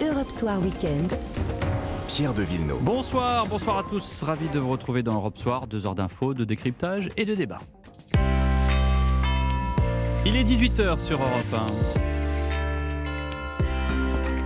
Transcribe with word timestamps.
Europe 0.00 0.30
Soir 0.30 0.60
Weekend. 0.60 1.12
Pierre 2.08 2.34
de 2.34 2.42
Villeneuve. 2.42 2.82
Bonsoir, 2.82 3.46
bonsoir 3.46 3.78
à 3.78 3.82
tous. 3.82 4.22
Ravi 4.22 4.48
de 4.48 4.58
vous 4.58 4.70
retrouver 4.70 5.02
dans 5.02 5.14
Europe 5.14 5.38
Soir. 5.38 5.66
Deux 5.66 5.86
heures 5.86 5.94
d'infos, 5.94 6.34
de 6.34 6.44
décryptage 6.44 7.08
et 7.16 7.24
de 7.24 7.34
débat. 7.34 7.58
Il 10.26 10.36
est 10.36 10.44
18h 10.44 10.98
sur 10.98 11.20
Europe 11.20 11.54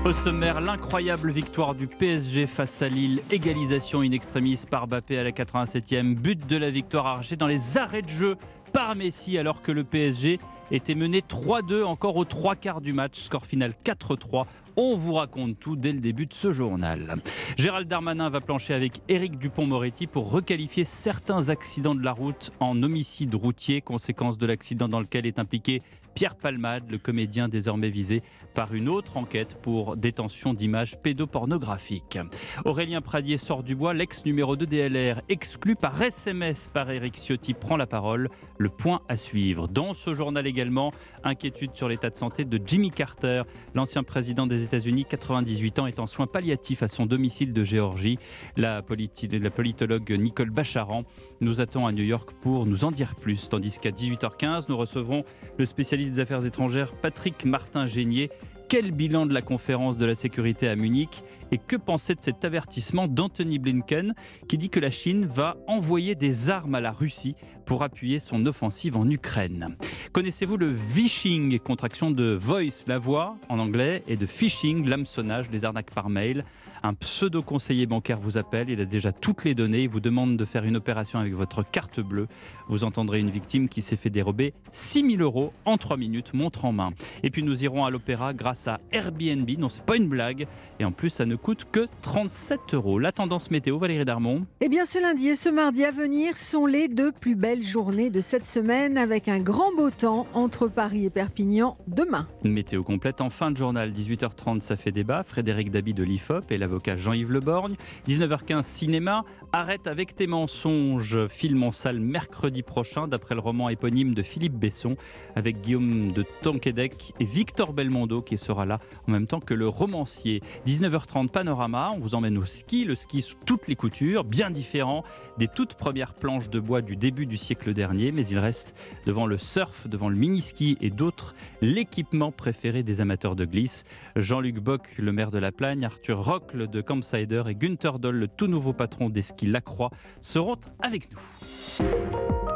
1. 0.05 0.09
Au 0.09 0.13
sommaire, 0.13 0.61
l'incroyable 0.61 1.31
victoire 1.31 1.75
du 1.75 1.87
PSG 1.87 2.47
face 2.47 2.81
à 2.83 2.89
Lille, 2.89 3.21
égalisation 3.31 4.01
in 4.01 4.13
extremis 4.13 4.65
par 4.71 4.87
Bappé 4.87 5.19
à 5.19 5.25
la 5.25 5.33
87e, 5.33 6.15
but 6.15 6.47
de 6.47 6.57
la 6.57 6.71
victoire 6.71 7.07
arrachée 7.07 7.37
dans 7.37 7.47
les 7.47 7.77
arrêts 7.77 8.03
de 8.03 8.09
jeu 8.09 8.37
par 8.73 8.95
Messi 8.95 9.37
alors 9.39 9.61
que 9.61 9.73
le 9.73 9.85
PSG 9.85 10.39
était 10.71 10.95
mené 10.95 11.21
3-2 11.21 11.85
encore 11.85 12.17
aux 12.17 12.25
trois 12.25 12.57
quarts 12.57 12.81
du 12.81 12.93
match, 12.93 13.19
score 13.19 13.47
final 13.47 13.75
4-3. 13.85 14.47
On 14.81 14.97
vous 14.97 15.15
raconte 15.15 15.59
tout 15.59 15.75
dès 15.75 15.91
le 15.91 15.99
début 15.99 16.27
de 16.27 16.35
ce 16.35 16.53
journal. 16.53 17.17
Gérald 17.57 17.89
Darmanin 17.89 18.31
va 18.31 18.41
plancher 18.41 18.75
avec 18.75 19.01
Éric 19.09 19.37
Dupont-Moretti 19.37 20.07
pour 20.07 20.31
requalifier 20.31 20.85
certains 20.85 21.49
accidents 21.49 21.97
de 21.97 22.05
la 22.05 22.13
route 22.13 22.53
en 22.61 22.81
homicide 22.85 23.35
routier, 23.35 23.81
conséquence 23.81 24.39
de 24.39 24.47
l'accident 24.47 24.87
dans 24.87 25.01
lequel 25.01 25.27
est 25.27 25.41
impliqué 25.41 25.83
Pierre 26.19 26.35
Palmade, 26.35 26.91
le 26.91 26.99
comédien 26.99 27.49
désormais 27.49 27.91
visé 27.91 28.23
par 28.53 28.75
une 28.75 28.89
autre 28.89 29.17
enquête 29.17 29.57
pour 29.63 29.97
détention 29.97 30.53
d'images 30.53 31.01
pédopornographiques. 31.01 32.19
Aurélien 32.65 33.01
Pradier 33.01 33.37
sort 33.37 33.63
du 33.63 33.77
bois, 33.77 33.95
l'ex 33.95 34.25
numéro 34.25 34.57
2 34.57 34.67
DLR, 34.67 35.21
exclu 35.29 35.77
par 35.77 36.03
SMS 36.03 36.69
par 36.75 36.91
Éric 36.91 37.15
Ciotti, 37.17 37.55
prend 37.55 37.77
la 37.77 37.87
parole. 37.87 38.31
Le 38.57 38.69
point 38.69 39.01
à 39.09 39.17
suivre. 39.17 39.69
Dans 39.69 39.95
ce 39.95 40.13
journal 40.13 40.45
également, 40.49 40.91
inquiétude 41.25 41.71
sur 41.75 41.89
l'état 41.89 42.11
de 42.11 42.17
santé 42.17 42.45
de 42.45 42.61
Jimmy 42.65 42.91
Carter, 42.91 43.43
l'ancien 43.75 44.03
président 44.03 44.47
des 44.47 44.63
États-Unis, 44.65 45.05
98 45.05 45.79
ans, 45.79 45.87
est 45.87 45.99
en 45.99 46.07
soins 46.07 46.27
palliatifs 46.27 46.83
à 46.83 46.89
son 46.89 47.07
domicile 47.07 47.53
de 47.53 47.65
Géorgie. 47.65 48.19
La, 48.57 48.83
politologue 48.83 50.11
Nicole 50.13 50.51
Bacharan 50.51 51.05
nous 51.41 51.61
attend 51.61 51.87
à 51.87 51.93
New 51.93 52.05
York 52.05 52.31
pour 52.41 52.67
nous 52.67 52.85
en 52.85 52.91
dire 52.91 53.15
plus. 53.15 53.49
Tandis 53.49 53.79
qu'à 53.79 53.91
18h15, 53.91 54.67
nous 54.69 54.77
recevrons 54.77 55.25
le 55.59 55.65
spécialiste 55.65 56.15
des 56.15 56.21
Affaires 56.21 56.45
étrangères 56.45 56.93
Patrick 56.93 57.45
Martin-Génier. 57.45 58.31
Quel 58.69 58.91
bilan 58.91 59.25
de 59.25 59.33
la 59.33 59.41
conférence 59.41 59.97
de 59.97 60.05
la 60.05 60.15
sécurité 60.15 60.69
à 60.69 60.77
Munich 60.77 61.23
et 61.51 61.57
que 61.57 61.75
penser 61.75 62.15
de 62.15 62.21
cet 62.21 62.45
avertissement 62.45 63.09
d'Anthony 63.09 63.59
Blinken 63.59 64.15
qui 64.47 64.59
dit 64.59 64.69
que 64.69 64.79
la 64.79 64.91
Chine 64.91 65.25
va 65.25 65.57
envoyer 65.67 66.15
des 66.15 66.51
armes 66.51 66.75
à 66.75 66.81
la 66.83 66.93
Russie 66.93 67.35
pour 67.65 67.83
appuyer 67.83 68.19
son 68.19 68.45
offensive 68.45 68.99
en 68.99 69.09
Ukraine 69.09 69.77
Connaissez-vous 70.13 70.59
le 70.59 70.71
vishing, 70.71 71.59
contraction 71.61 72.11
de 72.11 72.35
voice, 72.35 72.85
la 72.87 72.99
voix 72.99 73.37
en 73.49 73.59
anglais, 73.59 74.03
et 74.07 74.17
de 74.17 74.27
phishing, 74.27 74.87
l'hameçonnage, 74.87 75.51
les 75.51 75.65
arnaques 75.65 75.91
par 75.91 76.11
mail? 76.11 76.45
Un 76.83 76.95
pseudo-conseiller 76.95 77.87
bancaire 77.87 78.21
vous 78.21 78.39
appelle, 78.39 78.71
il 78.71 78.81
a 78.81 78.85
déjà 78.85 79.13
toutes 79.13 79.45
les 79.45 79.55
données, 79.55 79.83
il 79.83 79.89
vous 79.89 80.01
demande 80.01 80.37
de 80.37 80.45
faire 80.45 80.65
une 80.65 80.77
opération 80.77 81.19
avec 81.19 81.35
votre 81.35 81.69
carte 81.69 82.01
bleue. 82.01 82.29
Vous 82.69 82.85
entendrez 82.85 83.21
une 83.21 83.31
victime 83.31 83.69
qui 83.69 83.83
s'est 83.83 83.97
fait 83.97 84.11
dérober 84.11 84.55
6000 84.73 85.21
euros 85.21 85.53
en 85.65 85.77
3 85.77 85.97
minutes, 85.97 86.33
montre 86.35 86.65
en 86.65 86.73
main. 86.73 86.93
Et 87.23 87.31
puis 87.31 87.43
nous 87.43 87.65
irons 87.65 87.85
à 87.85 87.91
l'opéra 87.91 88.33
grâce 88.33 88.69
à 88.69 88.77
Airbnb, 88.93 89.49
non 89.59 89.69
c'est 89.69 89.85
pas 89.85 89.97
une 89.97 90.09
blague, 90.09 90.47
et 90.79 90.85
en 90.85 90.93
plus 90.93 91.11
ça 91.11 91.27
ne 91.27 91.35
coûte 91.35 91.67
que 91.73 91.89
37 92.03 92.75
euros. 92.75 92.99
La 92.99 93.11
tendance 93.13 93.51
météo, 93.51 93.79
Valérie 93.79 94.05
Darmon 94.05 94.47
Eh 94.61 94.69
bien 94.69 94.87
ce 94.87 95.01
lundi 95.01 95.29
et 95.29 95.35
ce 95.35 95.49
mardi 95.49 95.85
à 95.85 95.91
venir 95.91 96.37
sont 96.37 96.67
les 96.67 96.87
deux 96.89 97.11
plus 97.13 97.35
belles 97.35 97.65
journées 97.65 98.11
de 98.11 98.21
cette 98.21 98.47
semaine 98.47 98.97
avec 98.99 99.29
un 99.29 99.41
grand 99.41 99.75
beau 99.77 99.91
temps 99.91 100.27
entre 100.33 100.69
Paris 100.69 101.07
et 101.07 101.11
Perpignan 101.11 101.77
demain. 101.89 102.29
Météo 102.45 102.85
complète 102.85 103.21
en 103.21 103.31
fin 103.31 103.51
de 103.51 103.57
journal, 103.57 103.93
18h30 103.93 104.61
ça 104.61 104.77
fait 104.77 104.93
débat, 104.93 105.23
Frédéric 105.23 105.71
Dabi 105.71 105.93
de 105.93 106.05
l'IFOP 106.05 106.53
et 106.53 106.59
la 106.59 106.69
avocat 106.69 106.97
Jean-Yves 106.97 107.33
Leborgne. 107.33 107.77
19h15 108.07 108.63
cinéma, 108.63 109.25
Arrête 109.53 109.87
avec 109.87 110.15
tes 110.15 110.27
mensonges, 110.27 111.27
film 111.27 111.63
en 111.63 111.73
salle 111.73 112.01
mercredi 112.01 112.58
prochain 112.63 113.09
d'après 113.09 113.35
le 113.35 113.41
roman 113.41 113.69
éponyme 113.69 114.15
de 114.15 114.23
Philippe 114.23 114.55
Besson 114.55 114.97
avec 115.37 115.61
Guillaume 115.61 116.13
de 116.13 116.25
Tonquédec 116.43 117.13
et 117.21 117.25
Victor 117.25 117.73
Belmondo 117.73 118.23
qui 118.23 118.39
sera 118.39 118.67
là 118.67 118.79
en 119.07 119.13
même 119.13 119.27
temps 119.27 119.41
que 119.41 119.55
le 119.55 119.69
romancier. 119.69 120.43
19h30 120.67 121.29
panorama, 121.29 121.91
on 121.95 121.99
vous 121.99 122.15
emmène 122.15 122.39
au 122.39 122.45
ski, 122.45 122.85
le 122.85 122.95
ski 122.95 123.23
sous 123.23 123.37
toutes 123.47 123.69
les 123.69 123.77
coutures, 123.77 124.25
bien 124.25 124.51
différent 124.51 125.05
des 125.39 125.49
toutes 125.49 125.75
premières 125.75 126.15
planches 126.15 126.51
de 126.51 126.61
bois 126.61 126.83
du 126.83 126.97
début 126.97 127.27
du 127.27 127.37
siècle 127.37 127.73
dernier, 127.73 128.13
mais 128.13 128.27
il 128.27 128.39
reste 128.39 128.75
devant 129.07 129.27
le 129.27 129.39
surf, 129.39 129.89
devant 129.89 130.09
le 130.09 130.17
mini-ski 130.17 130.79
et 130.81 130.91
d'autres 130.91 131.35
l'équipement 131.61 132.33
préféré 132.33 132.83
des 132.83 133.01
amateurs 133.01 133.37
de 133.37 133.45
glisse. 133.45 133.85
Jean-Luc 134.17 134.61
Bock, 134.61 134.95
le 134.99 135.13
maire 135.13 135.31
de 135.31 135.39
La 135.39 135.53
Plagne, 135.53 135.85
Arthur 135.85 136.25
Rocle 136.25 136.69
de 136.69 136.81
Campsider 136.81 137.43
et 137.49 137.55
Günther 137.55 137.99
Doll, 137.99 138.17
le 138.17 138.29
tout 138.29 138.47
nouveau 138.47 138.73
patron 138.73 139.09
des 139.11 139.23
skis 139.23 139.47
Lacroix, 139.47 139.91
seront 140.21 140.59
avec 140.81 141.09
nous. 141.13 142.48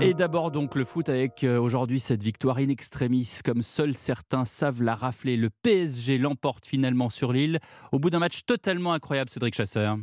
Et 0.00 0.14
d'abord 0.14 0.50
donc 0.50 0.74
le 0.74 0.84
foot 0.84 1.08
avec 1.08 1.44
euh, 1.44 1.58
aujourd'hui 1.58 2.00
cette 2.00 2.22
victoire 2.22 2.58
in 2.58 2.68
extremis 2.68 3.28
comme 3.44 3.62
seuls 3.62 3.96
certains 3.96 4.44
savent 4.44 4.82
la 4.82 4.94
rafler. 4.94 5.36
Le 5.36 5.50
PSG 5.50 6.18
l'emporte 6.18 6.66
finalement 6.66 7.08
sur 7.08 7.32
l'île 7.32 7.58
au 7.92 7.98
bout 7.98 8.10
d'un 8.10 8.18
match 8.18 8.44
totalement 8.44 8.92
incroyable 8.92 9.30
Cédric 9.30 9.54
Chasseur. 9.54 9.96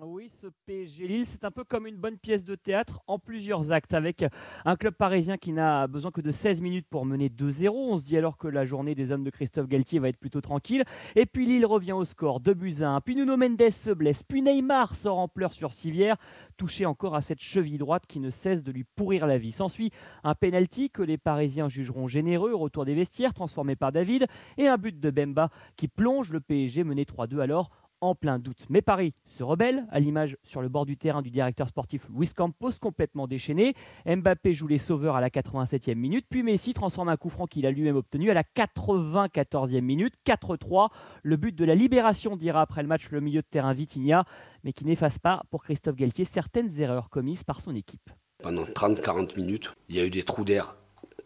Oui, 0.00 0.30
ce 0.40 0.46
PSG 0.66 1.08
Lille, 1.08 1.26
c'est 1.26 1.44
un 1.44 1.50
peu 1.50 1.64
comme 1.64 1.86
une 1.88 1.96
bonne 1.96 2.18
pièce 2.18 2.44
de 2.44 2.54
théâtre 2.54 3.00
en 3.08 3.18
plusieurs 3.18 3.72
actes, 3.72 3.94
avec 3.94 4.24
un 4.64 4.76
club 4.76 4.94
parisien 4.94 5.36
qui 5.36 5.52
n'a 5.52 5.88
besoin 5.88 6.12
que 6.12 6.20
de 6.20 6.30
16 6.30 6.60
minutes 6.60 6.86
pour 6.88 7.04
mener 7.04 7.28
2-0. 7.28 7.70
On 7.70 7.98
se 7.98 8.04
dit 8.04 8.16
alors 8.16 8.38
que 8.38 8.46
la 8.46 8.64
journée 8.64 8.94
des 8.94 9.10
hommes 9.10 9.24
de 9.24 9.30
Christophe 9.30 9.66
Galtier 9.66 9.98
va 9.98 10.08
être 10.08 10.20
plutôt 10.20 10.40
tranquille. 10.40 10.84
Et 11.16 11.26
puis 11.26 11.46
Lille 11.46 11.66
revient 11.66 11.94
au 11.94 12.04
score, 12.04 12.38
2 12.38 12.54
buts 12.54 12.76
à 12.82 12.90
1. 12.90 13.00
Puis 13.00 13.16
Nuno 13.16 13.36
Mendes 13.36 13.70
se 13.70 13.90
blesse, 13.90 14.22
puis 14.22 14.40
Neymar 14.40 14.94
sort 14.94 15.18
en 15.18 15.26
pleurs 15.26 15.52
sur 15.52 15.72
Sivière, 15.72 16.16
touché 16.56 16.86
encore 16.86 17.16
à 17.16 17.20
cette 17.20 17.40
cheville 17.40 17.78
droite 17.78 18.06
qui 18.06 18.20
ne 18.20 18.30
cesse 18.30 18.62
de 18.62 18.70
lui 18.70 18.84
pourrir 18.84 19.26
la 19.26 19.36
vie. 19.36 19.50
S'ensuit 19.50 19.90
un 20.22 20.36
penalty 20.36 20.90
que 20.90 21.02
les 21.02 21.18
Parisiens 21.18 21.68
jugeront 21.68 22.06
généreux 22.06 22.54
retour 22.54 22.84
des 22.84 22.94
vestiaires, 22.94 23.34
transformé 23.34 23.74
par 23.74 23.90
David, 23.90 24.26
et 24.58 24.68
un 24.68 24.76
but 24.76 25.00
de 25.00 25.10
Bemba 25.10 25.50
qui 25.76 25.88
plonge 25.88 26.30
le 26.30 26.38
PSG 26.38 26.84
mené 26.84 27.02
3-2 27.04 27.40
alors 27.40 27.70
en 28.00 28.14
plein 28.14 28.38
doute. 28.38 28.64
Mais 28.68 28.82
Paris 28.82 29.14
se 29.26 29.42
rebelle, 29.42 29.86
à 29.90 30.00
l'image 30.00 30.36
sur 30.44 30.60
le 30.60 30.68
bord 30.68 30.86
du 30.86 30.96
terrain 30.96 31.22
du 31.22 31.30
directeur 31.30 31.68
sportif 31.68 32.08
Luis 32.14 32.30
Campos, 32.34 32.72
complètement 32.80 33.26
déchaîné. 33.26 33.74
Mbappé 34.06 34.54
joue 34.54 34.66
les 34.66 34.78
sauveurs 34.78 35.16
à 35.16 35.20
la 35.20 35.30
87e 35.30 35.94
minute, 35.94 36.26
puis 36.28 36.42
Messi 36.42 36.74
transforme 36.74 37.08
un 37.08 37.16
coup 37.16 37.30
franc 37.30 37.46
qu'il 37.46 37.66
a 37.66 37.70
lui-même 37.70 37.96
obtenu 37.96 38.30
à 38.30 38.34
la 38.34 38.42
94e 38.42 39.80
minute, 39.80 40.14
4-3. 40.26 40.88
Le 41.22 41.36
but 41.36 41.54
de 41.54 41.64
la 41.64 41.74
libération, 41.74 42.36
dira 42.36 42.60
après 42.60 42.82
le 42.82 42.88
match 42.88 43.10
le 43.10 43.20
milieu 43.20 43.42
de 43.42 43.46
terrain 43.46 43.72
Vitinha, 43.72 44.24
mais 44.64 44.72
qui 44.72 44.84
n'efface 44.84 45.18
pas 45.18 45.42
pour 45.50 45.64
Christophe 45.64 45.96
Galtier 45.96 46.24
certaines 46.24 46.80
erreurs 46.80 47.10
commises 47.10 47.44
par 47.44 47.60
son 47.60 47.74
équipe. 47.74 48.10
Pendant 48.42 48.64
30-40 48.64 49.36
minutes, 49.38 49.72
il 49.88 49.96
y 49.96 50.00
a 50.00 50.04
eu 50.04 50.10
des 50.10 50.22
trous 50.22 50.44
d'air 50.44 50.76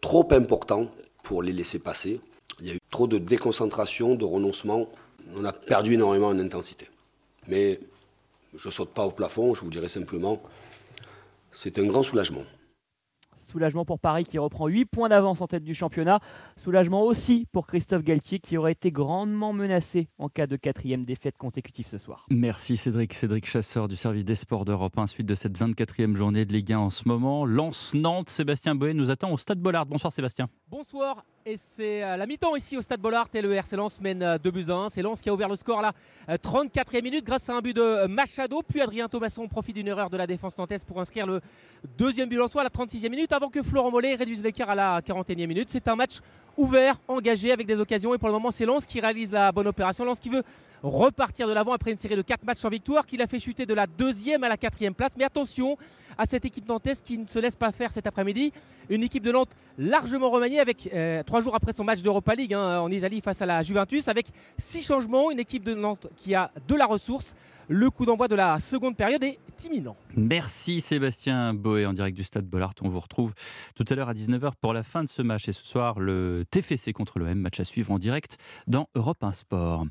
trop 0.01 0.27
importants 0.33 0.87
pour 1.23 1.43
les 1.43 1.53
laisser 1.53 1.79
passer. 1.79 2.21
Il 2.59 2.67
y 2.67 2.71
a 2.71 2.75
eu 2.75 2.79
trop 2.89 3.07
de 3.07 3.17
déconcentration, 3.17 4.15
de 4.15 4.25
renoncement 4.25 4.87
on 5.35 5.45
a 5.45 5.53
perdu 5.53 5.93
énormément 5.93 6.27
en 6.27 6.39
intensité. 6.39 6.87
Mais 7.47 7.79
je 8.55 8.67
ne 8.67 8.71
saute 8.71 8.93
pas 8.93 9.05
au 9.05 9.11
plafond, 9.11 9.53
je 9.53 9.61
vous 9.61 9.69
dirais 9.69 9.89
simplement, 9.89 10.41
c'est 11.51 11.77
un 11.79 11.85
grand 11.85 12.03
soulagement. 12.03 12.43
Soulagement 13.37 13.83
pour 13.83 13.99
Paris 13.99 14.23
qui 14.23 14.39
reprend 14.39 14.67
8 14.67 14.85
points 14.85 15.09
d'avance 15.09 15.41
en 15.41 15.47
tête 15.47 15.63
du 15.63 15.75
championnat. 15.75 16.21
Soulagement 16.55 17.03
aussi 17.03 17.45
pour 17.51 17.67
Christophe 17.67 18.01
Galtier 18.01 18.39
qui 18.39 18.57
aurait 18.57 18.71
été 18.71 18.89
grandement 18.89 19.51
menacé 19.51 20.07
en 20.17 20.29
cas 20.29 20.47
de 20.47 20.55
quatrième 20.55 21.03
défaite 21.03 21.37
consécutive 21.37 21.85
ce 21.87 21.97
soir. 21.97 22.25
Merci 22.29 22.77
Cédric. 22.77 23.13
Cédric 23.13 23.45
Chasseur 23.45 23.89
du 23.89 23.97
service 23.97 24.23
des 24.23 24.35
sports 24.35 24.63
d'Europe 24.65 24.97
1. 24.97 25.07
Suite 25.07 25.27
de 25.27 25.35
cette 25.35 25.59
24e 25.59 26.15
journée 26.15 26.45
de 26.45 26.53
Ligue 26.53 26.71
1 26.71 26.79
en 26.79 26.89
ce 26.89 27.07
moment. 27.07 27.45
Lance-Nantes, 27.45 28.29
Sébastien 28.29 28.75
Boé 28.75 28.93
nous 28.93 29.11
attend 29.11 29.31
au 29.31 29.37
Stade 29.37 29.59
Bollard. 29.59 29.85
Bonsoir 29.85 30.11
Sébastien. 30.13 30.47
Bonsoir 30.73 31.23
et 31.45 31.55
c'est 31.55 32.01
à 32.01 32.17
la 32.17 32.25
mi-temps 32.25 32.55
ici 32.55 32.75
au 32.75 32.81
Stade 32.81 32.99
Bollard 32.99 33.27
et 33.35 33.43
le 33.43 33.53
RC 33.53 33.75
Lens 33.75 34.01
mène 34.01 34.39
2 34.43 34.49
buts 34.49 34.71
1. 34.71 34.89
C'est 34.89 35.03
Lens 35.03 35.21
qui 35.21 35.29
a 35.29 35.33
ouvert 35.35 35.47
le 35.47 35.55
score 35.55 35.85
à 35.85 35.93
la 36.27 36.37
34e 36.39 37.03
minute 37.03 37.23
grâce 37.23 37.47
à 37.47 37.53
un 37.53 37.61
but 37.61 37.75
de 37.75 38.07
Machado. 38.07 38.63
Puis 38.67 38.81
Adrien 38.81 39.07
Thomasson 39.07 39.47
profite 39.47 39.75
d'une 39.75 39.87
erreur 39.87 40.09
de 40.09 40.17
la 40.17 40.25
défense 40.25 40.57
nantaise 40.57 40.83
pour 40.83 40.99
inscrire 40.99 41.27
le 41.27 41.41
deuxième 41.95 42.27
but 42.27 42.41
en 42.41 42.47
soi 42.47 42.61
à 42.61 42.63
la 42.63 42.71
36e 42.71 43.07
minute 43.07 43.31
avant 43.33 43.49
que 43.49 43.61
Florent 43.61 43.91
Mollet 43.91 44.15
réduise 44.15 44.41
l'écart 44.41 44.71
à 44.71 44.73
la 44.73 45.01
41e 45.01 45.45
minute. 45.45 45.69
C'est 45.69 45.87
un 45.87 45.95
match 45.95 46.21
ouvert, 46.57 46.95
engagé 47.07 47.51
avec 47.51 47.67
des 47.67 47.79
occasions 47.79 48.15
et 48.15 48.17
pour 48.17 48.29
le 48.29 48.33
moment 48.33 48.49
c'est 48.49 48.65
Lens 48.65 48.87
qui 48.87 48.99
réalise 48.99 49.31
la 49.31 49.51
bonne 49.51 49.67
opération. 49.67 50.05
Lens 50.05 50.17
qui 50.17 50.29
veut 50.29 50.41
repartir 50.83 51.47
de 51.47 51.53
l'avant 51.53 51.73
après 51.73 51.91
une 51.91 51.97
série 51.97 52.15
de 52.15 52.21
4 52.21 52.43
matchs 52.43 52.59
sans 52.59 52.69
victoire 52.69 53.05
qui 53.05 53.17
l'a 53.17 53.27
fait 53.27 53.39
chuter 53.39 53.65
de 53.65 53.73
la 53.73 53.87
deuxième 53.87 54.43
à 54.43 54.49
la 54.49 54.57
quatrième 54.57 54.93
place. 54.93 55.13
Mais 55.17 55.23
attention, 55.23 55.77
à 56.17 56.25
cette 56.25 56.45
équipe 56.45 56.67
nantaise 56.67 57.01
qui 57.01 57.17
ne 57.17 57.27
se 57.27 57.39
laisse 57.39 57.55
pas 57.55 57.71
faire 57.71 57.91
cet 57.91 58.07
après-midi. 58.07 58.51
Une 58.89 59.03
équipe 59.03 59.23
de 59.23 59.31
Nantes 59.31 59.55
largement 59.77 60.29
remaniée 60.29 60.59
avec 60.59 60.89
euh, 60.93 61.23
trois 61.23 61.41
jours 61.41 61.55
après 61.55 61.73
son 61.73 61.83
match 61.83 62.01
d'Europa 62.01 62.35
League 62.35 62.53
hein, 62.53 62.79
en 62.79 62.91
Italie 62.91 63.21
face 63.21 63.41
à 63.41 63.45
la 63.45 63.63
Juventus 63.63 64.07
avec 64.07 64.27
six 64.57 64.85
changements. 64.85 65.31
Une 65.31 65.39
équipe 65.39 65.63
de 65.63 65.73
Nantes 65.73 66.07
qui 66.15 66.35
a 66.35 66.51
de 66.67 66.75
la 66.75 66.85
ressource. 66.85 67.35
Le 67.69 67.89
coup 67.89 68.05
d'envoi 68.05 68.27
de 68.27 68.35
la 68.35 68.59
seconde 68.59 68.95
période 68.95 69.23
est 69.23 69.39
imminent. 69.65 69.95
Merci 70.15 70.81
Sébastien 70.81 71.53
Boé 71.53 71.85
en 71.85 71.93
direct 71.93 72.15
du 72.15 72.23
stade 72.23 72.45
Bollard. 72.45 72.73
On 72.81 72.89
vous 72.89 72.99
retrouve 72.99 73.33
tout 73.75 73.85
à 73.89 73.95
l'heure 73.95 74.09
à 74.09 74.13
19h 74.13 74.51
pour 74.59 74.73
la 74.73 74.83
fin 74.83 75.03
de 75.03 75.09
ce 75.09 75.21
match. 75.21 75.47
Et 75.47 75.51
ce 75.53 75.65
soir, 75.65 75.99
le 75.99 76.43
TFC 76.49 76.93
contre 76.93 77.19
l'OM, 77.19 77.33
match 77.35 77.59
à 77.59 77.63
suivre 77.63 77.91
en 77.91 77.99
direct 77.99 78.37
dans 78.67 78.89
Europe 78.95 79.23
1 79.23 79.31
Sport. 79.31 79.85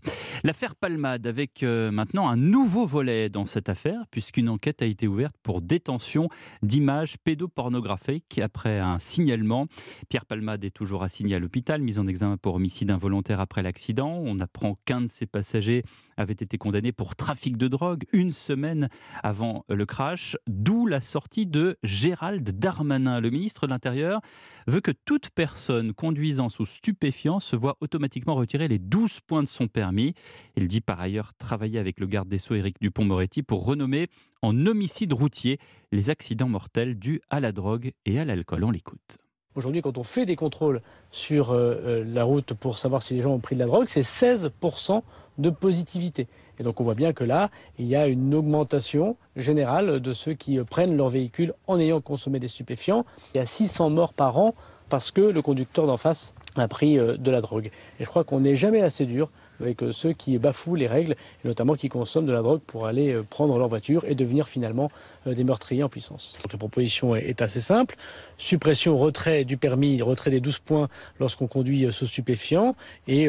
L'affaire 0.44 0.76
Palmade 0.76 1.26
avec 1.26 1.62
euh, 1.62 1.90
maintenant 1.90 2.28
un 2.28 2.36
nouveau 2.36 2.86
volet 2.86 3.28
dans 3.28 3.46
cette 3.46 3.68
affaire, 3.68 4.04
puisqu'une 4.10 4.48
enquête 4.48 4.82
a 4.82 4.86
été 4.86 5.06
ouverte 5.06 5.36
pour 5.42 5.62
détention 5.62 6.28
d'images 6.62 7.16
pédopornographiques 7.18 8.38
après 8.38 8.78
un 8.78 8.98
signalement. 8.98 9.66
Pierre 10.08 10.26
Palmade 10.26 10.64
est 10.64 10.70
toujours 10.70 11.02
assigné 11.02 11.36
à 11.36 11.38
l'hôpital, 11.38 11.80
mis 11.80 11.98
en 11.98 12.06
examen 12.06 12.36
pour 12.36 12.54
homicide 12.56 12.90
involontaire 12.90 13.40
après 13.40 13.62
l'accident. 13.62 14.20
On 14.24 14.38
apprend 14.40 14.76
qu'un 14.84 15.02
de 15.02 15.06
ses 15.06 15.26
passagers 15.26 15.84
avait 16.16 16.32
été 16.32 16.58
condamné 16.58 16.92
pour 16.92 17.16
trafic 17.16 17.56
de 17.56 17.68
drogue 17.68 18.04
une 18.12 18.32
semaine 18.32 18.88
avant 19.22 19.64
le 19.68 19.86
crash, 19.86 20.36
d'où 20.46 20.86
la 20.86 21.00
sortie 21.00 21.46
de 21.46 21.76
Gérald 21.82 22.58
Darmanin. 22.58 23.20
Le 23.20 23.30
ministre 23.30 23.66
de 23.66 23.72
l'Intérieur 23.72 24.20
veut 24.66 24.80
que 24.80 24.90
toute 24.90 25.30
personne 25.30 25.92
conduisant 25.92 26.48
sous 26.48 26.66
stupéfiants 26.66 27.40
se 27.40 27.56
voit 27.56 27.76
automatiquement 27.80 28.34
retirer 28.34 28.68
les 28.68 28.78
12 28.78 29.20
points 29.20 29.42
de 29.42 29.48
son 29.48 29.68
permis. 29.68 30.14
Il 30.56 30.68
dit 30.68 30.80
par 30.80 31.00
ailleurs 31.00 31.32
travailler 31.34 31.78
avec 31.78 32.00
le 32.00 32.06
garde 32.06 32.28
des 32.28 32.38
Sceaux 32.38 32.54
Éric 32.54 32.76
Dupont-Moretti 32.80 33.42
pour 33.42 33.64
renommer 33.64 34.08
en 34.42 34.66
homicide 34.66 35.12
routier 35.12 35.58
les 35.92 36.10
accidents 36.10 36.48
mortels 36.48 36.98
dus 36.98 37.20
à 37.30 37.40
la 37.40 37.52
drogue 37.52 37.92
et 38.06 38.18
à 38.18 38.24
l'alcool. 38.24 38.64
On 38.64 38.70
l'écoute. 38.70 39.18
Aujourd'hui, 39.54 39.82
quand 39.82 39.98
on 39.98 40.02
fait 40.02 40.24
des 40.24 40.36
contrôles 40.36 40.80
sur 41.10 41.50
euh, 41.50 41.74
euh, 41.84 42.04
la 42.06 42.24
route 42.24 42.54
pour 42.54 42.78
savoir 42.78 43.02
si 43.02 43.14
les 43.14 43.20
gens 43.20 43.32
ont 43.32 43.38
pris 43.38 43.54
de 43.54 43.60
la 43.60 43.66
drogue, 43.66 43.86
c'est 43.86 44.00
16% 44.00 45.02
de 45.38 45.50
positivité. 45.50 46.26
Et 46.58 46.62
donc 46.62 46.80
on 46.80 46.84
voit 46.84 46.94
bien 46.94 47.12
que 47.12 47.24
là, 47.24 47.50
il 47.78 47.86
y 47.86 47.96
a 47.96 48.06
une 48.06 48.34
augmentation 48.34 49.16
générale 49.36 50.00
de 50.00 50.12
ceux 50.12 50.34
qui 50.34 50.58
euh, 50.58 50.64
prennent 50.64 50.96
leur 50.96 51.08
véhicule 51.08 51.54
en 51.66 51.78
ayant 51.78 52.00
consommé 52.00 52.38
des 52.38 52.48
stupéfiants. 52.48 53.04
Il 53.34 53.38
y 53.38 53.40
a 53.40 53.46
600 53.46 53.90
morts 53.90 54.12
par 54.12 54.38
an 54.38 54.54
parce 54.88 55.10
que 55.10 55.22
le 55.22 55.40
conducteur 55.40 55.86
d'en 55.86 55.96
face 55.96 56.34
a 56.56 56.68
pris 56.68 56.96
de 56.96 57.30
la 57.30 57.40
drogue. 57.40 57.70
Et 57.98 58.04
je 58.04 58.08
crois 58.08 58.24
qu'on 58.24 58.40
n'est 58.40 58.56
jamais 58.56 58.82
assez 58.82 59.06
dur 59.06 59.30
avec 59.62 59.82
euh, 59.82 59.92
ceux 59.92 60.12
qui 60.12 60.36
bafouent 60.38 60.74
les 60.74 60.86
règles, 60.86 61.12
et 61.44 61.48
notamment 61.48 61.74
qui 61.74 61.88
consomment 61.88 62.26
de 62.26 62.32
la 62.32 62.42
drogue 62.42 62.60
pour 62.66 62.86
aller 62.86 63.12
euh, 63.12 63.22
prendre 63.22 63.56
leur 63.58 63.68
voiture 63.68 64.04
et 64.06 64.14
devenir 64.14 64.48
finalement 64.48 64.90
euh, 65.26 65.34
des 65.34 65.44
meurtriers 65.44 65.82
en 65.82 65.88
puissance. 65.88 66.36
Donc 66.42 66.52
la 66.52 66.58
proposition 66.58 67.14
est 67.14 67.40
assez 67.40 67.60
simple. 67.60 67.96
Suppression, 68.42 68.98
retrait 68.98 69.44
du 69.44 69.56
permis, 69.56 70.02
retrait 70.02 70.32
des 70.32 70.40
12 70.40 70.58
points 70.58 70.88
lorsqu'on 71.20 71.46
conduit 71.46 71.86
sous 71.92 72.06
stupéfiant 72.06 72.74
et 73.06 73.28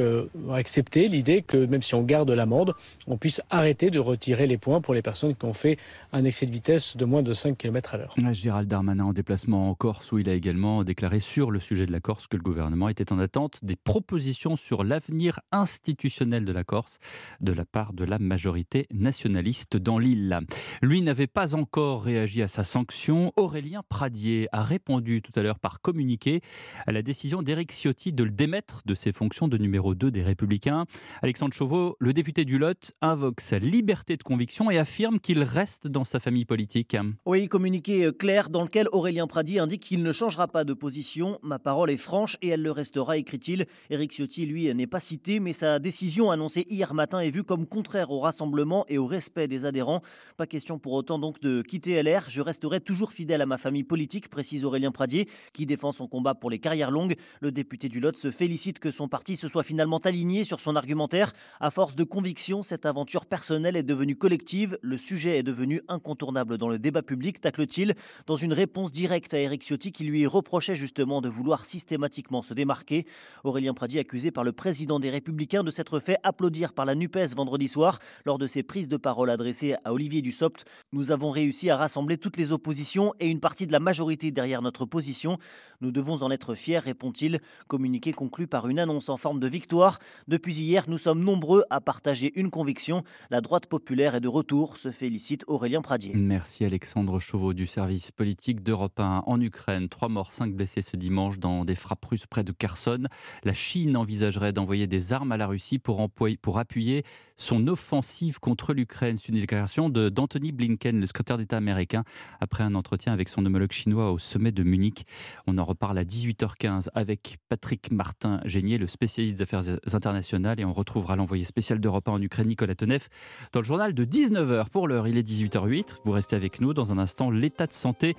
accepter 0.52 1.08
l'idée 1.08 1.44
que 1.44 1.68
même 1.68 1.84
si 1.84 1.94
on 1.94 2.02
garde 2.02 2.32
l'amende, 2.32 2.74
on 3.06 3.18
puisse 3.18 3.40
arrêter 3.52 3.92
de 3.92 4.00
retirer 4.00 4.48
les 4.48 4.58
points 4.58 4.82
pour 4.82 4.96
les 4.96 5.04
personnes 5.04 5.36
qui 5.36 5.46
ont 5.46 5.54
fait 5.54 5.78
un 6.14 6.26
excès 6.26 6.48
de 6.48 6.52
vitesse 6.52 6.98
de 6.98 7.06
moins 7.06 7.22
de 7.22 7.32
5 7.32 7.56
km 7.56 7.94
à 7.94 7.98
l'heure. 7.98 8.16
Gérald 8.32 8.68
Darmanin 8.68 9.06
en 9.06 9.14
déplacement 9.14 9.70
en 9.70 9.76
Corse 9.76 10.12
où 10.12 10.18
il 10.18 10.28
a 10.30 10.34
également 10.34 10.84
déclaré 10.84 11.20
sur 11.20 11.52
le 11.52 11.60
sujet 11.60 11.86
de 11.86 11.92
la 11.92 12.00
Corse 12.00 12.26
que 12.26 12.36
le 12.36 12.42
gouvernement 12.42 12.90
était 12.90 13.14
en 13.14 13.20
attente 13.20 13.60
des 13.64 13.76
propositions 13.76 14.56
sur 14.56 14.84
l'avenir 14.84 15.42
institutionnel 15.52 16.44
de 16.44 16.52
la 16.52 16.64
Corse 16.64 16.98
de 17.40 17.54
la 17.54 17.66
part 17.66 17.94
de 17.94 18.04
la 18.04 18.18
majorité 18.18 18.88
nationaliste 18.92 19.78
dans 19.78 20.00
l'île. 20.00 20.40
Lui 20.82 21.04
n'avait 21.04 21.28
pas 21.28 21.54
encore 21.54 22.02
réagi 22.04 22.42
à 22.42 22.48
sa 22.48 22.64
sanction. 22.64 23.32
Aurélien 23.36 23.84
Pradier 23.88 24.48
a 24.52 24.64
répondu 24.64 25.03
tout 25.04 25.32
à 25.36 25.42
l'heure 25.42 25.60
par 25.60 25.82
communiqué 25.82 26.42
à 26.88 26.92
la 26.92 27.02
décision 27.02 27.42
d'Éric 27.42 27.72
Ciotti 27.72 28.14
de 28.14 28.24
le 28.24 28.32
démettre 28.32 28.82
de 28.86 28.96
ses 28.96 29.12
fonctions 29.12 29.48
de 29.48 29.58
numéro 29.58 29.96
2 29.96 30.12
des 30.12 30.24
Républicains. 30.24 30.86
Alexandre 31.22 31.54
Chauveau, 31.54 31.96
le 32.00 32.14
député 32.14 32.46
du 32.46 32.58
Lot, 32.58 32.94
invoque 33.02 33.42
sa 33.42 33.60
liberté 33.60 34.18
de 34.18 34.24
conviction 34.24 34.72
et 34.72 34.78
affirme 34.78 35.20
qu'il 35.20 35.44
reste 35.44 35.88
dans 35.88 36.04
sa 36.04 36.20
famille 36.20 36.46
politique. 36.46 36.96
Oui, 37.26 37.48
communiqué 37.48 38.12
clair 38.18 38.50
dans 38.50 38.64
lequel 38.64 38.88
Aurélien 38.92 39.28
Pradier 39.28 39.60
indique 39.60 39.84
qu'il 39.84 40.04
ne 40.04 40.12
changera 40.12 40.48
pas 40.48 40.64
de 40.64 40.74
position. 40.74 41.40
Ma 41.44 41.60
parole 41.60 41.90
est 41.90 41.98
franche 41.98 42.38
et 42.42 42.48
elle 42.48 42.62
le 42.62 42.72
restera, 42.72 43.18
écrit-il. 43.18 43.68
Éric 43.90 44.14
Ciotti, 44.14 44.46
lui, 44.46 44.74
n'est 44.74 44.88
pas 44.88 45.00
cité, 45.00 45.40
mais 45.40 45.54
sa 45.54 45.80
décision 45.80 46.32
annoncée 46.32 46.66
hier 46.70 46.94
matin 46.94 47.20
est 47.20 47.30
vue 47.30 47.44
comme 47.44 47.68
contraire 47.68 48.12
au 48.12 48.20
rassemblement 48.20 48.86
et 48.88 48.98
au 48.98 49.06
respect 49.06 49.48
des 49.48 49.66
adhérents. 49.66 50.02
Pas 50.38 50.48
question 50.48 50.80
pour 50.80 50.94
autant 50.94 51.20
donc 51.20 51.42
de 51.42 51.62
quitter 51.62 52.02
LR. 52.02 52.30
Je 52.30 52.42
resterai 52.42 52.80
toujours 52.80 53.12
fidèle 53.12 53.42
à 53.42 53.46
ma 53.46 53.58
famille 53.58 53.84
politique, 53.84 54.30
précise 54.30 54.64
Aurélien 54.64 54.92
Pradier, 54.94 55.28
qui 55.52 55.66
défend 55.66 55.92
son 55.92 56.08
combat 56.08 56.36
pour 56.36 56.50
les 56.50 56.60
carrières 56.60 56.92
longues. 56.92 57.16
Le 57.42 57.52
député 57.52 57.90
du 57.90 58.00
Lot 58.00 58.16
se 58.16 58.32
félicite 58.32 58.80
que 58.80 58.92
son 58.92 59.10
parti 59.10 59.36
se 59.36 59.50
soit 59.50 59.64
finalement 59.64 59.98
aligné 59.98 60.46
sur 60.46 60.60
son 60.60 60.76
argumentaire. 60.76 61.34
À 61.60 61.72
force 61.72 61.96
de 61.96 62.06
conviction, 62.06 62.64
cette 62.64 62.86
aventure 62.86 63.26
personnelle 63.26 63.76
est 63.76 63.84
devenue 63.84 64.16
collective. 64.16 64.78
Le 64.82 64.98
sujet 64.98 65.38
est 65.38 65.44
devenu 65.44 65.82
incontournable 65.90 66.58
dans 66.58 66.70
le 66.70 66.80
débat 66.80 67.02
public, 67.02 67.42
tacle-t-il, 67.42 67.96
dans 68.28 68.36
une 68.36 68.54
réponse 68.54 68.92
directe 68.92 69.34
à 69.34 69.40
Eric 69.40 69.64
Ciotti 69.64 69.92
qui 69.92 70.06
lui 70.06 70.26
reprochait 70.26 70.76
justement 70.76 71.22
de 71.22 71.30
vouloir 71.30 71.66
systématiquement 71.66 72.42
se 72.42 72.54
démarquer. 72.54 73.06
Aurélien 73.44 73.74
Pradier 73.74 74.00
accusé 74.00 74.32
par 74.32 74.44
le 74.44 74.52
président 74.52 75.00
des 75.00 75.10
Républicains 75.10 75.64
de 75.64 75.72
s'être 75.72 76.00
fait 76.00 76.18
applaudir 76.24 76.74
par 76.74 76.86
la 76.86 76.96
NUPES 76.96 77.36
vendredi 77.36 77.68
soir 77.68 78.00
lors 78.26 78.38
de 78.38 78.48
ses 78.48 78.64
prises 78.64 78.88
de 78.88 78.98
parole 78.98 79.30
adressées 79.30 79.76
à 79.84 79.94
Olivier 79.94 80.22
Dussopt. 80.22 80.66
Nous 80.92 81.12
avons 81.12 81.32
réussi 81.32 81.70
à 81.70 81.78
rassembler 81.78 82.18
toutes 82.18 82.38
les 82.38 82.52
oppositions 82.52 83.14
et 83.20 83.30
une 83.30 83.40
partie 83.40 83.68
de 83.68 83.72
la 83.72 83.80
majorité 83.80 84.32
derrière 84.32 84.62
notre 84.62 84.73
position. 84.82 85.38
Nous 85.82 85.92
devons 85.92 86.24
en 86.24 86.32
être 86.32 86.56
fiers, 86.56 86.80
répond-il. 86.80 87.40
Communiqué 87.68 88.14
conclu 88.14 88.48
par 88.48 88.68
une 88.68 88.80
annonce 88.80 89.10
en 89.10 89.18
forme 89.18 89.40
de 89.40 89.48
victoire. 89.48 90.00
Depuis 90.28 90.56
hier, 90.56 90.86
nous 90.88 90.98
sommes 90.98 91.24
nombreux 91.24 91.64
à 91.70 91.82
partager 91.82 92.32
une 92.36 92.50
conviction. 92.50 93.04
La 93.30 93.42
droite 93.42 93.68
populaire 93.68 94.16
est 94.16 94.22
de 94.22 94.28
retour, 94.28 94.78
se 94.78 94.92
félicite 94.92 95.44
Aurélien 95.48 95.82
Pradier. 95.82 96.14
Merci 96.16 96.66
Alexandre 96.66 97.20
Chauveau 97.20 97.54
du 97.54 97.68
service 97.68 98.12
politique 98.12 98.64
d'Europe 98.64 99.00
1 99.00 99.24
en 99.26 99.42
Ukraine. 99.42 99.90
Trois 99.90 100.10
morts, 100.10 100.32
cinq 100.32 100.54
blessés 100.54 100.82
ce 100.82 100.98
dimanche 100.98 101.40
dans 101.40 101.66
des 101.66 101.76
frappes 101.76 102.06
russes 102.06 102.28
près 102.28 102.44
de 102.44 102.52
Kherson. 102.52 103.04
La 103.44 103.54
Chine 103.54 103.96
envisagerait 103.96 104.54
d'envoyer 104.54 104.88
des 104.88 105.14
armes 105.14 105.32
à 105.32 105.38
la 105.38 105.48
Russie 105.48 105.80
pour, 105.80 106.10
pour 106.42 106.60
appuyer 106.60 107.04
son 107.38 107.68
offensive 107.68 108.40
contre 108.40 108.74
l'Ukraine. 108.74 109.18
C'est 109.18 109.30
une 109.30 109.40
déclaration 109.40 109.90
d'Anthony 109.90 110.52
Blinken, 110.52 111.00
le 111.00 111.06
secrétaire 111.06 111.38
d'État 111.38 111.58
américain, 111.58 112.04
après 112.40 112.64
un 112.64 112.76
entretien 112.76 113.14
avec 113.14 113.30
son 113.30 113.46
homologue 113.46 113.72
chinois 113.72 114.12
au 114.12 114.20
sommet 114.20 114.52
de 114.52 114.63
Munich. 114.64 115.06
On 115.48 115.58
en 115.58 115.64
reparle 115.64 115.98
à 115.98 116.04
18h15 116.04 116.90
avec 116.94 117.38
Patrick 117.50 117.92
Martin-Génier, 117.92 118.78
le 118.78 118.88
spécialiste 118.88 119.38
des 119.38 119.44
affaires 119.44 119.62
internationales, 119.94 120.60
et 120.60 120.66
on 120.66 120.74
retrouvera 120.74 121.16
l'envoyé 121.16 121.44
spécial 121.44 121.80
d'Europe 121.80 122.08
en 122.08 122.22
Ukraine, 122.22 122.48
Nicolas 122.48 122.76
Tonev, 122.76 123.08
dans 123.52 123.60
le 123.60 123.66
journal 123.66 123.94
de 123.94 124.06
19h. 124.06 124.70
Pour 124.70 124.88
l'heure, 124.88 125.08
il 125.08 125.18
est 125.18 125.28
18h08. 125.28 125.98
Vous 126.06 126.12
restez 126.12 126.36
avec 126.36 126.62
nous 126.62 126.74
dans 126.74 126.92
un 126.92 126.98
instant. 126.98 127.30
L'état 127.30 127.68
de 127.68 127.74
santé 127.74 128.16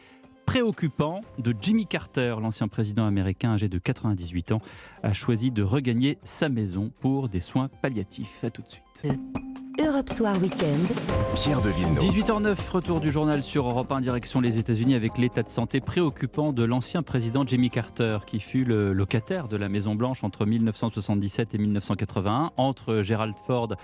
préoccupant 0.46 1.22
de 1.38 1.54
Jimmy 1.60 1.86
Carter, 1.86 2.36
l'ancien 2.40 2.68
président 2.68 3.06
américain 3.06 3.52
âgé 3.52 3.68
de 3.68 3.78
98 3.78 4.52
ans, 4.52 4.60
a 5.02 5.12
choisi 5.12 5.50
de 5.50 5.62
regagner 5.62 6.18
sa 6.22 6.48
maison 6.48 6.92
pour 7.00 7.28
des 7.28 7.40
soins 7.40 7.68
palliatifs. 7.82 8.44
A 8.44 8.50
tout 8.50 8.62
de 8.62 8.68
suite. 8.68 9.63
Europe 9.78 10.08
Soir 10.08 10.40
Weekend. 10.40 10.86
Pierre 11.34 11.60
de 11.60 11.68
Villeneuve. 11.70 11.98
18h09, 11.98 12.70
retour 12.70 13.00
du 13.00 13.10
journal 13.10 13.42
sur 13.42 13.66
Europe 13.66 13.90
1, 13.90 14.02
direction 14.02 14.40
les 14.40 14.58
États-Unis 14.58 14.94
avec 14.94 15.18
l'état 15.18 15.42
de 15.42 15.48
santé 15.48 15.80
préoccupant 15.80 16.52
de 16.52 16.62
l'ancien 16.62 17.02
président 17.02 17.44
Jimmy 17.44 17.70
Carter, 17.70 18.18
qui 18.24 18.38
fut 18.38 18.64
le 18.64 18.92
locataire 18.92 19.48
de 19.48 19.56
la 19.56 19.68
Maison-Blanche 19.68 20.22
entre 20.22 20.46
1977 20.46 21.56
et 21.56 21.58
1981. 21.58 22.52
Entre 22.56 23.02
Gerald 23.02 23.34
Ford 23.44 23.74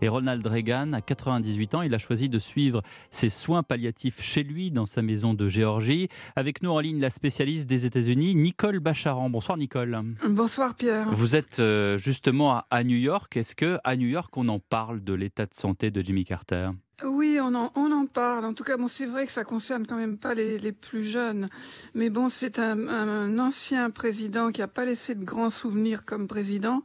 et 0.00 0.08
Ronald 0.08 0.46
Reagan, 0.46 0.92
à 0.92 1.00
98 1.00 1.74
ans, 1.74 1.82
il 1.82 1.94
a 1.94 1.98
choisi 1.98 2.28
de 2.28 2.38
suivre 2.38 2.82
ses 3.10 3.28
soins 3.28 3.64
palliatifs 3.64 4.22
chez 4.22 4.44
lui, 4.44 4.70
dans 4.70 4.86
sa 4.86 5.02
maison 5.02 5.34
de 5.34 5.48
Géorgie. 5.48 6.08
Avec 6.36 6.62
nous 6.62 6.70
en 6.70 6.78
ligne, 6.78 7.00
la 7.00 7.10
spécialiste 7.10 7.68
des 7.68 7.86
États-Unis, 7.86 8.36
Nicole 8.36 8.78
Bacharan. 8.78 9.30
Bonsoir, 9.30 9.58
Nicole. 9.58 10.00
Bonsoir, 10.28 10.76
Pierre. 10.76 11.12
Vous 11.12 11.34
êtes 11.34 11.58
euh, 11.58 11.98
justement 11.98 12.62
à 12.70 12.84
New 12.84 12.98
York. 12.98 13.36
Est-ce 13.36 13.56
que 13.56 13.78
à 13.82 13.96
New 13.96 14.08
York, 14.08 14.36
on 14.36 14.48
en 14.48 14.60
parle 14.60 15.02
de 15.02 15.12
l'état 15.12 15.39
de 15.46 15.54
santé 15.54 15.90
de 15.90 16.00
Jimmy 16.00 16.24
Carter 16.24 16.70
oui, 17.04 17.38
on 17.40 17.54
en, 17.54 17.72
on 17.76 17.92
en 17.92 18.06
parle. 18.06 18.44
En 18.44 18.52
tout 18.52 18.64
cas, 18.64 18.76
bon, 18.76 18.88
c'est 18.88 19.06
vrai 19.06 19.26
que 19.26 19.32
ça 19.32 19.44
concerne 19.44 19.86
quand 19.86 19.96
même 19.96 20.18
pas 20.18 20.34
les, 20.34 20.58
les 20.58 20.72
plus 20.72 21.04
jeunes. 21.04 21.48
Mais 21.94 22.10
bon, 22.10 22.28
c'est 22.28 22.58
un, 22.58 22.88
un, 22.88 23.38
ancien 23.38 23.90
président 23.90 24.52
qui 24.52 24.60
n'a 24.60 24.68
pas 24.68 24.84
laissé 24.84 25.14
de 25.14 25.24
grands 25.24 25.50
souvenirs 25.50 26.04
comme 26.04 26.28
président, 26.28 26.82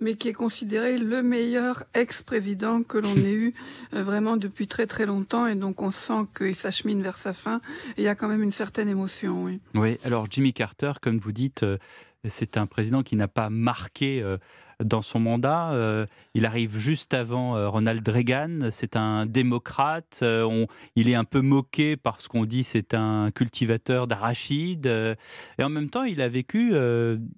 mais 0.00 0.14
qui 0.14 0.28
est 0.28 0.32
considéré 0.32 0.96
le 0.98 1.22
meilleur 1.22 1.84
ex-président 1.94 2.82
que 2.82 2.98
l'on 2.98 3.16
ait 3.16 3.34
eu 3.34 3.54
euh, 3.94 4.02
vraiment 4.02 4.36
depuis 4.36 4.68
très 4.68 4.86
très 4.86 5.06
longtemps. 5.06 5.46
Et 5.46 5.54
donc, 5.54 5.82
on 5.82 5.90
sent 5.90 6.26
qu'il 6.36 6.54
s'achemine 6.54 7.02
vers 7.02 7.16
sa 7.16 7.32
fin. 7.32 7.60
il 7.96 8.04
y 8.04 8.08
a 8.08 8.14
quand 8.14 8.28
même 8.28 8.42
une 8.42 8.52
certaine 8.52 8.88
émotion, 8.88 9.44
oui. 9.44 9.60
Oui, 9.74 9.98
alors 10.04 10.26
Jimmy 10.30 10.52
Carter, 10.52 10.92
comme 11.02 11.18
vous 11.18 11.32
dites, 11.32 11.62
euh, 11.62 11.76
c'est 12.24 12.56
un 12.56 12.66
président 12.66 13.02
qui 13.02 13.16
n'a 13.16 13.28
pas 13.28 13.50
marqué... 13.50 14.22
Euh, 14.22 14.38
dans 14.84 15.02
son 15.02 15.18
mandat. 15.18 15.72
Euh, 15.72 16.06
il 16.34 16.46
arrive 16.46 16.76
juste 16.76 17.14
avant 17.14 17.56
euh, 17.56 17.68
Ronald 17.68 18.06
Reagan. 18.06 18.70
C'est 18.70 18.96
un 18.96 19.26
démocrate. 19.26 20.20
Euh, 20.22 20.66
il 20.94 21.08
est 21.08 21.14
un 21.14 21.24
peu 21.24 21.40
moqué 21.40 21.96
parce 21.96 22.28
qu'on 22.28 22.44
dit 22.44 22.64
c'est 22.64 22.94
un 22.94 23.30
cultivateur 23.30 24.06
d'arachides. 24.06 24.86
et 24.86 25.62
en 25.62 25.68
même 25.68 25.90
temps, 25.90 26.04
il 26.04 26.20
a 26.20 26.28
vécu 26.28 26.74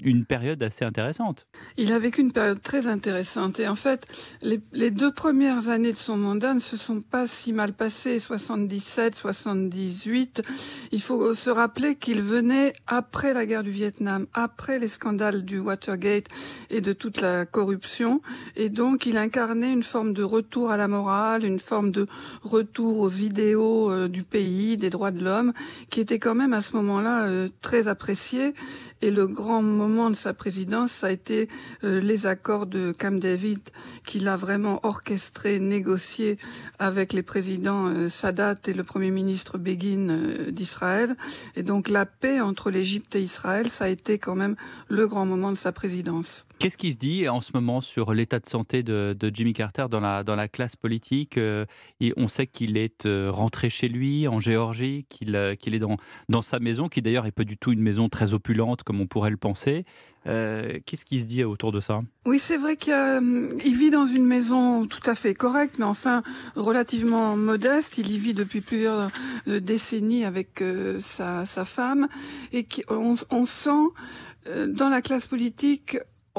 une 0.04 0.24
période 0.24 0.62
assez 0.62 0.84
intéressante. 0.84 1.46
Il 1.76 1.92
a 1.92 1.98
vécu 1.98 2.20
une 2.20 2.32
période 2.32 2.62
très 2.62 2.86
intéressante. 2.86 3.60
Et 3.60 3.68
en 3.68 3.74
fait, 3.74 4.06
les, 4.42 4.60
les 4.72 4.90
deux 4.90 5.12
premières 5.12 5.68
années 5.68 5.92
de 5.92 5.96
son 5.96 6.16
mandat 6.16 6.54
ne 6.54 6.60
se 6.60 6.76
sont 6.76 7.00
pas 7.00 7.26
si 7.26 7.52
mal 7.52 7.72
passées. 7.72 8.18
77, 8.18 9.14
78. 9.14 10.42
Il 10.92 11.00
faut 11.00 11.34
se 11.34 11.50
rappeler 11.50 11.96
qu'il 11.96 12.22
venait 12.22 12.72
après 12.86 13.32
la 13.34 13.46
guerre 13.46 13.62
du 13.62 13.70
Vietnam, 13.70 14.26
après 14.32 14.78
les 14.78 14.88
scandales 14.88 15.44
du 15.44 15.58
Watergate 15.58 16.26
et 16.70 16.80
de 16.80 16.92
toute 16.92 17.20
la 17.20 17.29
corruption. 17.50 18.20
Et 18.56 18.68
donc, 18.68 19.06
il 19.06 19.16
incarnait 19.16 19.72
une 19.72 19.82
forme 19.82 20.12
de 20.12 20.22
retour 20.22 20.70
à 20.70 20.76
la 20.76 20.88
morale, 20.88 21.44
une 21.44 21.58
forme 21.58 21.90
de 21.90 22.06
retour 22.42 22.98
aux 23.00 23.10
idéaux 23.10 23.90
euh, 23.90 24.08
du 24.08 24.22
pays, 24.22 24.76
des 24.76 24.90
droits 24.90 25.10
de 25.10 25.22
l'homme, 25.22 25.52
qui 25.90 26.00
était 26.00 26.18
quand 26.18 26.34
même 26.34 26.52
à 26.52 26.60
ce 26.60 26.74
moment-là 26.76 27.26
euh, 27.26 27.48
très 27.60 27.88
apprécié. 27.88 28.54
Et 29.02 29.10
le 29.10 29.26
grand 29.26 29.62
moment 29.62 30.10
de 30.10 30.14
sa 30.14 30.34
présidence, 30.34 30.92
ça 30.92 31.06
a 31.06 31.10
été 31.10 31.48
euh, 31.84 32.02
les 32.02 32.26
accords 32.26 32.66
de 32.66 32.92
Camp 32.92 33.18
David 33.18 33.60
qu'il 34.04 34.28
a 34.28 34.36
vraiment 34.36 34.80
orchestré, 34.82 35.58
négocié 35.58 36.36
avec 36.78 37.14
les 37.14 37.22
présidents 37.22 37.86
euh, 37.86 38.10
Sadat 38.10 38.56
et 38.66 38.74
le 38.74 38.84
premier 38.84 39.10
ministre 39.10 39.56
Begin 39.56 40.10
euh, 40.10 40.50
d'Israël. 40.50 41.16
Et 41.56 41.62
donc 41.62 41.88
la 41.88 42.04
paix 42.04 42.40
entre 42.40 42.70
l'Égypte 42.70 43.16
et 43.16 43.22
Israël, 43.22 43.70
ça 43.70 43.84
a 43.84 43.88
été 43.88 44.18
quand 44.18 44.34
même 44.34 44.54
le 44.88 45.06
grand 45.06 45.24
moment 45.24 45.50
de 45.50 45.56
sa 45.56 45.72
présidence. 45.72 46.46
Qu'est-ce 46.58 46.76
qui 46.76 46.92
se 46.92 46.98
dit 46.98 47.26
en 47.26 47.40
ce 47.40 47.52
moment 47.54 47.80
sur 47.80 48.12
l'état 48.12 48.38
de 48.38 48.46
santé 48.46 48.82
de, 48.82 49.16
Jimmy 49.32 49.54
Carter 49.54 49.86
dans 49.90 50.00
la, 50.00 50.22
dans 50.24 50.36
la 50.36 50.46
classe 50.46 50.76
politique 50.76 51.40
On 52.18 52.28
sait 52.28 52.46
qu'il 52.46 52.76
est 52.76 53.08
rentré 53.30 53.70
chez 53.70 53.88
lui 53.88 54.28
en 54.28 54.40
Géorgie, 54.40 55.06
qu'il 55.08 55.56
qu'il 55.58 55.74
est 55.74 55.78
dans, 55.78 55.96
dans 56.28 56.42
sa 56.42 56.58
maison, 56.58 56.90
qui 56.90 57.00
d'ailleurs 57.00 57.24
n'est 57.24 57.32
pas 57.32 57.44
du 57.44 57.56
tout 57.56 57.72
une 57.72 57.80
maison 57.80 58.10
très 58.10 58.34
opulente 58.34 58.82
comme 58.90 59.00
on 59.00 59.06
pourrait 59.06 59.30
le 59.30 59.36
penser. 59.36 59.84
Euh, 60.26 60.80
qu'est-ce 60.84 61.04
qui 61.04 61.20
se 61.20 61.24
dit 61.24 61.44
autour 61.44 61.70
de 61.70 61.78
ça? 61.78 62.00
Oui, 62.26 62.40
c'est 62.40 62.56
vrai 62.56 62.74
qu'il 62.74 62.92
euh, 62.92 63.48
vit 63.64 63.90
dans 63.90 64.04
une 64.04 64.26
maison 64.26 64.84
tout 64.88 65.08
à 65.08 65.14
fait 65.14 65.32
correcte, 65.32 65.78
mais 65.78 65.84
enfin 65.84 66.24
relativement 66.56 67.36
modeste. 67.36 67.98
Il 67.98 68.10
y 68.10 68.18
vit 68.18 68.34
depuis 68.34 68.60
plusieurs 68.60 69.12
euh, 69.46 69.60
décennies 69.60 70.24
avec 70.24 70.60
sa, 71.02 71.44
femme, 71.64 72.08
et 72.52 72.66
on, 72.88 73.14
on 73.30 73.46
sent 73.46 73.86
dans 74.66 74.88
la 74.88 75.02
classe 75.02 75.26
politique 75.28 75.98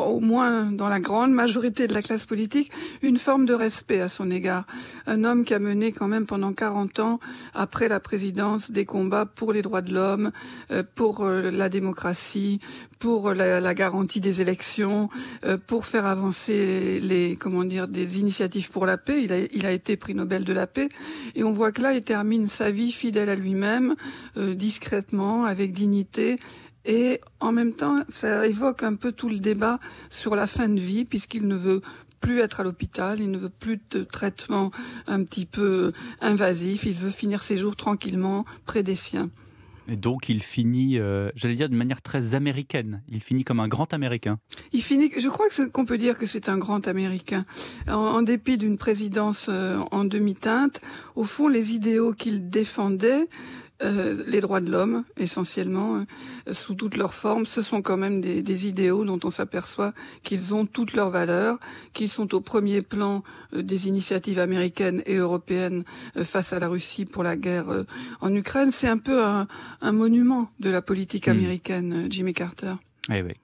au 0.10 0.20
moins 0.20 0.72
dans 0.72 0.88
la 0.88 1.00
grande 1.00 1.32
majorité 1.32 1.88
de 1.88 1.94
la 1.94 2.02
classe 2.02 2.26
politique, 2.26 2.72
une 3.02 3.18
forme 3.18 3.46
de 3.46 3.54
respect 3.54 4.02
à 4.02 4.10
son 4.10 4.32
égard. 4.32 4.66
Un 5.08 5.24
homme 5.24 5.46
qui 5.46 5.54
a 5.54 5.60
mené 5.60 5.92
quand 5.92 6.08
même 6.08 6.26
pendant 6.26 6.54
40 6.54 7.00
ans, 7.00 7.20
après 7.54 7.88
la 7.88 8.00
présidence, 8.00 8.72
des 8.72 8.86
combats 8.86 9.26
pour 9.26 9.54
les 9.54 9.62
droits 9.62 9.82
de 9.82 9.94
l'homme, 9.94 10.32
euh, 10.72 10.84
pour 10.96 11.24
euh, 11.24 11.52
la 11.52 11.70
démocratie, 11.70 12.60
pour 13.00 13.34
la, 13.34 13.74
garantie 13.74 14.20
des 14.20 14.42
élections, 14.42 15.10
euh, 15.46 15.58
pour 15.66 15.86
faire 15.86 16.06
avancer 16.06 17.00
les, 17.02 17.36
comment 17.40 17.64
dire, 17.64 17.88
des 17.88 18.20
initiatives 18.20 18.70
pour 18.70 18.86
la 18.86 18.98
paix. 18.98 19.24
Il 19.24 19.34
a, 19.34 19.40
il 19.54 19.66
a 19.66 19.72
été 19.72 19.98
prix 19.98 20.14
Nobel 20.14 20.44
de 20.44 20.54
la 20.54 20.68
paix. 20.68 20.90
Et 21.36 21.44
on 21.44 21.52
voit 21.52 21.72
que 21.72 21.82
là, 21.82 21.94
il 21.94 22.04
termine 22.04 22.48
sa 22.48 22.70
vie 22.72 22.92
fidèle 22.92 23.30
à 23.30 23.36
lui-même, 23.36 23.96
discrètement, 24.38 25.46
avec 25.46 25.74
dignité, 25.74 26.38
et 26.86 27.22
en 27.40 27.52
même 27.52 27.74
temps, 27.74 28.00
ça 28.10 28.48
évoque 28.48 28.84
un 28.84 28.96
peu 28.96 29.12
tout 29.12 29.30
le 29.30 29.40
débat 29.40 29.80
sur 30.10 30.36
la 30.36 30.48
fin 30.48 30.68
de 30.70 30.80
vie, 30.80 31.06
puisqu'il 31.06 31.48
ne 31.48 31.56
veut 31.56 31.82
plus 32.22 32.40
être 32.40 32.60
à 32.60 32.64
l'hôpital, 32.64 33.20
il 33.20 33.32
ne 33.32 33.38
veut 33.38 33.50
plus 33.50 33.80
de 33.90 34.04
traitement 34.04 34.72
un 35.08 35.24
petit 35.24 35.46
peu 35.46 35.92
invasif, 36.22 36.86
il 36.86 36.94
veut 36.94 37.10
finir 37.10 37.44
ses 37.44 37.58
jours 37.58 37.76
tranquillement 37.76 38.46
près 38.66 38.84
des 38.84 38.96
siens. 38.96 39.30
Et 39.88 39.98
donc 39.98 40.30
il 40.30 40.44
finit, 40.44 41.00
euh, 41.00 41.32
j'allais 41.36 41.56
dire 41.56 41.68
de 41.68 41.76
manière 41.76 42.02
très 42.02 42.36
américaine, 42.36 43.02
il 43.10 43.22
finit 43.22 43.44
comme 43.44 43.60
un 43.60 43.68
grand 43.68 43.94
Américain. 43.94 44.40
Il 44.72 44.84
finit, 44.84 45.12
je 45.18 45.28
crois 45.28 45.48
qu'on 45.74 45.86
peut 45.86 45.98
dire 45.98 46.18
que 46.18 46.26
c'est 46.26 46.50
un 46.50 46.58
grand 46.58 46.88
Américain. 46.88 47.44
En, 47.88 48.22
dépit 48.22 48.58
d'une 48.58 48.78
présidence 48.78 49.48
euh, 49.50 49.80
en 49.92 50.06
demi-teinte, 50.06 50.80
au 51.16 51.24
fond 51.24 51.48
les 51.48 51.74
idéaux 51.74 52.14
qu'il 52.14 52.50
défendait, 52.50 53.28
euh, 53.84 54.24
les 54.28 54.42
droits 54.42 54.60
de 54.60 54.70
l'homme, 54.70 55.04
essentiellement, 55.18 56.06
euh, 56.48 56.54
sous 56.54 56.76
toutes 56.76 56.96
leurs 56.96 57.14
formes, 57.14 57.46
ce 57.46 57.62
sont 57.62 57.82
quand 57.82 57.98
même 57.98 58.22
des, 58.22 58.68
idéaux 58.68 59.04
dont 59.06 59.20
on 59.24 59.32
s'aperçoit 59.32 59.94
qu'ils 60.24 60.54
ont 60.54 60.66
toutes 60.66 60.94
leurs 60.94 61.10
valeurs, 61.10 61.58
qu'ils 61.94 62.10
sont 62.10 62.36
au 62.36 62.42
premier 62.42 62.82
plan 62.82 63.24
euh, 63.54 63.64
des 63.64 63.88
initiatives 63.88 64.40
américaines 64.40 65.02
et 65.06 65.16
européennes 65.16 65.84
face 66.24 66.54
à 66.54 66.60
la 66.60 66.68
Russie 66.68 67.06
pour 67.06 67.24
la 67.24 67.36
guerre 67.36 67.86
en 68.20 68.34
Ukraine. 68.36 68.72
C'est 68.72 68.88
un 68.88 68.98
peu 68.98 69.24
un, 69.24 69.48
monument 69.92 70.52
de 70.60 70.70
la 70.70 70.82
politique 70.82 71.28
hmm. 71.28 71.32
américaine, 71.32 72.08
Jimmy 72.10 72.34
Carter. 72.34 72.76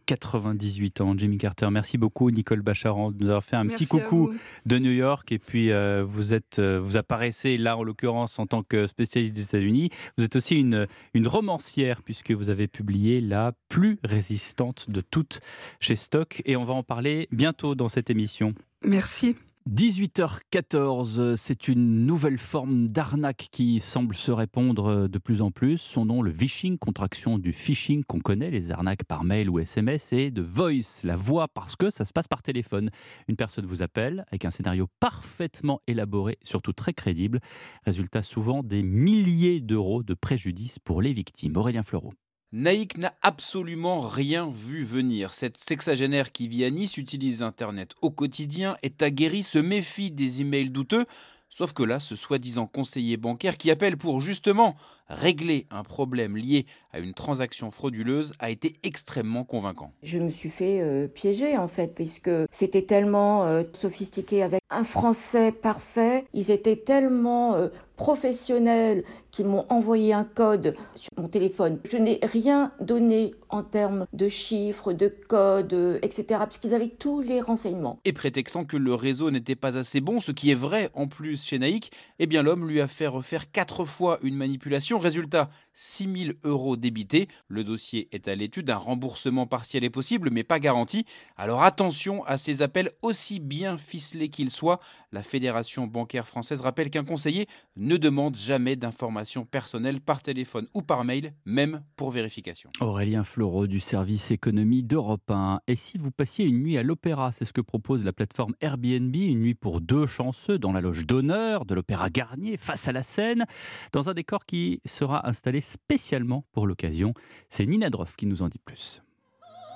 98 0.06 0.98
eh 1.00 1.04
ans, 1.04 1.18
Jimmy 1.18 1.38
Carter. 1.38 1.70
Merci 1.72 1.98
beaucoup, 1.98 2.30
Nicole 2.30 2.62
Bacharan, 2.62 3.12
de 3.12 3.18
nous 3.24 3.30
avoir 3.30 3.44
fait 3.44 3.56
un 3.56 3.66
petit 3.66 3.88
coucou 3.88 4.34
de 4.66 4.78
New 4.78 4.92
York. 4.92 5.32
Et 5.32 5.40
puis, 5.40 5.72
euh, 5.72 6.04
vous, 6.08 6.34
êtes, 6.34 6.60
euh, 6.60 6.80
vous 6.82 6.98
apparaissez 6.98 7.58
là, 7.58 7.78
en 7.78 7.84
l'occurrence, 7.84 8.38
en 8.40 8.46
tant 8.46 8.64
que 8.64 8.86
spécialiste 8.88 9.36
des 9.36 9.44
États-Unis. 9.44 9.90
Vous 10.18 10.24
êtes 10.24 10.36
aussi 10.36 10.58
une, 10.58 10.88
une 11.14 11.28
romancière, 11.28 12.04
puisque 12.04 12.32
vous 12.32 12.50
avez 12.50 12.68
publié 12.68 13.20
La 13.20 13.54
plus 13.68 14.00
résistante 14.04 14.90
de 14.90 15.02
toutes 15.02 15.42
chez 15.80 15.96
Stock. 15.96 16.42
Et 16.46 16.56
on 16.56 16.64
va 16.64 16.74
en 16.74 16.84
parler 16.84 17.28
bientôt 17.32 17.74
dans 17.74 17.90
cette 17.90 18.10
émission. 18.10 18.54
Merci. 18.84 19.36
18h14, 19.68 21.36
c'est 21.36 21.68
une 21.68 22.06
nouvelle 22.06 22.38
forme 22.38 22.88
d'arnaque 22.88 23.50
qui 23.52 23.82
semble 23.82 24.16
se 24.16 24.32
répondre 24.32 25.10
de 25.10 25.18
plus 25.18 25.42
en 25.42 25.52
plus. 25.52 25.78
Son 25.78 26.06
nom, 26.06 26.22
le 26.22 26.32
phishing, 26.32 26.78
contraction 26.78 27.38
du 27.38 27.52
phishing 27.52 28.06
qu'on 28.06 28.20
connaît, 28.20 28.50
les 28.50 28.72
arnaques 28.72 29.04
par 29.04 29.26
mail 29.26 29.50
ou 29.50 29.60
SMS, 29.60 30.14
et 30.14 30.32
de 30.32 30.42
voice, 30.42 31.04
la 31.04 31.18
voix, 31.18 31.50
parce 31.50 31.76
que 31.76 31.90
ça 31.90 32.06
se 32.06 32.14
passe 32.14 32.30
par 32.30 32.44
téléphone. 32.44 32.92
Une 33.28 33.36
personne 33.36 33.66
vous 33.66 33.82
appelle 33.82 34.26
avec 34.30 34.46
un 34.46 34.52
scénario 34.52 34.88
parfaitement 35.02 35.82
élaboré, 35.86 36.38
surtout 36.44 36.74
très 36.74 36.94
crédible. 36.94 37.42
Résultat 37.86 38.24
souvent 38.24 38.64
des 38.64 38.84
milliers 38.84 39.60
d'euros 39.60 40.02
de 40.02 40.14
préjudice 40.14 40.80
pour 40.80 41.02
les 41.02 41.12
victimes. 41.12 41.58
Aurélien 41.58 41.84
Fleureau. 41.84 42.14
Naïk 42.54 42.98
n'a 42.98 43.14
absolument 43.24 44.00
rien 44.00 44.50
vu 44.50 44.86
venir. 44.86 45.34
Cette 45.34 45.58
sexagénaire 45.58 46.32
qui 46.32 46.48
vit 46.48 46.64
à 46.64 46.70
Nice 46.70 46.96
utilise 46.96 47.42
Internet 47.42 47.94
au 48.02 48.10
quotidien, 48.10 48.78
est 48.84 49.02
aguerrie, 49.02 49.44
se 49.44 49.58
méfie 49.58 50.12
des 50.12 50.40
emails 50.40 50.70
douteux. 50.70 51.06
Sauf 51.50 51.74
que 51.74 51.84
là, 51.84 52.00
ce 52.00 52.16
soi-disant 52.16 52.66
conseiller 52.66 53.18
bancaire 53.18 53.58
qui 53.58 53.70
appelle 53.70 53.98
pour 53.98 54.22
justement 54.22 54.78
régler 55.10 55.68
un 55.72 55.84
problème 55.84 56.38
lié 56.38 56.66
à 56.92 57.00
une 57.00 57.14
transaction 57.14 57.72
frauduleuse 57.72 58.34
a 58.40 58.50
été 58.50 58.74
extrêmement 58.84 59.44
convaincant. 59.44 59.92
Je 60.04 60.20
me 60.20 60.30
suis 60.30 60.50
fait 60.50 60.82
euh, 60.82 61.08
piéger 61.08 61.58
en 61.58 61.68
fait, 61.68 61.94
puisque 61.94 62.32
c'était 62.52 62.82
tellement 62.82 63.46
euh, 63.46 63.64
sophistiqué 63.74 64.44
avec 64.44 64.62
un 64.70 64.84
français 64.84 65.52
parfait, 65.52 66.26
ils 66.34 66.52
étaient 66.52 66.76
tellement 66.76 67.56
euh, 67.56 67.68
professionnels 67.96 69.04
qu'ils 69.32 69.48
m'ont 69.48 69.66
envoyé 69.70 70.14
un 70.14 70.24
code 70.24 70.76
sur 70.96 71.12
mon 71.18 71.28
téléphone. 71.28 71.80
Je 71.90 71.98
n'ai 71.98 72.20
rien 72.24 72.72
donné 72.80 73.34
en 73.50 73.64
termes 73.64 74.06
de 74.14 74.28
chiffres, 74.28 74.94
de 74.94 75.08
codes, 75.08 76.00
etc. 76.02 76.26
Parce 76.30 76.58
qu'ils 76.58 76.74
avaient 76.74 76.90
tous 76.90 77.22
les 77.22 77.40
renseignements. 77.42 78.00
Et 78.06 78.14
prétextant 78.14 78.66
que 78.66 78.78
le 78.78 78.94
réseau 78.94 79.32
n'était 79.32 79.56
pas 79.56 79.78
assez 79.78 80.02
bon, 80.02 80.20
ce 80.20 80.32
qui 80.32 80.52
est 80.52 80.56
vrai 80.56 80.90
en 80.94 81.08
plus 81.08 81.44
chez 81.44 81.60
Naïk, 81.60 81.92
eh 82.20 82.28
bien 82.28 82.44
l'homme 82.44 82.68
lui 82.68 82.82
a 82.82 82.88
fait 82.88 83.08
refaire 83.08 83.52
quatre 83.52 83.86
fois 83.86 84.20
une 84.22 84.36
manipulation. 84.36 84.97
Résultat, 84.98 85.50
6 85.80 86.24
000 86.26 86.38
euros 86.44 86.76
débités. 86.76 87.28
Le 87.48 87.64
dossier 87.64 88.08
est 88.12 88.28
à 88.28 88.34
l'étude. 88.34 88.72
Un 88.72 88.78
remboursement 88.78 89.46
partiel 89.46 89.84
est 89.84 89.92
possible, 89.92 90.32
mais 90.32 90.44
pas 90.44 90.60
garanti. 90.60 91.06
Alors 91.38 91.62
attention 91.62 92.26
à 92.26 92.38
ces 92.40 92.64
appels 92.64 92.92
aussi 93.04 93.40
bien 93.40 93.78
ficelés 93.78 94.30
qu'ils 94.30 94.50
soient. 94.50 94.80
La 95.12 95.22
Fédération 95.22 95.86
bancaire 95.86 96.28
française 96.28 96.62
rappelle 96.62 96.90
qu'un 96.90 97.06
conseiller 97.06 97.46
ne 97.76 97.96
demande 97.96 98.36
jamais 98.36 98.76
d'informations 98.76 99.46
personnelles 99.46 100.02
par 100.02 100.24
téléphone 100.24 100.68
ou 100.74 100.82
par 100.82 101.04
mail, 101.04 101.34
même 101.46 101.84
pour 101.96 102.10
vérification. 102.10 102.72
Aurélien 102.82 103.24
Fleureau 103.24 103.68
du 103.68 103.80
service 103.80 104.32
économie 104.32 104.82
d'Europe 104.82 105.30
1. 105.30 105.60
Et 105.68 105.76
si 105.76 106.00
vous 106.00 106.12
passiez 106.12 106.46
une 106.46 106.64
nuit 106.64 106.78
à 106.80 106.84
l'opéra, 106.84 107.32
c'est 107.32 107.46
ce 107.46 107.54
que 107.54 107.62
propose 107.62 108.04
la 108.04 108.14
plateforme 108.14 108.56
Airbnb, 108.62 109.16
une 109.16 109.42
nuit 109.42 109.54
pour 109.54 109.80
deux 109.80 110.08
chanceux 110.08 110.58
dans 110.58 110.72
la 110.72 110.82
loge 110.82 111.06
d'honneur 111.06 111.66
de 111.66 111.76
l'Opéra 111.76 112.10
Garnier 112.10 112.58
face 112.58 112.88
à 112.88 112.92
la 112.92 113.04
Seine, 113.04 113.46
dans 113.94 114.10
un 114.10 114.16
décor 114.16 114.46
qui 114.46 114.82
sera 114.86 115.28
installé 115.30 115.62
spécialement 115.68 116.46
pour 116.54 116.68
l'occasion. 116.68 117.14
C'est 117.50 117.66
Nina 117.66 117.90
Droff 117.90 118.16
qui 118.16 118.26
nous 118.26 118.42
en 118.42 118.48
dit 118.48 118.60
plus. 118.64 119.02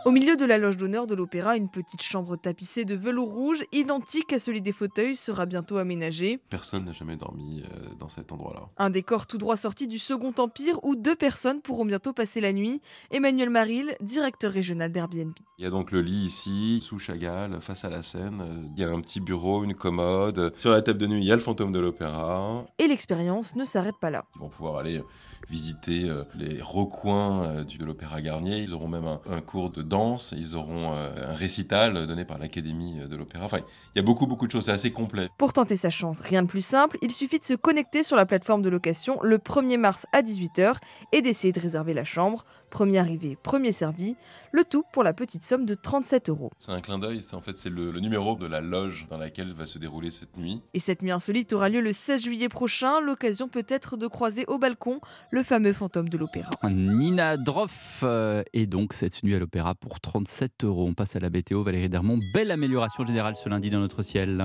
Au 0.04 0.10
milieu 0.10 0.36
de 0.36 0.46
la 0.46 0.58
loge 0.58 0.78
d'honneur 0.78 1.06
de 1.06 1.14
l'opéra, 1.14 1.56
une 1.56 1.70
petite 1.70 2.02
chambre 2.02 2.36
tapissée 2.36 2.86
de 2.86 2.96
velours 2.96 3.30
rouge, 3.32 3.64
identique 3.72 4.34
à 4.34 4.40
celui 4.40 4.60
des 4.60 4.72
fauteuils, 4.72 5.16
sera 5.16 5.46
bientôt 5.46 5.78
aménagée. 5.78 6.40
Personne 6.50 6.86
n'a 6.86 6.92
jamais 6.92 7.18
dormi 7.18 7.62
euh, 7.62 7.86
dans 8.00 8.08
cet 8.08 8.32
endroit-là. 8.32 8.62
Un 8.80 8.90
décor 8.90 9.28
tout 9.28 9.38
droit 9.38 9.58
sorti 9.58 9.86
du 9.86 10.00
Second 10.00 10.34
Empire 10.40 10.84
où 10.84 10.96
deux 10.96 11.16
personnes 11.16 11.62
pourront 11.62 11.86
bientôt 11.86 12.14
passer 12.14 12.42
la 12.42 12.52
nuit. 12.52 12.82
Emmanuel 13.12 13.52
Maril, 13.52 13.94
directeur 14.02 14.52
régional 14.52 14.92
d'Airbnb. 14.92 15.34
Il 15.60 15.66
y 15.66 15.68
a 15.68 15.70
donc 15.70 15.92
le 15.92 16.02
lit 16.02 16.26
ici, 16.26 16.82
sous 16.84 16.98
Chagall, 16.98 17.62
face 17.62 17.86
à 17.86 17.92
la 17.92 18.02
scène. 18.02 18.42
Euh, 18.42 18.68
Il 18.76 18.82
y 18.82 18.84
a 18.84 18.90
un 18.90 19.02
petit 19.02 19.20
bureau, 19.20 19.64
une 19.64 19.76
commode. 19.76 20.52
Sur 20.58 20.72
la 20.72 20.82
table 20.82 20.98
de 20.98 21.06
nuit, 21.06 21.22
il 21.22 21.28
y 21.28 21.32
a 21.32 21.36
le 21.36 21.44
fantôme 21.44 21.72
de 21.72 21.80
l'opéra. 21.80 22.66
Et 22.80 22.88
l'expérience 22.88 23.56
ne 23.56 23.66
s'arrête 23.66 24.00
pas 24.02 24.10
là. 24.10 24.26
Ils 24.36 24.40
vont 24.40 24.50
pouvoir 24.50 24.78
aller 24.78 25.04
visiter 25.52 26.06
euh, 26.06 26.24
les 26.34 26.62
recoins 26.62 27.44
euh, 27.44 27.64
de 27.66 27.86
l'Opéra 27.86 28.22
Garnier. 28.22 28.60
Ils 28.60 28.74
auront 28.74 28.88
même 28.88 29.06
un, 29.06 29.20
un 29.30 29.42
cours 29.42 29.70
de 29.70 29.82
danse. 29.82 30.34
Ils 30.36 30.56
auront 30.56 30.94
euh, 30.94 31.30
un 31.30 31.34
récital 31.34 32.08
donné 32.08 32.24
par 32.24 32.38
l'Académie 32.38 33.00
de 33.08 33.16
l'Opéra. 33.16 33.46
Enfin, 33.46 33.60
il 33.94 33.98
y 33.98 34.00
a 34.00 34.04
beaucoup, 34.04 34.26
beaucoup 34.26 34.48
de 34.48 34.52
choses. 34.52 34.66
C'est 34.66 34.72
assez 34.72 34.92
complet. 34.92 35.28
Pour 35.38 35.52
tenter 35.52 35.76
sa 35.76 35.90
chance, 35.90 36.22
rien 36.22 36.42
de 36.42 36.48
plus 36.48 36.66
simple, 36.66 36.98
il 37.02 37.12
suffit 37.12 37.40
de 37.40 37.44
se 37.44 37.54
connecter 37.54 38.02
sur 38.02 38.16
la 38.16 38.26
plateforme 38.26 38.62
de 38.62 38.70
location 38.70 39.20
le 39.22 39.38
1er 39.38 39.78
mars 39.78 40.06
à 40.14 40.22
18h 40.22 40.76
et 41.12 41.22
d'essayer 41.22 41.52
de 41.52 41.60
réserver 41.60 41.94
la 41.94 42.06
chambre. 42.06 42.46
Premier 42.72 42.98
arrivé, 42.98 43.38
premier 43.42 43.72
servi. 43.72 44.16
Le 44.52 44.64
tout 44.64 44.84
pour 44.94 45.04
la 45.04 45.14
petite 45.14 45.44
somme 45.44 45.66
de 45.66 45.76
37 45.76 46.30
euros. 46.30 46.50
C'est 46.58 46.72
un 46.72 46.82
clin 46.82 46.98
d'œil. 46.98 47.22
C'est 47.22 47.36
en 47.36 47.42
fait 47.42 47.58
c'est 47.58 47.70
le, 47.70 47.92
le 47.92 48.00
numéro 48.00 48.36
de 48.36 48.48
la 48.48 48.62
loge 48.62 49.08
dans 49.10 49.18
laquelle 49.18 49.54
va 49.54 49.66
se 49.66 49.78
dérouler 49.78 50.10
cette 50.10 50.38
nuit. 50.38 50.62
Et 50.74 50.80
cette 50.80 51.02
nuit 51.02 51.12
insolite 51.12 51.54
aura 51.54 51.70
lieu 51.70 51.82
le 51.82 51.94
16 51.94 52.24
juillet 52.24 52.50
prochain, 52.50 53.02
l'occasion 53.02 53.48
peut-être 53.48 53.98
de 53.98 54.08
croiser 54.08 54.46
au 54.48 54.58
balcon 54.58 55.00
le 55.32 55.44
fameux 55.44 55.74
fantôme 55.74 56.10
de 56.10 56.18
l'opéra. 56.18 56.52
Nina 56.64 57.38
Droff 57.38 58.02
euh, 58.04 58.44
est 58.54 58.66
donc 58.66 58.94
cette 58.94 59.22
nuit 59.24 59.36
à 59.36 59.40
l'opéra 59.40 59.76
pour 59.76 60.00
37 60.00 60.64
euros. 60.64 60.88
On 60.88 60.94
passe 60.94 61.16
à 61.16 61.20
la 61.20 61.30
BTO. 61.30 61.64
Valérie 61.64 61.90
Dermont, 61.90 62.20
belle 62.34 62.52
amélioration 62.52 63.06
générale 63.06 63.36
ce 63.36 63.50
lundi 63.50 63.70
dans 63.70 63.80
notre 63.80 64.02
ciel. 64.02 64.42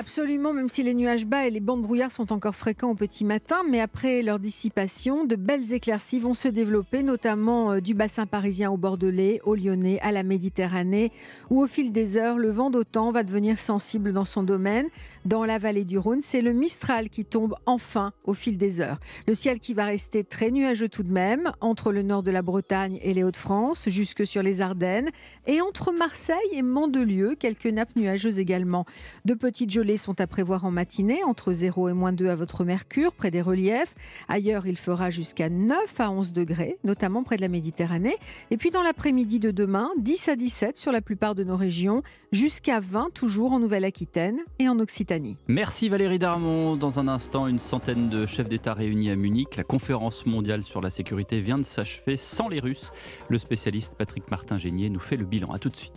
Absolument, 0.00 0.52
même 0.52 0.68
si 0.68 0.84
les 0.84 0.94
nuages 0.94 1.26
bas 1.26 1.48
et 1.48 1.50
les 1.50 1.58
bancs 1.58 1.78
de 1.78 1.82
brouillard 1.82 2.12
sont 2.12 2.32
encore 2.32 2.54
fréquents 2.54 2.92
au 2.92 2.94
petit 2.94 3.24
matin, 3.24 3.64
mais 3.68 3.80
après 3.80 4.22
leur 4.22 4.38
dissipation, 4.38 5.24
de 5.24 5.34
belles 5.34 5.72
éclaircies 5.72 6.20
vont 6.20 6.34
se 6.34 6.46
développer, 6.46 7.02
notamment 7.02 7.72
euh, 7.72 7.80
du 7.80 7.94
bassin 7.94 8.24
parisien 8.24 8.70
au 8.70 8.76
Bordelais, 8.76 9.40
au 9.42 9.56
Lyonnais, 9.56 9.98
à 10.02 10.12
la 10.12 10.22
Méditerranée, 10.22 11.10
où 11.50 11.60
au 11.60 11.66
fil 11.66 11.90
des 11.90 12.16
heures, 12.16 12.38
le 12.38 12.48
vent 12.48 12.70
d'OTAN 12.70 13.10
va 13.10 13.24
devenir 13.24 13.58
sensible 13.58 14.12
dans 14.12 14.24
son 14.24 14.44
domaine. 14.44 14.86
Dans 15.24 15.44
la 15.44 15.58
vallée 15.58 15.84
du 15.84 15.98
Rhône, 15.98 16.20
c'est 16.22 16.42
le 16.42 16.52
Mistral 16.52 17.10
qui 17.10 17.24
tombe 17.24 17.56
enfin 17.66 18.12
au 18.22 18.34
fil 18.34 18.56
des 18.56 18.80
heures. 18.80 19.00
Le 19.26 19.34
ciel 19.34 19.58
qui 19.58 19.74
va 19.74 19.84
rester 19.84 20.22
très 20.22 20.52
nuageux 20.52 20.88
tout 20.88 21.02
de 21.02 21.12
même, 21.12 21.50
entre 21.60 21.90
le 21.90 22.02
nord 22.02 22.22
de 22.22 22.30
la 22.30 22.42
Bretagne 22.42 23.00
et 23.02 23.14
les 23.14 23.24
Hauts-de-France, 23.24 23.88
jusque 23.88 24.24
sur 24.24 24.44
les 24.44 24.60
Ardennes, 24.60 25.10
et 25.48 25.60
entre 25.60 25.90
Marseille 25.90 26.36
et 26.52 26.62
Mandelieu, 26.62 27.34
quelques 27.34 27.66
nappes 27.66 27.96
nuageuses 27.96 28.38
également. 28.38 28.86
De 29.24 29.34
petites 29.34 29.72
gelées 29.88 29.96
sont 29.96 30.20
à 30.20 30.26
prévoir 30.26 30.64
en 30.64 30.70
matinée, 30.70 31.24
entre 31.24 31.52
0 31.52 31.88
et 31.88 31.92
moins 31.94 32.12
2 32.12 32.28
à 32.28 32.34
votre 32.34 32.64
mercure, 32.64 33.14
près 33.14 33.30
des 33.30 33.40
reliefs. 33.40 33.94
Ailleurs, 34.28 34.66
il 34.66 34.76
fera 34.76 35.10
jusqu'à 35.10 35.48
9 35.48 36.00
à 36.00 36.10
11 36.10 36.32
degrés, 36.32 36.78
notamment 36.84 37.22
près 37.22 37.36
de 37.36 37.40
la 37.40 37.48
Méditerranée. 37.48 38.16
Et 38.50 38.58
puis 38.58 38.70
dans 38.70 38.82
l'après-midi 38.82 39.38
de 39.38 39.50
demain, 39.50 39.90
10 39.98 40.28
à 40.28 40.36
17 40.36 40.76
sur 40.76 40.92
la 40.92 41.00
plupart 41.00 41.34
de 41.34 41.42
nos 41.42 41.56
régions, 41.56 42.02
jusqu'à 42.32 42.80
20 42.80 43.14
toujours 43.14 43.52
en 43.52 43.60
Nouvelle-Aquitaine 43.60 44.40
et 44.58 44.68
en 44.68 44.78
Occitanie. 44.78 45.36
Merci 45.48 45.88
Valérie 45.88 46.18
Darmon. 46.18 46.76
Dans 46.76 47.00
un 47.00 47.08
instant, 47.08 47.46
une 47.46 47.58
centaine 47.58 48.10
de 48.10 48.26
chefs 48.26 48.48
d'État 48.48 48.74
réunis 48.74 49.10
à 49.10 49.16
Munich. 49.16 49.56
La 49.56 49.64
conférence 49.64 50.26
mondiale 50.26 50.64
sur 50.64 50.82
la 50.82 50.90
sécurité 50.90 51.40
vient 51.40 51.58
de 51.58 51.64
s'achever 51.64 52.16
sans 52.18 52.48
les 52.48 52.60
Russes. 52.60 52.90
Le 53.28 53.38
spécialiste 53.38 53.94
Patrick 53.96 54.30
Martin-Génier 54.30 54.90
nous 54.90 55.00
fait 55.00 55.16
le 55.16 55.24
bilan. 55.24 55.50
A 55.52 55.58
tout 55.58 55.70
de 55.70 55.76
suite. 55.76 55.94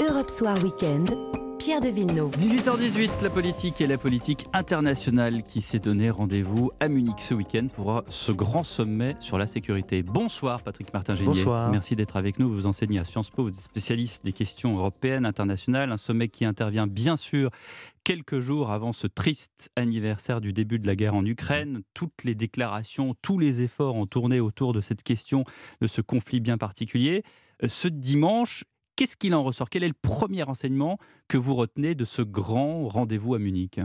Europe 0.00 0.30
Soir 0.30 0.56
Weekend, 0.62 1.14
Pierre 1.58 1.80
de 1.80 1.88
Villeneuve. 1.88 2.30
18h18, 2.36 3.22
la 3.22 3.30
politique 3.30 3.80
et 3.80 3.88
la 3.88 3.98
politique 3.98 4.46
internationale 4.52 5.42
qui 5.42 5.60
s'est 5.60 5.80
donné 5.80 6.08
rendez-vous 6.08 6.70
à 6.78 6.86
Munich 6.86 7.18
ce 7.18 7.34
week-end 7.34 7.66
pour 7.66 8.04
ce 8.06 8.30
grand 8.30 8.62
sommet 8.62 9.16
sur 9.18 9.38
la 9.38 9.48
sécurité. 9.48 10.04
Bonsoir 10.04 10.62
Patrick 10.62 10.92
Martin-Génier. 10.92 11.26
Bonsoir. 11.26 11.72
Merci 11.72 11.96
d'être 11.96 12.16
avec 12.16 12.38
nous. 12.38 12.48
Vous 12.48 12.66
enseignez 12.66 13.00
à 13.00 13.04
Sciences 13.04 13.30
Po, 13.30 13.42
vous 13.42 13.48
êtes 13.48 13.56
spécialiste 13.56 14.24
des 14.24 14.32
questions 14.32 14.76
européennes, 14.76 15.26
internationales. 15.26 15.90
Un 15.90 15.96
sommet 15.96 16.28
qui 16.28 16.44
intervient 16.44 16.86
bien 16.86 17.16
sûr 17.16 17.50
quelques 18.04 18.38
jours 18.38 18.70
avant 18.70 18.92
ce 18.92 19.08
triste 19.08 19.70
anniversaire 19.74 20.40
du 20.40 20.52
début 20.52 20.78
de 20.78 20.86
la 20.86 20.94
guerre 20.94 21.16
en 21.16 21.26
Ukraine. 21.26 21.82
Toutes 21.92 22.22
les 22.22 22.36
déclarations, 22.36 23.16
tous 23.20 23.38
les 23.38 23.62
efforts 23.62 23.96
ont 23.96 24.06
tourné 24.06 24.38
autour 24.38 24.72
de 24.72 24.80
cette 24.80 25.02
question, 25.02 25.42
de 25.80 25.88
ce 25.88 26.02
conflit 26.02 26.38
bien 26.38 26.56
particulier. 26.56 27.24
Euh, 27.64 27.68
Ce 27.68 27.88
dimanche, 27.88 28.64
Qu'est-ce 28.98 29.16
qu'il 29.16 29.32
en 29.36 29.44
ressort? 29.44 29.70
Quel 29.70 29.84
est 29.84 29.88
le 29.88 29.94
premier 29.94 30.42
enseignement 30.42 30.98
que 31.28 31.38
vous 31.38 31.54
retenez 31.54 31.94
de 31.94 32.04
ce 32.04 32.20
grand 32.20 32.88
rendez-vous 32.88 33.36
à 33.36 33.38
Munich? 33.38 33.78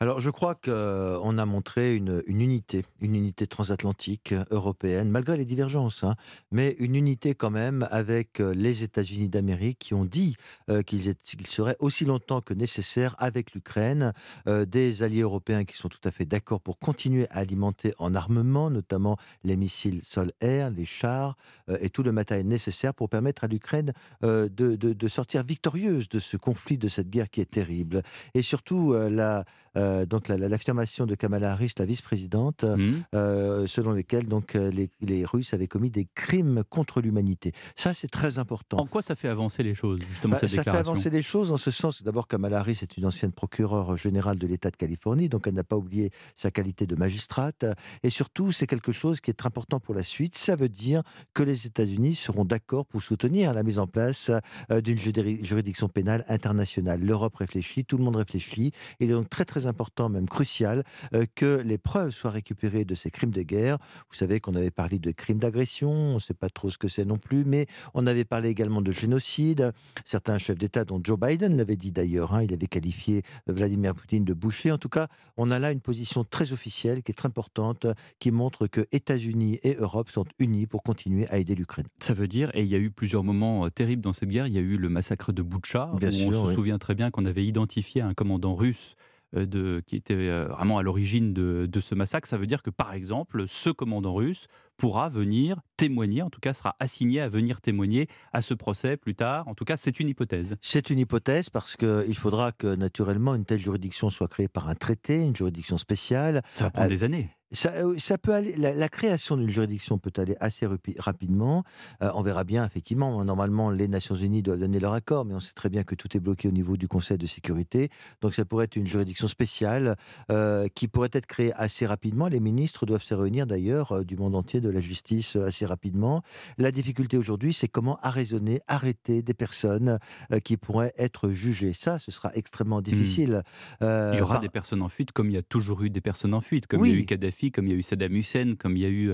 Alors, 0.00 0.20
je 0.20 0.30
crois 0.30 0.54
qu'on 0.54 1.38
a 1.38 1.44
montré 1.44 1.96
une, 1.96 2.22
unité, 2.28 2.84
une 3.00 3.16
unité 3.16 3.48
transatlantique, 3.48 4.30
euh, 4.30 4.44
européenne, 4.52 5.10
malgré 5.10 5.36
les 5.36 5.44
divergences, 5.44 6.04
hein, 6.04 6.14
mais 6.52 6.76
une 6.78 6.94
unité 6.94 7.34
quand 7.34 7.50
même 7.50 7.84
avec 7.90 8.38
euh, 8.38 8.54
les 8.54 8.84
États-Unis 8.84 9.28
d'Amérique 9.28 9.80
qui 9.80 9.94
ont 9.94 10.04
dit 10.04 10.36
euh, 10.70 10.82
qu'ils 10.82 11.16
seraient 11.48 11.74
aussi 11.80 12.04
longtemps 12.04 12.40
que 12.40 12.54
nécessaire 12.54 13.16
avec 13.18 13.52
l'Ukraine, 13.54 14.12
des 14.46 15.02
alliés 15.02 15.22
européens 15.22 15.64
qui 15.64 15.76
sont 15.76 15.88
tout 15.88 16.00
à 16.04 16.10
fait 16.10 16.24
d'accord 16.24 16.60
pour 16.60 16.78
continuer 16.78 17.26
à 17.30 17.38
alimenter 17.38 17.92
en 17.98 18.14
armement, 18.14 18.70
notamment 18.70 19.16
les 19.42 19.56
missiles 19.56 20.00
sol-air, 20.04 20.70
les 20.70 20.84
chars 20.84 21.36
et 21.80 21.90
tout 21.90 22.02
le 22.02 22.12
matériel 22.12 22.46
nécessaire 22.46 22.94
pour 22.94 23.08
permettre 23.08 23.44
à 23.44 23.46
l'Ukraine 23.46 23.92
de, 24.22 24.48
de- 24.48 25.08
sortir 25.08 25.42
victorieuse 25.42 26.08
de 26.08 26.18
ce 26.18 26.36
conflit, 26.36 26.78
de 26.78 26.88
cette 26.88 27.10
guerre 27.10 27.30
qui 27.30 27.40
est 27.40 27.50
terrible. 27.50 28.02
Et 28.34 28.42
surtout, 28.42 28.92
la, 28.92 29.44
euh, 29.88 30.06
donc 30.06 30.28
la- 30.28 30.36
la- 30.36 30.48
l'affirmation 30.48 31.06
de 31.06 31.14
Kamala 31.14 31.52
Harris, 31.52 31.72
la 31.78 31.84
vice-présidente, 31.84 32.64
Mmh. 32.64 32.90
euh, 33.14 33.66
selon 33.66 33.92
lesquelles 33.92 34.26
donc, 34.28 34.54
euh, 34.54 34.70
les, 34.70 34.90
les 35.00 35.24
Russes 35.24 35.54
avaient 35.54 35.66
commis 35.68 35.90
des 35.90 36.06
crimes 36.14 36.62
contre 36.68 37.00
l'humanité. 37.00 37.52
Ça, 37.76 37.94
c'est 37.94 38.08
très 38.08 38.38
important. 38.38 38.76
En 38.78 38.86
quoi 38.86 39.02
ça 39.02 39.14
fait 39.14 39.28
avancer 39.28 39.62
les 39.62 39.74
choses, 39.74 40.00
justement, 40.10 40.32
Bah, 40.34 40.40
cette 40.40 40.50
ça 40.50 40.62
fait 40.62 40.70
avancer 40.70 41.10
les 41.10 41.22
choses 41.22 41.50
en 41.52 41.56
ce 41.56 41.70
sens. 41.70 42.02
D'abord, 42.02 42.28
Kamala 42.28 42.58
Harris 42.60 42.78
est 42.82 42.96
une 42.96 43.06
ancienne 43.06 43.32
procureure 43.32 43.96
générale 43.96 44.38
de 44.38 44.46
l'État 44.46 44.70
de 44.70 44.76
Californie, 44.76 45.28
donc 45.28 45.46
elle 45.46 45.54
n'a 45.54 45.64
pas 45.64 45.76
oublié 45.76 46.10
sa 46.36 46.50
qualité 46.50 46.86
de 46.86 46.94
magistrate. 46.96 47.64
Et 48.02 48.10
surtout, 48.10 48.52
c'est 48.52 48.66
quelque 48.66 48.92
chose 48.92 49.20
qui 49.20 49.30
est 49.30 49.34
très 49.34 49.48
important 49.48 49.80
pour 49.80 49.94
la 49.94 50.02
suite. 50.04 50.36
Ça 50.36 50.54
veut 50.56 50.68
dire 50.68 51.02
que 51.34 51.42
les 51.42 51.66
États-Unis 51.66 52.14
seront 52.14 52.44
d'accord 52.44 52.84
pour 52.86 53.02
soutenir 53.02 53.54
la 53.54 53.62
mise 53.62 53.78
en 53.78 53.86
place 53.86 54.30
euh, 54.70 54.80
d'une 54.82 54.98
juridiction 54.98 55.88
pénale 55.88 56.24
internationale. 56.28 57.00
L'Europe 57.00 57.36
réfléchit, 57.36 57.84
tout 57.84 57.96
le 57.96 58.04
monde 58.04 58.16
réfléchit. 58.16 58.72
Il 59.00 59.08
est 59.10 59.12
donc 59.14 59.28
très 59.30 59.44
très 59.46 59.64
important, 59.66 59.77
même 60.08 60.28
crucial, 60.28 60.84
euh, 61.14 61.24
que 61.34 61.62
les 61.64 61.78
preuves 61.78 62.10
soient 62.10 62.30
récupérées 62.30 62.84
de 62.84 62.94
ces 62.94 63.10
crimes 63.10 63.30
de 63.30 63.42
guerre. 63.42 63.78
Vous 64.10 64.16
savez 64.16 64.40
qu'on 64.40 64.54
avait 64.54 64.70
parlé 64.70 64.98
de 64.98 65.10
crimes 65.10 65.38
d'agression, 65.38 65.90
on 65.90 66.14
ne 66.14 66.18
sait 66.18 66.34
pas 66.34 66.48
trop 66.50 66.70
ce 66.70 66.78
que 66.78 66.88
c'est 66.88 67.04
non 67.04 67.18
plus, 67.18 67.44
mais 67.44 67.66
on 67.94 68.06
avait 68.06 68.24
parlé 68.24 68.48
également 68.48 68.82
de 68.82 68.92
génocide. 68.92 69.72
Certains 70.04 70.38
chefs 70.38 70.58
d'État, 70.58 70.84
dont 70.84 71.00
Joe 71.02 71.18
Biden 71.18 71.56
l'avait 71.56 71.76
dit 71.76 71.92
d'ailleurs, 71.92 72.34
hein, 72.34 72.42
il 72.42 72.52
avait 72.52 72.66
qualifié 72.66 73.22
Vladimir 73.46 73.94
Poutine 73.94 74.24
de 74.24 74.34
boucher. 74.34 74.70
En 74.72 74.78
tout 74.78 74.88
cas, 74.88 75.08
on 75.36 75.50
a 75.50 75.58
là 75.58 75.72
une 75.72 75.80
position 75.80 76.24
très 76.24 76.52
officielle 76.52 77.02
qui 77.02 77.12
est 77.12 77.14
très 77.14 77.28
importante, 77.28 77.86
qui 78.18 78.30
montre 78.30 78.66
que 78.66 78.86
États-Unis 78.92 79.58
et 79.62 79.76
Europe 79.76 80.10
sont 80.10 80.24
unis 80.38 80.66
pour 80.66 80.82
continuer 80.82 81.28
à 81.28 81.38
aider 81.38 81.54
l'Ukraine. 81.54 81.86
Ça 82.00 82.14
veut 82.14 82.28
dire, 82.28 82.50
et 82.54 82.62
il 82.62 82.68
y 82.68 82.74
a 82.74 82.78
eu 82.78 82.90
plusieurs 82.90 83.24
moments 83.24 83.64
euh, 83.66 83.70
terribles 83.70 84.02
dans 84.02 84.12
cette 84.12 84.28
guerre, 84.28 84.46
il 84.46 84.52
y 84.54 84.58
a 84.58 84.62
eu 84.62 84.76
le 84.76 84.88
massacre 84.88 85.32
de 85.32 85.42
Boutcha, 85.42 85.90
Bien 85.98 86.08
où 86.10 86.12
sûr, 86.12 86.28
on 86.28 86.44
se 86.44 86.48
oui. 86.50 86.54
souvient 86.54 86.78
très 86.78 86.94
bien 86.94 87.10
qu'on 87.10 87.24
avait 87.26 87.44
identifié 87.44 88.02
un 88.02 88.14
commandant 88.14 88.54
russe 88.54 88.96
de, 89.34 89.82
qui 89.86 89.96
était 89.96 90.14
euh, 90.14 90.46
vraiment 90.48 90.78
à 90.78 90.82
l'origine 90.82 91.32
de, 91.32 91.66
de 91.66 91.80
ce 91.80 91.94
massacre. 91.94 92.28
Ça 92.28 92.38
veut 92.38 92.46
dire 92.46 92.62
que, 92.62 92.70
par 92.70 92.92
exemple, 92.92 93.46
ce 93.46 93.70
commandant 93.70 94.14
russe 94.14 94.46
pourra 94.78 95.10
venir 95.10 95.60
témoigner, 95.76 96.22
en 96.22 96.30
tout 96.30 96.40
cas 96.40 96.54
sera 96.54 96.74
assigné 96.80 97.20
à 97.20 97.28
venir 97.28 97.60
témoigner 97.60 98.08
à 98.32 98.40
ce 98.40 98.54
procès 98.54 98.96
plus 98.96 99.14
tard. 99.14 99.46
En 99.46 99.54
tout 99.54 99.64
cas, 99.66 99.76
c'est 99.76 100.00
une 100.00 100.08
hypothèse. 100.08 100.56
C'est 100.62 100.88
une 100.90 100.98
hypothèse 101.00 101.50
parce 101.50 101.76
qu'il 101.76 102.16
faudra 102.16 102.52
que 102.52 102.74
naturellement 102.74 103.34
une 103.34 103.44
telle 103.44 103.60
juridiction 103.60 104.08
soit 104.08 104.28
créée 104.28 104.48
par 104.48 104.68
un 104.68 104.74
traité, 104.74 105.16
une 105.16 105.36
juridiction 105.36 105.76
spéciale. 105.76 106.42
Ça 106.54 106.64
va 106.64 106.70
prendre 106.70 106.86
Euh, 106.86 106.90
des 106.90 107.04
années. 107.04 107.28
Ça, 107.50 107.70
euh, 107.76 107.94
ça 107.96 108.18
peut 108.18 108.34
aller, 108.34 108.54
la, 108.58 108.74
la 108.74 108.88
création 108.90 109.34
d'une 109.38 109.48
juridiction 109.48 109.96
peut 109.96 110.12
aller 110.18 110.36
assez 110.38 110.66
rapi- 110.66 111.00
rapidement. 111.00 111.64
Euh, 112.02 112.10
on 112.14 112.20
verra 112.20 112.44
bien, 112.44 112.62
effectivement. 112.66 113.24
Normalement, 113.24 113.70
les 113.70 113.88
Nations 113.88 114.14
Unies 114.16 114.42
doivent 114.42 114.58
donner 114.58 114.78
leur 114.80 114.92
accord, 114.92 115.24
mais 115.24 115.32
on 115.32 115.40
sait 115.40 115.54
très 115.54 115.70
bien 115.70 115.82
que 115.82 115.94
tout 115.94 116.14
est 116.14 116.20
bloqué 116.20 116.46
au 116.48 116.50
niveau 116.50 116.76
du 116.76 116.88
Conseil 116.88 117.16
de 117.16 117.26
sécurité. 117.26 117.88
Donc, 118.20 118.34
ça 118.34 118.44
pourrait 118.44 118.66
être 118.66 118.76
une 118.76 118.86
juridiction 118.86 119.28
spéciale 119.28 119.96
euh, 120.30 120.68
qui 120.74 120.88
pourrait 120.88 121.08
être 121.12 121.24
créée 121.24 121.54
assez 121.54 121.86
rapidement. 121.86 122.28
Les 122.28 122.40
ministres 122.40 122.84
doivent 122.84 123.02
se 123.02 123.14
réunir 123.14 123.46
d'ailleurs 123.46 123.92
euh, 123.92 124.04
du 124.04 124.16
monde 124.18 124.34
entier 124.34 124.60
de 124.60 124.67
de 124.68 124.74
la 124.74 124.80
justice 124.80 125.36
assez 125.36 125.66
rapidement. 125.66 126.22
La 126.58 126.70
difficulté 126.70 127.16
aujourd'hui, 127.16 127.52
c'est 127.52 127.68
comment 127.68 127.98
arraisonner, 128.02 128.60
arrêter 128.68 129.22
des 129.22 129.34
personnes 129.34 129.98
qui 130.44 130.56
pourraient 130.56 130.92
être 130.98 131.30
jugées. 131.30 131.72
Ça, 131.72 131.98
ce 131.98 132.10
sera 132.10 132.30
extrêmement 132.34 132.82
difficile. 132.82 133.42
il 133.80 134.18
y 134.18 134.20
aura 134.20 134.38
des 134.38 134.48
personnes 134.48 134.82
en 134.82 134.88
fuite, 134.88 135.12
comme 135.12 135.30
il 135.30 135.34
y 135.34 135.38
a 135.38 135.42
toujours 135.42 135.82
eu 135.82 135.90
des 135.90 136.00
personnes 136.00 136.34
en 136.34 136.40
fuite, 136.40 136.66
comme 136.66 136.84
il 136.84 136.92
y 136.92 136.96
a 136.96 136.98
eu 136.98 137.04
Kadhafi, 137.04 137.50
comme 137.50 137.66
il 137.66 137.72
y 137.72 137.74
a 137.74 137.78
eu 137.78 137.82
Saddam 137.82 138.14
Hussein, 138.14 138.54
comme 138.58 138.76
il 138.76 138.82
y 138.82 138.86
a 138.86 138.88
eu 138.88 139.10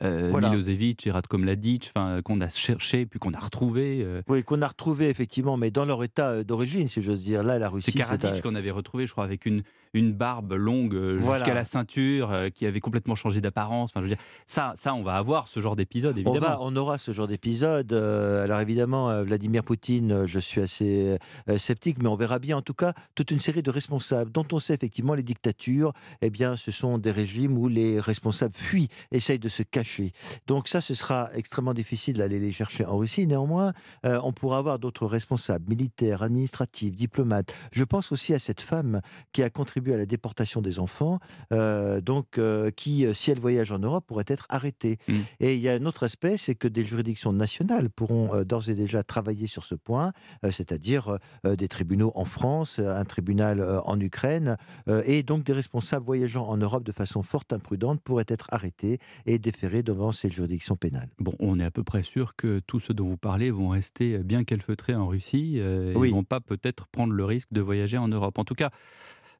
Milosevic 0.00 1.06
et 1.06 1.10
Radko 1.10 1.38
Mladic, 1.38 1.92
qu'on 2.24 2.40
a 2.40 2.48
cherché 2.48 3.06
puis 3.06 3.18
qu'on 3.18 3.32
a 3.32 3.38
retrouvé. 3.38 4.06
Oui, 4.28 4.42
qu'on 4.44 4.62
a 4.62 4.68
retrouvé 4.68 5.08
effectivement, 5.08 5.56
mais 5.56 5.70
dans 5.70 5.84
leur 5.84 6.04
état 6.04 6.44
d'origine, 6.44 6.88
si 6.88 7.02
j'ose 7.02 7.24
dire. 7.24 7.42
Là, 7.42 7.58
la 7.58 7.68
Russie. 7.68 7.90
C'est 7.92 7.98
Karadzic 7.98 8.42
qu'on 8.42 8.54
avait 8.54 8.70
retrouvé, 8.70 9.06
je 9.06 9.12
crois, 9.12 9.24
avec 9.24 9.46
une, 9.46 9.62
une 9.94 10.12
barbe 10.12 10.52
longue 10.52 11.18
jusqu'à 11.18 11.54
la 11.54 11.64
ceinture, 11.64 12.32
qui 12.54 12.66
avait 12.66 12.80
complètement 12.80 13.14
changé 13.14 13.40
d'apparence. 13.40 13.90
Enfin, 13.90 14.00
je 14.00 14.04
veux 14.10 14.14
dire, 14.14 14.24
ça, 14.46 14.72
ça, 14.76 14.94
on 14.94 15.02
va 15.02 15.14
avoir 15.14 15.48
ce 15.48 15.60
genre 15.60 15.76
d'épisode, 15.76 16.16
évidemment. 16.18 16.58
On, 16.60 16.72
on 16.72 16.76
aura 16.76 16.98
ce 16.98 17.12
genre 17.12 17.28
d'épisode. 17.28 17.92
alors 17.92 18.60
évidemment, 18.60 19.22
Vladimir 19.22 19.64
Poutine, 19.64 20.26
je 20.26 20.38
suis 20.38 20.60
assez 20.60 21.18
sceptique, 21.58 22.02
mais 22.02 22.08
on 22.08 22.16
verra 22.16 22.38
bien 22.38 22.56
en 22.56 22.62
tout 22.62 22.74
cas 22.74 22.94
toute 23.14 23.30
une 23.30 23.40
série 23.40 23.62
de 23.62 23.70
responsables 23.70 24.30
dont 24.30 24.46
on 24.52 24.58
sait 24.58 24.74
effectivement 24.74 25.14
les 25.14 25.22
dictatures, 25.22 25.92
eh 26.20 26.30
bien, 26.30 26.56
ce 26.56 26.70
sont 26.70 26.98
des 26.98 27.10
régimes 27.10 27.58
où 27.58 27.68
les 27.68 28.00
responsables 28.00 28.54
fuient, 28.54 28.88
essayent 29.10 29.38
de 29.38 29.48
se 29.48 29.62
cacher. 29.62 30.12
Donc 30.46 30.68
ça, 30.68 30.80
ce 30.80 30.94
sera 30.94 31.30
extrêmement 31.34 31.74
difficile 31.74 32.16
d'aller 32.18 32.38
les 32.38 32.52
chercher 32.52 32.84
en 32.84 32.96
Russie. 32.98 33.26
Néanmoins, 33.26 33.72
on 34.04 34.32
pourra 34.32 34.58
avoir 34.58 34.78
d'autres 34.78 35.06
responsables, 35.06 35.68
militaires, 35.68 36.22
administratifs, 36.22 36.94
diplomates. 36.96 37.52
Je 37.72 37.84
pense 37.84 38.12
aussi 38.12 38.34
à 38.34 38.38
cette 38.38 38.60
femme 38.60 39.00
qui 39.32 39.42
a 39.42 39.50
contribué 39.50 39.79
à 39.88 39.96
la 39.96 40.06
déportation 40.06 40.60
des 40.60 40.78
enfants, 40.78 41.18
donc 41.50 42.40
qui, 42.76 43.06
si 43.14 43.30
elle 43.30 43.40
voyage 43.40 43.72
en 43.72 43.78
Europe, 43.78 44.04
pourrait 44.06 44.24
être 44.26 44.46
arrêtée. 44.48 44.98
Mmh. 45.08 45.14
Et 45.40 45.56
il 45.56 45.60
y 45.60 45.68
a 45.68 45.74
un 45.74 45.86
autre 45.86 46.04
aspect, 46.04 46.36
c'est 46.36 46.54
que 46.54 46.68
des 46.68 46.84
juridictions 46.84 47.32
nationales 47.32 47.90
pourront 47.90 48.42
d'ores 48.44 48.68
et 48.68 48.74
déjà 48.74 49.02
travailler 49.02 49.46
sur 49.46 49.64
ce 49.64 49.74
point, 49.74 50.12
c'est-à-dire 50.50 51.18
des 51.44 51.68
tribunaux 51.68 52.12
en 52.14 52.24
France, 52.24 52.78
un 52.78 53.04
tribunal 53.04 53.80
en 53.84 53.98
Ukraine, 54.00 54.56
et 55.04 55.22
donc 55.22 55.44
des 55.44 55.52
responsables 55.52 56.04
voyageant 56.04 56.46
en 56.46 56.56
Europe 56.56 56.84
de 56.84 56.92
façon 56.92 57.22
fort 57.22 57.44
imprudente 57.50 58.00
pourraient 58.00 58.24
être 58.28 58.46
arrêtés 58.50 58.98
et 59.26 59.38
déférés 59.38 59.82
devant 59.82 60.12
ces 60.12 60.30
juridictions 60.30 60.76
pénales. 60.76 61.08
Bon, 61.18 61.34
on 61.38 61.58
est 61.58 61.64
à 61.64 61.70
peu 61.70 61.84
près 61.84 62.02
sûr 62.02 62.36
que 62.36 62.60
tous 62.66 62.80
ceux 62.80 62.94
dont 62.94 63.06
vous 63.06 63.16
parlez 63.16 63.50
vont 63.50 63.68
rester 63.68 64.18
bien 64.18 64.44
calfeutrés 64.44 64.94
en 64.94 65.06
Russie 65.06 65.58
et 65.58 65.94
ne 65.94 66.10
vont 66.10 66.24
pas 66.24 66.40
peut-être 66.40 66.86
prendre 66.88 67.12
le 67.12 67.24
risque 67.24 67.48
de 67.52 67.60
voyager 67.60 67.98
en 67.98 68.08
Europe. 68.08 68.38
En 68.38 68.44
tout 68.44 68.54
cas, 68.54 68.70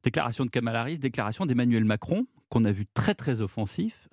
déclaration 0.03 0.45
de 0.45 0.51
Kamala 0.51 0.81
Harris, 0.81 0.99
déclaration 0.99 1.47
d'Emmanuel 1.47 1.85
Macron, 1.85 2.27
qu'on 2.49 2.65
a 2.65 2.73
vu 2.73 2.87
très 2.87 3.15
très 3.15 3.41
offensif 3.41 4.09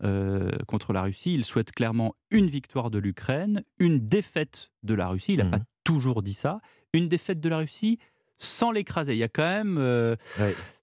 contre 0.67 0.93
la 0.93 1.01
Russie. 1.01 1.33
Il 1.33 1.43
souhaite 1.43 1.71
clairement 1.71 2.15
une 2.29 2.47
victoire 2.47 2.91
de 2.91 2.99
l'Ukraine, 2.99 3.63
une 3.79 3.99
défaite 4.05 4.71
de 4.83 4.93
la 4.93 5.07
Russie. 5.07 5.33
Il 5.33 5.39
n'a 5.39 5.45
pas 5.45 5.57
mmh. 5.57 5.65
toujours 5.83 6.21
dit 6.21 6.33
ça. 6.33 6.59
Une 6.93 7.07
défaite 7.07 7.39
de 7.39 7.49
la 7.49 7.57
Russie 7.57 7.99
sans 8.37 8.71
l'écraser. 8.71 9.13
Il 9.13 9.17
y 9.17 9.23
a 9.23 9.27
quand 9.27 9.45
même 9.45 9.77
euh, 9.79 10.15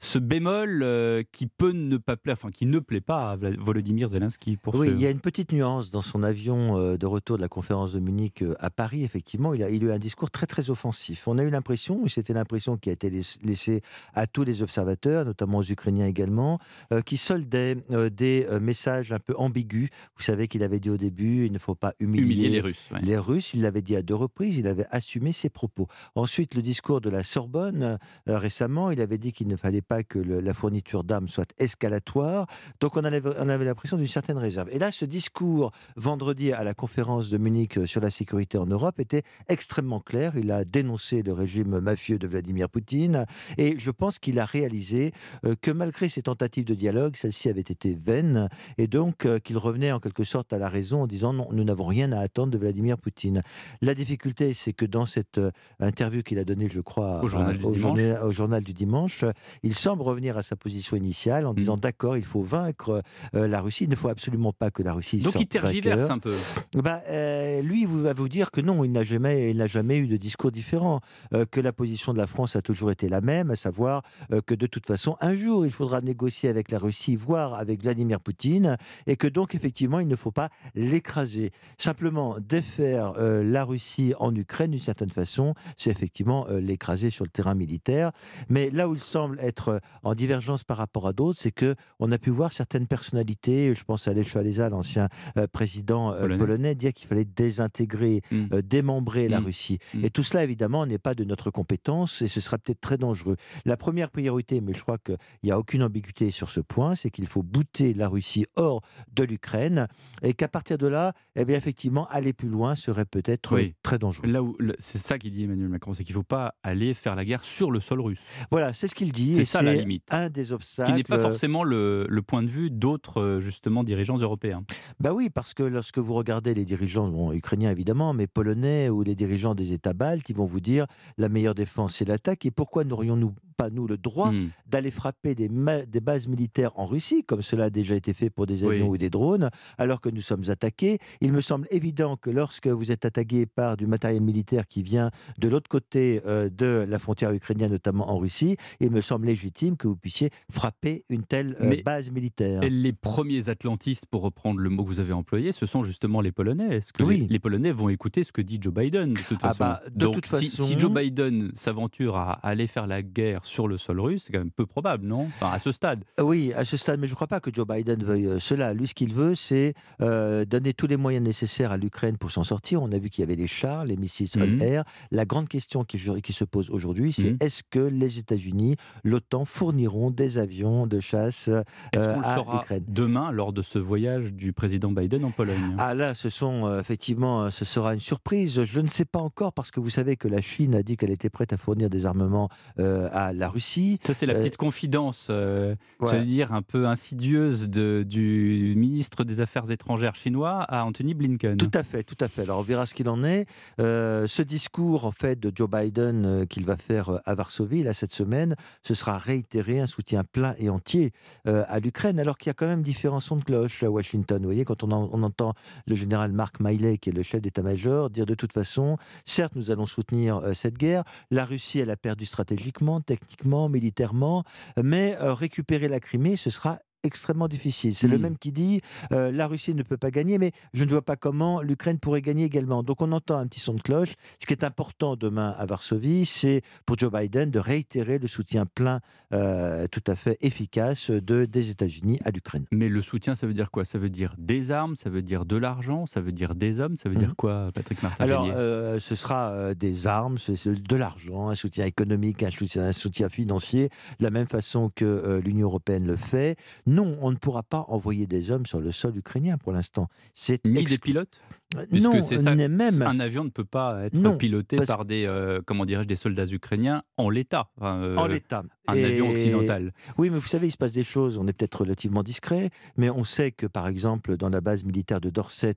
ce 0.01 0.19
bémol 0.19 0.83
euh, 0.83 1.23
qui 1.33 1.47
peut 1.47 1.71
ne 1.73 1.97
pas 1.97 2.17
plaire, 2.17 2.35
enfin 2.35 2.51
qui 2.51 2.67
ne 2.67 2.79
plaît 2.81 3.01
pas 3.01 3.33
à 3.33 3.37
Volodymyr 3.37 4.09
Zelensky. 4.09 4.57
Pour 4.57 4.75
oui, 4.75 4.91
il 4.91 5.01
y 5.01 5.07
a 5.07 5.11
une 5.11 5.21
petite 5.21 5.53
nuance 5.53 5.91
dans 5.91 6.03
son 6.03 6.23
avion 6.23 6.79
euh, 6.79 6.97
de 6.97 7.07
retour 7.07 7.37
de 7.37 7.43
la 7.43 7.49
conférence 7.49 7.93
de 7.93 8.01
Munich 8.01 8.45
à 8.59 8.71
Paris. 8.71 9.05
Effectivement, 9.05 9.55
il 9.55 9.63
a, 9.63 9.71
il 9.71 9.83
a 9.85 9.87
eu 9.87 9.93
un 9.93 9.99
discours 9.99 10.31
très 10.31 10.47
très 10.47 10.69
offensif. 10.71 11.29
On 11.29 11.39
a 11.39 11.43
eu 11.45 11.51
l'impression, 11.51 12.05
et 12.05 12.09
c'était 12.09 12.33
l'impression 12.33 12.77
qui 12.77 12.91
a 12.91 12.93
été 12.93 13.11
laissée 13.43 13.83
à 14.15 14.27
tous 14.27 14.45
les 14.45 14.63
observateurs, 14.63 15.25
notamment 15.25 15.59
aux 15.59 15.65
Ukrainiens 15.65 16.07
également, 16.07 16.59
qui 17.07 17.17
soldaient 17.17 17.77
des 18.13 18.47
messages 18.61 19.13
un 19.13 19.19
peu 19.19 19.35
ambigus. 19.37 19.91
Vous 20.17 20.23
savez 20.23 20.49
qu'il 20.49 20.63
avait 20.63 20.81
dit 20.81 20.91
au 20.91 20.97
début, 20.97 21.47
il 21.47 21.53
ne 21.53 21.59
faut 21.59 21.75
pas 21.75 21.95
humilier, 22.01 22.49
les 22.49 22.61
Russes. 22.61 22.89
Les 23.03 23.19
Russes, 23.19 23.55
il 23.55 23.63
l'avait 23.63 23.83
dit 23.83 23.97
à 23.97 24.03
deux 24.03 24.15
reprises, 24.15 24.59
il 24.59 24.67
avait 24.67 24.87
assumé 24.91 25.33
ses 25.33 25.49
propos. 25.49 25.89
Ensuite, 26.15 26.55
le 26.55 26.63
discours 26.63 27.01
de 27.01 27.11
la 27.11 27.23
Euh, 27.55 27.97
récemment, 28.27 28.91
il 28.91 29.01
avait 29.01 29.19
dit 29.19 29.33
qu'il 29.33 29.49
ne 29.49 29.57
fallait 29.57 29.83
pas 29.83 30.03
que 30.03 30.19
la 30.19 30.55
fourniture 30.55 31.05
d'armes 31.05 31.29
soit 31.29 31.53
escalatoire. 31.59 32.47
Donc 32.81 32.97
on 32.97 33.05
avait, 33.05 33.23
on 33.39 33.49
avait 33.49 33.65
l'impression 33.65 33.97
d'une 33.97 34.07
certaine 34.07 34.39
réserve. 34.39 34.69
Et 34.73 34.79
là, 34.79 34.93
ce 34.93 35.05
discours 35.05 35.73
vendredi 35.97 36.53
à 36.53 36.65
la 36.65 36.75
conférence 36.75 37.31
de 37.31 37.39
Munich 37.39 37.79
euh, 37.79 37.87
sur 37.87 38.01
la 38.01 38.11
sécurité 38.11 38.59
en 38.59 38.67
Europe 38.67 39.01
était 39.01 39.23
extrêmement 39.49 40.01
clair. 40.01 40.37
Il 40.37 40.51
a 40.51 40.65
dénoncé 40.65 41.23
le 41.23 41.33
régime 41.33 41.79
mafieux 41.81 42.19
de 42.19 42.27
Vladimir 42.27 42.69
Poutine 42.69 43.27
et 43.59 43.79
je 43.79 43.91
pense 43.91 44.19
qu'il 44.19 44.39
a 44.39 44.45
réalisé 44.45 45.13
euh, 45.45 45.55
que 45.61 45.71
malgré 45.71 46.09
ses 46.09 46.23
tentatives 46.23 46.65
de 46.65 46.75
dialogue, 46.75 47.17
celles-ci 47.17 47.49
avaient 47.49 47.61
été 47.61 47.95
vaines 47.95 48.49
et 48.79 48.87
donc 48.87 49.27
qu'il 49.43 49.59
revenait 49.59 49.93
en 49.93 50.01
quelque 50.01 50.25
sorte 50.25 50.53
à 50.53 50.59
la 50.59 50.69
raison 50.69 51.03
en 51.03 51.07
disant 51.07 51.33
non, 51.33 51.49
nous 51.53 51.65
n'avons 51.65 51.87
rien 51.87 52.13
à 52.13 52.21
attendre 52.21 52.53
de 52.53 52.59
Vladimir 52.59 52.99
Poutine. 52.99 53.43
La 53.81 53.95
difficulté, 53.95 54.53
c'est 54.53 54.73
que 54.73 54.85
dans 54.85 55.07
cette 55.07 55.41
interview 55.81 56.23
qu'il 56.23 56.39
a 56.39 56.45
donnée, 56.45 56.69
je 56.71 56.81
crois, 56.81 57.21
au, 57.35 58.33
journal 58.33 58.65
du 58.65 58.73
dimanche, 58.73 59.25
il 59.63 59.75
semble 59.75 60.03
revenir 60.03 60.37
à 60.37 60.43
sa 60.43 60.57
position 60.57 60.97
initiale 60.97 61.47
en 61.47 61.53
mm. 61.53 61.57
disant 61.57 61.77
d'accord, 61.77 62.17
il 62.17 62.25
faut 62.25 62.43
vaincre 62.43 63.03
euh, 63.35 63.49
la 63.49 63.61
Russie, 63.61 63.85
il 63.85 63.91
ne 63.91 63.97
faut 63.97 64.09
absolument 64.09 64.53
pas 64.53 64.71
que 64.71 64.83
la 64.83 64.93
Russie 64.93 65.19
Donc 65.19 65.35
il 65.39 65.47
tergiverse 65.47 66.11
un 66.11 66.19
peu. 66.19 66.35
Bah, 66.75 67.03
euh, 67.09 67.63
lui, 67.63 67.87
va 67.87 68.13
vous 68.13 68.29
dire 68.29 68.51
que 68.51 68.61
non, 68.61 68.85
il 68.85 68.93
n'a 68.93 69.03
jamais, 69.03 69.51
il 69.51 69.57
n'a 69.59 69.67
jamais 69.67 69.97
eu 69.99 70.07
de 70.07 70.17
discours 70.17 70.51
différent, 70.51 71.01
euh, 71.33 71.45
que 71.51 71.61
la 71.61 71.73
position 71.73 72.13
de 72.13 72.19
la 72.19 72.27
France 72.27 72.57
a 72.57 72.63
toujours 72.63 72.91
été 72.91 73.09
la 73.09 73.21
même, 73.21 73.51
à 73.51 73.57
savoir 73.57 74.03
que 74.47 74.55
de 74.55 74.67
toute 74.67 74.87
façon, 74.87 75.17
un 75.21 75.35
jour, 75.35 75.67
il 75.67 75.73
faudra 75.73 76.01
négocier 76.01 76.49
avec 76.49 76.71
la 76.71 76.79
Russie, 76.79 77.17
voire 77.17 77.55
avec 77.55 77.83
Vladimir 77.83 78.21
Poutine, 78.21 78.77
et 79.07 79.17
que 79.17 79.27
donc 79.27 79.55
effectivement, 79.55 80.01
il 80.01 80.09
ne 80.09 80.17
faut 80.17 80.31
pas 80.31 80.51
l'écraser. 80.75 81.53
Simplement, 81.79 82.37
défaire 82.41 83.13
la 83.19 83.65
Russie 83.65 84.15
en 84.19 84.35
Ukraine 84.35 84.73
d'une 84.73 84.81
certaine 84.81 85.11
façon, 85.11 85.55
c'est 85.77 85.91
effectivement 85.91 86.47
l'écraser 86.49 87.11
sur 87.11 87.24
le 87.25 87.31
terrain 87.31 87.55
militaire. 87.55 88.13
Mais 88.49 88.71
là 88.71 88.89
où 88.89 88.95
il 88.95 89.01
semble 89.01 89.39
être 89.41 89.69
euh, 89.69 89.79
en 90.03 90.15
divergence 90.15 90.65
par 90.65 90.77
rapport 90.77 91.07
à 91.07 91.13
d'autres, 91.13 91.39
c'est 91.41 91.51
que 91.53 91.75
on 91.99 92.11
a 92.13 92.19
pu 92.19 92.31
voir 92.31 92.53
certaines 92.53 92.87
personnalités, 92.87 93.75
je 93.75 93.85
pense 93.85 94.09
à 94.09 94.13
Walesa, 94.13 94.69
l'ancien 94.69 95.09
euh, 95.37 95.47
président 95.47 96.13
euh, 96.13 96.39
polonais. 96.39 96.75
dire 96.75 96.93
qu'il 96.93 97.07
fallait 97.07 97.25
désintégrer, 97.25 98.23
mmh. 98.31 98.61
démembrer 98.63 99.29
la 99.29 99.41
mmh. 99.41 99.45
Russie. 99.45 99.79
Mmh. 99.95 100.05
Et 100.05 100.11
tout 100.11 100.23
cela, 100.23 100.45
évidemment, 100.45 100.87
n'est 100.87 100.99
pas 100.99 101.15
de 101.15 101.25
notre 101.25 101.51
compétence 101.51 102.23
et 102.23 102.29
ce 102.29 102.41
sera 102.41 102.59
peut-être 102.59 102.81
très 102.81 102.99
dangereux. 102.99 103.37
La 103.65 103.77
première 103.77 104.11
priorité, 104.11 104.61
mais 104.61 104.75
je 104.75 104.83
crois 104.83 104.99
qu'il 104.99 105.17
n'y 105.43 105.51
a 105.51 105.59
aucune 105.59 105.83
ambiguïté 105.83 106.31
sur 106.31 106.51
ce 106.51 106.61
point, 106.61 106.95
c'est 106.95 107.11
qu'il 107.11 107.27
faut 107.27 107.43
bouter 107.43 107.95
la 107.95 108.09
Russie 108.09 108.47
hors 108.57 108.83
de 109.13 109.25
l'Ukraine 109.25 109.89
et 110.23 110.35
qu'à 110.35 110.49
partir 110.49 110.79
de 110.79 110.87
là, 110.87 111.13
eh 111.37 111.45
bien, 111.45 111.57
effectivement, 111.57 112.07
aller 112.09 112.33
plus 112.33 112.49
loin 112.49 112.75
serait 112.75 113.05
peut-être 113.05 113.57
très 113.83 113.99
dangereux. 113.99 114.29
Là 114.29 114.43
où, 114.43 114.57
c'est 114.79 114.99
ça 114.99 115.19
qui 115.19 115.31
dit 115.31 115.45
Emmanuel 115.45 115.69
Macron, 115.69 115.95
c'est 115.95 116.05
qu'il 116.05 116.15
ne 116.15 116.21
faut 116.21 116.25
pas 116.25 116.55
aller 116.63 116.95
faire 116.95 117.14
la 117.15 117.25
guerre 117.25 117.45
sur 117.45 117.71
le 117.71 117.81
sol 117.81 118.01
russe. 118.01 118.21
Voilà, 118.51 118.73
c'est 118.73 118.89
ce 118.89 118.95
qu'il 118.95 119.13
dit. 119.13 119.35
C'est 119.35 119.45
ça 119.45 119.63
la 119.63 119.75
limite. 119.75 120.05
Un 120.11 120.31
des 120.31 120.53
obstacles. 120.53 120.89
Ce 120.89 120.93
qui 120.93 120.97
n'est 120.97 121.05
pas 121.05 121.19
forcément 121.19 121.65
le, 121.65 122.07
point 122.27 122.43
de 122.43 122.49
vue 122.49 122.71
d'autres 122.71 123.21
euh, 123.21 123.41
justement 123.41 123.85
dirigeants 123.85 124.17
européens. 124.17 124.65
Bah 124.99 125.13
oui, 125.13 125.31
parce 125.31 125.53
que 125.53 125.63
lorsque 125.63 125.99
vous 125.99 126.15
regardez 126.15 126.55
les 126.55 126.65
dirigeants 126.65 127.33
ukrainiens 127.33 127.71
évidemment, 127.71 128.15
mais 128.15 128.27
polonais 128.27 128.89
ou 128.89 129.03
les 129.03 129.15
dirigeants 129.15 129.55
des 129.55 129.73
États 129.73 129.93
baltes, 129.93 130.29
ils 130.31 130.37
vont 130.37 130.47
vous 130.47 130.61
dire 130.61 130.87
la 131.19 131.29
meilleure 131.29 131.55
défense 131.55 131.95
c'est 131.95 132.05
l'attaque. 132.05 132.45
Et 132.47 132.51
pourquoi 132.51 132.85
n'aurions-nous 132.85 133.35
pas 133.57 133.71
nous 133.71 133.87
le 133.87 133.97
droit 133.97 134.33
hmm. 134.33 134.51
d'aller 134.67 134.91
frapper 134.91 135.35
des, 135.35 135.49
des, 135.49 136.01
bases 136.01 136.27
militaires 136.27 136.73
en 136.77 136.87
Russie, 136.87 137.25
comme 137.25 137.43
cela 137.43 137.65
a 137.65 137.71
déjà 137.71 137.95
été 137.95 138.13
fait 138.13 138.29
pour 138.29 138.47
des 138.47 138.65
avions 138.65 138.89
ou 138.89 138.97
des 138.99 139.11
drones, 139.11 139.51
alors 139.79 140.01
que 140.01 140.09
nous 140.09 140.21
sommes 140.21 140.45
attaqués? 140.49 140.99
Il 141.21 141.33
me 141.33 141.41
semble 141.41 141.69
évident 141.71 142.17
que 142.17 142.31
lorsque 142.31 142.67
vous 142.67 142.91
êtes 142.91 143.05
attaqué 143.05 143.47
par 143.47 143.77
du 143.77 143.87
matériel 143.87 144.23
militaire 144.23 144.67
qui 144.67 144.83
vient 144.83 145.11
de 145.39 145.49
l'autre 145.49 145.69
côté 145.69 146.21
euh, 146.27 146.49
de 146.51 146.85
la 146.89 146.99
frontière 147.05 147.33
ukrainienne, 147.33 147.71
notamment 147.71 148.11
en 148.11 148.19
Russie, 148.19 148.57
il 148.81 148.91
me 148.91 149.01
semble 149.01 149.27
légitime 149.27 149.77
que 149.77 149.87
vous 149.87 149.97
puissiez 149.97 150.31
frapper 150.51 151.05
une 151.09 151.23
telle 151.23 151.57
euh, 151.61 151.83
base 151.85 152.11
militaire. 152.11 152.61
Les 152.63 152.93
premiers 152.93 153.49
atlantistes, 153.49 154.07
pour 154.07 154.23
reprendre 154.23 154.61
le 154.61 154.71
mot 154.71 154.85
que 154.85 154.89
vous 154.89 155.01
avez 155.01 155.13
employé, 155.13 155.53
ce 155.53 155.67
sont 155.67 155.85
justement 155.85 156.21
les 156.21 156.33
Polonais. 156.33 156.77
Est-ce 156.77 156.93
que 156.93 157.03
oui. 157.03 157.27
les, 157.29 157.39
Polonais 157.39 157.73
vont 157.73 157.91
écouter 157.91 158.25
ce 158.25 158.33
que 158.33 158.41
dit 158.41 158.59
Joe 158.61 158.73
Biden 158.73 159.13
de 159.13 159.21
toute 159.21 159.39
ah 159.43 159.49
façon? 159.49 159.59
bah, 159.59 159.83
Donc, 159.95 160.27
si, 160.27 160.79
Joe 160.79 160.91
Biden 160.91 161.51
s'aventure 161.55 162.17
à 162.17 162.33
aller 162.43 162.67
faire 162.67 162.87
la 162.87 163.03
guerre 163.03 163.45
sur 163.45 163.69
le 163.69 163.77
sol 163.77 164.01
russe, 164.01 164.25
c'est 164.25 164.33
quand 164.33 164.39
même 164.39 164.51
peu 164.51 164.67
probable, 164.67 165.07
non? 165.07 165.29
À 165.41 165.59
ce 165.59 165.73
stade. 165.73 166.05
Oui, 166.21 166.53
à 166.55 166.65
ce 166.65 166.77
stade, 166.77 166.99
mais 166.99 167.07
je 167.07 167.13
ne 167.13 167.17
crois 167.17 167.27
pas 167.27 167.41
que 167.41 167.53
Joe 167.53 167.67
Biden 167.67 168.03
veuille 168.03 168.27
euh, 168.27 168.39
cela. 168.39 168.73
Lui, 168.73 168.89
ce 168.89 168.95
qu'il 168.95 169.13
veut, 169.13 169.35
c'est 169.35 169.75
donner 170.01 170.73
tous 170.73 170.87
les 170.87 170.97
moyens 170.97 171.25
nécessaires 171.25 171.73
à 171.73 171.77
l'Ukraine 171.77 172.17
pour 172.17 172.31
s'en 172.31 172.45
sortir. 172.45 172.83
On 172.83 172.91
a 172.93 172.99
vu 172.99 173.11
qu'il 173.11 173.23
y 173.23 173.25
avait 173.25 173.37
les 173.37 173.47
chars, 173.47 173.85
les 173.85 173.97
missiles 173.97 174.29
sol-air. 174.29 174.83
Mmh. 174.83 175.17
La 175.17 175.25
grande 175.25 175.49
question 175.49 175.85
qui, 175.85 175.99
qui 176.23 176.33
se 176.33 176.45
pose 176.45 176.71
aujourd'hui, 176.71 176.94
c'est 177.13 177.33
mmh. 177.33 177.37
est-ce 177.41 177.63
que 177.69 177.79
les 177.79 178.19
États-Unis, 178.19 178.77
l'OTAN 179.05 179.45
fourniront 179.45 180.11
des 180.11 180.39
avions 180.39 180.87
de 180.87 181.01
chasse 181.01 181.49
euh, 181.49 181.63
à 181.95 182.37
l'Ukraine? 182.37 182.85
Demain, 182.89 183.31
lors 183.33 183.53
de 183.53 183.63
ce 183.63 183.79
voyage 183.79 184.33
du 184.33 184.53
président 184.53 184.91
Biden 184.91 185.25
en 185.25 185.31
Pologne? 185.31 185.75
Ah 185.79 185.95
là, 185.95 186.15
ce 186.15 186.29
sont 186.31 186.67
euh, 186.67 186.81
effectivement, 186.81 187.45
euh, 187.45 187.51
ce 187.51 187.65
sera 187.65 187.95
une 187.95 188.01
surprise. 188.01 188.65
Je 188.65 188.81
ne 188.81 188.87
sais 188.89 189.05
pas 189.05 189.21
encore 189.21 189.53
parce 189.53 189.71
que 189.71 189.81
vous 189.81 189.91
savez 189.91 190.17
que 190.17 190.29
la 190.29 190.41
Chine 190.41 190.75
a 190.75 190.83
dit 190.83 190.97
qu'elle 190.97 191.11
était 191.11 191.31
prête 191.31 191.53
à 191.53 191.57
fournir 191.57 191.91
des 191.91 192.07
armements 192.07 192.49
à 192.79 193.33
la 193.33 193.49
Russie. 193.49 193.99
Ça, 194.07 194.15
c'est 194.15 194.27
la 194.27 194.35
Euh, 194.35 194.39
petite 194.39 194.57
confidence, 194.57 195.29
euh, 195.31 195.75
ouais. 196.01 196.09
j'allais 196.11 196.25
dire, 196.27 196.53
un 196.53 196.63
peu 196.63 196.87
insidieuse 196.87 197.69
de- 197.69 198.05
du 198.07 198.75
ministre 198.77 199.25
des 199.25 199.41
Affaires 199.41 199.71
étrangères 199.71 200.15
chinois 200.15 200.63
à 200.63 200.85
Anthony 200.85 201.15
Blinken. 201.15 201.57
Tout 201.57 201.71
à 201.75 201.83
fait, 201.83 202.03
tout 202.03 202.17
à 202.21 202.29
fait. 202.29 202.43
Alors 202.43 202.59
on 202.59 202.63
verra 202.63 202.87
ce 202.87 202.95
qu'il 202.95 203.09
en 203.09 203.25
est. 203.25 203.47
Euh, 203.81 204.27
ce 204.27 204.43
discours 204.43 205.05
en 205.07 205.13
fait 205.13 205.39
de 205.39 205.53
Joe 205.55 205.69
Biden 205.71 206.25
euh, 206.27 206.45
qu'il 206.47 206.65
va 206.65 206.74
faire 206.77 207.21
à 207.25 207.35
Varsovie 207.35 207.83
là 207.83 207.95
cette 207.95 208.13
semaine, 208.13 208.57
ce 208.83 208.95
sera 208.95 209.19
réitéré 209.19 209.81
un 209.81 209.87
soutien 209.87 210.25
plein 210.25 210.55
et 210.59 210.69
entier 210.69 211.13
à 211.45 211.79
l'Ukraine, 211.81 212.19
alors 212.21 212.39
qu'il 212.39 212.49
y 212.49 212.51
a 212.51 212.55
quand 212.55 212.67
même 212.67 212.83
différents 212.83 213.21
sons 213.21 213.37
de 213.37 213.45
cloche 213.45 213.83
à 213.83 213.91
Washington. 213.91 214.39
Vous 214.39 214.49
voyez, 214.49 214.65
quand 214.65 214.83
on, 214.85 214.91
en- 214.91 215.09
on 215.13 215.23
entend 215.23 215.55
le 215.87 215.95
général 215.95 216.33
Mark 216.33 216.61
Miley, 216.61 216.99
qui 216.99 217.11
est 217.11 217.13
le 217.13 217.23
chef 217.23 217.41
d'état-major, 217.41 218.11
dire 218.11 218.27
de 218.27 218.35
toute 218.35 218.53
façon, 218.53 218.97
certes 219.25 219.55
nous 219.57 219.71
allons 219.71 219.87
soutenir 219.87 220.41
cette 220.55 220.79
guerre. 220.79 221.05
La 221.31 221.45
Russie, 221.45 221.79
elle 221.81 221.91
a 221.91 221.97
perdu 221.97 222.27
stratégiquement, 222.27 223.01
techniquement, 223.01 223.69
militairement, 223.69 224.45
mais 224.83 225.17
récupérer 225.21 225.89
la 225.89 226.01
Crimée, 226.01 226.37
ce 226.37 226.51
sera 226.51 226.79
extrêmement 227.05 227.49
difficile. 227.49 227.95
C'est 227.95 228.09
le 228.09 228.19
Mm. 228.19 228.23
même 228.23 228.39
qui 228.39 228.51
dit 228.53 228.81
euh, 229.13 229.31
la 229.31 229.47
Russie 229.47 229.75
ne 229.75 229.83
peut 229.83 229.97
pas 229.97 230.11
gagner, 230.11 230.39
mais 230.39 230.53
je 230.73 230.85
ne 230.85 230.91
vois 230.91 231.03
pas 231.03 231.17
comment 231.17 231.63
l'Ukraine 231.63 231.99
pourrait 231.99 232.23
gagner 232.23 232.45
également. 232.45 232.83
Donc 232.83 233.03
on 233.03 233.13
entend 233.13 233.39
un 233.39 233.47
petit 233.47 233.61
son 233.61 233.75
de 233.75 233.81
cloche. 233.83 234.15
Ce 234.41 234.47
qui 234.47 234.53
est 234.55 234.65
important 234.65 235.17
demain 235.17 235.55
à 235.57 235.67
Varsovie, 235.67 236.27
c'est 236.27 236.63
pour 236.87 236.99
Joe 236.99 237.13
Biden 237.13 237.51
de 237.51 237.59
réitérer 237.59 238.19
le 238.19 238.27
soutien 238.27 238.67
plein, 238.67 239.01
euh, 239.33 239.87
tout 239.91 240.03
à 240.07 240.15
fait 240.15 240.39
efficace 240.41 241.11
de, 241.11 241.45
des 241.45 241.71
États-Unis 241.71 242.19
à 242.25 242.31
l'Ukraine. 242.31 242.65
Mais 242.73 242.89
le 242.89 243.03
soutien, 243.03 243.35
ça 243.35 243.47
veut 243.47 243.55
dire 243.55 243.71
quoi? 243.71 243.85
Ça 243.85 243.99
veut 243.99 244.09
dire 244.09 244.35
des 244.39 244.71
armes, 244.71 244.97
ça 244.97 245.11
veut 245.11 245.23
dire 245.23 245.45
de 245.45 245.57
l'argent, 245.57 246.07
ça 246.07 246.21
veut 246.21 246.33
dire 246.33 246.55
des 246.55 246.81
hommes, 246.81 246.97
ça 246.97 247.09
veut 247.09 247.17
dire 247.17 247.37
quoi, 247.37 247.67
Patrick 247.75 248.03
martin? 248.03 248.25
Alors, 248.25 248.49
euh, 248.55 248.99
ce 249.01 249.15
sera 249.15 249.75
des 249.75 250.07
armes, 250.07 250.39
de 250.65 250.97
l'argent, 250.97 251.49
un 251.51 251.55
soutien 251.55 251.85
économique, 251.85 252.43
un 252.43 252.51
soutien, 252.51 252.85
un 252.85 252.93
soutien 252.93 253.29
financier, 253.29 253.91
de 254.19 254.25
la 254.25 254.31
même 254.31 254.47
façon 254.47 254.91
que 254.95 255.41
l'Union 255.45 255.67
européenne 255.67 256.07
le 256.07 256.17
fait. 256.17 256.57
Non, 256.95 257.17
on 257.21 257.31
ne 257.31 257.37
pourra 257.37 257.63
pas 257.63 257.85
envoyer 257.89 258.27
des 258.27 258.51
hommes 258.51 258.67
sur 258.67 258.81
le 258.81 258.93
sol 258.93 259.17
ukrainien 259.17 259.59
pour 259.59 259.73
l'instant. 259.73 260.09
C'est 260.35 260.65
Ni 260.65 260.85
des 260.85 260.99
pilotes 260.99 261.41
Euh, 261.77 261.87
Puisque 261.91 262.05
non, 262.07 262.23
c'est 262.23 262.39
ça, 262.39 262.55
même 262.55 262.81
un 263.03 263.19
avion 263.19 263.43
ne 263.43 263.49
peut 263.49 263.65
pas 263.65 264.05
être 264.05 264.17
Non, 264.19 264.37
piloté 264.37 264.77
parce- 264.77 264.87
par 264.87 265.05
des, 265.05 265.25
euh, 265.27 265.61
comment 265.67 265.85
dirais-je, 265.85 266.07
des 266.07 266.15
soldats 266.15 266.47
ukrainiens 266.47 267.03
en 267.17 267.29
l'état. 267.31 267.69
Enfin, 267.79 268.01
euh, 268.01 268.17
en 268.17 268.27
l'état. 268.29 268.63
Un 268.87 268.95
Et- 268.95 269.05
avion 269.05 269.31
occidental. 269.31 269.93
Oui, 270.19 270.31
mais 270.31 270.39
vous 270.39 270.47
savez, 270.47 270.69
il 270.69 270.71
se 270.71 270.77
passe 270.77 270.93
des 270.93 271.03
choses. 271.03 271.37
On 271.37 271.49
est 271.49 271.53
peut-être 271.53 271.81
relativement 271.81 272.23
discret, 272.23 272.71
mais 272.97 273.11
on 273.11 273.25
sait 273.25 273.51
que, 273.51 273.67
par 273.67 273.89
exemple, 273.89 274.37
dans 274.37 274.51
la 274.51 274.61
base 274.61 274.85
militaire 274.85 275.21
de 275.21 275.31
Dorset 275.31 275.75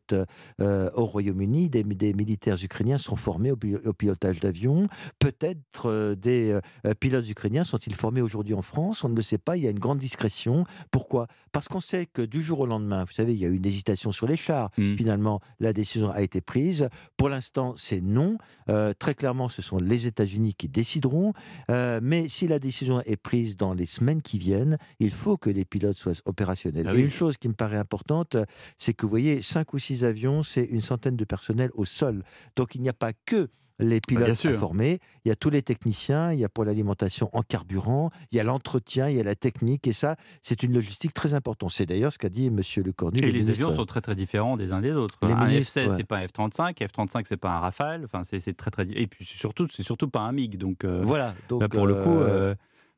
euh, 0.62 0.90
au 0.94 1.06
Royaume-Uni, 1.06 1.70
des, 1.70 1.84
des 1.84 2.14
militaires 2.14 2.58
ukrainiens 2.62 3.00
sont 3.00 3.16
formés 3.16 3.50
au, 3.52 3.56
pi- 3.56 3.76
au 3.78 3.94
pilotage 3.94 4.40
d'avions. 4.40 4.88
Peut-être 5.18 6.14
des 6.16 6.60
pilotes 7.00 7.28
ukrainiens 7.30 7.64
sont-ils 7.64 7.96
formés 7.96 8.22
aujourd'hui 8.22 8.54
en 8.54 8.62
France? 8.62 9.04
On 9.04 9.10
ne 9.10 9.16
le 9.16 9.22
sait 9.24 9.38
pas. 9.40 9.58
Il 9.58 9.64
y 9.64 9.68
a 9.68 9.72
une 9.72 9.80
grande 9.80 9.98
discrétion. 10.00 10.66
Pourquoi 10.92 11.07
Parce 11.52 11.68
qu'on 11.68 11.80
sait 11.80 12.06
que 12.06 12.22
du 12.22 12.42
jour 12.42 12.60
au 12.62 12.66
lendemain, 12.66 13.04
vous 13.04 13.12
savez, 13.12 13.34
il 13.34 13.40
y 13.40 13.46
a 13.46 13.48
eu 13.48 13.56
une 13.56 13.66
hésitation 13.66 14.12
sur 14.12 14.28
les 14.28 14.38
chars. 14.38 14.70
Mm. 14.78 14.96
Finalement, 14.96 15.42
la 15.60 15.74
décision 15.74 16.12
a 16.12 16.22
été 16.22 16.42
prise. 16.42 16.90
Pour 17.18 17.30
l'instant, 17.30 17.74
c'est 17.78 18.02
non. 18.02 18.38
Euh, 18.70 18.94
très 18.98 19.16
clairement, 19.16 19.50
ce 19.50 19.62
sont 19.62 19.78
les 19.78 20.08
États-Unis 20.08 20.54
qui 20.54 20.70
décideront. 20.70 21.34
Euh, 21.70 22.00
mais 22.02 22.28
si 22.28 22.48
la 22.48 22.60
décision 22.60 23.02
est 23.02 23.18
prise 23.18 23.58
dans 23.58 23.74
les 23.74 23.86
semaines 23.86 24.22
qui 24.22 24.38
viennent, 24.38 24.78
il 25.00 25.12
faut 25.12 25.38
que 25.38 25.50
les 25.50 25.66
pilotes 25.66 25.98
soient 25.98 26.14
opérationnels. 26.26 26.88
Ah 26.90 26.96
Et 26.96 27.00
une 27.00 27.10
chose 27.10 27.38
qui 27.38 27.48
me 27.48 27.54
paraît 27.54 27.78
importante, 27.78 28.38
c'est 28.78 28.94
que 28.94 29.06
vous 29.06 29.10
voyez, 29.10 29.42
cinq 29.42 29.74
ou 29.74 29.80
six 29.80 30.04
avions, 30.06 30.44
c'est 30.44 30.66
une 30.66 30.82
centaine 30.82 31.16
de 31.16 31.26
personnel 31.26 31.72
au 31.74 31.86
sol. 31.86 32.24
Donc 32.56 32.76
il 32.76 32.82
n'y 32.82 32.90
a 32.90 32.94
pas 32.94 33.14
que 33.26 33.50
les 33.80 34.00
bien 34.08 34.18
pilotes 34.24 34.36
sûr. 34.36 34.52
à 34.52 34.58
former, 34.58 35.00
il 35.26 35.30
y 35.30 35.32
a 35.32 35.36
tous 35.36 35.50
les 35.50 35.62
techniciens, 35.62 36.34
il 36.34 36.40
y 36.40 36.46
a 36.46 36.50
pour 36.50 36.66
l'alimentation 36.66 37.30
en 37.34 37.42
carburant, 37.42 38.10
il 38.32 38.38
y 38.38 38.40
a 38.40 38.44
l'entretien, 38.44 39.10
il 39.10 39.18
y 39.18 39.20
a 39.20 39.24
la 39.24 39.36
technique, 39.36 39.88
et 39.88 39.94
ça, 39.94 40.16
c'est 40.42 40.64
une 40.64 40.74
logistique 40.74 41.14
très 41.14 41.34
importante. 41.34 41.72
C'est 41.72 41.86
d'ailleurs 41.86 42.14
ce 42.14 42.18
qu'a 42.18 42.30
dit 42.30 42.50
Monsieur 42.50 42.84
Le 42.84 42.92
Cornu. 42.92 43.20
Et 43.20 43.28
le 43.28 43.32
les 43.32 43.50
avions 43.50 43.70
sont 43.70 43.86
très 43.86 44.02
très 44.02 44.16
différents 44.16 44.58
des 44.58 44.72
uns 44.72 44.82
des 44.82 44.94
autres. 44.94 45.18
Les 45.24 45.34
un 45.34 45.46
ministres, 45.46 45.80
F-16 45.80 45.90
ouais. 45.90 45.96
c'est 45.98 46.04
pas 46.04 46.18
un 46.18 46.26
F-35, 46.26 46.76
F-35 46.76 47.24
c'est 47.26 47.38
pas 47.38 47.52
un 47.52 47.60
Rafale. 47.60 48.04
Enfin 48.06 48.22
c'est 48.24 48.56
très 48.56 48.72
très 48.72 48.86
et 48.90 49.08
puis 49.08 49.26
surtout 49.26 49.68
c'est 49.70 49.84
surtout 49.84 50.10
pas 50.10 50.22
un 50.22 50.32
MiG. 50.32 50.58
Donc 50.58 50.84
euh, 50.84 51.02
Voilà, 51.04 51.36
donc, 51.50 51.62
là 51.62 51.70
pour 51.70 51.88
le 51.88 51.96
coup. 51.96 52.20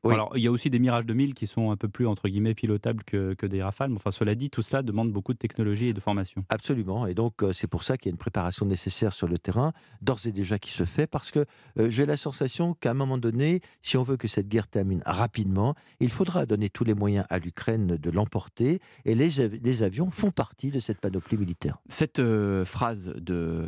Oui. 0.04 0.14
Alors, 0.14 0.32
il 0.36 0.42
y 0.42 0.46
a 0.46 0.50
aussi 0.50 0.70
des 0.70 0.78
Mirage 0.78 1.04
2000 1.06 1.34
qui 1.34 1.46
sont 1.46 1.70
un 1.70 1.76
peu 1.76 1.88
plus, 1.88 2.06
entre 2.06 2.28
guillemets, 2.28 2.54
pilotables 2.54 3.04
que, 3.04 3.34
que 3.34 3.46
des 3.46 3.62
Rafales. 3.62 3.90
Mais 3.90 3.96
enfin, 3.96 4.10
cela 4.10 4.34
dit, 4.34 4.48
tout 4.50 4.62
cela 4.62 4.82
demande 4.82 5.12
beaucoup 5.12 5.32
de 5.32 5.38
technologie 5.38 5.88
et 5.88 5.92
de 5.92 6.00
formation. 6.00 6.44
Absolument. 6.48 7.06
Et 7.06 7.14
donc, 7.14 7.42
euh, 7.42 7.52
c'est 7.52 7.66
pour 7.66 7.82
ça 7.82 7.96
qu'il 7.98 8.08
y 8.08 8.10
a 8.10 8.12
une 8.14 8.18
préparation 8.18 8.64
nécessaire 8.66 9.12
sur 9.12 9.28
le 9.28 9.38
terrain, 9.38 9.72
d'ores 10.02 10.26
et 10.26 10.32
déjà 10.32 10.58
qui 10.58 10.70
se 10.70 10.84
fait, 10.84 11.06
parce 11.06 11.30
que 11.30 11.44
euh, 11.78 11.90
j'ai 11.90 12.06
la 12.06 12.16
sensation 12.16 12.74
qu'à 12.74 12.92
un 12.92 12.94
moment 12.94 13.18
donné, 13.18 13.60
si 13.82 13.96
on 13.96 14.02
veut 14.02 14.16
que 14.16 14.28
cette 14.28 14.48
guerre 14.48 14.68
termine 14.68 15.02
rapidement, 15.04 15.74
il 16.00 16.10
faudra 16.10 16.46
donner 16.46 16.70
tous 16.70 16.84
les 16.84 16.94
moyens 16.94 17.26
à 17.30 17.38
l'Ukraine 17.38 17.96
de 17.96 18.10
l'emporter. 18.10 18.80
Et 19.04 19.14
les, 19.14 19.40
av- 19.40 19.54
les 19.62 19.82
avions 19.82 20.10
font 20.10 20.30
partie 20.30 20.70
de 20.70 20.80
cette 20.80 21.00
panoplie 21.00 21.36
militaire. 21.36 21.78
Cette 21.88 22.18
euh, 22.20 22.64
phrase 22.64 23.12
de, 23.16 23.66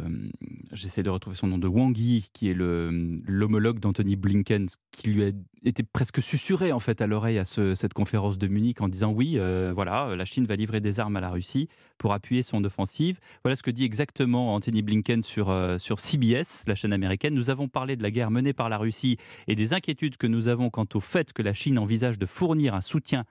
j'essaie 0.72 1.02
de 1.02 1.10
retrouver 1.10 1.36
son 1.36 1.46
nom, 1.46 1.58
de 1.58 1.68
Wang 1.68 1.96
Yi, 1.96 2.26
qui 2.32 2.48
est 2.48 2.54
le- 2.54 3.20
l'homologue 3.26 3.78
d'Anthony 3.80 4.16
Blinken, 4.16 4.68
qui 4.90 5.10
lui 5.10 5.24
a 5.24 5.30
été 5.64 5.82
presque 5.82 6.22
susurré 6.22 6.72
en 6.72 6.80
fait 6.80 7.00
à 7.00 7.06
l'oreille 7.06 7.38
à 7.38 7.44
ce- 7.44 7.74
cette 7.74 7.94
conférence 7.94 8.38
de 8.38 8.48
Munich 8.48 8.80
en 8.80 8.88
disant 8.88 9.10
oui, 9.12 9.34
euh, 9.38 9.72
voilà, 9.74 10.16
la 10.16 10.24
Chine 10.24 10.44
va 10.46 10.56
livrer 10.56 10.80
des 10.80 10.98
armes 11.00 11.16
à 11.16 11.20
la 11.20 11.30
Russie 11.30 11.68
pour 11.98 12.12
appuyer 12.12 12.42
son 12.42 12.62
offensive. 12.64 13.20
Voilà 13.44 13.54
ce 13.56 13.62
que 13.62 13.70
dit 13.70 13.84
exactement 13.84 14.54
Anthony 14.54 14.82
Blinken 14.82 15.22
sur, 15.22 15.50
euh, 15.50 15.78
sur 15.78 16.00
CBS, 16.00 16.64
la 16.66 16.74
chaîne 16.74 16.92
américaine. 16.92 17.34
Nous 17.34 17.50
avons 17.50 17.68
parlé 17.68 17.96
de 17.96 18.02
la 18.02 18.10
guerre 18.10 18.30
menée 18.30 18.52
par 18.52 18.68
la 18.68 18.78
Russie 18.78 19.16
et 19.46 19.54
des 19.54 19.72
inquiétudes 19.72 20.16
que 20.16 20.26
nous 20.26 20.48
avons 20.48 20.70
quant 20.70 20.86
au 20.94 21.00
fait 21.00 21.32
que 21.32 21.42
la 21.42 21.54
Chine 21.54 21.78
envisage 21.78 22.18
de 22.18 22.26
fournir 22.26 22.74
un 22.74 22.80
soutien 22.80 23.24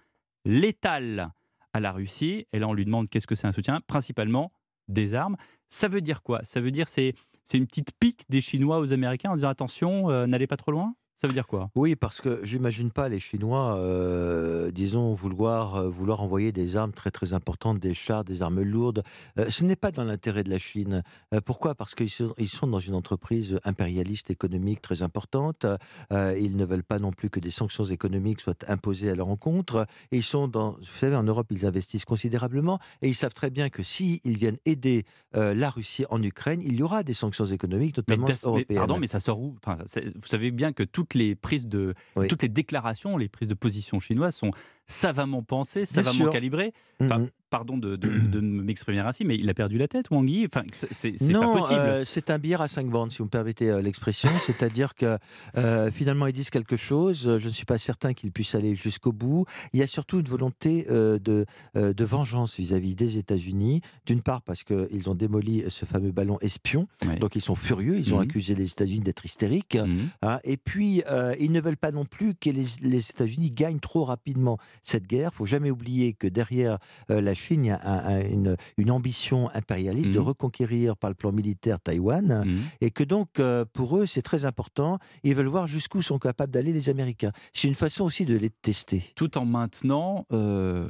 létal 0.45 1.31
à 1.73 1.79
la 1.79 1.91
Russie. 1.91 2.45
Et 2.53 2.59
là, 2.59 2.67
on 2.67 2.73
lui 2.73 2.85
demande 2.85 3.09
qu'est-ce 3.09 3.27
que 3.27 3.35
c'est 3.35 3.47
un 3.47 3.51
soutien? 3.51 3.79
Principalement 3.87 4.51
des 4.87 5.13
armes. 5.13 5.37
Ça 5.69 5.87
veut 5.87 6.01
dire 6.01 6.21
quoi? 6.21 6.41
Ça 6.43 6.59
veut 6.61 6.71
dire 6.71 6.87
c'est 6.87 7.13
c'est 7.43 7.57
une 7.57 7.65
petite 7.65 7.91
pique 7.99 8.23
des 8.29 8.39
Chinois 8.41 8.79
aux 8.79 8.93
Américains 8.93 9.31
en 9.31 9.35
disant 9.35 9.49
attention, 9.49 10.11
euh, 10.11 10.27
n'allez 10.27 10.47
pas 10.47 10.57
trop 10.57 10.71
loin? 10.71 10.93
Ça 11.21 11.27
veut 11.27 11.33
dire 11.33 11.45
quoi? 11.45 11.69
Oui, 11.75 11.95
parce 11.95 12.19
que 12.19 12.39
j'imagine 12.41 12.89
pas 12.89 13.07
les 13.07 13.19
Chinois, 13.19 13.75
euh, 13.77 14.71
disons, 14.71 15.13
vouloir, 15.13 15.75
euh, 15.75 15.87
vouloir 15.87 16.23
envoyer 16.23 16.51
des 16.51 16.75
armes 16.77 16.93
très 16.93 17.11
très 17.11 17.33
importantes, 17.33 17.79
des 17.79 17.93
chars, 17.93 18.23
des 18.23 18.41
armes 18.41 18.61
lourdes. 18.63 19.03
Euh, 19.37 19.45
ce 19.51 19.63
n'est 19.63 19.75
pas 19.75 19.91
dans 19.91 20.03
l'intérêt 20.03 20.43
de 20.43 20.49
la 20.49 20.57
Chine. 20.57 21.03
Pourquoi? 21.45 21.75
Parce 21.75 21.93
qu'ils 21.93 22.09
sont, 22.09 22.33
ils 22.39 22.47
sont 22.49 22.65
dans 22.65 22.79
une 22.79 22.95
entreprise 22.95 23.59
impérialiste 23.65 24.31
économique 24.31 24.81
très 24.81 25.03
importante. 25.03 25.67
Ils 26.09 26.57
ne 26.57 26.65
veulent 26.65 26.83
pas 26.83 26.97
non 26.97 27.11
plus 27.11 27.29
que 27.29 27.39
des 27.39 27.51
sanctions 27.51 27.83
économiques 27.83 28.39
soient 28.41 28.55
imposées 28.67 29.11
à 29.11 29.15
leur 29.15 29.27
encontre. 29.27 29.85
Et 30.11 30.17
ils 30.17 30.23
sont 30.23 30.47
dans, 30.47 30.71
vous 30.71 30.85
savez, 30.85 31.15
en 31.15 31.21
Europe, 31.23 31.45
ils 31.51 31.67
investissent 31.67 32.05
considérablement 32.05 32.79
et 33.03 33.09
ils 33.09 33.15
savent 33.15 33.35
très 33.35 33.51
bien 33.51 33.69
que 33.69 33.83
s'ils 33.83 34.19
viennent 34.25 34.57
aider 34.65 35.05
la 35.33 35.69
Russie 35.69 36.05
en 36.09 36.21
Ukraine, 36.23 36.61
il 36.63 36.75
y 36.77 36.81
aura 36.81 37.03
des 37.03 37.13
sanctions 37.13 37.45
économiques, 37.45 37.97
notamment 37.97 38.25
mais- 38.27 38.35
européennes. 38.43 38.77
pardon, 38.79 38.97
mais 38.97 39.05
ça 39.07 39.19
sort 39.19 39.39
où? 39.39 39.55
Enfin, 39.63 39.77
Vous 40.15 40.27
savez 40.27 40.49
bien 40.49 40.73
que 40.73 40.81
toutes 41.11 41.19
les 41.19 41.35
prises 41.35 41.67
de, 41.67 41.93
Oui. 42.15 42.27
toutes 42.27 42.41
les 42.41 42.49
déclarations, 42.49 43.17
les 43.17 43.27
prises 43.27 43.49
de 43.49 43.53
position 43.53 43.99
chinoises 43.99 44.35
sont 44.35 44.51
savamment 44.91 45.41
pensées, 45.43 45.85
savamment 45.85 46.13
sûr. 46.25 46.29
calibrées. 46.31 46.73
Enfin, 47.01 47.19
Mhm. 47.19 47.29
Pardon 47.49 47.77
de, 47.77 47.97
de- 47.97 48.07
de 48.07 48.39
m'exprimer 48.39 48.99
ainsi, 48.99 49.25
mais 49.25 49.35
il 49.35 49.49
a 49.49 49.53
perdu 49.53 49.77
la 49.77 49.89
tête, 49.89 50.09
Wang 50.09 50.25
Yi. 50.29 50.45
Enfin, 50.45 50.63
c'est 50.73 51.11
pas 51.33 51.53
possible. 51.53 51.79
euh, 51.81 52.05
c'est 52.05 52.29
un 52.29 52.39
billard 52.39 52.61
à 52.61 52.69
cinq 52.69 52.87
bandes, 52.89 53.11
si 53.11 53.17
vous 53.17 53.25
me 53.25 53.29
permettez 53.29 53.69
euh, 53.69 53.81
l'expression. 53.81 54.29
C'est-à-dire 54.45 54.95
que 54.95 55.17
euh, 55.57 55.91
finalement, 55.91 56.27
ils 56.27 56.33
disent 56.33 56.49
quelque 56.49 56.77
chose. 56.77 57.37
Je 57.39 57.45
ne 57.49 57.51
suis 57.53 57.65
pas 57.65 57.77
certain 57.77 58.13
qu'ils 58.13 58.31
puissent 58.31 58.55
aller 58.55 58.73
jusqu'au 58.73 59.11
bout. 59.11 59.43
Il 59.73 59.81
y 59.81 59.83
a 59.83 59.87
surtout 59.87 60.21
une 60.21 60.29
volonté 60.29 60.85
euh, 60.89 61.19
de, 61.19 61.45
de 61.75 62.05
vengeance 62.05 62.55
vis-à-vis 62.55 62.95
des 62.95 63.17
États-Unis. 63.17 63.81
D'une 64.05 64.21
part, 64.21 64.43
parce 64.43 64.63
qu'ils 64.63 65.09
ont 65.09 65.15
démoli 65.15 65.65
ce 65.67 65.83
fameux 65.83 66.11
ballon 66.13 66.37
espion. 66.39 66.87
Ouais. 67.05 67.17
Donc, 67.19 67.35
ils 67.35 67.41
sont 67.41 67.55
furieux. 67.55 67.97
Ils 67.97 68.13
ont 68.13 68.17
Mhm. 68.19 68.23
accusé 68.29 68.55
les 68.55 68.71
États-Unis 68.71 69.01
d'être 69.01 69.25
hystériques. 69.25 69.75
Mhm. 69.75 70.07
hein. 70.21 70.39
et 70.45 70.55
puis, 70.55 71.03
ils 71.37 71.51
ne 71.51 71.59
veulent 71.59 71.75
pas 71.75 71.91
non 71.91 72.05
plus 72.05 72.33
que 72.33 72.49
les, 72.49 72.63
les 72.81 73.09
États-Unis 73.09 73.51
gagnent 73.51 73.79
trop 73.81 74.05
rapidement 74.05 74.57
cette 74.83 75.07
guerre. 75.07 75.31
Il 75.33 75.37
faut 75.37 75.45
jamais 75.45 75.71
oublier 75.71 76.13
que 76.13 76.27
derrière 76.27 76.77
euh, 77.09 77.21
la 77.21 77.33
Chine, 77.33 77.65
il 77.65 77.67
y 77.67 77.71
a 77.71 77.79
un- 77.83 78.17
un- 78.17 78.27
une, 78.29 78.55
une 78.77 78.91
ambition 78.91 79.49
impérialiste 79.53 80.11
de 80.11 80.19
Mhm. 80.19 80.25
reconquérir 80.25 80.97
par 80.97 81.09
le 81.09 81.15
plan 81.15 81.31
militaire 81.31 81.79
Taïwan. 81.79 82.43
Mhm. 82.45 82.59
Et 82.81 82.91
que 82.91 83.03
donc, 83.03 83.39
euh, 83.39 83.65
pour 83.73 83.97
eux, 83.97 84.05
c'est 84.05 84.21
très 84.21 84.45
important. 84.45 84.99
Ils 85.23 85.35
veulent 85.35 85.47
voir 85.47 85.67
jusqu'où 85.67 86.01
sont 86.01 86.19
capables 86.19 86.51
d'aller 86.51 86.73
les 86.73 86.89
Américains. 86.89 87.31
C'est 87.53 87.67
une 87.67 87.75
façon 87.75 88.05
aussi 88.05 88.25
de 88.25 88.35
les 88.37 88.49
tester. 88.49 89.01
tout 89.15 89.37
en 89.37 89.45
maintenant 89.45 90.25
euh, 90.31 90.87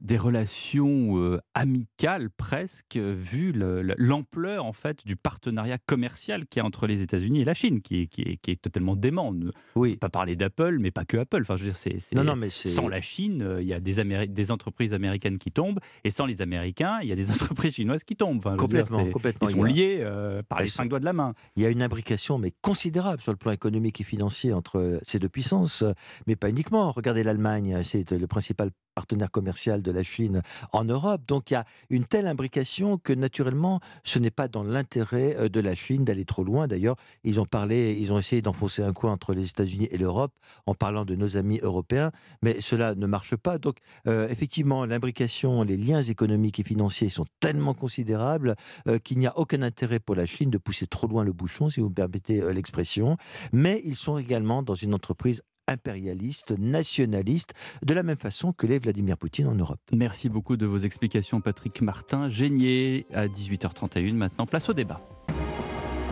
des 0.00 0.16
relations 0.16 1.38
amicales 1.54 2.30
presque, 2.30 2.96
vu 2.96 3.52
le- 3.52 3.82
le- 3.82 3.94
l'ampleur 3.98 4.64
en 4.64 4.72
fait 4.72 5.04
du 5.06 5.16
partenariat 5.16 5.78
commercial 5.86 6.46
qu'il 6.46 6.60
y 6.60 6.62
a 6.62 6.66
entre 6.66 6.86
les 6.86 7.02
États-Unis 7.02 7.42
et 7.42 7.44
la 7.44 7.54
Chine, 7.54 7.80
qui 7.82 8.02
est, 8.02 8.06
qui 8.06 8.22
est- 8.22 8.36
qui 8.36 8.50
est 8.52 8.60
totalement 8.60 8.96
dément. 8.96 9.34
Oui. 9.76 9.96
Pas 9.96 10.08
parler 10.08 10.36
d'Apple, 10.36 10.78
mais 10.80 10.90
pas 10.90 11.04
que 11.04 11.16
Apple. 11.18 11.42
Enfin, 11.42 11.56
je 11.56 11.64
veux 11.64 11.70
dire, 11.70 11.76
c'est- 11.76 12.00
sans 12.00 12.88
la 12.88 13.00
Chine, 13.00 13.09
euh, 13.18 13.60
il 13.62 13.68
y 13.68 13.74
a 13.74 13.80
des, 13.80 13.98
Améri- 13.98 14.28
des 14.28 14.50
entreprises 14.50 14.94
américaines 14.94 15.38
qui 15.38 15.50
tombent, 15.50 15.80
et 16.04 16.10
sans 16.10 16.26
les 16.26 16.42
Américains, 16.42 16.98
il 17.02 17.08
y 17.08 17.12
a 17.12 17.16
des 17.16 17.30
entreprises 17.32 17.74
chinoises 17.74 18.04
qui 18.04 18.16
tombent. 18.16 18.38
Enfin, 18.38 18.50
dire, 18.50 18.58
Complètement, 18.58 19.04
complètement. 19.10 19.48
Ils 19.48 19.52
Il 19.52 19.56
sont 19.56 19.62
liés 19.64 19.98
euh, 20.00 20.42
par 20.48 20.60
les 20.60 20.68
cinq 20.68 20.88
doigts 20.88 21.00
de 21.00 21.04
la 21.04 21.12
main. 21.12 21.34
Il 21.56 21.62
y 21.62 21.66
a 21.66 21.68
une 21.70 21.82
imbrication, 21.82 22.38
mais 22.38 22.52
considérable 22.62 23.20
sur 23.22 23.32
le 23.32 23.36
plan 23.38 23.52
économique 23.52 24.00
et 24.00 24.04
financier 24.04 24.52
entre 24.52 25.00
ces 25.02 25.18
deux 25.18 25.28
puissances, 25.28 25.84
mais 26.26 26.36
pas 26.36 26.48
uniquement. 26.48 26.90
Regardez 26.92 27.22
l'Allemagne, 27.22 27.80
c'est 27.82 28.10
le 28.12 28.26
principal 28.26 28.70
partenaire 28.94 29.30
commercial 29.30 29.82
de 29.82 29.90
la 29.90 30.02
Chine 30.02 30.42
en 30.72 30.84
Europe. 30.84 31.22
Donc 31.26 31.50
il 31.50 31.54
y 31.54 31.56
a 31.56 31.64
une 31.88 32.04
telle 32.04 32.26
imbrication 32.26 32.98
que 32.98 33.12
naturellement, 33.12 33.80
ce 34.04 34.18
n'est 34.18 34.30
pas 34.30 34.48
dans 34.48 34.62
l'intérêt 34.62 35.36
euh, 35.38 35.48
de 35.48 35.60
la 35.60 35.74
Chine 35.74 36.04
d'aller 36.04 36.24
trop 36.24 36.44
loin. 36.44 36.66
D'ailleurs, 36.66 36.96
ils 37.24 37.40
ont 37.40 37.46
parlé, 37.46 37.96
ils 37.98 38.12
ont 38.12 38.18
essayé 38.18 38.42
d'enfoncer 38.42 38.82
un 38.82 38.92
coin 38.92 39.12
entre 39.12 39.34
les 39.34 39.46
États-Unis 39.46 39.88
et 39.90 39.98
l'Europe 39.98 40.32
en 40.66 40.74
parlant 40.74 41.04
de 41.04 41.14
nos 41.14 41.36
amis 41.36 41.60
européens, 41.62 42.12
mais 42.42 42.60
cela 42.60 42.94
ne 42.94 43.06
marche 43.06 43.36
pas. 43.36 43.58
Donc 43.58 43.78
euh, 44.06 44.28
effectivement, 44.28 44.84
l'imbrication, 44.84 45.62
les 45.62 45.76
liens 45.76 46.02
économiques 46.02 46.60
et 46.60 46.64
financiers 46.64 47.08
sont 47.08 47.26
tellement 47.40 47.74
considérables 47.74 48.56
euh, 48.88 48.98
qu'il 48.98 49.18
n'y 49.18 49.26
a 49.26 49.38
aucun 49.38 49.62
intérêt 49.62 50.00
pour 50.00 50.14
la 50.14 50.26
Chine 50.26 50.50
de 50.50 50.58
pousser 50.58 50.86
trop 50.86 51.06
loin 51.06 51.24
le 51.24 51.32
bouchon, 51.32 51.70
si 51.70 51.80
vous 51.80 51.88
me 51.88 51.94
permettez 51.94 52.40
l'expression. 52.52 53.16
Mais 53.52 53.80
ils 53.84 53.96
sont 53.96 54.18
également 54.18 54.62
dans 54.62 54.74
une 54.74 54.94
entreprise 54.94 55.42
impérialiste, 55.70 56.52
nationaliste, 56.58 57.54
de 57.82 57.94
la 57.94 58.02
même 58.02 58.16
façon 58.16 58.52
que 58.52 58.66
l'est 58.66 58.78
Vladimir 58.78 59.16
Poutine 59.16 59.46
en 59.46 59.54
Europe. 59.54 59.80
Merci 59.92 60.28
beaucoup 60.28 60.56
de 60.56 60.66
vos 60.66 60.78
explications, 60.78 61.40
Patrick 61.40 61.80
Martin. 61.80 62.28
Génier 62.28 63.06
à 63.14 63.26
18h31. 63.26 64.14
Maintenant, 64.14 64.46
place 64.46 64.68
au 64.68 64.72
débat. 64.72 65.00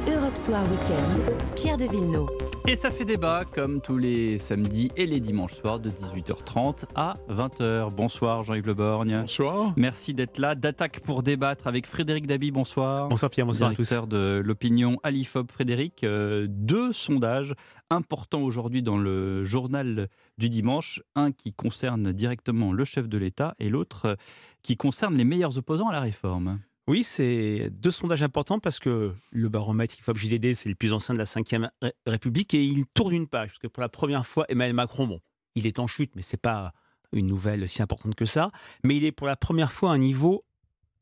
Europe 0.06 0.36
Soir 0.36 0.62
Weekend, 0.70 1.54
Pierre 1.54 1.76
de 1.76 1.84
Villeneuve. 1.84 2.28
Et 2.66 2.76
ça 2.76 2.90
fait 2.90 3.04
débat 3.04 3.44
comme 3.44 3.80
tous 3.80 3.96
les 3.96 4.38
samedis 4.38 4.90
et 4.96 5.06
les 5.06 5.20
dimanches 5.20 5.54
soirs 5.54 5.80
de 5.80 5.90
18h30 5.90 6.84
à 6.94 7.16
20h. 7.30 7.94
Bonsoir 7.94 8.42
Jean-Yves 8.42 8.66
Le 8.66 8.74
Borgne. 8.74 9.20
Bonsoir. 9.20 9.72
Merci 9.76 10.12
d'être 10.12 10.38
là. 10.38 10.54
D'attaque 10.54 11.00
pour 11.00 11.22
débattre 11.22 11.66
avec 11.66 11.86
Frédéric 11.86 12.26
Dabi. 12.26 12.50
Bonsoir. 12.50 13.08
Bonsoir 13.08 13.30
Pierre, 13.30 13.46
bonsoir 13.46 13.70
à 13.70 13.74
tous. 13.74 13.88
Directeur 13.88 14.06
de 14.06 14.42
l'opinion 14.44 14.98
Alifob. 15.02 15.50
Frédéric, 15.50 16.04
euh, 16.04 16.46
deux 16.48 16.92
sondages 16.92 17.54
importants 17.90 18.42
aujourd'hui 18.42 18.82
dans 18.82 18.98
le 18.98 19.44
journal 19.44 20.08
du 20.36 20.48
dimanche. 20.48 21.02
Un 21.14 21.32
qui 21.32 21.52
concerne 21.52 22.12
directement 22.12 22.72
le 22.72 22.84
chef 22.84 23.08
de 23.08 23.18
l'État 23.18 23.54
et 23.58 23.68
l'autre 23.68 24.06
euh, 24.06 24.14
qui 24.62 24.76
concerne 24.76 25.16
les 25.16 25.24
meilleurs 25.24 25.56
opposants 25.58 25.88
à 25.88 25.92
la 25.92 26.00
réforme. 26.00 26.60
Oui, 26.86 27.04
c'est 27.04 27.68
deux 27.70 27.90
sondages 27.90 28.22
importants 28.22 28.58
parce 28.58 28.78
que 28.78 29.12
le 29.30 29.48
baromètre 29.48 29.98
IFOP 29.98 30.16
JDD, 30.16 30.54
c'est 30.54 30.70
le 30.70 30.74
plus 30.74 30.94
ancien 30.94 31.14
de 31.14 31.18
la 31.18 31.24
Ve 31.24 31.90
République 32.06 32.54
et 32.54 32.64
il 32.64 32.86
tourne 32.86 33.12
une 33.12 33.26
page. 33.26 33.50
Parce 33.50 33.58
que 33.58 33.66
pour 33.66 33.82
la 33.82 33.90
première 33.90 34.26
fois, 34.26 34.46
Emmanuel 34.48 34.74
Macron, 34.74 35.06
bon, 35.06 35.20
il 35.54 35.66
est 35.66 35.78
en 35.78 35.86
chute, 35.86 36.16
mais 36.16 36.22
c'est 36.22 36.40
pas 36.40 36.72
une 37.12 37.26
nouvelle 37.26 37.68
si 37.68 37.82
importante 37.82 38.14
que 38.14 38.24
ça. 38.24 38.50
Mais 38.84 38.96
il 38.96 39.04
est 39.04 39.12
pour 39.12 39.26
la 39.26 39.36
première 39.36 39.70
fois 39.70 39.90
à 39.90 39.94
un 39.94 39.98
niveau 39.98 40.46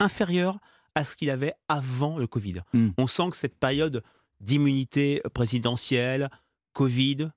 inférieur 0.00 0.58
à 0.96 1.04
ce 1.04 1.14
qu'il 1.14 1.30
avait 1.30 1.54
avant 1.68 2.18
le 2.18 2.26
Covid. 2.26 2.62
Mm. 2.72 2.88
On 2.98 3.06
sent 3.06 3.30
que 3.30 3.36
cette 3.36 3.58
période 3.58 4.02
d'immunité 4.40 5.22
présidentielle, 5.34 6.30
Covid, 6.76 7.30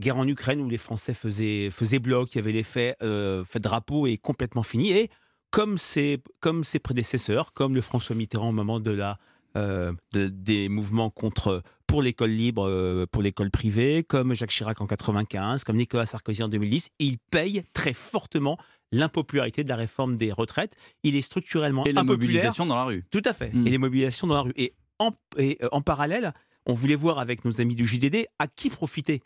guerre 0.00 0.16
en 0.16 0.26
Ukraine 0.26 0.60
où 0.60 0.68
les 0.68 0.76
Français 0.78 1.14
faisaient, 1.14 1.70
faisaient 1.70 2.00
bloc, 2.00 2.34
il 2.34 2.38
y 2.38 2.40
avait 2.40 2.52
l'effet 2.52 2.96
euh, 3.02 3.44
fait 3.44 3.60
drapeau 3.60 4.06
est 4.08 4.16
complètement 4.16 4.64
fini. 4.64 4.90
Et 4.90 5.08
comme 5.50 5.78
ses, 5.78 6.18
comme 6.40 6.64
ses 6.64 6.78
prédécesseurs, 6.80 7.52
comme 7.52 7.74
le 7.74 7.80
François 7.80 8.16
Mitterrand 8.16 8.48
au 8.48 8.52
moment 8.52 8.80
de 8.80 8.90
la, 8.90 9.18
euh, 9.56 9.92
de- 10.12 10.28
des 10.28 10.68
mouvements 10.68 11.10
contre 11.10 11.62
pour 11.86 12.02
l'école 12.02 12.30
libre, 12.30 12.66
euh, 12.68 13.06
pour 13.10 13.22
l'école 13.22 13.50
privée, 13.50 14.02
comme 14.02 14.34
Jacques 14.34 14.50
Chirac 14.50 14.80
en 14.80 14.86
95, 14.86 15.62
comme 15.64 15.76
Nicolas 15.76 16.06
Sarkozy 16.06 16.42
en 16.42 16.48
2010, 16.48 16.90
il 16.98 17.18
paye 17.30 17.62
très 17.72 17.92
fortement 17.94 18.58
l'impopularité 18.92 19.62
de 19.64 19.68
la 19.68 19.76
réforme 19.76 20.16
des 20.16 20.32
retraites. 20.32 20.74
Il 21.04 21.14
est 21.14 21.22
structurellement 21.22 21.84
Et 21.84 21.92
la 21.92 22.00
impopulaire. 22.00 22.26
mobilisation 22.28 22.66
dans 22.66 22.74
la 22.76 22.84
rue. 22.84 23.04
Tout 23.10 23.22
à 23.24 23.32
fait. 23.32 23.52
Mm. 23.54 23.66
Et 23.66 23.70
les 23.70 23.78
mobilisations 23.78 24.26
dans 24.26 24.34
la 24.34 24.42
rue. 24.42 24.52
Et 24.56 24.72
en, 24.98 25.10
et, 25.36 25.58
euh, 25.62 25.68
en 25.72 25.80
parallèle, 25.82 26.32
on 26.70 26.74
voulait 26.74 26.94
voir 26.94 27.18
avec 27.18 27.44
nos 27.44 27.60
amis 27.60 27.74
du 27.74 27.86
JDD 27.86 28.26
à 28.38 28.46
qui 28.46 28.70
profitait 28.70 29.20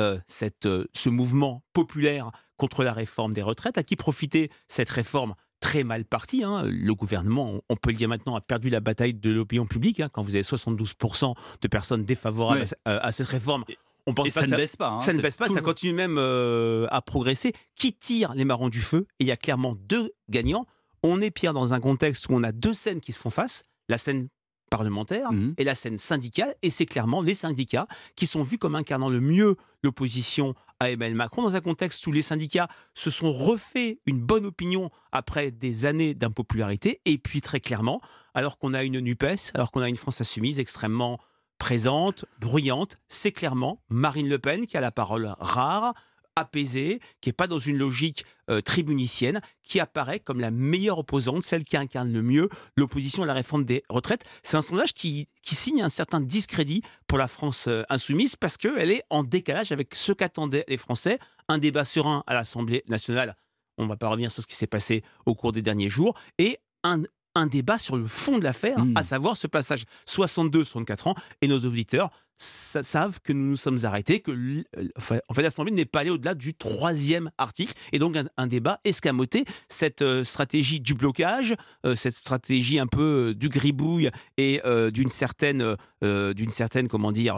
euh, 0.00 0.18
cette, 0.26 0.66
euh, 0.66 0.84
ce 0.94 1.08
mouvement 1.08 1.62
populaire 1.72 2.30
contre 2.56 2.84
la 2.84 2.92
réforme 2.92 3.32
des 3.32 3.42
retraites, 3.42 3.78
à 3.78 3.82
qui 3.82 3.96
profitait 3.96 4.50
cette 4.68 4.88
réforme 4.90 5.34
très 5.60 5.82
mal 5.84 6.04
partie. 6.04 6.44
hein. 6.44 6.62
Le 6.64 6.94
gouvernement, 6.94 7.60
on- 7.68 7.76
peut 7.76 7.90
le 7.90 7.96
dire 7.96 8.08
maintenant, 8.08 8.36
a 8.36 8.40
perdu 8.40 8.70
la 8.70 8.80
bataille 8.80 9.14
de 9.14 9.30
l'opinion 9.30 9.66
publique. 9.66 10.00
hein. 10.00 10.08
Quand 10.12 10.22
vous 10.22 10.34
avez 10.36 10.44
72% 10.44 11.34
de 11.60 11.68
personnes 11.68 12.04
défavorables 12.04 12.64
à, 12.84 12.98
à 12.98 13.12
cette 13.12 13.26
réforme, 13.28 13.64
on 14.06 14.14
pense 14.14 14.26
et 14.28 14.30
pas 14.30 14.40
ça 14.40 14.46
que 14.46 14.50
ne 14.52 14.56
baisse 14.56 14.76
pas, 14.76 14.88
hein. 14.90 15.00
ça 15.00 15.12
ne 15.12 15.20
baisse 15.20 15.36
pas, 15.36 15.48
ça 15.48 15.60
continue 15.60 15.92
même 15.92 16.16
euh, 16.18 16.86
à 16.90 17.02
progresser. 17.02 17.52
Qui 17.74 17.92
tire 17.92 18.34
les 18.34 18.44
marrons 18.44 18.68
du 18.68 18.80
feu? 18.82 19.06
Et 19.18 19.24
il 19.24 19.26
y 19.26 19.32
a 19.32 19.36
clairement 19.36 19.74
deux 19.74 20.12
gagnants. 20.30 20.66
On 21.02 21.20
est, 21.20 21.30
Pierre, 21.30 21.54
dans 21.54 21.74
un 21.74 21.80
contexte 21.80 22.28
où 22.28 22.34
on 22.34 22.42
a 22.42 22.52
deux 22.52 22.74
scènes 22.74 23.00
qui 23.00 23.12
se 23.12 23.18
font 23.18 23.30
face. 23.30 23.64
La 23.88 23.98
scène 23.98 24.28
parlementaire 24.70 25.32
Mhm. 25.32 25.54
et 25.58 25.64
la 25.64 25.74
scène 25.74 25.98
syndicale. 25.98 26.54
Et 26.62 26.70
c'est 26.70 26.86
clairement 26.86 27.22
les 27.22 27.34
syndicats 27.34 27.86
qui 28.16 28.26
sont 28.26 28.42
vus 28.42 28.58
comme 28.58 28.74
incarnant 28.74 29.08
le 29.08 29.20
mieux 29.20 29.56
l'opposition 29.82 30.54
à 30.80 30.90
Emmanuel 30.90 31.16
Macron, 31.16 31.42
dans 31.42 31.54
un 31.56 31.60
contexte 31.60 32.06
où 32.06 32.12
les 32.12 32.22
syndicats 32.22 32.68
se 32.94 33.10
sont 33.10 33.32
refait 33.32 33.98
une 34.06 34.20
bonne 34.20 34.46
opinion 34.46 34.90
après 35.12 35.50
des 35.50 35.86
années 35.86 36.14
d'impopularité. 36.14 37.00
Et 37.04 37.18
puis 37.18 37.40
très 37.40 37.60
clairement, 37.60 38.00
alors 38.34 38.58
qu'on 38.58 38.74
a 38.74 38.84
une 38.84 39.00
NUPES, 39.00 39.52
alors 39.54 39.70
qu'on 39.72 39.80
a 39.80 39.88
une 39.88 39.96
France 39.96 40.20
insoumise 40.20 40.60
extrêmement 40.60 41.18
présente, 41.58 42.24
bruyante, 42.40 42.98
c'est 43.08 43.32
clairement 43.32 43.80
Marine 43.88 44.28
Le 44.28 44.38
Pen 44.38 44.66
qui 44.66 44.76
a 44.76 44.80
la 44.80 44.92
parole 44.92 45.34
rare, 45.40 45.94
apaisée, 46.38 47.00
qui 47.20 47.28
n'est 47.28 47.34
pas 47.34 47.46
dans 47.46 47.58
une 47.58 47.76
logique 47.76 48.24
euh, 48.50 48.60
tribunicienne, 48.60 49.40
qui 49.62 49.80
apparaît 49.80 50.20
comme 50.20 50.40
la 50.40 50.50
meilleure 50.50 50.98
opposante, 50.98 51.42
celle 51.42 51.64
qui 51.64 51.76
incarne 51.76 52.12
le 52.12 52.22
mieux 52.22 52.48
l'opposition 52.76 53.22
à 53.22 53.26
la 53.26 53.34
réforme 53.34 53.64
des 53.64 53.82
retraites. 53.88 54.24
C'est 54.42 54.56
un 54.56 54.62
sondage 54.62 54.94
qui, 54.94 55.28
qui 55.42 55.54
signe 55.54 55.82
un 55.82 55.88
certain 55.88 56.20
discrédit 56.20 56.82
pour 57.06 57.18
la 57.18 57.28
France 57.28 57.66
euh, 57.68 57.82
insoumise 57.88 58.36
parce 58.36 58.56
qu'elle 58.56 58.90
est 58.90 59.02
en 59.10 59.24
décalage 59.24 59.72
avec 59.72 59.94
ce 59.94 60.12
qu'attendaient 60.12 60.64
les 60.68 60.76
Français, 60.78 61.18
un 61.48 61.58
débat 61.58 61.84
serein 61.84 62.22
à 62.26 62.34
l'Assemblée 62.34 62.82
nationale. 62.88 63.36
On 63.76 63.84
ne 63.84 63.88
va 63.88 63.96
pas 63.96 64.08
revenir 64.08 64.30
sur 64.30 64.42
ce 64.42 64.46
qui 64.46 64.56
s'est 64.56 64.66
passé 64.66 65.02
au 65.26 65.34
cours 65.34 65.52
des 65.52 65.62
derniers 65.62 65.88
jours, 65.88 66.18
et 66.38 66.58
un, 66.84 67.02
un 67.34 67.46
débat 67.46 67.78
sur 67.78 67.96
le 67.96 68.06
fond 68.06 68.38
de 68.38 68.44
l'affaire, 68.44 68.78
Mm. 68.84 68.96
à 68.96 69.02
savoir 69.02 69.36
ce 69.36 69.46
passage 69.46 69.84
62-64 70.06 71.08
ans, 71.08 71.14
et 71.42 71.48
nos 71.48 71.58
auditeurs 71.60 72.10
sa- 72.38 72.82
savent 72.82 73.18
que 73.22 73.32
nous 73.32 73.44
nous 73.50 73.56
sommes 73.56 73.78
arrêtés, 73.84 74.20
que 74.20 74.30
euh, 74.30 74.62
enfin, 74.96 75.18
en 75.28 75.34
fait 75.34 75.42
l'Assemblée 75.42 75.72
n'est 75.72 75.84
pas 75.84 76.00
allée 76.00 76.10
au-delà 76.10 76.34
du 76.34 76.54
troisième 76.54 77.30
article, 77.36 77.74
et 77.92 77.98
donc 77.98 78.16
un, 78.16 78.24
un 78.36 78.46
débat 78.46 78.80
escamoté. 78.84 79.44
Cette 79.68 80.02
euh, 80.02 80.24
stratégie 80.24 80.80
du 80.80 80.94
blocage, 80.94 81.54
euh, 81.84 81.94
cette 81.94 82.14
stratégie 82.14 82.78
un 82.78 82.86
peu 82.86 83.30
euh, 83.30 83.34
du 83.34 83.48
gribouille 83.48 84.10
et 84.36 84.60
d'une 84.92 85.08
certaine, 85.10 85.76
d'une 86.02 86.50
certaine, 86.50 86.86
comment 86.88 87.10
dire, 87.12 87.36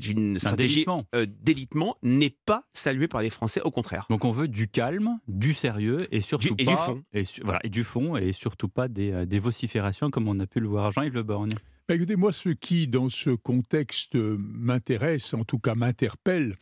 d'une 0.00 0.38
stratégie 0.38 0.74
délitement. 0.84 1.06
d'élitement 1.42 1.96
n'est 2.02 2.34
pas 2.46 2.64
saluée 2.72 3.08
par 3.08 3.22
les 3.22 3.30
Français, 3.30 3.60
au 3.62 3.70
contraire. 3.70 4.06
Donc 4.08 4.24
on 4.24 4.30
veut 4.30 4.48
du 4.48 4.68
calme, 4.68 5.18
du 5.26 5.52
sérieux 5.54 6.06
et 6.12 6.20
surtout 6.20 6.54
Du- 6.54 6.62
et 6.62 6.66
pas 6.66 6.70
du 6.72 6.76
fond. 6.76 7.02
et, 7.12 7.24
su- 7.24 7.40
voilà, 7.44 7.60
et 7.64 7.68
du 7.70 7.82
fond 7.84 8.16
et 8.16 8.32
surtout 8.32 8.68
pas 8.68 8.86
des, 8.88 9.26
des 9.26 9.38
vociférations 9.38 10.10
comme 10.10 10.28
on 10.28 10.38
a 10.40 10.46
pu 10.46 10.60
le 10.60 10.68
voir 10.68 10.86
à 10.86 10.90
Jean-Yves 10.90 11.14
Le 11.14 11.22
Borgne. 11.22 11.52
Bah, 11.88 11.96
écoutez, 11.96 12.14
moi, 12.14 12.32
ce 12.32 12.50
qui, 12.50 12.86
dans 12.86 13.08
ce 13.08 13.30
contexte, 13.30 14.14
euh, 14.14 14.36
m'intéresse, 14.38 15.34
en 15.34 15.42
tout 15.42 15.58
cas 15.58 15.74
m'interpelle, 15.74 16.54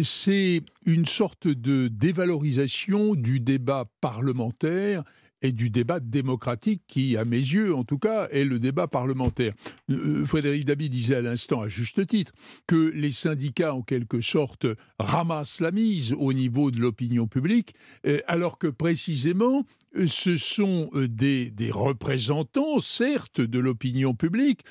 c'est 0.00 0.62
une 0.84 1.06
sorte 1.06 1.46
de 1.46 1.86
dévalorisation 1.86 3.14
du 3.14 3.38
débat 3.38 3.84
parlementaire 4.00 5.04
et 5.44 5.52
du 5.52 5.68
débat 5.68 6.00
démocratique 6.00 6.82
qui, 6.88 7.18
à 7.18 7.24
mes 7.26 7.36
yeux, 7.36 7.74
en 7.74 7.84
tout 7.84 7.98
cas, 7.98 8.28
est 8.28 8.44
le 8.44 8.58
débat 8.58 8.88
parlementaire. 8.88 9.52
Euh, 9.90 10.24
Frédéric 10.24 10.64
Dabi 10.64 10.88
disait 10.88 11.16
à 11.16 11.20
l'instant, 11.20 11.60
à 11.60 11.68
juste 11.68 12.06
titre, 12.06 12.32
que 12.66 12.90
les 12.94 13.12
syndicats, 13.12 13.74
en 13.74 13.82
quelque 13.82 14.22
sorte, 14.22 14.66
ramassent 14.98 15.60
la 15.60 15.70
mise 15.70 16.14
au 16.18 16.32
niveau 16.32 16.70
de 16.70 16.80
l'opinion 16.80 17.26
publique, 17.26 17.74
euh, 18.06 18.20
alors 18.26 18.58
que 18.58 18.68
précisément, 18.68 19.66
euh, 19.96 20.06
ce 20.06 20.38
sont 20.38 20.88
euh, 20.94 21.08
des, 21.08 21.50
des 21.50 21.70
représentants, 21.70 22.78
certes, 22.78 23.42
de 23.42 23.58
l'opinion 23.58 24.14
publique, 24.14 24.62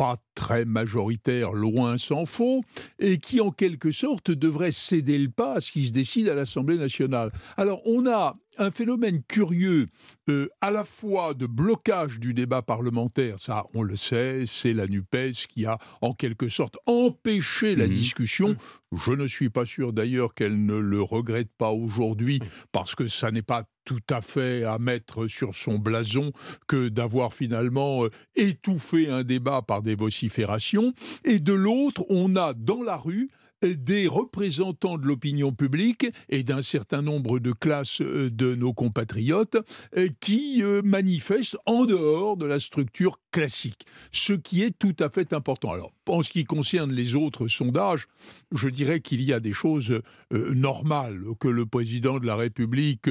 pas 0.00 0.16
très 0.34 0.64
majoritaire, 0.64 1.52
loin 1.52 1.98
s'en 1.98 2.24
faut, 2.24 2.62
et 2.98 3.18
qui 3.18 3.38
en 3.42 3.50
quelque 3.50 3.90
sorte 3.90 4.30
devrait 4.30 4.72
céder 4.72 5.18
le 5.18 5.28
pas 5.28 5.56
à 5.56 5.60
ce 5.60 5.70
qui 5.70 5.86
se 5.86 5.92
décide 5.92 6.28
à 6.30 6.34
l'Assemblée 6.34 6.78
nationale. 6.78 7.30
Alors 7.58 7.82
on 7.84 8.06
a 8.06 8.38
un 8.58 8.70
phénomène 8.70 9.22
curieux, 9.28 9.86
euh, 10.28 10.48
à 10.60 10.70
la 10.70 10.84
fois 10.84 11.34
de 11.34 11.46
blocage 11.46 12.18
du 12.20 12.34
débat 12.34 12.62
parlementaire, 12.62 13.38
ça 13.38 13.64
on 13.74 13.82
le 13.82 13.96
sait, 13.96 14.44
c'est 14.46 14.74
la 14.74 14.86
NUPES 14.86 15.32
qui 15.48 15.66
a 15.66 15.78
en 16.00 16.12
quelque 16.14 16.48
sorte 16.48 16.76
empêché 16.86 17.74
la 17.74 17.86
Mhm. 17.86 17.92
discussion. 17.92 18.56
Je 18.92 19.12
ne 19.12 19.26
suis 19.26 19.50
pas 19.50 19.64
sûr 19.64 19.92
d'ailleurs 19.92 20.34
qu'elle 20.34 20.64
ne 20.64 20.74
le 20.76 21.00
regrette 21.00 21.50
pas 21.56 21.70
aujourd'hui, 21.70 22.40
parce 22.72 22.94
que 22.94 23.06
ça 23.08 23.30
n'est 23.30 23.42
pas 23.42 23.64
tout 23.84 24.00
à 24.10 24.20
fait 24.20 24.62
à 24.64 24.78
mettre 24.78 25.26
sur 25.26 25.54
son 25.54 25.78
blason 25.78 26.32
que 26.68 26.88
d'avoir 26.88 27.32
finalement 27.32 28.04
euh, 28.04 28.10
étouffé 28.36 29.08
un 29.08 29.22
débat 29.24 29.62
par 29.62 29.82
des 29.82 29.94
vociférations. 29.94 30.92
Et 31.24 31.38
de 31.40 31.52
l'autre, 31.52 32.04
on 32.10 32.36
a 32.36 32.52
dans 32.52 32.82
la 32.82 32.96
rue 32.96 33.30
des 33.62 34.06
représentants 34.06 34.98
de 34.98 35.06
l'opinion 35.06 35.52
publique 35.52 36.06
et 36.28 36.42
d'un 36.42 36.62
certain 36.62 37.02
nombre 37.02 37.38
de 37.38 37.52
classes 37.52 38.00
euh, 38.00 38.30
de 38.30 38.54
nos 38.54 38.72
compatriotes 38.72 39.56
euh, 39.96 40.08
qui 40.20 40.62
euh, 40.62 40.82
manifestent 40.82 41.58
en 41.66 41.84
dehors 41.84 42.36
de 42.36 42.46
la 42.46 42.60
structure 42.60 43.20
classique, 43.30 43.86
ce 44.12 44.32
qui 44.32 44.62
est 44.62 44.76
tout 44.76 44.96
à 44.98 45.08
fait 45.08 45.32
important. 45.32 45.72
Alors, 45.72 45.92
en 46.08 46.22
ce 46.22 46.30
qui 46.30 46.44
concerne 46.44 46.90
les 46.90 47.14
autres 47.14 47.46
sondages, 47.46 48.08
je 48.52 48.68
dirais 48.68 49.00
qu'il 49.00 49.22
y 49.22 49.32
a 49.32 49.38
des 49.38 49.52
choses 49.52 50.00
normales, 50.32 51.22
que 51.38 51.46
le 51.46 51.66
président 51.66 52.18
de 52.18 52.26
la 52.26 52.34
République 52.34 53.08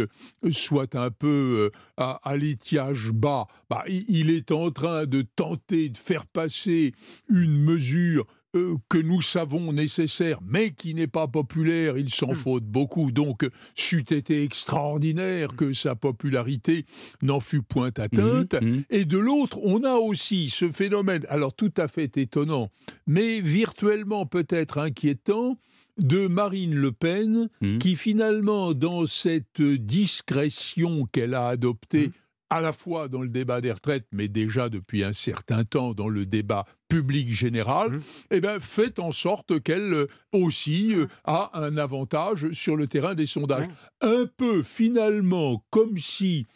soit 0.51 0.95
un 0.95 1.09
peu 1.09 1.71
à, 1.95 2.35
l'étiage 2.35 3.11
bas. 3.13 3.47
Bah, 3.69 3.85
il 3.87 4.29
est 4.29 4.51
en 4.51 4.71
train 4.71 5.05
de 5.05 5.21
tenter 5.21 5.87
de 5.87 5.97
faire 5.97 6.25
passer 6.25 6.91
une 7.29 7.57
mesure 7.57 8.25
euh, 8.55 8.75
que 8.89 8.97
nous 8.97 9.21
savons 9.21 9.71
nécessaire, 9.73 10.39
mais 10.43 10.71
qui 10.71 10.93
n'est 10.93 11.07
pas 11.07 11.27
populaire, 11.27 11.97
il 11.97 12.09
s'en 12.09 12.33
faut 12.33 12.59
beaucoup. 12.59 13.11
Donc, 13.11 13.47
c'eût 13.75 14.05
été 14.09 14.43
extraordinaire 14.43 15.55
que 15.55 15.71
sa 15.73 15.95
popularité 15.95 16.85
n'en 17.21 17.39
fût 17.39 17.61
point 17.61 17.91
atteinte. 17.97 18.55
Et 18.89 19.05
de 19.05 19.17
l'autre, 19.17 19.59
on 19.61 19.83
a 19.83 19.95
aussi 19.95 20.49
ce 20.49 20.71
phénomène, 20.71 21.25
alors 21.29 21.53
tout 21.53 21.73
à 21.77 21.87
fait 21.87 22.17
étonnant, 22.17 22.69
mais 23.05 23.39
virtuellement 23.39 24.25
peut-être 24.25 24.79
inquiétant, 24.79 25.57
de 25.99 26.27
Marine 26.27 26.75
Le 26.75 26.91
Pen, 26.91 27.49
qui 27.79 27.95
finalement, 27.95 28.73
dans 28.73 29.05
cette 29.05 29.61
discrétion 29.61 31.05
qu'elle 31.11 31.33
a 31.33 31.47
adoptée, 31.47 32.11
à 32.49 32.61
la 32.61 32.71
fois 32.71 33.07
dans 33.07 33.21
le 33.21 33.29
débat 33.29 33.61
des 33.61 33.71
retraites, 33.71 34.07
mais 34.11 34.27
déjà 34.27 34.69
depuis 34.69 35.03
un 35.03 35.13
certain 35.13 35.63
temps 35.63 35.93
dans 35.93 36.09
le 36.09 36.25
débat 36.25 36.65
public 36.87 37.31
général, 37.31 37.99
eh 38.31 38.39
ben, 38.39 38.59
fait 38.59 38.99
en 38.99 39.11
sorte 39.11 39.61
qu'elle 39.61 39.93
euh, 39.93 40.07
aussi 40.33 40.95
euh, 40.95 41.07
a 41.25 41.51
un 41.53 41.77
avantage 41.77 42.51
sur 42.51 42.75
le 42.75 42.87
terrain 42.87 43.13
des 43.13 43.27
sondages. 43.27 43.67
Un 44.01 44.25
peu 44.37 44.63
finalement 44.63 45.63
comme 45.69 45.97
si 45.97 46.47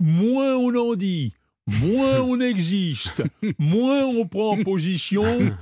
moins 0.00 0.54
on 0.54 0.74
en 0.74 0.94
dit, 0.94 1.34
moins 1.66 2.20
on 2.22 2.40
existe, 2.40 3.22
moins 3.58 4.04
on 4.04 4.26
prend 4.26 4.62
position, 4.62 5.52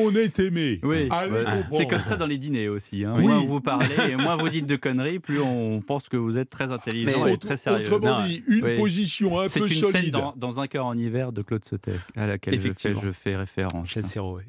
on 0.00 0.14
est 0.16 0.38
aimé. 0.38 0.80
Oui, 0.82 1.06
Allez 1.10 1.32
ouais. 1.32 1.44
comprendre. 1.44 1.66
c'est 1.72 1.86
comme 1.86 2.00
ça 2.02 2.16
dans 2.16 2.26
les 2.26 2.38
dîners 2.38 2.68
aussi. 2.68 3.04
hein. 3.04 3.14
Oui. 3.16 3.22
Moins 3.24 3.44
vous 3.44 3.60
parlez 3.60 3.94
et 4.10 4.16
moins 4.16 4.36
vous 4.36 4.48
dites 4.48 4.66
de 4.66 4.76
conneries, 4.76 5.18
plus 5.18 5.40
on 5.40 5.80
pense 5.80 6.08
que 6.08 6.16
vous 6.16 6.38
êtes 6.38 6.50
très 6.50 6.70
intelligent 6.72 7.22
Mais 7.24 7.30
et 7.30 7.32
autre- 7.34 7.46
très 7.46 7.56
sérieux. 7.56 7.80
autrement 7.84 8.26
dit, 8.26 8.42
une 8.48 8.76
position 8.76 9.40
un 9.40 9.46
C'est 9.46 9.60
peu 9.60 9.66
une 9.66 9.72
scène 9.72 9.90
solide. 9.92 10.12
dans, 10.12 10.32
dans 10.36 10.60
un 10.60 10.66
cœur 10.66 10.86
en 10.86 10.96
hiver 10.96 11.32
de 11.32 11.42
Claude 11.42 11.64
Sautet 11.64 11.94
à 12.16 12.26
laquelle 12.26 12.54
je 12.54 12.60
fais, 12.60 12.66
Effectivement. 12.68 13.00
je 13.02 13.10
fais 13.10 13.36
référence. 13.36 13.82
Michel 13.82 14.06
Serrault, 14.06 14.40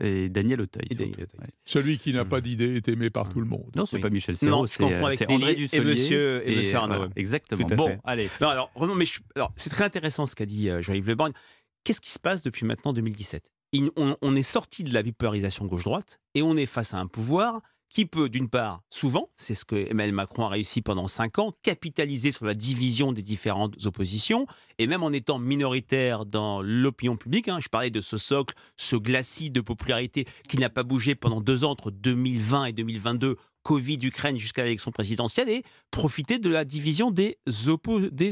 Et 0.00 0.28
Daniel 0.28 0.60
Auteuil. 0.62 0.88
Celui 1.64 1.98
qui 1.98 2.12
n'a 2.12 2.24
pas 2.24 2.40
d'idée 2.40 2.76
est 2.76 2.88
aimé 2.88 3.10
par 3.10 3.28
tout 3.28 3.40
le 3.40 3.46
monde. 3.46 3.70
Non, 3.74 3.86
c'est 3.86 3.98
pas 3.98 4.10
Michel 4.10 4.34
Non, 4.42 4.66
Serrault, 4.66 4.66
c'est 4.66 4.84
euh, 4.84 5.10
c'est 5.16 5.30
André 5.30 5.52
et 5.52 5.54
Dussolier. 5.54 5.84
Monsieur, 5.84 6.48
et 6.48 6.56
monsieur 6.56 6.76
Arnaud. 6.76 6.96
voilà, 6.96 7.12
exactement. 7.16 7.66
Bon, 7.76 7.98
allez. 8.04 8.28
Non, 8.40 8.48
alors, 8.48 8.70
Renaud, 8.74 8.94
mais 8.94 9.04
je- 9.04 9.20
alors, 9.36 9.52
c'est 9.56 9.70
très 9.70 9.84
intéressant 9.84 10.26
ce 10.26 10.34
qu'a 10.34 10.46
dit 10.46 10.68
euh, 10.70 10.80
Jean-Yves 10.82 11.06
Le 11.08 11.14
Borgne. 11.14 11.32
Qu'est-ce 11.84 12.00
qui 12.00 12.10
se 12.12 12.18
passe 12.18 12.42
depuis 12.42 12.64
maintenant 12.66 12.92
2017 12.92 13.44
Il- 13.46 13.53
on, 13.96 14.34
est 14.34 14.42
sorti 14.42 14.84
de 14.84 14.92
la 14.92 15.02
bipolarisation 15.02 15.66
gauche-droite 15.66 16.20
et 16.34 16.42
on 16.42 16.56
est 16.56 16.66
face 16.66 16.94
à 16.94 16.98
un 16.98 17.06
pouvoir 17.06 17.60
qui 17.88 18.06
peut, 18.06 18.28
d'une 18.28 18.48
part, 18.48 18.82
souvent, 18.90 19.30
c'est 19.36 19.54
ce 19.54 19.64
que 19.64 19.76
Emmanuel 19.76 20.14
Macron 20.14 20.46
a 20.46 20.48
réussi 20.48 20.82
pendant 20.82 21.06
cinq 21.06 21.38
ans, 21.38 21.52
capitaliser 21.62 22.32
sur 22.32 22.44
la 22.44 22.54
division 22.54 23.12
des 23.12 23.22
différentes 23.22 23.86
oppositions, 23.86 24.46
et 24.78 24.88
même 24.88 25.04
en 25.04 25.12
étant 25.12 25.38
minoritaire 25.38 26.26
dans 26.26 26.60
l'opinion 26.60 27.16
publique, 27.16 27.46
hein, 27.46 27.60
je 27.60 27.68
parlais 27.68 27.90
de 27.90 28.00
ce 28.00 28.16
socle, 28.16 28.56
ce 28.76 28.96
glacis 28.96 29.50
de 29.50 29.60
popularité 29.60 30.26
qui 30.48 30.58
n'a 30.58 30.70
pas 30.70 30.82
bougé 30.82 31.14
pendant 31.14 31.40
deux 31.40 31.62
ans, 31.62 31.70
entre 31.70 31.92
2020 31.92 32.64
et 32.64 32.72
2022, 32.72 33.36
Covid, 33.62 34.00
Ukraine, 34.02 34.38
jusqu'à 34.38 34.64
l'élection 34.64 34.90
présidentielle, 34.90 35.48
et 35.48 35.62
profiter 35.92 36.40
de 36.40 36.50
la 36.50 36.64
division 36.64 37.12
des 37.12 37.38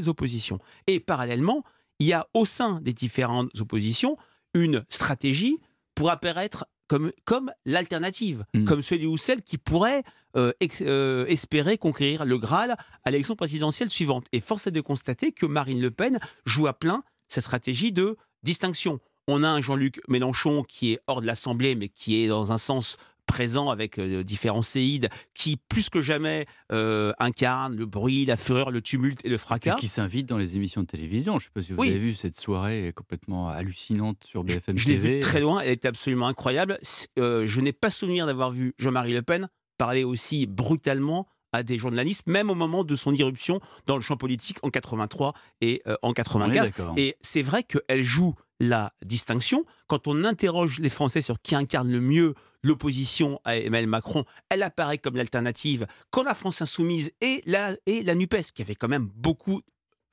oppositions. 0.07 0.59
Et 0.87 0.99
parallèlement, 0.99 1.63
il 1.99 2.07
y 2.07 2.13
a 2.13 2.27
au 2.33 2.45
sein 2.45 2.81
des 2.81 2.91
différentes 2.91 3.49
oppositions 3.61 4.17
une 4.53 4.83
stratégie 4.89 5.57
pour 5.95 6.09
apparaître 6.09 6.65
comme, 6.87 7.11
comme 7.25 7.51
l'alternative, 7.65 8.45
comme 8.65 8.81
celui 8.81 9.07
ou 9.07 9.17
celle 9.17 9.41
qui 9.41 9.57
pourrait 9.57 10.03
euh, 10.35 10.51
ex- 10.59 10.83
euh, 10.85 11.25
espérer 11.27 11.77
conquérir 11.77 12.25
le 12.25 12.37
Graal 12.37 12.75
à 13.03 13.11
l'élection 13.11 13.35
présidentielle 13.35 13.89
suivante. 13.89 14.25
Et 14.31 14.41
force 14.41 14.67
est 14.67 14.71
de 14.71 14.81
constater 14.81 15.31
que 15.31 15.45
Marine 15.45 15.81
Le 15.81 15.91
Pen 15.91 16.19
joue 16.45 16.67
à 16.67 16.73
plein 16.73 17.03
cette 17.27 17.43
stratégie 17.45 17.91
de 17.91 18.17
distinction. 18.43 18.99
On 19.27 19.43
a 19.43 19.47
un 19.47 19.61
Jean-Luc 19.61 20.01
Mélenchon 20.07 20.63
qui 20.63 20.93
est 20.93 20.99
hors 21.07 21.21
de 21.21 21.25
l'Assemblée, 21.25 21.75
mais 21.75 21.87
qui 21.89 22.21
est 22.23 22.27
dans 22.27 22.51
un 22.51 22.57
sens 22.57 22.97
présent 23.25 23.69
avec 23.69 23.97
euh, 23.99 24.23
différents 24.23 24.61
séides, 24.61 25.09
qui 25.33 25.57
plus 25.57 25.89
que 25.89 26.01
jamais 26.01 26.45
euh, 26.71 27.11
incarne 27.19 27.75
le 27.75 27.85
bruit, 27.85 28.25
la 28.25 28.37
fureur, 28.37 28.71
le 28.71 28.81
tumulte 28.81 29.21
et 29.25 29.29
le 29.29 29.37
fracas. 29.37 29.75
Et 29.77 29.79
qui 29.79 29.87
s'invite 29.87 30.27
dans 30.27 30.37
les 30.37 30.55
émissions 30.55 30.81
de 30.81 30.87
télévision. 30.87 31.39
Je 31.39 31.45
ne 31.45 31.47
sais 31.47 31.51
pas 31.53 31.61
si 31.61 31.73
vous 31.73 31.79
Oui. 31.79 31.89
avez 31.89 31.99
vu 31.99 32.13
cette 32.13 32.37
soirée 32.39 32.91
complètement 32.95 33.49
hallucinante 33.49 34.23
sur 34.25 34.43
BFM 34.43 34.77
Je 34.77 34.87
l'ai 34.87 34.95
TV. 34.95 35.13
vu 35.15 35.19
très 35.19 35.41
loin, 35.41 35.61
elle 35.61 35.71
était 35.71 35.87
absolument 35.87 36.27
incroyable. 36.27 36.77
Euh, 37.17 37.47
je 37.47 37.61
n'ai 37.61 37.73
pas 37.73 37.89
souvenir 37.89 38.25
d'avoir 38.25 38.51
vu 38.51 38.73
Jean-Marie 38.77 39.13
Le 39.13 39.21
Pen 39.21 39.49
parler 39.77 40.03
aussi 40.03 40.45
brutalement 40.45 41.27
à 41.51 41.61
des 41.63 41.77
journalistes, 41.77 42.25
même 42.27 42.49
au 42.49 42.55
moment 42.55 42.83
de 42.83 42.95
son 42.95 43.13
irruption 43.13 43.59
dans 43.85 43.95
le 43.95 44.01
champ 44.01 44.17
politique 44.17 44.57
en 44.63 44.69
83 44.69 45.33
et 45.61 45.81
euh, 45.87 45.95
en 46.01 46.11
84. 46.13 46.63
d'accord. 46.63 46.93
Et 46.97 47.15
c'est 47.21 47.43
vrai 47.43 47.63
qu'elle 47.63 48.01
joue 48.03 48.33
la 48.67 48.93
distinction. 49.05 49.65
Quand 49.87 50.07
on 50.07 50.23
interroge 50.23 50.79
les 50.79 50.89
Français 50.89 51.21
sur 51.21 51.41
qui 51.41 51.55
incarne 51.55 51.91
le 51.91 52.01
mieux 52.01 52.33
l'opposition 52.63 53.39
à 53.43 53.57
Emmanuel 53.57 53.87
Macron, 53.87 54.25
elle 54.49 54.63
apparaît 54.63 54.97
comme 54.97 55.15
l'alternative. 55.15 55.85
Quand 56.11 56.23
la 56.23 56.33
France 56.33 56.61
insoumise 56.61 57.11
et 57.21 57.43
la, 57.45 57.75
et 57.85 58.03
la 58.03 58.15
NUPES, 58.15 58.51
qui 58.53 58.61
avait 58.61 58.75
quand 58.75 58.87
même 58.87 59.09
beaucoup 59.15 59.61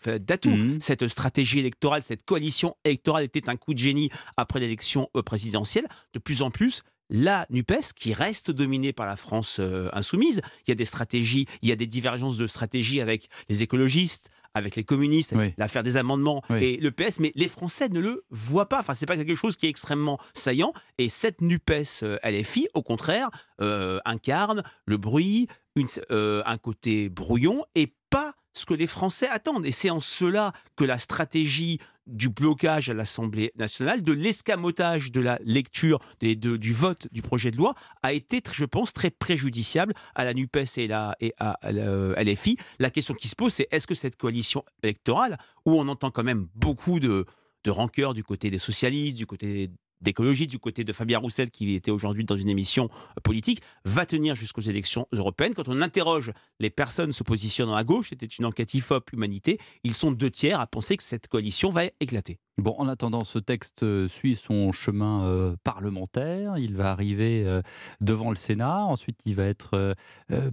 d'atouts. 0.07 0.51
Mhm. 0.51 0.80
Cette 0.80 1.07
stratégie 1.09 1.59
électorale, 1.59 2.03
cette 2.03 2.24
coalition 2.24 2.74
électorale 2.84 3.24
était 3.24 3.48
un 3.48 3.57
coup 3.57 3.74
de 3.74 3.78
génie 3.78 4.11
après 4.36 4.61
l'élection 4.61 5.11
euh, 5.16 5.22
présidentielle. 5.22 5.86
De 6.14 6.18
plus 6.18 6.42
en 6.42 6.51
plus, 6.51 6.82
la 7.11 7.46
NUPES, 7.51 7.92
qui 7.94 8.14
reste 8.14 8.51
dominée 8.51 8.92
par 8.92 9.07
la 9.07 9.16
France 9.16 9.59
euh, 9.59 9.88
insoumise, 9.92 10.40
il 10.66 10.70
y 10.70 10.72
a 10.72 10.76
des 10.76 10.84
stratégies, 10.84 11.46
il 11.61 11.68
y 11.68 11.72
a 11.72 11.76
des 11.76 11.86
divergences 11.86 12.38
de 12.38 12.46
stratégie 12.46 13.01
avec 13.01 13.28
les 13.48 13.62
écologistes, 13.62 14.30
avec 14.55 14.76
les 14.76 14.84
communistes, 14.84 15.34
l'affaire 15.59 15.82
des 15.82 15.96
amendements 15.96 16.42
et 16.62 16.76
le 16.78 16.90
PS, 16.90 17.20
mais 17.20 17.32
les 17.36 17.48
Français 17.48 17.88
ne 17.88 18.01
le 18.01 18.24
voient 18.30 18.68
pas. 18.68 18.80
Enfin, 18.80 18.94
c'est 18.94 19.07
pas 19.07 19.16
quelque 19.16 19.34
chose 19.36 19.57
qui 19.57 19.66
est 19.66 19.70
extrêmement 19.70 20.18
saillant. 20.34 20.72
Et 20.98 21.09
cette 21.09 21.40
NUPES 21.40 22.03
euh, 22.03 22.18
LFI, 22.24 22.68
au 22.74 22.82
contraire, 22.82 23.30
euh, 23.61 24.01
incarne 24.05 24.62
le 24.86 24.96
bruit, 24.96 25.46
une- 25.76 25.86
euh, 26.11 26.42
un 26.46 26.59
côté 26.59 27.09
brouillon 27.09 27.64
et 27.76 27.94
pas 28.11 28.34
ce 28.53 28.66
que 28.66 28.74
les 28.74 28.88
Français 28.88 29.28
attendent. 29.28 29.64
Et 29.66 29.72
c'est 29.72 29.90
en 29.90 30.01
cela 30.01 30.53
que 30.74 30.82
la 30.84 30.98
stratégie 30.98 31.78
du 32.11 32.29
blocage 32.29 32.91
à 32.91 32.95
l'Assemblée 32.95 33.53
nationale, 33.57 34.03
de 34.03 34.13
l'escamotage 34.13 35.13
de 35.13 35.21
la 35.21 35.39
lecture 35.45 35.99
du 36.21 36.73
vote 36.73 37.09
du 37.13 37.23
projet 37.23 37.51
de 37.51 37.57
loi, 37.57 37.75
a 38.03 38.13
été, 38.13 38.41
je 38.53 38.65
pense, 38.65 38.93
très 38.93 39.11
préjudiciable 39.11 39.95
à 40.15 40.25
la 40.25 40.35
NUPES 40.35 40.79
et, 40.79 40.93
à, 40.93 41.17
à 41.39 42.23
LFI. 42.23 42.57
La 42.79 42.91
question 42.91 43.15
qui 43.15 43.29
se 43.29 43.37
pose, 43.37 43.53
c'est 43.53 43.69
est-ce 43.71 43.87
que 43.87 43.95
cette 43.95 44.17
coalition 44.17 44.65
électorale, 44.83 45.39
où 45.65 45.79
on 45.79 45.89
entend 45.89 46.11
quand 46.11 46.25
même 46.25 46.49
beaucoup 46.55 47.01
de, 47.01 47.25
de 47.65 47.71
rancœur 47.71 48.15
du 48.15 48.25
côté 48.25 48.51
des 48.51 48.59
socialistes, 48.59 49.17
du 49.17 49.27
côté 49.27 49.71
d'écologie, 50.01 50.46
du 50.46 50.59
côté 50.59 50.84
de 50.84 50.92
Fabien 50.92 51.18
Roussel, 51.18 51.51
qui 51.51 51.74
était 51.74 51.90
aujourd'hui 51.90 52.24
dans 52.24 52.36
une 52.36 52.48
émission 52.48 52.88
politique, 53.22 53.62
va 53.84 54.07
tenir 54.07 54.34
jusqu'aux 54.34 54.61
élections 54.61 55.07
européennes. 55.12 55.55
Quand 55.55 55.68
on 55.68 55.80
interroge 55.80 56.32
les 56.59 56.70
personnes 56.70 57.12
se 57.12 57.22
positionnant 57.22 57.74
à 57.74 57.84
gauche, 57.84 58.11
c'était 58.11 58.26
une 58.26 58.44
enquête 58.44 58.74
IFOP 58.74 59.12
Humanité, 59.12 59.59
ils 59.84 59.94
sont 59.94 60.12
deux 60.12 60.30
tiers 60.30 60.61
à 60.61 60.66
penser 60.66 60.96
que 60.96 61.03
cette 61.03 61.28
coalition 61.28 61.70
va 61.70 61.84
éclater. 62.01 62.38
Bon, 62.61 62.74
en 62.76 62.88
attendant, 62.88 63.24
ce 63.24 63.38
texte 63.38 63.84
euh, 63.84 64.07
suit 64.07 64.36
son 64.36 64.70
chemin 64.70 65.24
euh, 65.24 65.57
parlementaire. 65.64 66.59
Il 66.59 66.76
va 66.76 66.90
arriver 66.90 67.42
euh, 67.46 67.62
devant 68.03 68.28
le 68.28 68.36
Sénat. 68.36 68.84
Ensuite, 68.84 69.20
il 69.24 69.34
va 69.34 69.44
être 69.44 69.94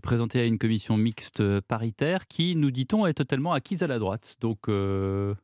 présenté 0.01 0.39
à 0.39 0.45
une 0.45 0.57
commission 0.57 0.95
mixte 0.95 1.59
paritaire 1.61 2.27
qui, 2.27 2.55
nous 2.55 2.71
dit-on, 2.71 3.05
est 3.05 3.13
totalement 3.13 3.51
acquise 3.51 3.83
à 3.83 3.87
la 3.87 3.99
droite. 3.99 4.37
Donc, 4.39 4.67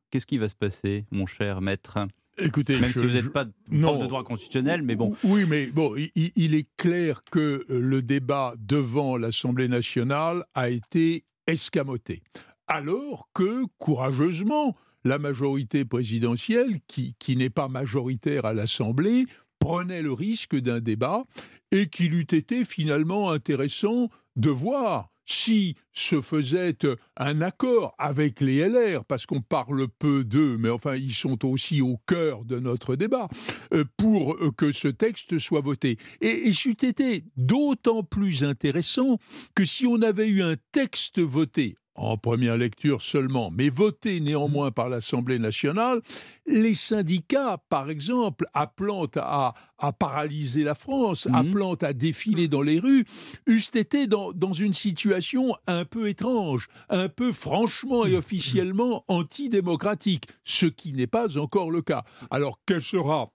qu'est-ce 0.09 0.25
qui 0.25 0.37
va 0.37 0.47
se 0.47 0.55
passer, 0.55 1.05
mon 1.11 1.25
cher 1.25 1.59
maître? 1.61 1.97
Écoutez, 2.38 2.79
même 2.79 2.89
je- 2.89 2.99
si 2.99 3.05
vous 3.05 3.13
n'êtes 3.13 3.29
pas 3.31 3.45
prof 3.45 3.99
de 3.99 4.07
droit 4.07 4.23
constitutionnel, 4.23 4.81
mais 4.81 4.95
bon. 4.95 5.13
Oui, 5.23 5.45
mais 5.47 5.67
bon, 5.67 5.95
il- 5.95 6.11
il, 6.15 6.31
il 6.36 6.53
est 6.55 6.67
clair 6.77 7.21
que 7.31 7.65
euh, 7.69 7.79
le 7.79 8.01
débat 8.01 8.55
devant 8.57 9.17
l'Assemblée 9.17 9.67
nationale 9.67 10.43
a 10.55 10.69
été 10.69 11.25
escamoté. 11.47 12.21
alors 12.67 13.27
que, 13.34 13.65
courageusement, 13.77 14.75
la 15.03 15.19
majorité 15.19 15.84
présidentielle, 15.86 16.79
qui, 16.88 17.13
qui 17.19 17.36
n'est 17.36 17.49
pas 17.49 17.67
majoritaire 17.67 18.45
à 18.45 18.53
l'Assemblée, 18.53 19.25
prenait 19.59 20.01
le 20.01 20.13
risque 20.13 20.55
d'un 20.55 20.79
débat 20.79 21.25
et 21.71 21.88
qu'il 21.88 22.13
eût 22.13 22.21
été 22.21 22.63
finalement 22.63 23.31
intéressant 23.31 24.09
de 24.38 24.49
voir 24.49 25.09
si 25.26 25.76
se 25.91 26.21
faisait 26.21 26.78
un 27.17 27.41
accord 27.41 27.95
avec 27.97 28.41
les 28.41 28.67
LR, 28.67 29.05
parce 29.05 29.26
qu'on 29.26 29.41
parle 29.41 29.88
peu 29.88 30.24
d'eux, 30.24 30.57
mais 30.57 30.69
enfin 30.69 30.95
ils 30.95 31.13
sont 31.13 31.45
aussi 31.45 31.82
au 31.82 31.97
cœur 32.07 32.45
de 32.45 32.59
notre 32.59 32.95
débat, 32.95 33.28
euh, 33.74 33.84
pour 33.97 34.38
que 34.55 34.71
ce 34.71 34.88
texte 34.88 35.38
soit 35.39 35.61
voté. 35.61 35.97
Et, 36.21 36.47
et 36.47 36.53
c'eût 36.53 36.71
été 36.71 37.26
d'autant 37.38 38.03
plus 38.03 38.43
intéressant 38.43 39.17
que 39.55 39.65
si 39.65 39.86
on 39.86 40.01
avait 40.01 40.28
eu 40.28 40.41
un 40.41 40.55
texte 40.71 41.19
voté 41.19 41.76
en 41.95 42.17
première 42.17 42.57
lecture 42.57 43.01
seulement, 43.03 43.51
mais 43.51 43.69
voté 43.69 44.19
néanmoins 44.19 44.71
par 44.71 44.89
l'Assemblée 44.89 45.37
nationale, 45.37 46.01
les 46.47 46.73
syndicats, 46.73 47.59
par 47.69 47.89
exemple, 47.89 48.45
appelant 48.53 49.05
à, 49.15 49.53
à 49.77 49.93
paralyser 49.93 50.63
la 50.63 50.73
France, 50.75 51.27
Mhm. 51.27 51.35
appelant 51.35 51.73
à 51.75 51.93
défiler 51.93 52.47
dans 52.47 52.63
les 52.63 52.79
rues, 52.79 53.05
eussent 53.47 53.75
été 53.75 54.07
dans, 54.07 54.31
dans 54.31 54.53
une 54.53 54.73
situation 54.73 55.55
un 55.67 55.85
peu 55.85 56.09
étrange, 56.09 56.67
un 56.89 57.09
peu 57.09 57.31
franchement 57.31 58.05
et 58.05 58.15
officiellement 58.15 59.05
antidémocratique, 59.07 60.25
ce 60.43 60.65
qui 60.65 60.93
n'est 60.93 61.07
pas 61.07 61.37
encore 61.37 61.69
le 61.71 61.81
cas. 61.81 62.03
Alors, 62.31 62.59
quelle 62.65 62.81
sera 62.81 63.31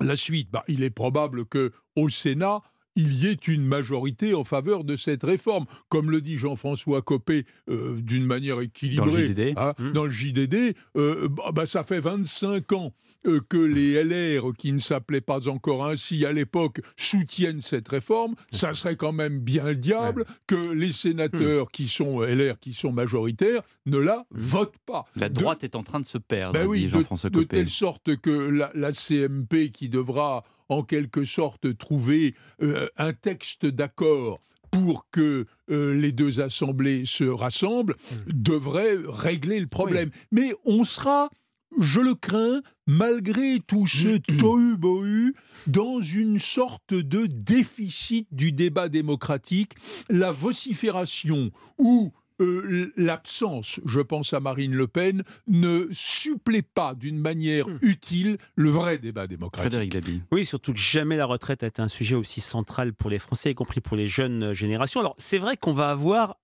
la 0.00 0.16
suite? 0.16 0.50
Bah, 0.50 0.64
Il 0.68 0.82
est 0.82 0.90
probable 0.90 1.46
que 1.46 1.72
au 1.96 2.08
Sénat, 2.08 2.60
il 2.96 3.14
y 3.14 3.26
ait 3.26 3.32
une 3.48 3.64
majorité 3.64 4.34
en 4.34 4.44
faveur 4.44 4.84
de 4.84 4.96
cette 4.96 5.22
réforme. 5.22 5.66
Comme 5.88 6.10
le 6.10 6.20
dit 6.20 6.36
Jean-François 6.36 7.02
Copé 7.02 7.44
euh, 7.68 8.00
d'une 8.00 8.24
manière 8.24 8.60
équilibrée 8.60 9.28
JDD. 9.28 9.54
hein, 9.56 9.74
Mmh. 9.78 9.92
dans 9.92 10.04
le 10.04 10.10
JDD, 10.10 10.74
euh, 10.96 11.28
bah, 11.28 11.50
bah, 11.52 11.66
ça 11.66 11.82
fait 11.84 12.00
25 12.00 12.72
ans 12.72 12.92
euh, 13.26 13.40
que 13.48 13.56
les 13.56 14.04
LR, 14.04 14.52
qui 14.56 14.70
ne 14.72 14.78
s'appelaient 14.78 15.20
pas 15.22 15.48
encore 15.48 15.86
ainsi 15.86 16.26
à 16.26 16.32
l'époque, 16.32 16.80
soutiennent 16.96 17.60
cette 17.62 17.88
réforme. 17.88 18.34
Ça 18.50 18.74
serait 18.74 18.96
quand 18.96 19.12
même 19.12 19.38
bien 19.40 19.64
le 19.64 19.76
diable 19.76 20.26
que 20.46 20.72
les 20.72 20.92
sénateurs 20.92 21.70
qui 21.70 21.88
sont 21.88 22.20
LR, 22.22 22.58
qui 22.60 22.74
sont 22.74 22.92
majoritaires, 22.92 23.62
ne 23.86 23.96
la 23.98 24.26
votent 24.30 24.78
pas. 24.84 25.04
La 25.16 25.28
De- 25.30 25.34
droite 25.40 25.64
est 25.64 25.74
en 25.74 25.82
train 25.82 26.00
de 26.00 26.04
se 26.06 26.18
perdre, 26.18 26.52
ben 26.58 26.66
oui, 26.66 26.80
dit 26.80 26.84
de- 26.84 26.90
Jean-François 26.90 27.30
de, 27.30 27.34
Copé. 27.36 27.56
telle 27.56 27.68
sorte 27.70 28.14
que 28.16 28.30
la, 28.30 28.70
la 28.74 28.92
CMP 28.92 29.70
qui 29.72 29.88
devra 29.88 30.44
en 30.68 30.82
quelque 30.82 31.24
sorte 31.24 31.76
trouver 31.76 32.34
euh, 32.62 32.88
un 32.96 33.12
texte 33.12 33.66
d'accord 33.66 34.40
pour 34.70 35.08
que 35.10 35.46
euh, 35.70 35.94
les 35.94 36.10
deux 36.10 36.40
assemblées 36.40 37.04
se 37.06 37.24
rassemblent, 37.24 37.94
devrait 38.26 38.96
régler 39.06 39.60
le 39.60 39.68
problème. 39.68 40.10
Mais 40.32 40.52
on 40.64 40.82
sera, 40.82 41.30
je 41.78 42.00
le 42.00 42.16
crains, 42.16 42.60
malgré 42.86 43.60
tout 43.64 43.86
ce 43.86 44.18
tohu-bohu, 44.18 45.34
dans 45.68 46.00
une 46.00 46.40
sorte 46.40 46.92
de 46.92 47.26
déficit 47.26 48.26
du 48.32 48.50
débat 48.50 48.88
démocratique, 48.88 49.74
la 50.08 50.32
vocifération 50.32 51.52
ou 51.78 52.12
euh, 52.40 52.92
l'absence, 52.96 53.80
je 53.84 54.00
pense 54.00 54.32
à 54.32 54.40
Marine 54.40 54.74
Le 54.74 54.86
Pen, 54.86 55.22
ne 55.46 55.86
supplée 55.92 56.62
pas 56.62 56.94
d'une 56.94 57.18
manière 57.18 57.66
utile 57.82 58.38
le 58.56 58.70
vrai 58.70 58.98
débat 58.98 59.26
démocratique. 59.26 59.96
Oui, 60.32 60.44
surtout 60.44 60.72
que 60.72 60.78
jamais 60.78 61.16
la 61.16 61.26
retraite 61.26 61.62
a 61.62 61.66
été 61.66 61.80
un 61.80 61.88
sujet 61.88 62.16
aussi 62.16 62.40
central 62.40 62.92
pour 62.92 63.10
les 63.10 63.18
Français, 63.18 63.52
y 63.52 63.54
compris 63.54 63.80
pour 63.80 63.96
les 63.96 64.08
jeunes 64.08 64.52
générations. 64.52 65.00
Alors, 65.00 65.14
c'est 65.18 65.38
vrai 65.38 65.56
qu'on 65.56 65.72
va 65.72 65.90
avoir 65.90 66.36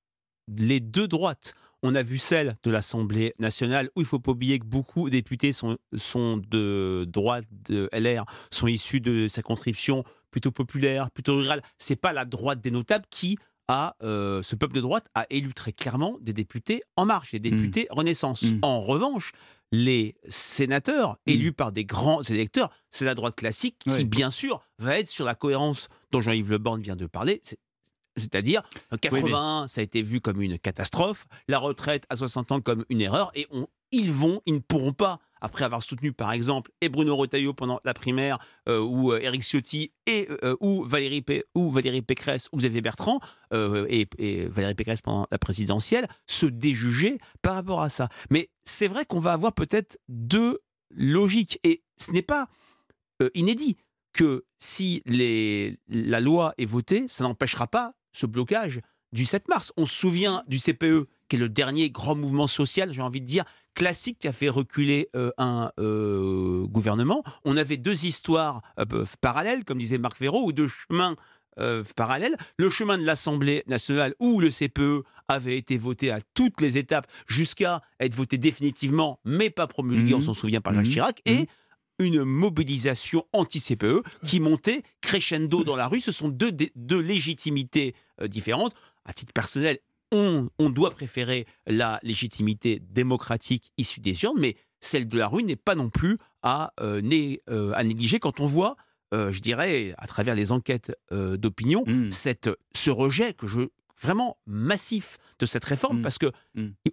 les 0.48 0.80
deux 0.80 1.08
droites. 1.08 1.54
On 1.82 1.94
a 1.94 2.02
vu 2.02 2.18
celle 2.18 2.56
de 2.62 2.70
l'Assemblée 2.70 3.34
nationale, 3.38 3.88
où 3.96 4.00
il 4.00 4.04
ne 4.04 4.08
faut 4.08 4.18
pas 4.18 4.32
oublier 4.32 4.58
que 4.58 4.66
beaucoup 4.66 5.06
de 5.06 5.12
députés 5.12 5.52
sont, 5.52 5.78
sont 5.96 6.36
de 6.36 7.06
droite, 7.08 7.46
de 7.68 7.88
LR, 7.92 8.26
sont 8.50 8.66
issus 8.66 9.00
de 9.00 9.28
sa 9.28 9.42
conscription 9.42 10.04
plutôt 10.30 10.50
populaire, 10.50 11.10
plutôt 11.10 11.36
rurale. 11.36 11.62
C'est 11.78 11.96
pas 11.96 12.12
la 12.12 12.24
droite 12.24 12.60
des 12.60 12.70
notables 12.70 13.06
qui 13.10 13.38
euh, 14.02 14.42
ce 14.42 14.56
peuple 14.56 14.74
de 14.74 14.80
droite 14.80 15.06
a 15.14 15.26
élu 15.30 15.54
très 15.54 15.72
clairement 15.72 16.16
des 16.20 16.32
députés 16.32 16.82
En 16.96 17.06
Marche, 17.06 17.32
des 17.32 17.38
députés 17.40 17.86
Renaissance. 17.90 18.44
En 18.62 18.80
revanche, 18.80 19.32
les 19.72 20.16
sénateurs 20.28 21.16
élus 21.26 21.52
par 21.52 21.70
des 21.72 21.84
grands 21.84 22.22
électeurs, 22.22 22.70
c'est 22.90 23.04
la 23.04 23.14
droite 23.14 23.36
classique 23.36 23.76
qui, 23.78 23.90
bien 24.04 24.30
sûr, 24.30 24.60
va 24.78 24.98
être 24.98 25.08
sur 25.08 25.24
la 25.24 25.34
cohérence 25.34 25.88
dont 26.10 26.20
Jean-Yves 26.20 26.50
Le 26.50 26.58
Borne 26.58 26.80
vient 26.82 26.96
de 26.96 27.06
parler. 27.06 27.40
C'est- 27.44 27.58
C'est-à-dire, 28.16 28.62
euh, 28.92 28.96
80, 28.96 29.66
ça 29.68 29.80
a 29.80 29.84
été 29.84 30.02
vu 30.02 30.20
comme 30.20 30.42
une 30.42 30.58
catastrophe, 30.58 31.26
la 31.46 31.58
retraite 31.60 32.04
à 32.10 32.16
60 32.16 32.50
ans 32.50 32.60
comme 32.60 32.84
une 32.90 33.00
erreur, 33.00 33.30
et 33.36 33.46
on, 33.52 33.68
ils 33.92 34.12
vont, 34.12 34.42
ils 34.46 34.54
ne 34.54 34.58
pourront 34.58 34.92
pas, 34.92 35.20
après 35.40 35.64
avoir 35.64 35.82
soutenu 35.82 36.12
par 36.12 36.32
exemple 36.32 36.70
et 36.80 36.88
Bruno 36.88 37.16
Retailleau 37.16 37.54
pendant 37.54 37.80
la 37.84 37.94
primaire, 37.94 38.38
euh, 38.68 38.80
ou 38.80 39.12
euh, 39.12 39.20
Éric 39.20 39.42
Ciotti, 39.42 39.92
et, 40.06 40.28
euh, 40.42 40.56
ou, 40.60 40.84
Valérie 40.84 41.24
ou 41.54 41.72
Pécresse, 42.06 42.48
ou 42.52 42.58
Xavier 42.58 42.80
Bertrand, 42.80 43.20
et, 43.52 44.06
Valérie 44.48 44.74
Pécresse 44.74 45.02
pendant 45.02 45.26
la 45.30 45.38
présidentielle, 45.38 46.06
se 46.26 46.46
déjuger 46.46 47.18
par 47.42 47.54
rapport 47.54 47.82
à 47.82 47.88
ça. 47.88 48.08
Mais 48.30 48.50
c'est 48.64 48.88
vrai 48.88 49.04
qu'on 49.04 49.20
va 49.20 49.32
avoir 49.32 49.52
peut-être 49.52 49.98
deux 50.08 50.60
logiques, 50.90 51.58
et 51.64 51.82
ce 51.96 52.10
n'est 52.12 52.22
pas 52.22 52.48
inédit 53.34 53.76
que 54.12 54.44
si 54.58 55.02
la 55.06 56.20
loi 56.20 56.54
est 56.58 56.66
votée, 56.66 57.04
ça 57.08 57.24
n'empêchera 57.24 57.66
pas 57.66 57.94
ce 58.12 58.26
blocage 58.26 58.80
du 59.12 59.24
7 59.24 59.48
mars. 59.48 59.72
On 59.76 59.86
se 59.86 59.94
souvient 59.94 60.44
du 60.46 60.58
CPE, 60.58 61.08
qui 61.28 61.36
est 61.36 61.38
le 61.38 61.48
dernier 61.48 61.90
grand 61.90 62.14
mouvement 62.14 62.46
social, 62.46 62.92
j'ai 62.92 63.02
envie 63.02 63.20
de 63.20 63.26
dire, 63.26 63.44
classique 63.74 64.18
qui 64.18 64.28
a 64.28 64.32
fait 64.32 64.48
reculer 64.48 65.08
euh, 65.16 65.30
un 65.38 65.70
euh, 65.78 66.66
gouvernement. 66.66 67.22
On 67.44 67.56
avait 67.56 67.76
deux 67.76 68.04
histoires 68.06 68.62
euh, 68.78 69.04
parallèles, 69.20 69.64
comme 69.64 69.78
disait 69.78 69.98
Marc 69.98 70.16
Ferraud, 70.18 70.44
ou 70.44 70.52
deux 70.52 70.68
chemins 70.68 71.16
parallèles. 71.94 72.38
Le 72.56 72.70
chemin 72.70 72.96
de 72.96 73.04
l'Assemblée 73.04 73.64
nationale, 73.66 74.14
où 74.18 74.40
le 74.40 74.48
CPE 74.50 75.04
avait 75.28 75.58
été 75.58 75.76
voté 75.76 76.10
à 76.10 76.20
toutes 76.32 76.58
les 76.62 76.78
étapes, 76.78 77.06
jusqu'à 77.26 77.82
être 77.98 78.14
voté 78.14 78.38
définitivement, 78.38 79.20
mais 79.26 79.50
pas 79.50 79.66
promulgué, 79.66 80.14
on 80.14 80.22
s'en 80.22 80.32
souvient, 80.32 80.62
par 80.62 80.72
Jacques 80.72 80.86
Mhm. 80.86 80.92
Chirac, 80.92 81.22
et 81.26 81.48
une 81.98 82.24
mobilisation 82.24 83.26
anti-CPE 83.34 84.02
qui 84.24 84.40
montait 84.40 84.82
crescendo 85.02 85.62
dans 85.62 85.76
la 85.76 85.86
rue. 85.86 86.00
Ce 86.00 86.12
sont 86.12 86.30
deux, 86.30 86.50
légitimités 86.98 87.94
différentes. 88.26 88.74
À 89.04 89.12
titre 89.12 89.34
personnel, 89.34 89.80
on, 90.12 90.48
on 90.58 90.70
doit 90.70 90.90
préférer 90.90 91.46
la 91.66 91.98
légitimité 92.02 92.80
démocratique 92.90 93.72
issue 93.78 94.00
des 94.00 94.22
urnes, 94.24 94.38
mais 94.40 94.56
celle 94.80 95.08
de 95.08 95.18
la 95.18 95.28
rue 95.28 95.42
n'est 95.42 95.56
pas 95.56 95.74
non 95.74 95.90
plus 95.90 96.18
à, 96.42 96.72
euh, 96.80 97.00
né- 97.00 97.42
euh, 97.50 97.72
à 97.74 97.84
négliger 97.84 98.18
quand 98.18 98.40
on 98.40 98.46
voit, 98.46 98.76
euh, 99.14 99.30
je 99.32 99.40
dirais, 99.40 99.94
à 99.98 100.06
travers 100.06 100.34
les 100.34 100.52
enquêtes 100.52 100.92
d'opinion, 101.12 101.84
cette 102.10 102.48
ce 102.74 102.90
rejet 102.90 103.34
que 103.34 103.46
je 103.46 103.60
vraiment 104.00 104.38
massif 104.46 105.18
de 105.38 105.46
cette 105.46 105.64
réforme, 105.64 105.98
parce 106.02 106.16
que 106.18 106.32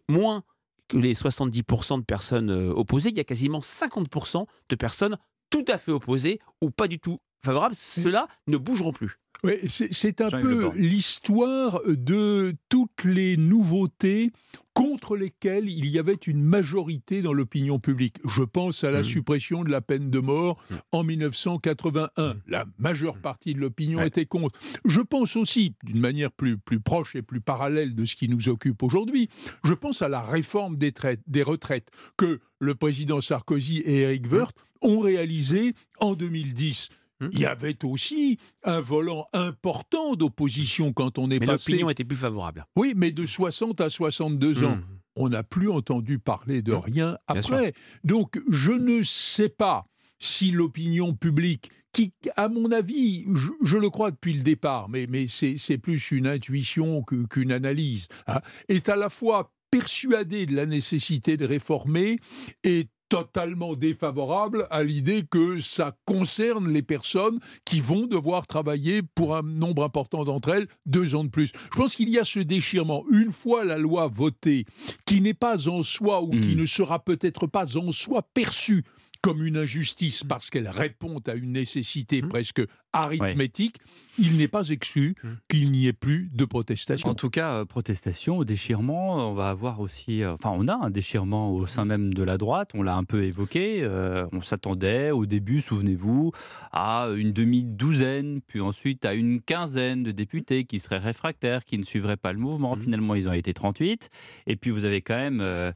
moins 0.10 0.44
que 0.90 0.98
les 0.98 1.14
70% 1.16 2.00
de 2.00 2.04
personnes 2.06 2.52
opposées, 2.52 3.10
il 3.10 3.18
y 3.18 3.22
a 3.22 3.24
quasiment 3.24 3.60
50% 3.62 4.46
de 4.70 4.76
personnes 4.76 5.18
tout 5.50 5.64
à 5.70 5.78
fait 5.78 5.92
opposées 5.92 6.40
ou 6.62 6.70
pas 6.72 6.88
du 6.90 7.00
tout 7.00 7.20
favorables. 7.44 7.76
Ceux-là 7.76 8.28
ne 8.48 8.58
bougeront 8.58 8.94
plus. 8.94 9.18
Oui, 9.44 9.54
c'est 9.70 10.20
un 10.22 10.30
peu 10.42 10.72
l'histoire 10.76 11.80
de 11.86 12.56
toutes 12.70 13.04
les 13.04 13.38
nouveautés 13.38 14.32
contre 14.74 15.16
lesquelles 15.16 15.70
il 15.70 15.86
y 15.88 16.00
avait 16.00 16.14
une 16.16 16.42
majorité 16.44 17.22
dans 17.22 17.34
l'opinion 17.34 17.78
publique. 17.80 18.18
Je 18.28 18.42
pense 18.42 18.84
à 18.84 18.90
la 18.90 19.04
suppression 19.04 19.64
de 19.64 19.70
la 19.70 19.82
peine 19.82 20.10
de 20.10 20.18
mort 20.20 20.58
en 20.92 21.04
1981. 21.04 22.38
La 22.48 22.66
majeure 22.80 23.18
partie 23.20 23.54
de 23.54 23.60
l'opinion 23.60 24.02
était 24.02 24.26
contre. 24.26 24.60
Je 24.86 25.02
pense 25.02 25.36
aussi, 25.36 25.76
d'une 25.84 26.00
manière 26.00 26.32
plus, 26.32 26.58
plus 26.58 26.80
proche 26.80 27.16
et 27.16 27.22
plus 27.22 27.42
parallèle 27.42 27.94
de 27.96 28.06
ce 28.06 28.16
qui 28.16 28.30
nous 28.30 28.50
occupe 28.50 28.82
aujourd'hui, 28.82 29.30
je 29.64 29.74
pense 29.74 30.02
à 30.02 30.10
la 30.10 30.22
réforme 30.22 30.78
des, 30.78 30.92
traites- 30.92 31.22
des 31.28 31.44
retraites 31.44 31.90
que 32.18 32.40
le 32.60 32.74
président 32.76 33.22
Sarkozy 33.22 33.78
et 33.80 34.02
Éric 34.02 34.32
Woerth 34.32 34.56
ont 34.82 35.00
réalisée 35.00 35.74
en 36.00 36.14
2010. 36.16 36.90
Il 37.32 37.40
y 37.40 37.46
avait 37.46 37.84
aussi 37.84 38.38
un 38.64 38.80
volant 38.80 39.26
important 39.34 40.16
d'opposition 40.16 40.94
quand 40.94 41.18
on 41.18 41.32
est 41.32 41.40
Mais 41.40 41.46
passé. 41.48 41.72
l'opinion 41.72 41.90
était 41.90 42.04
plus 42.04 42.18
favorable. 42.18 42.66
Oui, 42.76 42.94
mais 42.96 43.12
de 43.12 43.26
60 43.26 43.82
à 43.82 43.90
62 43.90 44.64
ans. 44.64 44.76
Mmh. 44.76 44.84
On 45.16 45.30
n'a 45.30 45.42
plus 45.44 45.70
entendu 45.70 46.20
parler 46.20 46.62
de 46.62 46.74
rien 46.74 47.18
Bien 47.34 47.42
sûr. 47.42 47.56
après. 47.56 47.74
Donc, 48.04 48.40
je 48.50 48.72
ne 48.72 49.02
sais 49.02 49.50
pas 49.50 49.86
si 50.20 50.52
l'opinion 50.52 51.14
publique, 51.16 51.72
qui, 51.92 52.14
à 52.36 52.50
mon 52.50 52.72
avis, 52.72 53.26
je, 53.34 53.50
je 53.64 53.78
le 53.78 53.90
crois 53.90 54.12
depuis 54.12 54.34
le 54.34 54.44
départ, 54.44 54.88
mais, 54.90 55.08
mais 55.10 55.26
c'est 55.28 55.78
plus 55.80 56.12
une 56.12 56.28
intuition 56.28 57.02
qu'une 57.04 57.52
analyse, 57.52 58.08
hein, 58.28 58.42
est 58.68 58.90
à 58.90 58.96
la 58.96 59.10
fois 59.10 59.52
persuadée 59.72 60.46
de 60.46 60.56
la 60.56 60.66
nécessité 60.68 61.36
de 61.38 61.46
réformer 61.46 62.20
et 62.64 62.88
totalement 63.10 63.76
défavorable 63.76 64.68
à 64.70 64.84
l'idée 64.84 65.24
que 65.30 65.60
ça 65.60 65.96
concerne 66.06 66.72
les 66.72 66.82
personnes 66.82 67.40
qui 67.66 67.80
vont 67.80 68.06
devoir 68.08 68.48
travailler 68.48 69.02
pour 69.02 69.36
un 69.36 69.44
nombre 69.44 69.84
important 69.84 70.24
d'entre 70.24 70.50
elles 70.50 70.68
deux 70.86 71.16
ans 71.16 71.24
de 71.24 71.30
plus. 71.30 71.52
Je 71.72 71.78
pense 71.78 71.96
qu'il 71.96 72.10
y 72.10 72.20
a 72.20 72.24
ce 72.24 72.40
déchirement. 72.40 73.04
Une 73.12 73.32
fois 73.32 73.64
la 73.66 73.78
loi 73.78 74.08
votée, 74.08 74.66
qui 75.06 75.22
n'est 75.22 75.34
pas 75.34 75.68
en 75.70 75.84
soi 75.84 76.22
ou 76.22 76.32
qui 76.32 76.56
Hmm. 76.56 76.60
ne 76.62 76.66
sera 76.66 77.00
peut-être 77.00 77.48
pas 77.48 77.78
en 77.78 77.92
soi 77.92 78.22
perçue 78.34 78.84
comme 79.28 79.46
une 79.46 79.58
injustice 79.58 80.24
Hmm. 80.24 80.28
parce 80.28 80.50
qu'elle 80.50 80.70
répond 80.70 81.20
à 81.28 81.34
une 81.34 81.52
nécessité 81.52 82.22
presque 82.22 82.62
arithmétique, 82.94 83.78
il 84.18 84.38
n'est 84.38 84.48
pas 84.48 84.70
exclu 84.70 85.16
qu'il 85.50 85.72
n'y 85.72 85.88
ait 85.88 85.94
plus 85.94 86.30
de 86.34 86.46
protestation. 86.46 87.10
En 87.10 87.14
tout 87.14 87.30
cas, 87.30 87.52
euh, 87.56 87.66
protestation, 87.66 88.44
déchirement, 88.44 89.30
on 89.30 89.34
va 89.34 89.50
avoir 89.50 89.82
aussi, 89.82 90.24
euh, 90.24 90.34
enfin 90.34 90.52
on 90.54 90.68
a 90.70 90.76
un 90.76 90.90
déchirement 90.90 91.52
au 91.52 91.66
sein 91.66 91.84
même 91.84 92.14
de 92.14 92.24
la 92.24 92.38
droite, 92.38 92.70
on 92.74 92.82
l'a 92.84 92.96
un 92.96 93.04
peu 93.04 93.24
évoqué, 93.24 93.82
euh, 93.84 94.26
on 94.32 94.42
s'attendait 94.42 95.12
au 95.12 95.26
début, 95.26 95.60
souvenez-vous, 95.60 96.32
à 96.72 97.10
une 97.16 97.34
demi-douzaine, 97.34 98.40
puis 98.48 98.62
ensuite 98.62 99.04
à 99.04 99.14
une 99.14 99.42
quinzaine 99.42 100.04
de 100.04 100.12
députés 100.12 100.64
qui 100.64 100.80
seraient 100.80 100.98
réfractaires, 101.00 101.66
qui 101.66 101.78
ne 101.78 101.84
suivraient 101.84 102.18
pas 102.18 102.32
le 102.32 102.40
mouvement, 102.40 102.76
finalement 102.78 103.14
ils 103.14 103.28
ont 103.28 103.34
été 103.34 103.54
38, 103.54 104.10
et 104.48 104.56
puis 104.56 104.72
vous 104.72 104.86
avez 104.86 105.02
quand 105.02 105.18
même... 105.18 105.42
euh, 105.42 105.72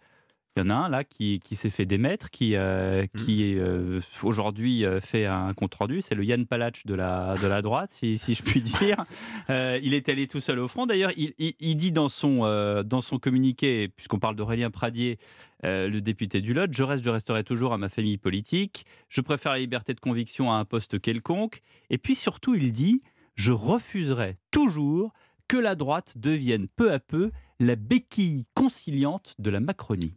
il 0.57 0.59
y 0.63 0.65
en 0.65 0.69
a 0.69 0.73
un 0.73 0.89
là 0.89 1.03
qui, 1.05 1.39
qui 1.39 1.55
s'est 1.55 1.69
fait 1.69 1.85
démettre, 1.85 2.29
qui, 2.29 2.55
euh, 2.55 3.05
qui 3.17 3.57
euh, 3.57 4.01
aujourd'hui 4.21 4.85
euh, 4.85 4.99
fait 4.99 5.25
un 5.25 5.53
compte 5.53 5.73
rendu. 5.75 6.01
C'est 6.01 6.13
le 6.15 6.25
Yann 6.25 6.45
Palach 6.45 6.85
de 6.85 6.93
la, 6.93 7.35
de 7.41 7.47
la 7.47 7.61
droite, 7.61 7.91
si, 7.91 8.17
si 8.17 8.35
je 8.35 8.43
puis 8.43 8.61
dire. 8.61 9.03
Euh, 9.49 9.79
il 9.83 9.93
est 9.93 10.07
allé 10.07 10.27
tout 10.27 10.39
seul 10.39 10.59
au 10.59 10.67
front. 10.67 10.85
D'ailleurs, 10.85 11.11
il, 11.17 11.33
il- 11.37 11.55
il 11.59 11.75
dit 11.75 11.91
dans 11.91 12.09
son, 12.09 12.39
dans 12.85 13.01
son 13.01 13.17
communiqué, 13.17 13.89
puisqu'on 13.89 14.19
parle 14.19 14.35
d'Aurélien 14.35 14.69
Pradier, 14.71 15.17
le 15.63 15.99
député 15.99 16.41
du 16.41 16.53
Lot, 16.53 16.71
je 16.71 16.83
reste, 16.83 17.03
je 17.03 17.09
resterai 17.09 17.43
toujours 17.43 17.73
à 17.73 17.77
ma 17.77 17.89
famille 17.89 18.17
politique. 18.17 18.85
Je 19.09 19.19
préfère 19.21 19.51
la 19.53 19.59
liberté 19.59 19.93
de 19.93 19.99
conviction 19.99 20.51
à 20.51 20.55
un 20.55 20.65
poste 20.65 20.99
quelconque. 21.01 21.61
Et 21.89 21.97
puis 21.97 22.15
surtout, 22.15 22.55
il 22.55 22.71
dit, 22.71 23.01
je 23.35 23.51
refuserai 23.51 24.37
toujours 24.51 25.11
que 25.47 25.57
la 25.57 25.75
droite 25.75 26.13
devienne 26.17 26.67
peu 26.67 26.91
à 26.93 26.99
peu 26.99 27.31
la 27.59 27.75
béquille 27.75 28.45
conciliante 28.53 29.35
de 29.39 29.49
la 29.49 29.59
Macronie. 29.59 30.13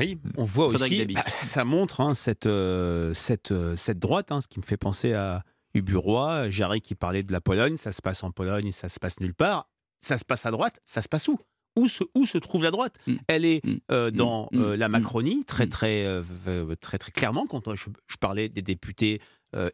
Oui, 0.00 0.18
on 0.36 0.44
voit 0.44 0.66
aussi, 0.66 1.04
bah, 1.06 1.22
ça 1.28 1.64
montre 1.64 2.00
hein, 2.00 2.14
cette, 2.14 2.46
euh, 2.46 3.14
cette, 3.14 3.52
euh, 3.52 3.76
cette 3.76 3.98
droite, 3.98 4.32
hein, 4.32 4.40
ce 4.40 4.48
qui 4.48 4.58
me 4.58 4.64
fait 4.64 4.76
penser 4.76 5.12
à 5.12 5.44
Uburoy, 5.74 6.50
Jarry 6.50 6.80
qui 6.80 6.94
parlait 6.94 7.22
de 7.22 7.32
la 7.32 7.40
Pologne, 7.40 7.76
ça 7.76 7.92
se 7.92 8.02
passe 8.02 8.24
en 8.24 8.30
Pologne, 8.30 8.72
ça 8.72 8.88
se 8.88 8.98
passe 8.98 9.20
nulle 9.20 9.34
part. 9.34 9.68
Ça 10.00 10.16
se 10.16 10.24
passe 10.24 10.46
à 10.46 10.50
droite, 10.50 10.80
ça 10.84 11.02
se 11.02 11.08
passe 11.08 11.28
où? 11.28 11.38
Où 11.76 11.86
se, 11.86 12.02
où 12.14 12.24
se 12.26 12.38
trouve 12.38 12.64
la 12.64 12.70
droite? 12.70 12.96
Elle 13.28 13.44
est 13.44 13.62
euh, 13.92 14.10
dans 14.10 14.48
euh, 14.54 14.76
la 14.76 14.88
Macronie, 14.88 15.44
très, 15.44 15.66
très, 15.66 16.06
très, 16.80 16.98
très 16.98 17.12
clairement. 17.12 17.46
Quand 17.46 17.76
je, 17.76 17.90
je 18.06 18.16
parlais 18.16 18.48
des 18.48 18.62
députés 18.62 19.20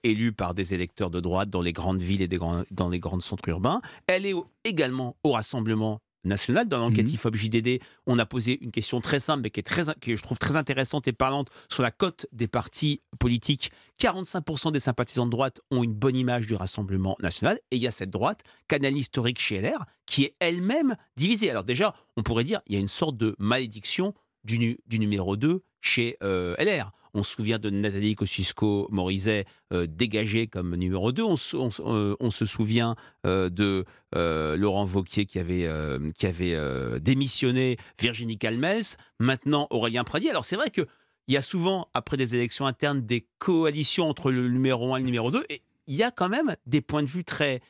élus 0.02 0.32
par 0.32 0.54
des 0.54 0.74
électeurs 0.74 1.10
de 1.10 1.20
droite 1.20 1.50
dans 1.50 1.60
les 1.60 1.72
grandes 1.72 2.02
villes 2.02 2.22
et 2.22 2.28
des 2.28 2.38
grands- 2.38 2.64
dans 2.70 2.88
les 2.88 2.98
grands 2.98 3.20
centres 3.20 3.48
urbains. 3.48 3.80
Elle 4.06 4.26
est 4.26 4.34
également 4.64 5.16
au 5.22 5.32
Rassemblement 5.32 6.00
national. 6.26 6.68
Dans 6.68 6.78
l'enquête 6.78 7.10
IFOP 7.10 7.34
JDD, 7.34 7.80
on 8.06 8.18
a 8.18 8.26
posé 8.26 8.58
une 8.62 8.70
question 8.70 9.00
très 9.00 9.20
simple, 9.20 9.42
mais 9.42 9.50
qui 9.50 9.60
est 9.60 9.62
très, 9.62 9.84
que 10.00 10.16
je 10.16 10.22
trouve 10.22 10.38
très 10.38 10.56
intéressante 10.56 11.08
et 11.08 11.12
parlante 11.12 11.50
sur 11.70 11.82
la 11.82 11.90
cote 11.90 12.26
des 12.32 12.48
partis 12.48 13.02
politiques. 13.18 13.70
45% 14.00 14.72
des 14.72 14.80
sympathisants 14.80 15.26
de 15.26 15.30
droite 15.30 15.60
ont 15.70 15.82
une 15.82 15.94
bonne 15.94 16.16
image 16.16 16.46
du 16.46 16.54
Rassemblement 16.54 17.16
national. 17.20 17.58
Et 17.70 17.76
il 17.76 17.82
y 17.82 17.86
a 17.86 17.90
cette 17.90 18.10
droite, 18.10 18.42
canal 18.68 18.96
historique 18.96 19.40
chez 19.40 19.60
LR, 19.60 19.84
qui 20.06 20.24
est 20.24 20.34
elle-même 20.40 20.96
divisée. 21.16 21.50
Alors 21.50 21.64
déjà, 21.64 21.94
on 22.16 22.22
pourrait 22.22 22.44
dire 22.44 22.60
il 22.66 22.74
y 22.74 22.76
a 22.76 22.80
une 22.80 22.88
sorte 22.88 23.16
de 23.16 23.34
malédiction 23.38 24.14
du 24.44 24.78
numéro 24.98 25.36
2 25.36 25.62
chez 25.80 26.16
euh, 26.22 26.54
LR. 26.58 26.92
On 27.18 27.22
se 27.22 27.32
souvient 27.34 27.58
de 27.58 27.70
Nathalie 27.70 28.14
Kosciusko-Morizet 28.14 29.44
euh, 29.72 29.86
dégagée 29.88 30.46
comme 30.48 30.76
numéro 30.76 31.12
2. 31.12 31.22
On, 31.22 31.36
se- 31.36 31.56
on 31.56 31.70
se- 31.70 31.82
euh, 31.82 32.14
on 32.20 32.30
se 32.30 32.44
souvient 32.44 32.94
euh, 33.26 33.48
de 33.48 33.84
Laurent 34.14 34.84
Vauquier 34.84 35.24
qui 35.26 35.38
avait, 35.38 35.68
qui 36.14 36.26
avait 36.26 36.56
démissionné, 37.00 37.76
Virginie 38.00 38.38
Calmels, 38.38 38.84
maintenant 39.18 39.66
Aurélien 39.70 40.04
Pradier. 40.04 40.30
Alors 40.30 40.44
c'est 40.44 40.56
vrai 40.56 40.70
que 40.70 40.82
il 41.28 41.34
y 41.34 41.36
a 41.36 41.42
souvent, 41.42 41.88
après 41.92 42.16
des 42.16 42.34
élections 42.36 42.66
internes, 42.66 43.00
des 43.04 43.26
coalitions 43.38 44.08
entre 44.08 44.30
le 44.30 44.48
numéro 44.48 44.94
1 44.94 44.98
et 44.98 45.00
le 45.00 45.06
numéro 45.06 45.30
2. 45.30 45.44
Et 45.50 45.62
il 45.86 45.96
y 45.96 46.02
a 46.02 46.10
quand 46.10 46.28
même 46.28 46.54
des 46.66 46.80
points 46.80 47.02
de 47.02 47.08
vue 47.08 47.24
très 47.24 47.60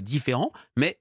différents. 0.00 0.52
Mais 0.76 0.98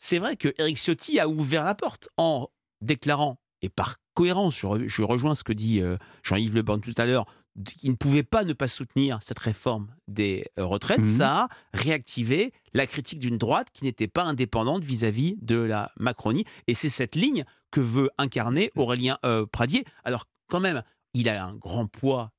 c'est 0.00 0.18
vrai 0.18 0.36
que 0.36 0.52
Éric 0.58 0.78
Ciotti 0.78 1.18
a 1.20 1.28
ouvert 1.28 1.64
la 1.64 1.74
porte 1.74 2.08
en 2.16 2.48
déclarant, 2.80 3.38
et 3.62 3.68
par 3.68 3.96
cohérence, 4.14 4.56
je, 4.56 4.66
re- 4.66 4.86
je 4.88 5.02
rejoins 5.02 5.34
ce 5.34 5.44
que 5.44 5.52
dit 5.52 5.80
euh, 5.80 5.96
Jean-Yves 6.22 6.54
Le 6.54 6.62
Born 6.62 6.80
tout 6.80 6.94
à 6.96 7.04
l'heure, 7.06 7.26
qu'il 7.64 7.90
ne 7.90 7.96
pouvait 7.96 8.22
pas 8.24 8.42
ne 8.44 8.52
pas 8.52 8.66
soutenir 8.68 9.18
cette 9.22 9.38
réforme 9.38 9.94
des 10.08 10.44
euh, 10.58 10.64
retraites, 10.64 10.98
Mhm. 11.00 11.04
ça 11.04 11.42
a 11.44 11.48
réactivé 11.72 12.52
la 12.72 12.86
critique 12.86 13.20
d'une 13.20 13.38
droite 13.38 13.68
qui 13.72 13.84
n'était 13.84 14.08
pas 14.08 14.24
indépendante 14.24 14.82
vis-à-vis 14.82 15.36
de 15.40 15.56
la 15.56 15.92
Macronie. 15.98 16.44
Et 16.66 16.74
c'est 16.74 16.88
cette 16.88 17.14
ligne 17.14 17.44
que 17.70 17.80
veut 17.80 18.10
incarner 18.18 18.72
Aurélien 18.76 19.18
euh, 19.24 19.46
Pradier. 19.46 19.84
Alors 20.04 20.24
quand 20.48 20.60
même, 20.60 20.82
il 21.12 21.28
a 21.28 21.44
un 21.44 21.54
grand 21.54 21.86
poids 21.86 22.32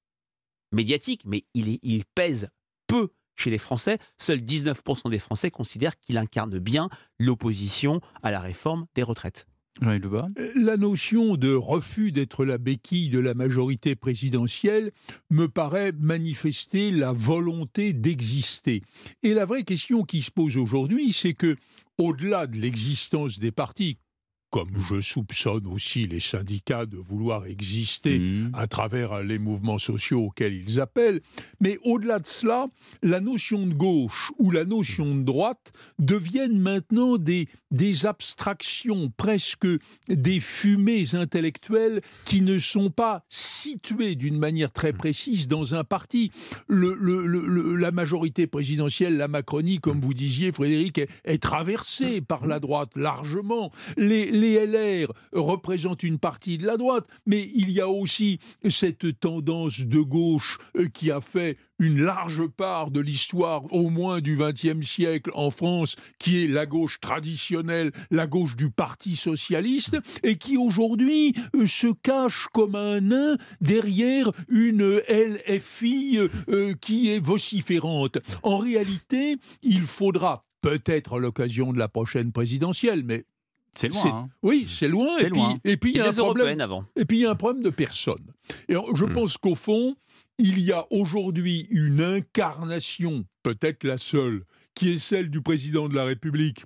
médiatique, 0.74 1.22
mais 1.26 1.46
il, 1.54 1.70
est- 1.70 1.80
il 1.82 2.04
pèse 2.06 2.50
peu 2.88 3.10
chez 3.38 3.50
les 3.50 3.58
Français. 3.58 3.98
Seuls 4.18 4.40
19% 4.40 5.10
des 5.10 5.20
Français 5.20 5.52
considèrent 5.52 5.98
qu'il 6.00 6.18
incarne 6.18 6.58
bien 6.60 6.90
l'opposition 7.20 8.02
à 8.24 8.32
la 8.32 8.40
réforme 8.42 8.86
des 8.96 9.04
retraites. 9.04 9.46
La 9.82 10.78
notion 10.78 11.36
de 11.36 11.54
refus 11.54 12.14
d'être 12.14 12.46
la 12.46 12.58
béquille 12.58 13.10
de 13.10 13.20
la 13.20 13.34
majorité 13.34 13.96
présidentielle 13.96 14.92
me 15.30 15.48
paraît 15.50 15.92
manifester 15.92 16.92
la 16.92 17.12
volonté 17.12 17.92
d'exister. 17.92 18.84
Et 19.22 19.34
la 19.34 19.44
vraie 19.44 19.64
question 19.64 20.04
qui 20.04 20.22
se 20.22 20.32
pose 20.32 20.56
aujourd'hui, 20.56 21.12
c'est 21.12 21.34
que, 21.34 21.58
au-delà 21.98 22.48
de 22.48 22.58
l'existence 22.58 23.38
des 23.38 23.52
partis, 23.52 23.98
comme 24.56 24.72
je 24.89 25.01
soupçonne 25.01 25.68
aussi 25.68 26.08
les 26.08 26.22
syndicats 26.22 26.86
de 26.86 26.95
vouloir 26.95 27.45
exister 27.45 28.22
à 28.53 28.68
travers 28.68 29.22
les 29.22 29.38
mouvements 29.38 29.78
sociaux 29.78 30.22
auxquels 30.28 30.53
ils 30.53 30.80
appellent, 30.80 31.20
mais 31.60 31.78
au-delà 31.84 32.20
de 32.20 32.26
cela, 32.26 32.68
la 33.03 33.20
notion 33.20 33.68
de 33.68 33.74
gauche 33.74 34.32
ou 34.39 34.51
la 34.51 34.64
notion 34.64 35.14
de 35.14 35.24
droite 35.24 35.74
deviennent 35.99 36.58
maintenant 36.58 37.18
des, 37.18 37.49
des 37.72 38.06
abstractions, 38.06 39.12
presque 39.18 39.68
des 40.08 40.39
fumées 40.39 41.03
intellectuelles 41.16 41.99
qui 42.24 42.39
ne 42.39 42.58
sont 42.58 42.89
pas 42.89 43.26
situées 43.28 44.16
d'une 44.16 44.38
manière 44.38 44.72
très 44.72 44.93
précise 44.93 45.49
dans 45.49 45.76
un 45.76 45.84
parti. 45.84 46.32
Le- 46.70 46.95
le- 46.97 47.28
le- 47.28 47.45
le- 47.45 47.76
la 47.76 47.91
majorité 47.91 48.47
présidentielle, 48.47 49.18
la 49.18 49.28
Macronie, 49.28 49.80
comme 49.80 49.99
vous 49.99 50.14
disiez, 50.14 50.53
Frédéric, 50.53 50.99
est, 50.99 51.10
est 51.26 51.43
traversée 51.43 52.22
par 52.22 52.47
la 52.47 52.62
droite 52.62 52.91
largement. 52.95 53.70
Les, 53.97 54.32
les 54.32 54.45
LR 54.54 55.12
représentent 55.34 56.04
une 56.04 56.20
partie 56.20 56.58
de 56.58 56.66
la 56.66 56.78
droite, 56.78 57.08
mais 57.26 57.50
il 57.56 57.72
y 57.72 57.82
a 57.82 57.89
aussi 57.89 58.39
cette 58.70 59.20
tendance 59.20 59.82
de 59.82 60.00
gauche 60.00 60.58
euh, 60.78 60.88
qui 60.88 61.12
a 61.12 61.22
fait 61.22 61.58
une 61.80 62.00
large 62.00 62.48
part 62.48 62.89
de 62.91 63.02
l'histoire, 63.02 63.72
au 63.74 63.89
moins 63.89 64.22
du 64.22 64.38
XXe 64.38 64.86
siècle 64.86 65.32
en 65.34 65.50
France, 65.50 65.96
qui 66.20 66.43
est 66.43 66.48
la 66.48 66.66
gauche 66.66 67.00
traditionnelle, 67.02 67.91
la 68.12 68.28
gauche 68.28 68.56
du 68.56 68.70
Parti 68.70 69.16
socialiste, 69.16 69.98
et 70.24 70.38
qui 70.38 70.58
aujourd'hui 70.58 71.34
euh, 71.56 71.66
se 71.66 71.88
cache 72.04 72.48
comme 72.54 72.76
un 72.76 73.02
nain 73.02 73.38
derrière 73.62 74.32
une 74.48 75.02
LFI 75.10 76.20
euh, 76.50 76.74
qui 76.80 77.12
est 77.12 77.20
vociférante. 77.20 78.20
En 78.43 78.58
réalité, 78.58 79.38
il 79.62 79.82
faudra 79.82 80.46
peut-être 80.62 81.18
à 81.18 81.20
l'occasion 81.20 81.74
de 81.74 81.78
la 81.78 81.88
prochaine 81.88 82.32
présidentielle, 82.32 83.04
mais 83.04 83.26
C'est 83.78 83.90
loin, 83.90 84.06
hein. 84.08 84.30
Oui, 84.42 84.66
c'est 84.70 84.88
loin. 84.88 85.18
Et 85.18 85.30
puis, 85.30 85.42
et 85.66 85.78
puis 85.78 85.92
il 85.92 85.98
y 85.98 86.02
a 86.02 86.08
un 86.10 86.14
problème. 86.14 86.60
avant. 86.62 86.86
Et 86.96 87.06
puis 87.06 87.18
il 87.18 87.22
y 87.22 87.26
a 87.26 87.32
un 87.32 87.36
problème 87.36 87.62
de 87.64 87.70
personne. 87.70 88.24
Et 88.70 88.76
Hmm. 88.76 88.96
je 88.96 89.06
pense 89.06 89.38
qu'au 89.38 89.56
fond, 89.56 89.96
il 90.38 90.60
y 90.60 90.72
a 90.72 90.86
aujourd'hui 90.92 91.68
une 91.70 92.02
incarnation, 92.02 93.26
peut-être 93.44 93.84
la 93.84 93.98
seule, 93.98 94.44
qui 94.74 94.92
est 94.94 94.98
celle 94.98 95.30
du 95.30 95.42
président 95.42 95.88
de 95.90 95.96
la 95.96 96.04
République. 96.06 96.64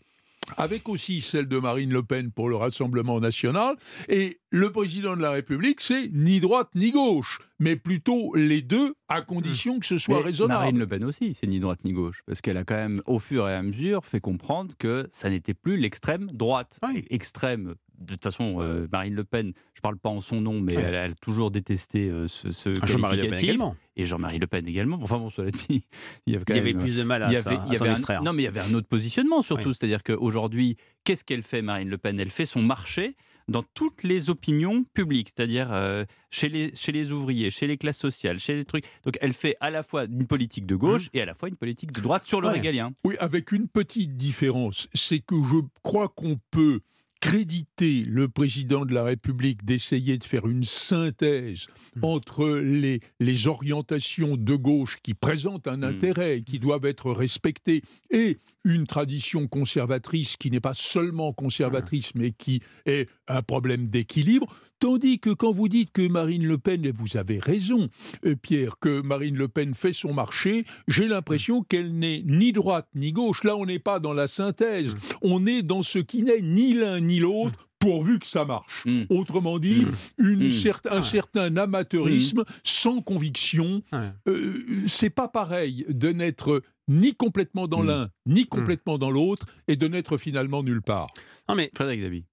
Avec 0.58 0.90
aussi 0.90 1.22
celle 1.22 1.48
de 1.48 1.58
Marine 1.58 1.92
Le 1.92 2.04
Pen 2.04 2.32
pour 2.32 2.50
le 2.50 2.56
Rassemblement 2.56 3.20
national. 3.20 3.76
Et 4.08 4.40
le 4.52 4.72
président 4.72 5.16
de 5.16 5.22
la 5.22 5.32
République, 5.32 5.82
c'est 5.82 6.10
ni 6.12 6.40
droite 6.40 6.70
ni 6.76 6.92
gauche, 6.92 7.40
mais 7.60 7.76
plutôt 7.76 8.34
les 8.36 8.62
deux, 8.62 8.96
à 9.08 9.22
condition 9.22 9.80
que 9.80 9.86
ce 9.86 9.98
soit 9.98 10.18
Mais 10.18 10.24
raisonnable. 10.24 10.60
Marine 10.62 10.80
Le 10.80 10.88
Pen 10.88 11.06
aussi, 11.06 11.34
c'est 11.34 11.48
ni 11.48 11.60
droite 11.60 11.80
ni 11.86 11.94
gauche, 11.94 12.22
parce 12.26 12.42
qu'elle 12.42 12.58
a 12.58 12.64
quand 12.64 12.76
même, 12.76 13.02
au 13.06 13.20
fur 13.20 13.48
et 13.48 13.54
à 13.54 13.62
mesure, 13.62 14.06
fait 14.06 14.20
comprendre 14.20 14.76
que 14.78 15.08
ça 15.12 15.30
n'était 15.30 15.54
plus 15.54 15.78
l'extrême 15.78 16.28
droite. 16.34 16.80
Extrême, 17.10 17.76
de 18.00 18.14
toute 18.14 18.24
façon, 18.24 18.58
euh, 18.62 18.88
Marine 18.92 19.14
Le 19.14 19.24
Pen, 19.24 19.54
je 19.74 19.82
parle 19.82 19.98
pas 19.98 20.10
en 20.10 20.22
son 20.22 20.42
nom, 20.42 20.60
mais 20.62 20.76
Ouais. 20.76 20.84
elle, 20.84 20.94
elle 20.96 21.12
a 21.12 21.16
toujours 21.16 21.52
détesté 21.52 22.10
euh, 22.10 22.28
ce, 22.28 22.52
ce 22.52 22.70
Ah, 22.82 22.86
Jean-Marie 22.86 23.18
Le 23.18 23.22
Pen 23.24 23.30
qualificatif. 23.32 23.44
également. 23.44 23.76
Et 23.98 24.06
Jean-Marie 24.06 24.40
Le 24.40 24.48
Pen 24.48 24.68
également. 24.68 25.00
Enfin 25.02 25.18
bon, 25.18 25.30
cela 25.30 25.52
dit, 25.52 25.84
il 26.26 26.34
y 26.34 26.36
avait, 26.36 26.46
quand 26.46 26.54
Il 26.54 26.58
y 26.58 26.60
avait 26.62 26.74
même, 26.74 26.82
plus 26.82 26.96
de 26.96 27.04
mal 27.04 27.24
à 27.24 27.28
il 27.32 27.38
y 27.38 27.42
ça- 27.42 27.50
avait- 27.50 27.60
à 27.60 27.66
il 27.68 27.74
y 27.74 27.76
s'en 27.76 27.82
avait 27.86 27.92
un- 27.92 27.96
extraire. 27.96 28.24
Non, 28.24 28.34
mais 28.34 28.44
il 28.44 28.46
y 28.46 28.48
avait 28.50 28.62
un 28.62 28.74
autre 28.74 28.88
positionnement 28.88 29.42
surtout. 29.42 29.70
Oui. 29.70 29.76
C'est-à-dire 29.76 30.04
qu'aujourd'hui, 30.04 30.78
qu'est-ce 31.04 31.24
qu'elle 31.24 31.44
fait, 31.44 31.62
Marine 31.62 31.90
Le 31.90 31.98
Pen? 31.98 32.20
Elle 32.20 32.30
fait 32.30 32.46
son 32.46 32.62
marché 32.62 33.16
dans 33.50 33.64
toutes 33.74 34.04
les 34.04 34.30
opinions 34.30 34.84
publiques, 34.94 35.32
c'est-à-dire 35.36 35.70
euh, 35.74 36.06
chez, 36.30 36.50
les, 36.50 36.74
chez 36.76 36.92
les 36.92 37.12
ouvriers, 37.12 37.50
chez 37.50 37.66
les 37.66 37.78
classes 37.78 37.98
sociales, 37.98 38.38
chez 38.38 38.54
les 38.56 38.64
trucs. 38.64 38.86
Donc 39.06 39.18
elle 39.22 39.34
fait 39.34 39.56
à 39.60 39.72
la 39.72 39.82
fois 39.82 40.06
une 40.06 40.28
politique 40.28 40.68
de 40.68 40.76
gauche 40.76 41.10
et 41.14 41.22
à 41.22 41.26
la 41.26 41.34
fois 41.34 41.50
une 41.50 41.56
politique 41.56 41.92
de 41.92 42.00
droite 42.00 42.26
sur 42.26 42.42
le 42.42 42.48
Ouais. 42.48 42.54
régalien. 42.54 42.94
Oui, 43.04 43.16
avec 43.20 43.52
une 43.52 43.68
petite 43.68 44.16
différence, 44.18 44.88
c'est 44.94 45.18
que 45.20 45.36
je 45.42 45.58
crois 45.82 46.10
qu'on 46.10 46.40
peut 46.52 46.82
créditer 47.22 48.04
le 48.06 48.30
président 48.30 48.86
de 48.86 48.94
la 48.94 49.04
République 49.04 49.66
d'essayer 49.66 50.18
de 50.18 50.24
faire 50.24 50.48
une 50.48 50.64
synthèse 50.64 51.68
entre 52.02 52.48
les, 52.48 53.02
les 53.20 53.48
orientations 53.48 54.38
de 54.38 54.56
gauche 54.56 54.98
qui 55.04 55.14
présentent 55.14 55.68
un 55.68 55.84
intérêt 55.84 56.38
et 56.38 56.44
qui 56.44 56.60
doivent 56.60 56.86
être 56.86 57.12
respectées 57.12 57.82
et 58.10 58.40
une 58.64 58.88
tradition 58.88 59.48
conservatrice 59.48 60.38
qui 60.38 60.52
n'est 60.52 60.60
pas 60.60 60.74
seulement 60.74 61.34
conservatrice 61.34 62.16
mais 62.16 62.32
qui 62.32 62.62
est 62.86 63.10
un 63.28 63.42
problème 63.42 63.88
d'équilibre. 63.88 64.48
Tandis 64.80 65.20
que 65.20 65.32
quand 65.32 65.52
vous 65.52 65.68
dites 65.68 65.92
que 65.92 66.08
Marine 66.08 66.46
Le 66.46 66.58
Pen, 66.58 66.86
et 66.86 66.92
vous 66.92 67.18
avez 67.18 67.40
raison, 67.40 67.90
euh, 68.26 68.36
Pierre, 68.42 68.80
que 68.80 69.02
Marine 69.02 69.36
Le 69.36 69.48
Pen 69.50 69.74
fait 69.74 69.92
son 69.94 70.14
marché, 70.14 70.64
j'ai 70.88 71.08
l'impression 71.08 71.64
qu'elle 71.64 71.94
n'est 71.98 72.24
ni 72.26 72.54
droite 72.54 72.88
ni 72.96 73.12
gauche. 73.12 73.44
Là, 73.44 73.58
on 73.58 73.66
n'est 73.66 73.80
pas 73.80 74.00
dans 74.00 74.14
la 74.14 74.28
synthèse. 74.28 74.96
On 75.22 75.46
est 75.46 75.64
dans 75.64 75.82
ce 75.82 76.00
qui 76.00 76.24
n'est 76.24 76.42
ni 76.42 76.74
l'un 76.74 77.00
ni 77.02 77.20
l'autre. 77.20 77.68
Pourvu 77.80 78.20
que 78.20 78.26
ça 78.28 78.44
marche. 78.44 78.84
Autrement 79.10 79.58
dit, 79.58 79.86
une 80.18 80.50
cer- 80.50 80.82
un 80.92 81.02
certain 81.02 81.56
amateurisme 81.56 82.44
sans 82.62 83.02
conviction. 83.02 83.82
Euh, 84.28 84.84
c'est 84.86 85.10
pas 85.10 85.30
pareil 85.30 85.86
de 85.88 86.10
n'être 86.10 86.62
ni 86.90 87.16
complètement 87.16 87.68
dans 87.70 87.82
l'un, 87.82 88.10
ni 88.26 88.46
complètement 88.48 88.98
dans 88.98 89.12
l'autre, 89.12 89.46
et 89.70 89.78
de 89.78 89.88
n'être 89.88 90.18
finalement 90.18 90.62
nulle 90.62 90.82
part. 90.82 91.08
Non 91.48 91.56
mais 91.56 91.72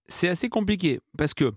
c'est 0.08 0.28
assez 0.28 0.48
compliqué 0.48 0.98
parce 1.16 1.32
que 1.34 1.52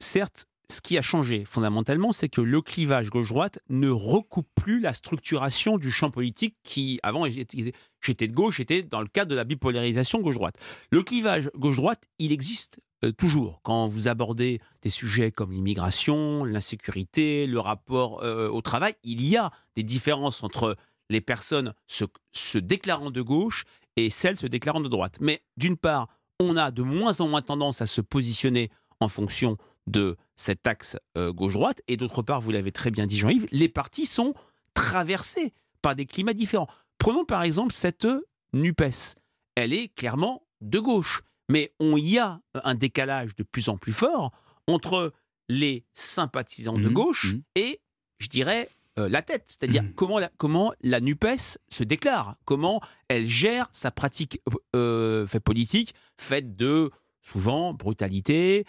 certes, 0.00 0.46
ce 0.70 0.82
qui 0.82 0.98
a 0.98 1.02
changé 1.02 1.44
fondamentalement, 1.46 2.12
c'est 2.12 2.28
que 2.28 2.42
le 2.42 2.60
clivage 2.60 3.08
gauche-droite 3.08 3.58
ne 3.70 3.88
recoupe 3.88 4.48
plus 4.54 4.80
la 4.80 4.92
structuration 4.92 5.78
du 5.78 5.90
champ 5.90 6.10
politique 6.10 6.56
qui, 6.62 7.00
avant, 7.02 7.24
j'étais 7.26 8.26
de 8.26 8.32
gauche, 8.32 8.60
était 8.60 8.82
dans 8.82 9.00
le 9.00 9.06
cadre 9.06 9.30
de 9.30 9.34
la 9.34 9.44
bipolarisation 9.44 10.20
gauche-droite. 10.20 10.56
Le 10.90 11.02
clivage 11.02 11.50
gauche-droite, 11.54 12.04
il 12.18 12.32
existe 12.32 12.80
euh, 13.04 13.12
toujours. 13.12 13.60
Quand 13.62 13.88
vous 13.88 14.08
abordez 14.08 14.60
des 14.82 14.90
sujets 14.90 15.30
comme 15.30 15.52
l'immigration, 15.52 16.44
l'insécurité, 16.44 17.46
le 17.46 17.60
rapport 17.60 18.22
euh, 18.22 18.48
au 18.50 18.60
travail, 18.60 18.94
il 19.04 19.26
y 19.26 19.38
a 19.38 19.50
des 19.74 19.82
différences 19.82 20.42
entre 20.42 20.76
les 21.08 21.22
personnes 21.22 21.72
se 21.86 22.58
déclarant 22.58 23.10
de 23.10 23.22
gauche 23.22 23.64
et 23.96 24.10
celles 24.10 24.36
se 24.36 24.46
déclarant 24.46 24.80
de 24.80 24.88
droite. 24.88 25.16
Mais 25.22 25.42
d'une 25.56 25.78
part, 25.78 26.08
on 26.40 26.56
a 26.58 26.70
de 26.70 26.82
moins 26.82 27.20
en 27.20 27.28
moins 27.28 27.40
tendance 27.40 27.80
à 27.80 27.86
se 27.86 28.02
positionner 28.02 28.70
en 29.00 29.08
fonction 29.08 29.56
de 29.88 30.16
cet 30.36 30.66
axe 30.66 30.96
euh, 31.16 31.32
gauche-droite. 31.32 31.80
Et 31.88 31.96
d'autre 31.96 32.22
part, 32.22 32.40
vous 32.40 32.50
l'avez 32.50 32.72
très 32.72 32.90
bien 32.90 33.06
dit 33.06 33.18
Jean-Yves, 33.18 33.46
les 33.50 33.68
partis 33.68 34.06
sont 34.06 34.34
traversés 34.74 35.52
par 35.82 35.94
des 35.94 36.06
climats 36.06 36.34
différents. 36.34 36.68
Prenons 36.98 37.24
par 37.24 37.42
exemple 37.42 37.72
cette 37.72 38.06
NUPES. 38.52 39.16
Elle 39.54 39.72
est 39.72 39.88
clairement 39.94 40.42
de 40.60 40.78
gauche. 40.78 41.22
Mais 41.50 41.72
on 41.80 41.96
y 41.96 42.18
a 42.18 42.40
un 42.62 42.74
décalage 42.74 43.34
de 43.34 43.42
plus 43.42 43.68
en 43.68 43.78
plus 43.78 43.92
fort 43.92 44.32
entre 44.66 45.12
les 45.48 45.84
sympathisants 45.94 46.76
de 46.76 46.88
Mhm, 46.88 46.92
gauche 46.92 47.34
et, 47.54 47.80
je 48.18 48.28
dirais, 48.28 48.68
euh, 48.98 49.08
la 49.08 49.22
tête. 49.22 49.44
C'est-à-dire 49.46 49.82
comment, 49.94 50.18
la, 50.18 50.30
comment 50.36 50.72
la 50.82 51.00
NUPES 51.00 51.58
se 51.68 51.84
déclare, 51.84 52.36
comment 52.44 52.80
elle 53.08 53.26
gère 53.26 53.68
sa 53.72 53.90
pratique 53.90 54.42
euh, 54.76 55.26
fait 55.26 55.40
politique, 55.40 55.94
faite 56.18 56.56
de 56.56 56.90
souvent 57.20 57.74
brutalité, 57.74 58.64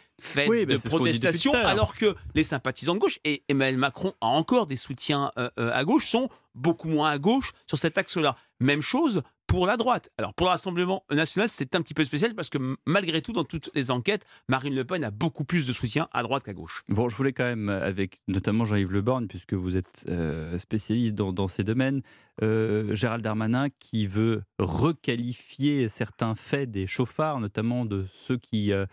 Oui, 0.48 0.66
bah, 0.66 0.74
de 0.74 0.78
protestation, 0.80 1.54
alors 1.54 1.96
que 1.96 2.16
les 2.36 2.44
sympathisants 2.44 2.96
de 2.96 3.00
gauche, 3.00 3.20
et 3.24 3.44
Emmanuel 3.48 3.78
Macron 3.78 4.14
a 4.22 4.28
encore 4.28 4.68
des 4.68 4.76
soutiens 4.76 5.32
euh, 5.38 5.50
euh, 5.60 5.72
à 5.74 5.84
gauche, 5.84 6.10
sont 6.10 6.30
beaucoup 6.56 6.88
moins 6.88 7.12
à 7.12 7.18
gauche 7.18 7.54
sur 7.68 7.78
cet 7.78 7.98
axe-là. 7.98 8.36
Même 8.60 8.82
chose 8.82 9.22
pour 9.50 9.66
la 9.66 9.78
droite. 9.78 10.12
Alors 10.20 10.36
pour 10.36 10.46
le 10.46 10.52
Rassemblement 10.52 11.04
national, 11.12 11.50
c'est 11.50 11.76
un 11.76 11.82
petit 11.82 11.96
peu 11.96 12.04
spécial 12.04 12.36
parce 12.36 12.50
que 12.50 12.60
malgré 12.86 13.24
tout, 13.24 13.34
dans 13.34 13.44
toutes 13.44 13.72
les 13.74 13.90
enquêtes, 13.90 14.24
Marine 14.48 14.76
Le 14.76 14.86
Pen 14.86 15.04
a 15.04 15.10
beaucoup 15.10 15.44
plus 15.44 15.66
de 15.66 15.74
soutien 15.74 16.08
à 16.14 16.22
droite 16.22 16.44
qu'à 16.44 16.54
gauche. 16.54 16.84
Bon, 16.88 17.10
je 17.10 17.16
voulais 17.16 17.34
quand 17.34 17.46
même, 17.46 17.68
avec 17.68 18.22
notamment 18.28 18.64
Jean-Yves 18.64 18.92
Le 18.92 19.02
Borgne, 19.02 19.26
puisque 19.28 19.56
vous 19.56 19.76
êtes 19.76 20.06
euh, 20.08 20.56
spécialiste 20.60 21.16
dans, 21.16 21.48
ces 21.48 21.64
domaines, 21.64 22.04
euh, 22.44 22.94
Gérald 22.94 23.24
Darmanin 23.24 23.70
qui 23.80 24.06
veut 24.06 24.44
requalifier 24.60 25.90
certains 25.90 26.36
faits 26.36 26.70
des 26.70 26.86
chauffards, 26.86 27.40
notamment 27.40 27.86
de 27.86 28.06
ceux 28.14 28.38
qui 28.38 28.72
euh, 28.72 28.86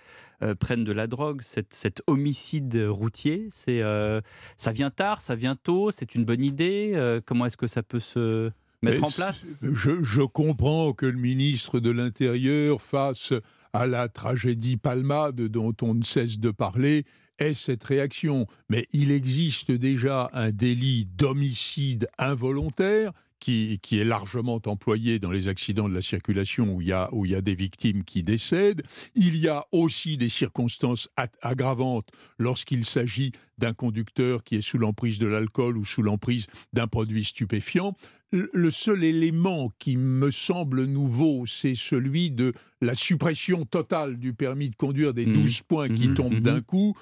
euh, 0.42 0.54
prennent 0.54 0.84
de 0.84 0.92
la 0.92 1.06
drogue, 1.06 1.42
cet, 1.42 2.02
homicide 2.06 2.76
routier, 2.88 3.48
c'est, 3.50 3.82
euh, 3.82 4.22
ça 4.56 4.72
vient 4.72 4.90
tard, 4.90 5.20
ça 5.20 5.34
vient 5.34 5.56
tôt, 5.56 5.90
c'est 5.90 6.14
une 6.14 6.24
bonne 6.24 6.42
idée. 6.42 6.92
euh, 6.94 7.20
comment 7.24 7.46
est-ce 7.46 7.56
que 7.56 7.66
ça 7.66 7.82
peut 7.82 8.00
se 8.00 8.50
mettre 8.82 9.00
Mais 9.00 9.06
en 9.06 9.10
place 9.10 9.56
je, 9.62 10.02
je 10.02 10.22
comprends 10.22 10.92
que 10.92 11.06
le 11.06 11.18
ministre 11.18 11.80
de 11.80 11.90
l'Intérieur, 11.90 12.80
face 12.80 13.32
à 13.72 13.86
la 13.86 14.08
tragédie 14.08 14.76
Palmade 14.76 15.40
dont 15.40 15.74
on 15.82 15.94
ne 15.94 16.02
cesse 16.02 16.38
de 16.38 16.50
parler, 16.50 17.04
ait 17.38 17.54
cette 17.54 17.84
réaction. 17.84 18.46
Mais 18.68 18.86
il 18.92 19.10
existe 19.10 19.70
déjà 19.70 20.30
un 20.32 20.50
délit 20.50 21.06
d'homicide 21.06 22.08
involontaire 22.18 23.12
qui, 23.38 23.78
qui 23.82 23.98
est 23.98 24.04
largement 24.04 24.60
employé 24.66 25.18
dans 25.18 25.30
les 25.30 25.48
accidents 25.48 25.88
de 25.88 25.94
la 25.94 26.02
circulation 26.02 26.74
où 26.74 26.80
il, 26.80 26.88
y 26.88 26.92
a, 26.92 27.08
où 27.12 27.26
il 27.26 27.32
y 27.32 27.34
a 27.34 27.40
des 27.40 27.54
victimes 27.54 28.04
qui 28.04 28.22
décèdent. 28.22 28.82
Il 29.14 29.36
y 29.36 29.48
a 29.48 29.66
aussi 29.72 30.16
des 30.16 30.28
circonstances 30.28 31.08
aggravantes 31.42 32.08
lorsqu'il 32.38 32.84
s'agit 32.84 33.32
d'un 33.58 33.74
conducteur 33.74 34.42
qui 34.42 34.56
est 34.56 34.62
sous 34.62 34.78
l'emprise 34.78 35.18
de 35.18 35.26
l'alcool 35.26 35.76
ou 35.76 35.84
sous 35.84 36.02
l'emprise 36.02 36.46
d'un 36.72 36.86
produit 36.86 37.24
stupéfiant. 37.24 37.94
Le 38.32 38.70
seul 38.70 39.04
élément 39.04 39.70
qui 39.78 39.96
me 39.96 40.30
semble 40.32 40.84
nouveau, 40.84 41.46
c'est 41.46 41.74
celui 41.76 42.30
de 42.32 42.52
la 42.80 42.94
suppression 42.96 43.64
totale 43.64 44.16
du 44.18 44.34
permis 44.34 44.68
de 44.68 44.74
conduire 44.76 45.14
des 45.14 45.26
12 45.26 45.62
points 45.62 45.88
qui 45.88 46.08
Mhm, 46.08 46.14
tombent 46.14 46.32
mhm. 46.34 46.40
d'un 46.40 46.60
coup. 46.60 46.94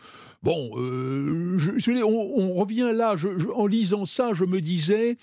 Bon, 0.43 0.73
euh, 0.77 1.57
je- 1.57 1.79
je 1.79 1.91
on, 2.05 2.09
on 2.51 2.55
revient 2.55 2.93
là, 2.95 3.17
je- 3.17 3.51
en 3.55 3.67
lisant 3.67 4.05
ça, 4.05 4.33
je 4.35 4.45
me 4.45 4.61
disais, 4.61 5.17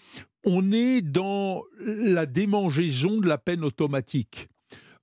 on 0.43 0.71
est 0.71 1.01
dans 1.01 1.63
la 1.79 2.25
démangeaison 2.25 3.19
de 3.19 3.27
la 3.27 3.37
peine 3.37 3.63
automatique. 3.63 4.47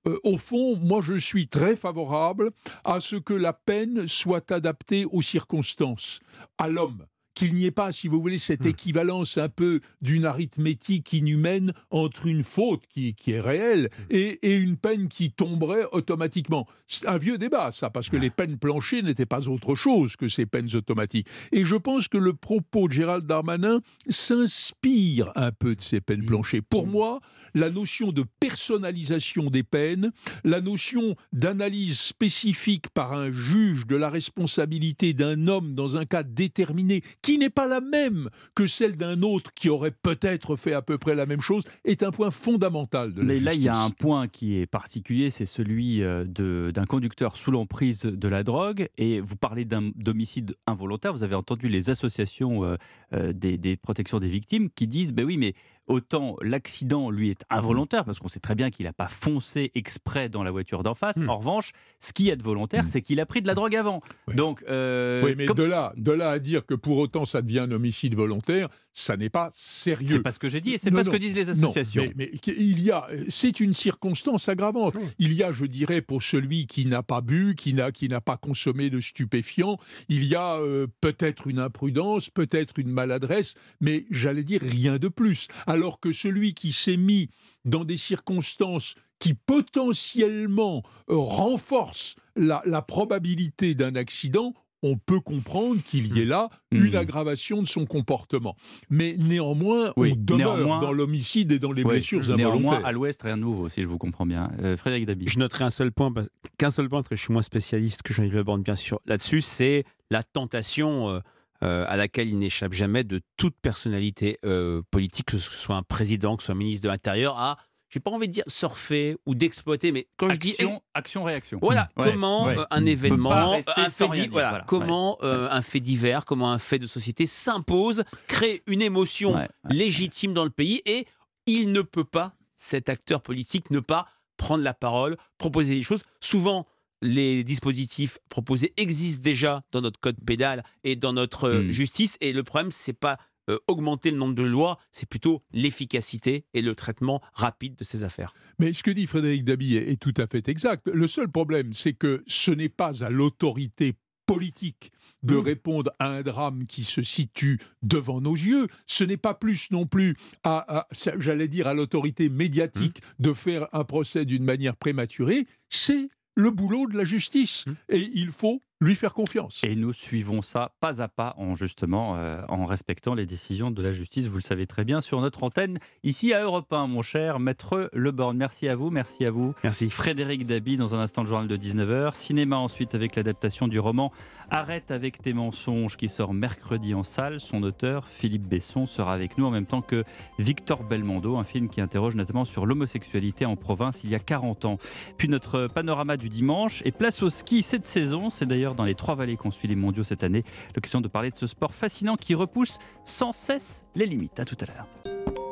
Euh, 0.07 0.17
au 0.23 0.37
fond, 0.37 0.77
moi, 0.77 0.99
je 1.01 1.17
suis 1.17 1.47
très 1.47 1.75
favorable 1.77 2.51
à 2.83 2.99
ce 2.99 3.15
que 3.15 3.33
la 3.33 3.53
peine 3.53 4.07
soit 4.07 4.51
adaptée 4.51 5.05
aux 5.05 5.21
circonstances, 5.21 6.19
à 6.57 6.67
l'homme. 6.67 7.05
Qu'il 7.33 7.53
n'y 7.53 7.65
ait 7.65 7.71
pas, 7.71 7.91
si 7.91 8.07
vous 8.07 8.21
voulez, 8.21 8.37
cette 8.37 8.65
équivalence 8.65 9.37
un 9.37 9.49
peu 9.49 9.79
d'une 10.01 10.25
arithmétique 10.25 11.13
inhumaine 11.13 11.73
entre 11.89 12.27
une 12.27 12.43
faute 12.43 12.85
qui, 12.87 13.13
qui 13.13 13.31
est 13.31 13.39
réelle 13.39 13.89
et, 14.09 14.39
et 14.41 14.55
une 14.55 14.77
peine 14.77 15.07
qui 15.07 15.31
tomberait 15.31 15.85
automatiquement. 15.91 16.67
C'est 16.87 17.07
un 17.07 17.17
vieux 17.17 17.37
débat, 17.37 17.71
ça, 17.71 17.89
parce 17.89 18.09
que 18.09 18.17
les 18.17 18.29
peines 18.29 18.57
planchées 18.57 19.01
n'étaient 19.01 19.25
pas 19.25 19.47
autre 19.47 19.75
chose 19.75 20.15
que 20.15 20.27
ces 20.27 20.45
peines 20.45 20.75
automatiques. 20.75 21.27
Et 21.51 21.63
je 21.63 21.75
pense 21.75 22.07
que 22.07 22.17
le 22.17 22.33
propos 22.33 22.87
de 22.87 22.93
Gérald 22.93 23.25
Darmanin 23.25 23.81
s'inspire 24.07 25.31
un 25.35 25.51
peu 25.51 25.75
de 25.75 25.81
ces 25.81 26.01
peines 26.01 26.25
planchées. 26.25 26.61
Pour 26.61 26.87
moi, 26.87 27.19
la 27.53 27.69
notion 27.69 28.11
de 28.11 28.25
personnalisation 28.39 29.49
des 29.49 29.63
peines, 29.63 30.11
la 30.43 30.61
notion 30.61 31.15
d'analyse 31.33 31.99
spécifique 31.99 32.89
par 32.89 33.13
un 33.13 33.31
juge 33.31 33.87
de 33.87 33.95
la 33.95 34.09
responsabilité 34.09 35.13
d'un 35.13 35.47
homme 35.47 35.75
dans 35.75 35.97
un 35.97 36.05
cas 36.05 36.23
déterminé, 36.23 37.01
qui 37.29 37.37
n'est 37.37 37.51
pas 37.51 37.67
la 37.67 37.79
même 37.79 38.29
que 38.55 38.65
celle 38.65 38.95
d'un 38.95 39.21
autre 39.21 39.53
qui 39.53 39.69
aurait 39.69 39.91
peut-être 39.91 40.55
fait 40.55 40.73
à 40.73 40.81
peu 40.81 40.97
près 40.97 41.13
la 41.13 41.27
même 41.27 41.41
chose, 41.41 41.63
est 41.85 42.01
un 42.01 42.09
point 42.09 42.31
fondamental 42.31 43.13
de 43.13 43.21
la 43.21 43.27
Mais 43.27 43.39
là, 43.39 43.53
il 43.53 43.61
y 43.61 43.67
a 43.67 43.77
un 43.77 43.91
point 43.91 44.27
qui 44.27 44.57
est 44.57 44.65
particulier, 44.65 45.29
c'est 45.29 45.45
celui 45.45 46.01
euh, 46.01 46.23
d'un 46.25 46.85
conducteur 46.85 47.35
sous 47.35 47.51
l'emprise 47.51 48.01
de 48.01 48.27
la 48.27 48.41
drogue. 48.41 48.89
Et 48.97 49.19
vous 49.19 49.35
parlez 49.35 49.63
d'un 49.63 49.91
d'homicide 49.95 50.55
involontaire. 50.65 51.13
Vous 51.13 51.21
avez 51.21 51.35
entendu 51.35 51.69
les 51.69 51.91
associations 51.91 52.63
euh, 52.63 52.77
euh, 53.13 53.31
des, 53.31 53.59
des 53.59 53.77
protections 53.77 54.19
des 54.19 54.29
victimes 54.29 54.71
qui 54.71 54.87
disent 54.87 55.13
ben 55.13 55.23
oui, 55.23 55.37
mais 55.37 55.53
autant 55.89 56.37
l'accident, 56.41 57.09
lui, 57.09 57.29
est 57.31 57.43
involontaire, 57.49 58.05
parce 58.05 58.19
qu'on 58.19 58.27
sait 58.29 58.39
très 58.39 58.55
bien 58.55 58.69
qu'il 58.69 58.85
n'a 58.85 58.93
pas 58.93 59.07
foncé 59.07 59.71
exprès 59.75 60.29
dans 60.29 60.43
la 60.43 60.51
voiture 60.51 60.83
d'en 60.83 60.93
face. 60.93 61.17
En 61.27 61.37
revanche, 61.37 61.73
ce 61.99 62.13
qui 62.13 62.29
est 62.29 62.41
volontaire, 62.41 62.87
c'est 62.87 63.01
qu'il 63.01 63.19
a 63.19 63.25
pris 63.25 63.41
de 63.41 63.47
la 63.47 63.55
drogue 63.55 63.75
avant. 63.75 64.01
Donc, 64.33 64.63
euh, 64.69 65.21
Oui, 65.23 65.33
mais 65.37 65.45
comme- 65.47 65.57
de, 65.57 65.63
là, 65.63 65.91
de 65.97 66.11
là 66.11 66.29
à 66.29 66.39
dire 66.39 66.65
que 66.65 66.75
pour 66.75 66.97
autant 66.99 67.25
ça 67.25 67.41
devient 67.41 67.59
un 67.59 67.71
homicide 67.71 68.15
volontaire, 68.15 68.69
ça 68.99 69.15
n'est 69.17 69.29
pas 69.29 69.49
sérieux. 69.53 70.07
C'est 70.07 70.21
pas 70.21 70.31
ce 70.31 70.39
que 70.39 70.49
j'ai 70.49 70.59
dit 70.61 70.73
et 70.73 70.77
c'est 70.77 70.91
Non, 70.91 70.97
pas 70.97 71.03
ce 71.03 71.07
non. 71.09 71.13
que 71.13 71.17
disent 71.21 71.35
les 71.35 71.45
Non, 71.45 71.51
associations. 71.51 72.03
mais, 72.15 72.29
mais 72.33 72.53
il 72.57 72.81
y 72.83 72.91
a, 72.91 73.07
c'est 73.29 73.59
une 73.59 73.73
circonstance 73.73 74.49
aggravante. 74.49 74.93
Il 75.19 75.33
y 75.33 75.41
a, 75.43 75.51
je 75.51 75.65
dirais, 75.65 76.01
pour 76.01 76.21
celui 76.21 76.67
qui 76.67 76.85
n'a 76.85 77.01
pas 77.01 77.21
bu, 77.21 77.55
qui 77.55 77.73
n'a 77.73 77.91
qui 77.91 78.09
n'a 78.09 78.19
pas 78.21 78.37
consommé 78.37 78.89
de 78.89 78.99
stupéfiants, 78.99 79.77
il 80.09 80.25
y 80.25 80.35
a 80.35 80.55
euh, 80.57 80.87
peut-être 81.01 81.47
une 81.47 81.59
imprudence, 81.59 82.29
peut-être 82.29 82.77
une 82.77 82.89
maladresse, 82.89 83.55
mais 83.79 84.05
j'allais 84.11 84.43
dire 84.43 84.61
rien 84.61 84.97
de 84.97 85.07
plus. 85.07 85.47
Alors 85.65 85.99
que 85.99 86.11
celui 86.11 86.53
qui 86.53 86.71
s'est 86.71 86.97
mis 86.97 87.29
dans 87.65 87.85
des 87.85 87.97
circonstances 87.97 88.95
qui 89.19 89.33
potentiellement 89.33 90.83
euh, 91.09 91.15
renforce 91.15 92.15
la, 92.35 92.61
la 92.65 92.81
probabilité 92.81 93.75
d'un 93.75 93.95
accident, 93.95 94.53
on 94.83 94.97
peut 94.97 95.19
comprendre 95.19 95.81
qu'il 95.83 96.15
y 96.15 96.21
ait 96.21 96.25
là 96.25 96.49
une 96.71 96.91
Mmh. 96.91 96.95
aggravation 96.95 97.61
de 97.61 97.67
son 97.67 97.85
comportement. 97.85 98.55
Mais 98.89 99.15
néanmoins, 99.17 99.93
Oui, 99.97 100.13
on 100.13 100.15
demeure 100.17 100.55
néanmoins- 100.57 100.79
dans 100.81 100.93
l'homicide 100.93 101.51
et 101.51 101.59
dans 101.59 101.71
les 101.71 101.83
Ouais, 101.83 101.95
blessures 101.95 102.21
Néanmoins, 102.35 102.81
à 102.83 102.91
l'ouest, 102.91 103.21
rien 103.21 103.37
de 103.37 103.41
nouveau, 103.41 103.69
si 103.69 103.81
je 103.83 103.87
vous 103.87 103.97
comprends 103.97 104.25
bien. 104.25 104.49
Euh, 104.61 104.77
Frédéric 104.77 105.05
Dabi. 105.05 105.25
Je 105.27 105.39
noterai 105.39 105.63
un 105.65 105.69
seul 105.69 105.91
point, 105.91 106.11
parce- 106.11 106.29
qu'un 106.57 106.71
seul 106.71 106.87
point, 106.89 106.99
parce 106.99 107.09
que 107.09 107.15
je 107.15 107.21
suis 107.21 107.33
moins 107.33 107.41
spécialiste 107.41 108.03
que 108.03 108.13
Jean-Yves 108.13 108.33
Le 108.35 108.43
Borne, 108.43 108.61
bien 108.63 108.75
sûr, 108.75 108.99
là-dessus, 109.05 109.41
c'est 109.41 109.83
la 110.11 110.23
tentation 110.23 111.09
euh, 111.09 111.19
euh, 111.61 111.83
à 111.89 111.97
laquelle 111.97 112.29
il 112.29 112.37
n'échappe 112.37 112.71
jamais 112.73 113.03
de 113.03 113.19
toute 113.35 113.55
personnalité 113.61 114.37
euh, 114.45 114.81
politique, 114.91 115.25
que 115.25 115.37
ce 115.37 115.51
soit 115.51 115.75
un 115.75 115.83
président, 115.83 116.37
que 116.37 116.43
ce 116.43 116.47
soit 116.47 116.55
un 116.55 116.57
ministre 116.57 116.85
de 116.85 116.89
l'Intérieur, 116.89 117.37
à, 117.37 117.57
j'ai 117.89 117.99
pas 117.99 118.11
envie 118.11 118.27
de 118.27 118.33
dire 118.33 118.43
surfer 118.47 119.17
ou 119.25 119.35
d'exploiter, 119.35 119.91
mais 119.91 120.07
quand 120.17 120.29
je 120.29 120.35
dis 120.37 120.51
Action, 120.51 120.81
action, 120.93 121.23
réaction. 121.23 121.59
Voilà, 121.61 121.89
Ouais, 121.97 122.11
comment 122.11 122.45
ouais. 122.45 122.57
euh, 122.59 122.65
un 122.71 122.85
événement, 122.85 123.53
un 123.53 123.89
fait, 123.89 124.09
di- 124.09 124.27
voilà. 124.27 124.63
comment 124.67 125.17
euh, 125.23 125.47
un 125.49 125.61
fait 125.61 125.79
divers, 125.79 126.25
comment 126.25 126.51
un 126.51 126.59
fait 126.59 126.79
de 126.79 126.85
société 126.87 127.25
s'impose, 127.25 128.03
crée 128.27 128.61
une 128.67 128.81
émotion 128.81 129.47
légitime 129.69 130.33
dans 130.33 130.43
le 130.43 130.49
pays 130.51 130.81
et 130.85 131.05
il 131.45 131.71
ne 131.71 131.81
peut 131.81 132.03
pas, 132.03 132.33
cet 132.57 132.89
acteur 132.89 133.21
politique, 133.21 133.71
ne 133.71 133.79
pas 133.79 134.07
prendre 134.37 134.63
la 134.63 134.73
parole, 134.73 135.17
proposer 135.37 135.75
des 135.75 135.81
choses. 135.83 136.03
Souvent, 136.19 136.67
les 137.01 137.43
dispositifs 137.45 138.17
proposés 138.29 138.73
existent 138.77 139.21
déjà 139.23 139.63
dans 139.71 139.81
notre 139.81 139.99
code 139.99 140.17
pénal 140.25 140.63
et 140.83 140.95
dans 140.97 141.13
notre 141.13 141.45
euh, 141.47 141.59
Hmm. 141.63 141.69
justice 141.71 142.17
et 142.21 142.33
le 142.33 142.43
problème, 142.43 142.71
c'est 142.71 142.93
pas 142.93 143.17
euh, 143.49 143.57
augmenter 143.67 144.11
le 144.11 144.17
nombre 144.17 144.35
de 144.35 144.43
lois, 144.43 144.77
c'est 144.91 145.09
plutôt 145.09 145.43
l'efficacité 145.51 146.45
et 146.53 146.61
le 146.61 146.75
traitement 146.75 147.21
rapide 147.33 147.75
de 147.75 147.83
ces 147.83 148.03
affaires. 148.03 148.33
Mais 148.59 148.73
ce 148.73 148.83
que 148.83 148.91
dit 148.91 149.07
Frédéric 149.07 149.43
Dabi 149.43 149.75
est, 149.75 149.91
est 149.91 149.97
tout 149.97 150.13
à 150.17 150.27
fait 150.27 150.47
exact. 150.47 150.87
Le 150.87 151.07
seul 151.07 151.29
problème, 151.29 151.73
c'est 151.73 151.93
que 151.93 152.23
ce 152.27 152.51
n'est 152.51 152.69
pas 152.69 153.03
à 153.03 153.09
l'autorité 153.09 153.95
politique 154.29 154.91
de 155.23 155.35
répondre 155.35 155.91
à 155.97 156.09
un 156.09 156.21
drame 156.21 156.67
qui 156.67 156.83
se 156.83 157.01
situe 157.01 157.59
devant 157.81 158.21
nos 158.21 158.35
yeux. 158.35 158.67
Ce 158.85 159.03
n'est 159.03 159.17
pas 159.17 159.33
plus 159.33 159.71
non 159.71 159.87
plus 159.87 160.15
à, 160.43 160.87
j'allais 161.17 161.47
dire, 161.47 161.65
à 161.65 161.73
l'autorité 161.73 162.29
médiatique 162.29 163.01
de 163.17 163.33
faire 163.33 163.67
un 163.73 163.83
procès 163.83 164.25
d'une 164.25 164.43
manière 164.43 164.75
prématurée. 164.75 165.47
C'est 165.69 166.09
le 166.35 166.51
boulot 166.51 166.87
de 166.87 166.95
la 166.95 167.05
justice. 167.05 167.65
Et 167.89 168.11
il 168.13 168.29
faut 168.29 168.61
lui 168.81 168.95
faire 168.95 169.13
confiance. 169.13 169.61
Et 169.63 169.75
nous 169.75 169.91
suivons 169.91 170.41
ça 170.41 170.71
pas 170.79 171.01
à 171.01 171.09
pas 171.09 171.35
en 171.37 171.53
justement 171.53 172.15
euh, 172.15 172.41
en 172.47 172.65
respectant 172.65 173.13
les 173.13 173.25
décisions 173.25 173.71
de 173.71 173.81
la 173.81 173.91
justice, 173.91 174.27
vous 174.27 174.37
le 174.37 174.41
savez 174.41 174.67
très 174.67 174.85
bien, 174.85 175.01
sur 175.01 175.19
notre 175.19 175.43
antenne, 175.43 175.79
ici 176.03 176.33
à 176.33 176.43
Europe 176.43 176.71
1, 176.71 176.87
mon 176.87 177.01
cher 177.01 177.39
maître 177.39 177.89
Leborn. 177.93 178.37
Merci 178.37 178.69
à 178.69 178.75
vous, 178.75 178.89
merci 178.89 179.25
à 179.25 179.31
vous. 179.31 179.53
Merci. 179.63 179.89
Frédéric 179.89 180.47
Dabi, 180.47 180.77
dans 180.77 180.95
un 180.95 180.99
instant 180.99 181.23
le 181.23 181.27
journal 181.27 181.47
de 181.47 181.57
19h. 181.57 182.15
Cinéma 182.15 182.57
ensuite 182.57 182.95
avec 182.95 183.15
l'adaptation 183.15 183.67
du 183.67 183.79
roman 183.79 184.13
Arrête 184.51 184.89
avec 184.89 185.21
tes 185.21 185.33
mensonges 185.33 185.95
qui 185.95 186.09
sort 186.09 186.33
mercredi 186.33 186.95
en 186.95 187.03
salle. 187.03 187.39
Son 187.39 187.61
auteur, 187.61 188.07
Philippe 188.07 188.47
Besson, 188.47 188.87
sera 188.87 189.13
avec 189.13 189.37
nous 189.37 189.45
en 189.45 189.51
même 189.51 189.67
temps 189.67 189.83
que 189.83 190.03
Victor 190.39 190.83
Belmondo, 190.83 191.37
un 191.37 191.43
film 191.43 191.69
qui 191.69 191.81
interroge 191.81 192.15
notamment 192.15 192.45
sur 192.45 192.65
l'homosexualité 192.65 193.45
en 193.45 193.55
province 193.55 194.03
il 194.03 194.09
y 194.09 194.15
a 194.15 194.19
40 194.19 194.65
ans. 194.65 194.79
Puis 195.17 195.29
notre 195.29 195.67
panorama 195.67 196.17
du 196.17 196.29
dimanche 196.29 196.81
et 196.83 196.91
place 196.91 197.21
au 197.21 197.29
ski 197.29 197.61
cette 197.61 197.85
saison. 197.85 198.31
C'est 198.31 198.47
d'ailleurs 198.47 198.68
dans 198.75 198.85
les 198.85 198.95
trois 198.95 199.15
vallées 199.15 199.37
qu'on 199.37 199.51
suit 199.51 199.67
les 199.67 199.75
mondiaux 199.75 200.03
cette 200.03 200.23
année. 200.23 200.43
L'occasion 200.75 201.01
de 201.01 201.07
parler 201.07 201.31
de 201.31 201.35
ce 201.35 201.47
sport 201.47 201.73
fascinant 201.73 202.15
qui 202.15 202.35
repousse 202.35 202.77
sans 203.03 203.33
cesse 203.33 203.85
les 203.95 204.05
limites. 204.05 204.39
À 204.39 204.45
tout 204.45 204.57
à 204.61 204.65
l'heure. 204.65 204.87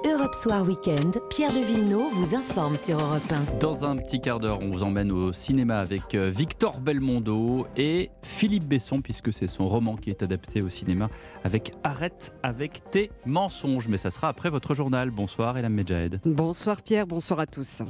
Europe 0.05 0.36
Soir 0.36 0.63
Weekend, 0.63 1.20
Pierre 1.30 1.51
de 1.51 1.59
Villeneuve 1.59 2.11
vous 2.13 2.34
informe 2.34 2.76
sur 2.78 2.99
Europe 2.99 3.30
1. 3.30 3.59
Dans 3.59 3.86
un 3.86 3.97
petit 3.97 4.22
quart 4.22 4.39
d'heure, 4.39 4.59
on 4.61 4.70
vous 4.70 4.84
emmène 4.84 5.11
au 5.11 5.34
cinéma 5.34 5.80
avec 5.80 6.15
euh, 6.15 6.30
Victor 6.30 6.80
Belmondo 6.80 7.68
et 7.76 8.09
Philippe 8.22 8.65
Besson, 8.65 9.01
puisque 9.01 9.34
c'est 9.34 9.47
son 9.47 9.68
roman 9.68 9.95
qui 9.95 10.09
est 10.09 10.24
adapté 10.24 10.61
au 10.61 10.70
cinéma 10.70 11.09
avec 11.43 11.74
Arrête 11.84 12.34
avec 12.41 12.89
tes 12.89 13.11
mensonges. 13.26 13.89
Mais 13.89 13.97
ça 13.97 14.09
sera 14.09 14.30
après 14.30 14.49
votre 14.49 14.74
journal. 14.74 15.11
Bonsoir, 15.11 15.57
Elam 15.57 15.74
Medjahed. 15.74 16.22
Bonsoir 16.26 16.82
Pierre, 16.82 17.05
bonsoir 17.05 17.39
à 17.39 17.45
tous. 17.45 17.82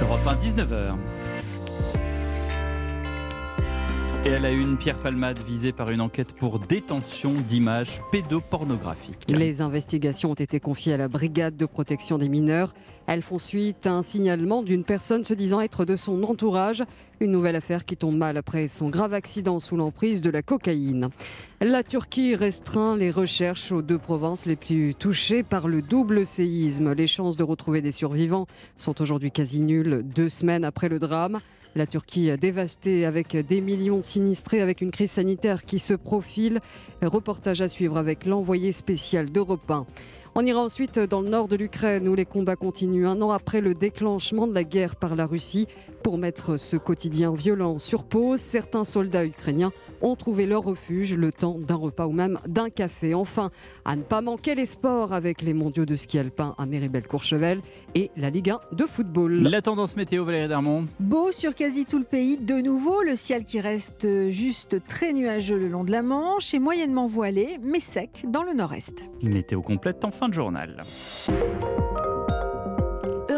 Europe 0.00 0.26
1, 0.26 0.34
19h. 0.36 0.94
Et 4.26 4.34
à 4.34 4.40
la 4.40 4.50
une, 4.50 4.76
Pierre 4.76 4.96
Palmade 4.96 5.38
visé 5.38 5.70
par 5.70 5.92
une 5.92 6.00
enquête 6.00 6.32
pour 6.32 6.58
détention 6.58 7.32
d'images 7.32 8.00
pédopornographiques. 8.10 9.22
Les 9.28 9.60
investigations 9.60 10.32
ont 10.32 10.34
été 10.34 10.58
confiées 10.58 10.94
à 10.94 10.96
la 10.96 11.06
brigade 11.06 11.56
de 11.56 11.64
protection 11.64 12.18
des 12.18 12.28
mineurs. 12.28 12.74
Elles 13.06 13.22
font 13.22 13.38
suite 13.38 13.86
à 13.86 13.92
un 13.92 14.02
signalement 14.02 14.64
d'une 14.64 14.82
personne 14.82 15.22
se 15.22 15.32
disant 15.32 15.60
être 15.60 15.84
de 15.84 15.94
son 15.94 16.24
entourage. 16.24 16.82
Une 17.20 17.30
nouvelle 17.30 17.54
affaire 17.54 17.84
qui 17.84 17.96
tombe 17.96 18.16
mal 18.16 18.36
après 18.36 18.66
son 18.66 18.88
grave 18.88 19.14
accident 19.14 19.60
sous 19.60 19.76
l'emprise 19.76 20.22
de 20.22 20.30
la 20.30 20.42
cocaïne. 20.42 21.06
La 21.60 21.84
Turquie 21.84 22.34
restreint 22.34 22.96
les 22.96 23.12
recherches 23.12 23.70
aux 23.70 23.80
deux 23.80 23.98
provinces 23.98 24.44
les 24.44 24.56
plus 24.56 24.96
touchées 24.96 25.44
par 25.44 25.68
le 25.68 25.82
double 25.82 26.26
séisme. 26.26 26.94
Les 26.94 27.06
chances 27.06 27.36
de 27.36 27.44
retrouver 27.44 27.80
des 27.80 27.92
survivants 27.92 28.48
sont 28.76 29.00
aujourd'hui 29.00 29.30
quasi 29.30 29.60
nulles, 29.60 30.02
deux 30.04 30.30
semaines 30.30 30.64
après 30.64 30.88
le 30.88 30.98
drame. 30.98 31.38
La 31.76 31.86
Turquie 31.86 32.30
dévastée 32.38 33.04
avec 33.04 33.36
des 33.36 33.60
millions 33.60 33.98
de 33.98 34.04
sinistrés, 34.04 34.62
avec 34.62 34.80
une 34.80 34.90
crise 34.90 35.10
sanitaire 35.10 35.66
qui 35.66 35.78
se 35.78 35.92
profile. 35.92 36.60
Reportage 37.02 37.60
à 37.60 37.68
suivre 37.68 37.98
avec 37.98 38.24
l'envoyé 38.24 38.72
spécial 38.72 39.30
d'Europe 39.30 39.70
1. 39.70 39.84
On 40.38 40.44
ira 40.44 40.60
ensuite 40.60 40.98
dans 40.98 41.22
le 41.22 41.30
nord 41.30 41.48
de 41.48 41.56
l'Ukraine 41.56 42.06
où 42.06 42.14
les 42.14 42.26
combats 42.26 42.56
continuent 42.56 43.06
un 43.06 43.22
an 43.22 43.30
après 43.30 43.62
le 43.62 43.72
déclenchement 43.72 44.46
de 44.46 44.52
la 44.52 44.64
guerre 44.64 44.94
par 44.96 45.16
la 45.16 45.24
Russie. 45.24 45.66
Pour 46.02 46.18
mettre 46.18 46.58
ce 46.58 46.76
quotidien 46.76 47.32
violent 47.32 47.78
sur 47.78 48.04
pause, 48.04 48.38
certains 48.38 48.84
soldats 48.84 49.24
ukrainiens 49.24 49.72
ont 50.02 50.14
trouvé 50.14 50.46
leur 50.46 50.62
refuge 50.62 51.14
le 51.14 51.32
temps 51.32 51.58
d'un 51.58 51.74
repas 51.74 52.06
ou 52.06 52.12
même 52.12 52.38
d'un 52.46 52.68
café. 52.68 53.14
Enfin, 53.14 53.50
à 53.86 53.96
ne 53.96 54.02
pas 54.02 54.20
manquer 54.20 54.54
les 54.54 54.66
sports 54.66 55.14
avec 55.14 55.40
les 55.40 55.54
mondiaux 55.54 55.86
de 55.86 55.96
ski 55.96 56.18
alpin 56.18 56.54
à 56.58 56.66
Méribel-Courchevel 56.66 57.60
et 57.94 58.10
la 58.16 58.28
Ligue 58.28 58.50
1 58.50 58.60
de 58.72 58.84
football. 58.84 59.42
La 59.42 59.62
tendance 59.62 59.96
météo, 59.96 60.24
Valérie 60.24 60.48
Dermont. 60.48 60.84
Beau 61.00 61.32
sur 61.32 61.54
quasi 61.54 61.86
tout 61.86 61.98
le 61.98 62.04
pays, 62.04 62.36
de 62.36 62.56
nouveau, 62.56 63.02
le 63.02 63.16
ciel 63.16 63.44
qui 63.44 63.58
reste 63.58 64.06
juste 64.30 64.84
très 64.86 65.14
nuageux 65.14 65.58
le 65.58 65.68
long 65.68 65.82
de 65.82 65.90
la 65.90 66.02
Manche 66.02 66.52
et 66.52 66.58
moyennement 66.58 67.06
voilé, 67.06 67.58
mais 67.62 67.80
sec 67.80 68.26
dans 68.28 68.42
le 68.42 68.52
nord-est. 68.52 69.02
Météo 69.22 69.62
complète 69.62 70.04
en 70.04 70.10
de 70.28 70.34
journal. 70.34 70.70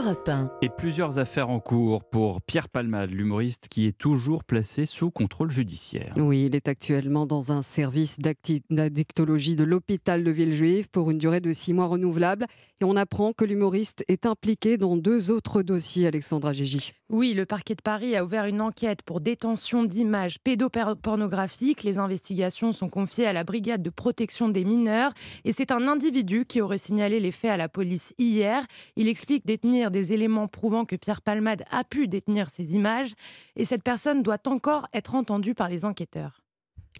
Europe 0.09 0.27
1. 0.27 0.51
Et 0.63 0.71
plusieurs 0.71 1.19
affaires 1.19 1.51
en 1.51 1.61
cours 1.61 2.03
pour 2.03 2.41
Pierre 2.41 2.71
Palmade, 2.71 3.11
l'humoriste 3.11 3.69
qui 3.69 3.87
est 3.87 3.97
toujours 3.97 4.43
placé 4.43 4.87
sous 4.87 5.11
contrôle 5.11 5.51
judiciaire. 5.51 6.15
Oui, 6.17 6.47
il 6.47 6.57
est 6.57 6.67
actuellement 6.67 7.27
dans 7.27 7.53
un 7.53 7.63
service 7.63 8.19
d'addictologie 8.19 9.55
de 9.55 9.65
l'hôpital 9.65 10.25
de 10.25 10.31
Villejuif 10.31 10.89
pour 10.89 11.11
une 11.11 11.19
durée 11.19 11.41
de 11.41 11.53
six 11.53 11.75
mois 11.75 11.89
renouvelable. 11.89 12.47
Et 12.81 12.85
on 12.85 12.97
apprend 12.97 13.33
que 13.35 13.45
l'humoriste 13.45 14.03
est 14.09 14.25
impliqué 14.25 14.79
dans 14.79 14.97
deux 14.97 15.31
autres 15.31 15.63
dossiers, 15.63 16.07
Alexandra 16.07 16.55
Gigi. 16.55 16.93
Oui, 17.11 17.35
le 17.35 17.45
parquet 17.45 17.75
de 17.75 17.83
Paris 17.83 18.17
a 18.17 18.25
ouvert 18.25 18.45
une 18.45 18.61
enquête 18.61 19.03
pour 19.03 19.21
détention 19.21 19.83
d'images 19.83 20.39
pédopornographiques. 20.39 21.83
Les 21.83 21.99
investigations 21.99 22.73
sont 22.73 22.89
confiées 22.89 23.27
à 23.27 23.33
la 23.33 23.45
brigade 23.45 23.83
de 23.83 23.91
protection 23.91 24.49
des 24.49 24.65
mineurs 24.65 25.13
et 25.45 25.53
c'est 25.53 25.73
un 25.73 25.89
individu 25.89 26.45
qui 26.47 26.61
aurait 26.61 26.79
signalé 26.79 27.19
les 27.19 27.33
faits 27.33 27.51
à 27.51 27.57
la 27.57 27.69
police 27.69 28.15
hier. 28.19 28.65
Il 28.95 29.09
explique 29.09 29.45
détenir 29.45 29.91
des 29.91 29.98
éléments 30.13 30.49
prouvant 30.49 30.85
que 30.85 30.97
Pierre 30.97 31.23
Palmade 31.23 31.65
a 31.71 31.85
pu 31.85 32.09
détenir 32.09 32.51
ces 32.51 32.75
images 32.75 33.15
et 33.57 33.65
cette 33.65 33.83
personne 33.83 34.23
doit 34.23 34.47
encore 34.47 34.87
être 34.93 35.15
entendue 35.15 35.55
par 35.55 35.69
les 35.69 35.85
enquêteurs. 35.85 36.43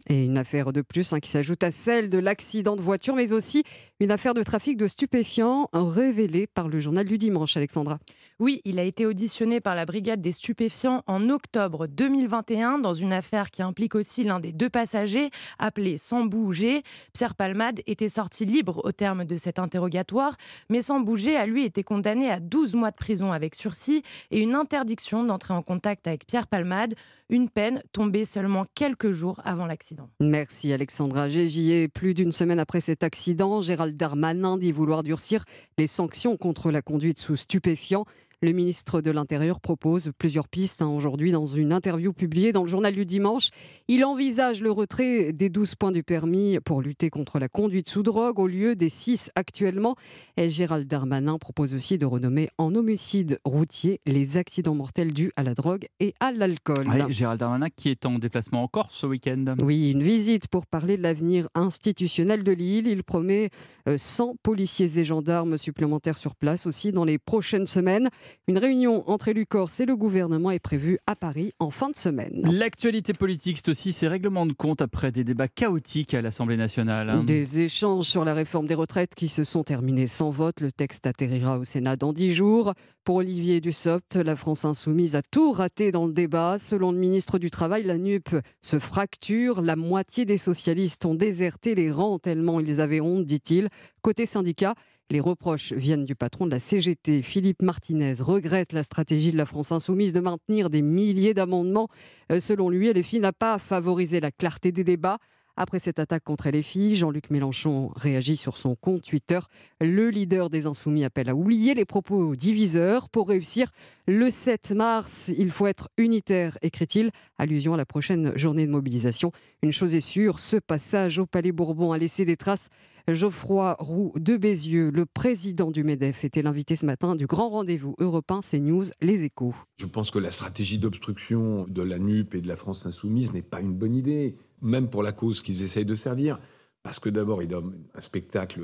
Et 0.09 0.25
une 0.25 0.39
affaire 0.39 0.73
de 0.73 0.81
plus 0.81 1.13
hein, 1.13 1.21
qui 1.21 1.29
s'ajoute 1.29 1.63
à 1.63 1.71
celle 1.71 2.09
de 2.09 2.19
l'accident 2.19 2.77
de 2.77 2.83
voiture, 2.83 3.15
mais 3.15 3.33
aussi 3.33 3.65
une 4.01 4.11
affaire 4.11 4.35
de 4.35 4.43
trafic 4.43 4.77
de 4.77 4.87
stupéfiants 4.87 5.69
révélée 5.73 6.47
par 6.47 6.69
le 6.69 6.81
journal 6.81 7.07
du 7.07 7.19
dimanche, 7.19 7.57
Alexandra. 7.57 7.99
Oui, 8.41 8.61
il 8.65 8.79
a 8.79 8.85
été 8.85 9.05
auditionné 9.05 9.61
par 9.61 9.75
la 9.75 9.85
brigade 9.85 10.21
des 10.21 10.31
stupéfiants 10.31 11.03
en 11.09 11.29
octobre 11.29 11.89
2021 11.89 12.79
dans 12.79 12.95
une 12.95 13.13
affaire 13.13 13.51
qui 13.51 13.63
implique 13.63 13.97
aussi 13.97 14.23
l'un 14.23 14.39
des 14.39 14.53
deux 14.53 14.71
passagers 14.71 15.31
appelé 15.59 15.99
Sans 15.99 16.25
bouger. 16.25 16.85
Pierre 17.13 17.35
Palmade 17.35 17.81
était 17.89 18.09
sorti 18.09 18.45
libre 18.45 18.81
au 18.85 18.93
terme 18.93 19.25
de 19.25 19.37
cet 19.37 19.59
interrogatoire, 19.59 20.37
mais 20.71 20.83
Sans 20.83 21.01
bouger 21.01 21.37
a 21.37 21.47
lui 21.47 21.65
été 21.65 21.83
condamné 21.83 22.31
à 22.31 22.39
12 22.39 22.77
mois 22.77 22.93
de 22.93 22.97
prison 22.97 23.33
avec 23.33 23.57
sursis 23.57 24.05
et 24.31 24.41
une 24.41 24.55
interdiction 24.55 25.25
d'entrer 25.25 25.55
en 25.55 25.63
contact 25.63 26.07
avec 26.07 26.25
Pierre 26.25 26.47
Palmade, 26.47 26.95
une 27.31 27.51
peine 27.51 27.83
tombée 27.93 28.25
seulement 28.25 28.67
quelques 28.77 29.11
jours 29.11 29.41
avant 29.45 29.67
l'accident. 29.67 30.11
Merci 30.21 30.73
Alexandra 30.73 31.29
Gégier. 31.29 31.89
Plus 31.89 32.15
d'une 32.15 32.31
semaine 32.31 32.61
après 32.61 32.81
cet 32.81 33.03
accident, 33.03 33.63
Gérald 33.63 33.97
Darmanin 33.97 34.59
dit 34.59 34.71
vouloir 34.71 35.03
durcir 35.03 35.45
les 35.77 35.89
sanctions 35.89 36.37
contre 36.37 36.71
la 36.71 36.83
conduite 36.83 37.19
sous 37.19 37.35
stupéfiants. 37.35 38.05
Le 38.41 38.53
ministre 38.53 39.01
de 39.01 39.11
l'Intérieur 39.11 39.59
propose 39.59 40.13
plusieurs 40.17 40.47
pistes 40.47 40.81
hein, 40.81 40.87
aujourd'hui 40.87 41.33
dans 41.33 41.49
une 41.49 41.73
interview 41.73 42.13
publiée 42.13 42.53
dans 42.53 42.63
le 42.63 42.69
journal 42.69 42.95
du 42.95 43.05
dimanche. 43.05 43.49
Il 43.89 44.05
envisage 44.05 44.61
le 44.61 44.71
retrait 44.71 45.33
des 45.33 45.49
12 45.49 45.75
points 45.75 45.91
du 45.91 46.05
permis 46.05 46.61
pour 46.65 46.81
lutter 46.81 47.11
contre 47.11 47.41
la 47.41 47.49
conduite 47.49 47.89
sous 47.89 48.05
drogue 48.05 48.39
au 48.39 48.47
lieu 48.47 48.77
des 48.77 48.91
6 48.91 49.33
actuellement. 49.35 49.97
Et 50.37 50.49
Gérald 50.49 50.87
Darmanin 50.87 51.37
propose 51.39 51.75
aussi 51.75 51.99
de 51.99 52.07
renommer 52.07 52.49
en 52.59 52.77
homicide 52.77 53.41
routier 53.45 54.01
les 54.07 54.37
accidents 54.37 54.77
mortels 54.77 55.13
dus 55.13 55.33
à 55.35 55.43
la 55.43 55.55
drogue 55.55 55.89
et 55.99 56.15
à 56.21 56.31
l'alcool. 56.31 56.87
Ouais, 56.87 57.11
Gérald 57.11 57.41
Darmanin 57.41 57.71
qui 57.75 57.89
est 57.89 58.07
en 58.07 58.21
déplacement 58.21 58.63
en 58.63 58.69
Corse 58.69 58.95
ce 58.95 59.07
week-end. 59.07 59.57
Oui, 59.65 59.91
une 59.91 60.05
visite 60.05 60.47
pour 60.47 60.65
parler 60.67 60.97
de 60.97 61.03
l'avenir 61.03 61.49
institutionnel 61.57 62.45
de 62.45 62.53
l'île. 62.53 62.87
Il 62.87 63.03
promet 63.03 63.51
euh, 63.89 63.99
100 63.99 64.37
policiers 64.45 64.97
et 64.97 65.05
gendarmes 65.05 65.59
supplémentaires 65.59 66.19
sur 66.19 66.37
place 66.37 66.67
aussi 66.69 66.93
dans 66.93 67.05
les 67.05 67.19
prochaines 67.19 67.67
semaines. 67.67 68.11
Une 68.47 68.59
réunion 68.59 69.09
entre 69.09 69.29
élus 69.29 69.47
corse 69.47 69.81
et 69.81 69.87
le 69.87 69.97
gouvernement 69.97 70.51
est 70.51 70.59
prévue 70.59 70.99
à 71.07 71.17
Paris 71.17 71.53
en 71.59 71.71
fin 71.71 71.91
de 71.91 71.97
semaine. 71.97 72.43
L'actualité 72.51 73.13
politique, 73.13 73.59
c'est 73.59 73.71
aussi 73.71 73.93
ces 73.93 74.09
règlements 74.09 74.47
de 74.47 74.53
compte 74.53 74.83
après 74.83 75.13
des 75.13 75.25
débats 75.25 75.49
chaotiques 75.49 76.15
à 76.15 76.23
l'Assemblée 76.23 76.57
nationale. 76.57 77.25
Des 77.25 77.61
échanges 77.61 78.07
sur 78.07 78.25
la 78.25 78.35
réforme 78.35 78.67
des 78.67 78.75
retraites 78.75 79.15
qui 79.15 79.29
se 79.29 79.45
sont 79.45 79.65
terminés 79.65 80.07
sans 80.07 80.31
vote. 80.31 80.61
Le 80.61 80.71
texte 80.71 81.07
atterrira 81.07 81.59
au 81.59 81.65
Sénat 81.65 81.97
dans 81.97 82.13
dix 82.13 82.33
jours. 82.33 82.75
Pour 83.05 83.17
Olivier 83.17 83.63
Dussopt, 83.63 84.17
la 84.17 84.37
France 84.37 84.67
insoumise 84.67 85.17
a 85.17 85.23
tout 85.23 85.53
raté 85.53 85.93
dans 85.93 86.05
le 86.05 86.13
débat. 86.13 86.59
Selon 86.59 86.93
le 86.93 86.99
ministre 86.99 87.39
du 87.39 87.51
Travail, 87.51 87.85
la 87.85 87.97
NUP 87.97 88.37
se 88.61 88.79
fracture. 88.79 89.63
La 89.63 89.77
moitié 89.77 90.27
des 90.27 90.37
socialistes 90.37 91.07
ont 91.07 91.15
déserté 91.15 91.75
les 91.75 91.91
rangs 91.91 92.19
tellement 92.19 92.61
ils 92.61 92.81
avaient 92.81 93.01
honte, 93.01 93.25
dit-il. 93.25 93.69
Côté 94.03 94.27
syndicat, 94.27 94.75
les 95.11 95.21
reproches 95.21 95.73
viennent 95.73 96.05
du 96.05 96.15
patron 96.15 96.47
de 96.47 96.51
la 96.51 96.59
CGT. 96.59 97.23
Philippe 97.23 97.63
Martinez 97.63 98.15
regrette 98.21 98.73
la 98.73 98.83
stratégie 98.83 99.33
de 99.33 99.37
la 99.37 99.47
France 99.47 99.73
insoumise 99.73 100.13
de 100.13 100.21
maintenir 100.21 100.71
des 100.71 100.83
milliers 100.83 101.35
d'amendements. 101.35 101.89
Euh, 102.31 102.41
Selon 102.41 102.69
lui, 102.69 102.93
LFI 102.93 103.21
n'a 103.21 103.33
pas 103.33 103.59
favorisé 103.59 104.21
la 104.21 104.31
clarté 104.31 104.71
des 104.71 104.85
débats. 104.85 105.19
Après 105.61 105.81
cette 105.81 105.99
attaque 105.99 106.23
contre 106.23 106.49
LFI, 106.51 106.95
Jean-Luc 106.95 107.31
Mélenchon 107.31 107.91
réagit 107.97 108.37
sur 108.37 108.57
son 108.57 108.77
compte 108.77 109.03
Twitter. 109.03 109.41
Le 109.81 110.09
leader 110.09 110.51
des 110.51 110.67
Insoumis 110.67 111.03
appelle 111.03 111.29
à 111.29 111.35
oublier 111.35 111.75
les 111.75 111.85
propos 111.85 112.37
diviseurs. 112.37 113.09
Pour 113.09 113.29
réussir 113.29 113.73
le 114.07 114.31
7 114.31 114.71
mars, 114.71 115.33
il 115.37 115.51
faut 115.51 115.67
être 115.67 115.89
unitaire, 115.97 116.57
écrit-il. 116.63 117.11
Allusion 117.39 117.75
à 117.75 117.77
la 117.77 117.87
prochaine 117.87 118.39
journée 118.39 118.67
de 118.67 118.71
mobilisation. 118.71 119.33
Une 119.63 119.73
chose 119.73 119.97
est 119.97 120.01
sûre, 120.01 120.39
ce 120.39 120.59
passage 120.59 121.19
au 121.19 121.27
Palais 121.27 121.51
Bourbon 121.51 121.91
a 121.91 121.99
laissé 121.99 122.25
des 122.25 122.37
traces. 122.37 122.69
Geoffroy 123.15 123.77
Roux 123.79 124.13
de 124.17 124.37
Bézieux, 124.37 124.91
le 124.91 125.07
président 125.07 125.71
du 125.71 125.83
MEDEF, 125.83 126.25
était 126.25 126.43
l'invité 126.43 126.77
ce 126.77 126.85
matin 126.85 127.17
du 127.17 127.27
grand 127.27 127.49
rendez-vous 127.49 127.95
européen 127.99 128.41
CNews 128.41 128.85
Les 129.01 129.25
Échos. 129.25 129.55
Je 129.77 129.87
pense 129.87 130.11
que 130.11 130.19
la 130.19 130.31
stratégie 130.31 130.79
d'obstruction 130.79 131.67
de 131.69 131.83
la 131.83 131.99
NUP 131.99 132.35
et 132.35 132.41
de 132.41 132.49
la 132.49 132.57
France 132.57 132.85
insoumise 132.87 133.33
n'est 133.33 133.43
pas 133.43 133.61
une 133.61 133.75
bonne 133.75 133.95
idée, 133.95 134.37
même 134.61 134.89
pour 134.89 135.03
la 135.03 135.13
cause 135.13 135.41
qu'ils 135.41 135.63
essayent 135.63 135.85
de 135.85 135.95
servir. 135.95 136.39
Parce 136.83 136.99
que 136.99 137.09
d'abord, 137.09 137.43
ils 137.43 137.49
donnent 137.49 137.75
un 137.95 138.01
spectacle 138.01 138.61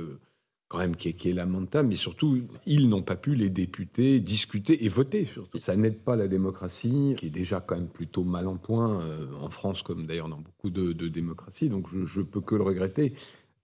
quand 0.68 0.78
même 0.78 0.97
qui 0.97 1.09
est, 1.09 1.32
lamentable, 1.32 1.88
mais 1.88 1.95
surtout, 1.95 2.42
ils 2.66 2.88
n'ont 2.88 3.03
pas 3.03 3.16
pu, 3.16 3.34
les 3.34 3.51
députés, 3.51 4.18
discuter 4.18 4.84
et 4.84 4.88
voter 4.88 5.24
surtout. 5.24 5.59
Ça 5.59 5.76
n'aide 5.76 6.01
pas 6.01 6.16
la 6.16 6.26
démocratie, 6.26 7.14
qui 7.16 7.26
est 7.26 7.30
déjà 7.30 7.61
quand 7.61 7.76
même 7.76 7.88
plutôt 7.88 8.24
mal 8.24 8.49
en 8.49 8.57
point 8.57 9.01
euh, 9.01 9.26
en 9.40 9.51
France, 9.51 9.82
comme 9.82 10.07
d'ailleurs 10.07 10.28
dans 10.28 10.40
beaucoup 10.40 10.70
de, 10.70 10.92
de 10.92 11.09
démocraties, 11.09 11.68
donc 11.68 11.86
je 11.92 12.20
ne 12.20 12.24
peux 12.24 12.40
que 12.40 12.57
le 12.57 12.62
regretter. 12.62 13.14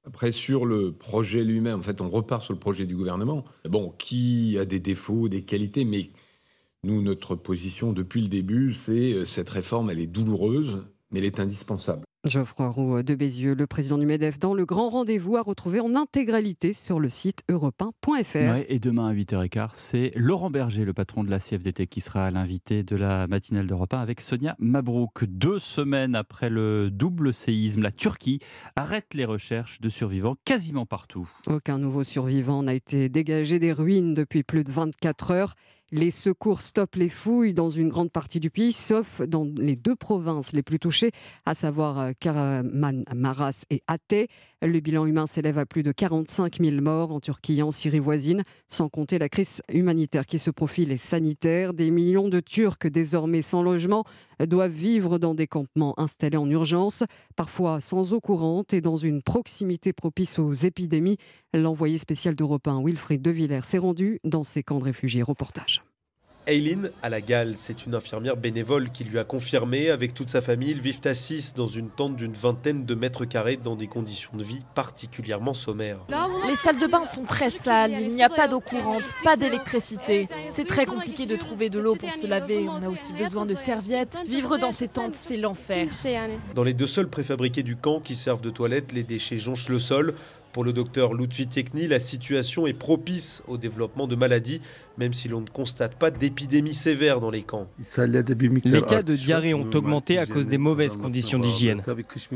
Après, 0.04 0.32
sur 0.32 0.64
le 0.64 0.92
projet 0.92 1.44
lui-même, 1.44 1.80
en 1.80 1.82
fait, 1.82 2.00
on 2.00 2.08
repart 2.08 2.42
sur 2.42 2.54
le 2.54 2.58
projet 2.58 2.86
du 2.86 2.96
gouvernement, 2.96 3.44
bon, 3.68 3.90
qui 3.98 4.56
a 4.58 4.64
des 4.64 4.80
défauts, 4.80 5.28
des 5.28 5.44
qualités, 5.44 5.84
mais 5.84 6.10
nous, 6.82 7.02
notre 7.02 7.34
position 7.34 7.92
depuis 7.92 8.22
le 8.22 8.28
début, 8.28 8.72
c'est 8.72 9.12
euh, 9.12 9.24
cette 9.26 9.50
réforme, 9.50 9.90
elle 9.90 10.00
est 10.00 10.06
douloureuse, 10.06 10.82
mais 11.10 11.18
elle 11.18 11.26
est 11.26 11.40
indispensable. 11.40 12.04
Geoffroy 12.26 12.68
Roux 12.68 13.02
de 13.02 13.14
Bézieux, 13.14 13.54
le 13.54 13.66
président 13.66 13.96
du 13.96 14.04
MEDEF, 14.04 14.38
dans 14.38 14.52
le 14.52 14.66
grand 14.66 14.90
rendez-vous 14.90 15.38
à 15.38 15.42
retrouver 15.42 15.80
en 15.80 15.96
intégralité 15.96 16.74
sur 16.74 17.00
le 17.00 17.08
site 17.08 17.42
europe1.fr. 17.48 18.34
Ouais, 18.34 18.66
et 18.68 18.78
demain 18.78 19.08
à 19.08 19.14
8h15, 19.14 19.70
c'est 19.74 20.12
Laurent 20.14 20.50
Berger, 20.50 20.84
le 20.84 20.92
patron 20.92 21.24
de 21.24 21.30
la 21.30 21.38
CFDT, 21.38 21.86
qui 21.86 22.02
sera 22.02 22.30
l'invité 22.30 22.82
de 22.82 22.94
la 22.94 23.26
matinale 23.26 23.66
d'Europe 23.66 23.94
1 23.94 24.00
avec 24.00 24.20
Sonia 24.20 24.54
Mabrouk. 24.58 25.24
Deux 25.24 25.58
semaines 25.58 26.14
après 26.14 26.50
le 26.50 26.90
double 26.90 27.32
séisme, 27.32 27.80
la 27.80 27.90
Turquie 27.90 28.40
arrête 28.76 29.14
les 29.14 29.24
recherches 29.24 29.80
de 29.80 29.88
survivants 29.88 30.36
quasiment 30.44 30.84
partout. 30.84 31.26
Aucun 31.46 31.78
nouveau 31.78 32.04
survivant 32.04 32.62
n'a 32.62 32.74
été 32.74 33.08
dégagé 33.08 33.58
des 33.58 33.72
ruines 33.72 34.12
depuis 34.12 34.42
plus 34.42 34.62
de 34.62 34.70
24 34.70 35.30
heures. 35.30 35.54
Les 35.92 36.12
secours 36.12 36.60
stoppent 36.60 36.94
les 36.94 37.08
fouilles 37.08 37.52
dans 37.52 37.68
une 37.68 37.88
grande 37.88 38.12
partie 38.12 38.38
du 38.38 38.48
pays, 38.48 38.70
sauf 38.70 39.20
dans 39.22 39.44
les 39.56 39.74
deux 39.74 39.96
provinces 39.96 40.52
les 40.52 40.62
plus 40.62 40.78
touchées, 40.78 41.10
à 41.46 41.54
savoir 41.54 41.98
euh, 41.98 42.10
Kahramanmaraş 42.20 43.64
et 43.70 43.82
Hatay. 43.88 44.28
Le 44.62 44.78
bilan 44.78 45.04
humain 45.04 45.26
s'élève 45.26 45.58
à 45.58 45.66
plus 45.66 45.82
de 45.82 45.90
45 45.90 46.60
000 46.60 46.80
morts 46.80 47.10
en 47.10 47.18
Turquie 47.18 47.58
et 47.58 47.62
en 47.62 47.72
Syrie 47.72 47.98
voisine, 47.98 48.44
sans 48.68 48.88
compter 48.88 49.18
la 49.18 49.28
crise 49.28 49.62
humanitaire 49.68 50.26
qui 50.26 50.38
se 50.38 50.50
profile 50.50 50.92
et 50.92 50.96
sanitaire. 50.96 51.74
Des 51.74 51.90
millions 51.90 52.28
de 52.28 52.38
Turcs 52.38 52.86
désormais 52.88 53.42
sans 53.42 53.64
logement 53.64 54.04
doivent 54.46 54.72
vivre 54.72 55.18
dans 55.18 55.34
des 55.34 55.46
campements 55.46 55.98
installés 55.98 56.36
en 56.36 56.48
urgence, 56.48 57.02
parfois 57.36 57.80
sans 57.80 58.12
eau 58.12 58.20
courante 58.20 58.72
et 58.72 58.80
dans 58.80 58.96
une 58.96 59.22
proximité 59.22 59.92
propice 59.92 60.38
aux 60.38 60.52
épidémies. 60.52 61.18
L'envoyé 61.54 61.98
spécial 61.98 62.34
d'Europe 62.34 62.66
1, 62.68 62.82
Wilfried 62.84 63.22
De 63.22 63.30
Villers, 63.30 63.64
s'est 63.64 63.78
rendu 63.78 64.20
dans 64.24 64.44
ces 64.44 64.62
camps 64.62 64.78
de 64.78 64.84
réfugiés. 64.84 65.22
Reportage. 65.22 65.80
Eileen 66.46 66.90
à 67.02 67.08
la 67.08 67.20
Galle, 67.20 67.54
c'est 67.56 67.86
une 67.86 67.94
infirmière 67.94 68.36
bénévole 68.36 68.90
qui 68.90 69.04
lui 69.04 69.18
a 69.18 69.24
confirmé. 69.24 69.90
Avec 69.90 70.14
toute 70.14 70.30
sa 70.30 70.40
famille, 70.40 70.70
ils 70.70 70.80
vivent 70.80 71.00
à 71.04 71.14
6 71.14 71.54
dans 71.54 71.66
une 71.66 71.90
tente 71.90 72.16
d'une 72.16 72.32
vingtaine 72.32 72.84
de 72.84 72.94
mètres 72.94 73.24
carrés 73.24 73.56
dans 73.56 73.76
des 73.76 73.86
conditions 73.86 74.32
de 74.34 74.42
vie 74.42 74.62
particulièrement 74.74 75.54
sommaires. 75.54 75.98
Les 76.48 76.56
salles 76.56 76.78
de 76.78 76.86
bain 76.86 77.04
sont 77.04 77.24
très 77.24 77.50
sales, 77.50 77.92
il 78.00 78.14
n'y 78.14 78.22
a 78.22 78.28
pas 78.28 78.48
d'eau 78.48 78.60
courante, 78.60 79.12
pas 79.22 79.36
d'électricité. 79.36 80.28
C'est 80.50 80.66
très 80.66 80.86
compliqué 80.86 81.26
de 81.26 81.36
trouver 81.36 81.70
de 81.70 81.78
l'eau 81.78 81.94
pour 81.94 82.12
se 82.12 82.26
laver, 82.26 82.66
on 82.68 82.82
a 82.82 82.88
aussi 82.88 83.12
besoin 83.12 83.46
de 83.46 83.54
serviettes. 83.54 84.16
Vivre 84.26 84.58
dans 84.58 84.70
ces 84.70 84.88
tentes, 84.88 85.14
c'est 85.14 85.36
l'enfer. 85.36 85.88
Dans 86.54 86.64
les 86.64 86.74
deux 86.74 86.86
sols 86.86 87.08
préfabriqués 87.08 87.62
du 87.62 87.76
camp 87.76 88.00
qui 88.00 88.16
servent 88.16 88.40
de 88.40 88.50
toilettes, 88.50 88.92
les 88.92 89.02
déchets 89.02 89.38
jonchent 89.38 89.68
le 89.68 89.78
sol. 89.78 90.14
Pour 90.52 90.64
le 90.64 90.72
docteur 90.72 91.14
Lutfi 91.14 91.46
Tekni, 91.46 91.86
la 91.86 92.00
situation 92.00 92.66
est 92.66 92.72
propice 92.72 93.42
au 93.46 93.56
développement 93.56 94.08
de 94.08 94.16
maladies, 94.16 94.60
même 94.98 95.12
si 95.12 95.28
l'on 95.28 95.40
ne 95.40 95.48
constate 95.48 95.94
pas 95.94 96.10
d'épidémie 96.10 96.74
sévère 96.74 97.20
dans 97.20 97.30
les 97.30 97.42
camps. 97.42 97.68
Les 98.64 98.82
cas 98.82 99.02
de 99.02 99.14
diarrhée 99.14 99.54
ont 99.54 99.70
augmenté 99.72 100.18
à 100.18 100.26
cause 100.26 100.48
des 100.48 100.58
mauvaises 100.58 100.96
conditions 100.96 101.38
d'hygiène. 101.38 101.82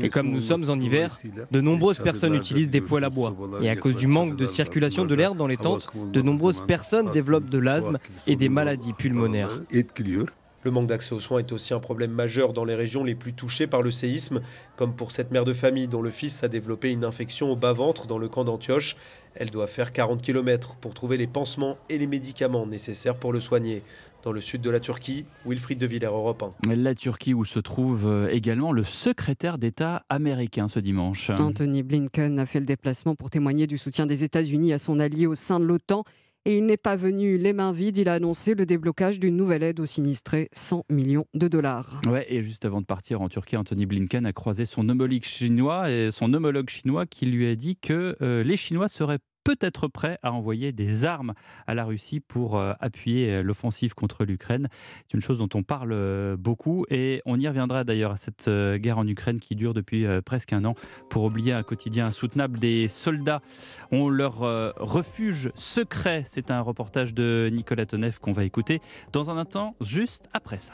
Et 0.01 0.09
comme 0.09 0.29
nous 0.31 0.41
sommes 0.41 0.69
en 0.69 0.79
hiver, 0.79 1.17
de 1.51 1.61
nombreuses 1.61 1.99
personnes 1.99 2.35
utilisent 2.35 2.69
des 2.69 2.81
poêles 2.81 3.03
à 3.03 3.09
bois. 3.09 3.35
Et 3.61 3.69
à 3.69 3.75
cause 3.75 3.95
du 3.95 4.07
manque 4.07 4.37
de 4.37 4.45
circulation 4.45 5.05
de 5.05 5.15
l'air 5.15 5.35
dans 5.35 5.47
les 5.47 5.57
tentes, 5.57 5.87
de 6.13 6.21
nombreuses 6.21 6.61
personnes 6.65 7.11
développent 7.11 7.49
de 7.49 7.59
l'asthme 7.59 7.97
et 8.27 8.35
des 8.35 8.49
maladies 8.49 8.93
pulmonaires. 8.93 9.61
Le 10.65 10.71
manque 10.71 10.87
d'accès 10.87 11.13
aux 11.13 11.19
soins 11.19 11.37
est 11.37 11.51
aussi 11.51 11.75
un 11.75 11.79
problème 11.79 12.09
majeur 12.09 12.51
dans 12.51 12.65
les 12.65 12.73
régions 12.73 13.03
les 13.03 13.13
plus 13.13 13.33
touchées 13.33 13.67
par 13.67 13.83
le 13.83 13.91
séisme, 13.91 14.41
comme 14.77 14.95
pour 14.95 15.11
cette 15.11 15.29
mère 15.29 15.45
de 15.45 15.53
famille 15.53 15.87
dont 15.87 16.01
le 16.01 16.09
fils 16.09 16.43
a 16.43 16.47
développé 16.47 16.89
une 16.89 17.05
infection 17.05 17.51
au 17.51 17.55
bas-ventre 17.55 18.07
dans 18.07 18.17
le 18.17 18.27
camp 18.29 18.45
d'Antioche. 18.45 18.97
Elle 19.35 19.51
doit 19.51 19.67
faire 19.67 19.93
40 19.93 20.23
km 20.23 20.75
pour 20.77 20.95
trouver 20.95 21.17
les 21.17 21.27
pansements 21.27 21.77
et 21.87 21.99
les 21.99 22.07
médicaments 22.07 22.65
nécessaires 22.65 23.13
pour 23.13 23.31
le 23.31 23.39
soigner. 23.39 23.83
Dans 24.23 24.31
le 24.31 24.41
sud 24.41 24.61
de 24.61 24.71
la 24.71 24.79
Turquie, 24.79 25.25
Wilfried 25.45 25.77
de 25.77 25.85
Villers, 25.85 26.07
Europe 26.07 26.43
1. 26.67 26.73
La 26.73 26.95
Turquie 26.95 27.35
où 27.35 27.45
se 27.45 27.59
trouve 27.59 28.07
euh, 28.07 28.27
également 28.31 28.71
le 28.71 28.83
secrétaire 28.83 29.59
d'État 29.59 30.03
américain 30.09 30.67
ce 30.67 30.79
dimanche. 30.79 31.29
Anthony 31.29 31.83
Blinken 31.83 32.39
a 32.39 32.47
fait 32.47 32.59
le 32.59 32.65
déplacement 32.65 33.13
pour 33.13 33.29
témoigner 33.29 33.67
du 33.67 33.77
soutien 33.77 34.07
des 34.07 34.23
États-Unis 34.23 34.73
à 34.73 34.79
son 34.79 34.99
allié 34.99 35.27
au 35.27 35.35
sein 35.35 35.59
de 35.59 35.65
l'OTAN. 35.65 36.05
Et 36.47 36.57
il 36.57 36.65
n'est 36.67 36.77
pas 36.77 36.95
venu 36.95 37.39
les 37.39 37.53
mains 37.53 37.71
vides. 37.71 37.97
Il 37.97 38.07
a 38.07 38.13
annoncé 38.13 38.53
le 38.53 38.67
déblocage 38.67 39.19
d'une 39.19 39.35
nouvelle 39.35 39.63
aide 39.63 39.79
aux 39.79 39.87
sinistrés, 39.87 40.47
100 40.53 40.85
millions 40.91 41.25
de 41.33 41.47
dollars. 41.47 41.99
Ouais, 42.07 42.27
et 42.29 42.43
juste 42.43 42.65
avant 42.65 42.81
de 42.81 42.85
partir 42.85 43.21
en 43.21 43.29
Turquie, 43.29 43.57
Anthony 43.57 43.87
Blinken 43.87 44.27
a 44.27 44.33
croisé 44.33 44.65
son 44.65 44.87
homologue 44.87 45.23
chinois, 45.23 45.89
et 45.89 46.11
son 46.11 46.31
homologue 46.35 46.69
chinois 46.69 47.07
qui 47.07 47.25
lui 47.25 47.47
a 47.47 47.55
dit 47.55 47.77
que 47.77 48.15
euh, 48.21 48.43
les 48.43 48.57
Chinois 48.57 48.87
seraient 48.87 49.17
peut-être 49.45 49.87
prêt 49.87 50.17
à 50.23 50.33
envoyer 50.33 50.73
des 50.73 51.05
armes 51.05 51.33
à 51.67 51.75
la 51.75 51.85
Russie 51.85 52.19
pour 52.19 52.57
euh, 52.57 52.73
appuyer 52.81 53.31
euh, 53.31 53.43
l'offensive 53.43 53.93
contre 53.93 54.25
l'Ukraine. 54.25 54.67
C'est 55.07 55.13
une 55.13 55.21
chose 55.21 55.37
dont 55.37 55.47
on 55.53 55.63
parle 55.63 55.93
euh, 55.93 56.35
beaucoup 56.35 56.85
et 56.89 57.21
on 57.25 57.39
y 57.39 57.47
reviendra 57.47 57.85
d'ailleurs 57.85 58.11
à 58.11 58.17
cette 58.17 58.49
guerre 58.49 58.97
en 58.97 59.07
Ukraine 59.07 59.39
qui 59.39 59.55
dure 59.55 59.73
depuis 59.73 60.05
presque 60.25 60.51
un 60.51 60.65
an 60.65 60.75
pour 61.09 61.23
oublier 61.23 61.53
un 61.53 61.61
quotidien 61.63 62.07
insoutenable. 62.07 62.57
Des 62.57 62.87
soldats 62.87 63.41
ont 63.91 64.09
leur 64.09 64.39
refuge 64.77 65.51
secret. 65.53 66.23
C'est 66.25 66.49
un 66.49 66.61
reportage 66.61 67.13
de 67.13 67.49
Nicolas 67.53 67.85
Tonev 67.85 68.19
qu'on 68.19 68.31
va 68.31 68.43
écouter 68.43 68.81
dans 69.13 69.29
un 69.29 69.37
instant, 69.37 69.75
juste 69.79 70.27
après 70.33 70.57
ça. 70.57 70.73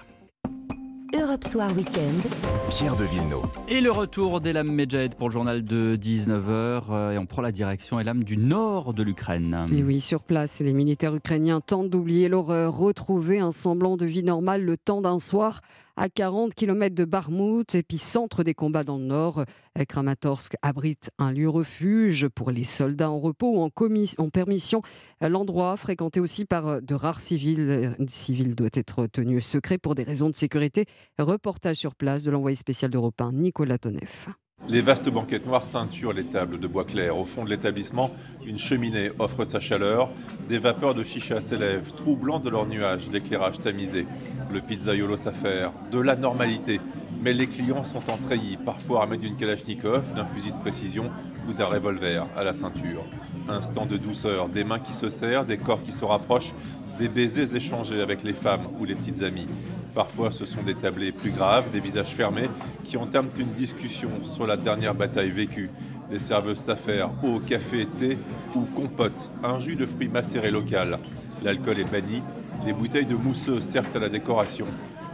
Europe 1.14 1.44
Soir 1.46 1.70
Weekend. 1.76 2.22
Pierre 2.70 2.96
de 2.96 3.04
Villeneuve. 3.04 3.46
Et 3.68 3.82
le 3.82 3.92
retour 3.92 4.40
d'Elam 4.40 4.72
Medjed 4.72 5.16
pour 5.16 5.28
le 5.28 5.34
journal 5.34 5.64
de 5.64 5.96
19h. 5.98 6.84
euh, 6.90 7.12
Et 7.12 7.18
on 7.18 7.26
prend 7.26 7.42
la 7.42 7.52
direction 7.52 8.00
Elam 8.00 8.24
du 8.24 8.38
nord 8.38 8.94
de 8.94 9.04
l'Ukraine. 9.04 9.66
Et 9.76 9.84
oui, 9.84 10.00
sur 10.00 10.24
place, 10.24 10.60
les 10.62 10.74
militaires 10.74 11.14
ukrainiens 11.16 11.60
tentent 11.60 11.90
d'oublier 11.90 12.30
l'horreur, 12.30 12.78
retrouver 12.78 13.40
un 13.40 13.52
semblant 13.52 13.98
de 13.98 14.06
vie 14.06 14.24
normale 14.24 14.64
le 14.64 14.78
temps 14.78 15.02
d'un 15.02 15.20
soir 15.20 15.62
à 15.96 16.10
40 16.10 16.54
km 16.54 16.96
de 16.96 17.06
Barmout, 17.06 17.76
épicentre 17.76 18.44
des 18.44 18.54
combats 18.54 18.84
dans 18.84 18.98
le 18.98 19.06
nord. 19.06 19.46
Kramatorsk 19.88 20.56
abrite 20.62 21.10
un 21.18 21.32
lieu 21.32 21.50
refuge 21.50 22.28
pour 22.28 22.52
les 22.52 22.64
soldats 22.64 23.10
en 23.10 23.20
repos 23.20 23.58
ou 23.58 23.62
en, 23.62 24.30
permission. 24.30 24.82
L'endroit, 25.22 25.78
fréquenté 25.78 26.20
aussi 26.20 26.46
par 26.46 26.82
de 26.82 26.96
rares 26.96 27.22
civils, 27.22 27.96
civil 28.08 28.56
doit 28.56 28.70
être 28.74 29.08
tenu 29.08 29.42
secret 29.42 29.78
pour 29.78 29.96
des 29.96 30.04
raisons 30.04 30.30
de 30.30 30.36
sécurité. 30.36 30.86
Reportage 31.20 31.78
sur 31.78 31.96
place 31.96 32.24
de 32.24 32.32
l'envoyé 32.32 32.56
spécial 32.56 32.92
d'Europe 32.92 33.20
1, 33.22 33.32
Nicolas 33.34 33.78
Tonev. 33.78 34.28
Les 34.70 34.82
vastes 34.82 35.10
banquettes 35.10 35.48
noires 35.48 35.66
ceinturent 35.66 36.14
les 36.14 36.24
tables 36.24 36.60
de 36.60 36.68
bois 36.68 36.86
clair. 36.86 37.18
Au 37.18 37.26
fond 37.26 37.44
de 37.44 37.50
l'établissement, 37.50 38.12
une 38.46 38.60
cheminée 38.60 39.10
offre 39.18 39.44
sa 39.44 39.60
chaleur. 39.60 40.12
Des 40.48 40.60
vapeurs 40.60 40.94
de 40.94 41.04
chicha 41.04 41.42
s'élèvent, 41.42 41.92
troublant 41.94 42.40
de 42.40 42.50
leurs 42.50 42.68
nuages 42.68 43.10
l'éclairage 43.12 43.60
tamisé. 43.60 44.06
Le 44.54 44.62
pizzaiolo 44.62 45.18
s'affaire, 45.18 45.74
de 45.92 46.00
la 46.00 46.16
normalité. 46.16 46.80
Mais 47.24 47.34
les 47.34 47.48
clients 47.48 47.84
sont 47.84 48.10
en 48.10 48.18
treillis, 48.18 48.58
parfois 48.58 49.02
armés 49.02 49.18
d'une 49.18 49.36
kalachnikov, 49.36 50.14
d'un 50.16 50.26
fusil 50.26 50.52
de 50.52 50.58
précision 50.58 51.12
ou 51.50 51.54
d'un 51.54 51.66
revolver 51.66 52.28
à 52.38 52.44
la 52.44 52.54
ceinture. 52.54 53.04
Instant 53.50 53.88
de 53.88 53.98
douceur, 53.98 54.48
des 54.48 54.64
mains 54.64 54.80
qui 54.80 54.94
se 54.94 55.10
serrent, 55.10 55.44
des 55.44 55.58
corps 55.58 55.82
qui 55.82 55.92
se 55.92 56.06
rapprochent, 56.06 56.54
des 57.00 57.10
baisers 57.10 57.56
échangés 57.56 58.02
avec 58.02 58.24
les 58.24 58.34
femmes 58.34 58.68
ou 58.80 58.86
les 58.86 58.96
petites 58.96 59.24
amies. 59.24 59.48
Parfois, 59.94 60.32
ce 60.32 60.46
sont 60.46 60.62
des 60.62 60.76
tablés 60.76 61.12
plus 61.12 61.32
graves, 61.32 61.70
des 61.70 61.82
visages 61.82 62.14
fermés, 62.14 62.50
qui 62.86 62.96
entament 62.96 63.30
une 63.38 63.52
discussion 63.52 64.10
sur 64.24 64.48
la 64.48 64.56
dernière 64.56 64.96
bataille 64.96 65.32
vécue. 65.32 65.70
Les 66.10 66.20
serveuses 66.20 66.60
s'affairent 66.60 67.12
eau, 67.24 67.40
café, 67.40 67.86
thé 67.86 68.18
ou 68.56 68.62
compote, 68.62 69.32
un 69.44 69.60
jus 69.60 69.76
de 69.76 69.86
fruits 69.86 70.08
macérés 70.08 70.52
local. 70.52 70.98
L'alcool 71.44 71.80
est 71.80 71.92
banni, 71.92 72.24
les 72.66 72.74
bouteilles 72.74 73.06
de 73.06 73.16
mousseux 73.16 73.60
servent 73.60 73.96
à 73.96 74.00
la 74.00 74.10
décoration. 74.10 74.68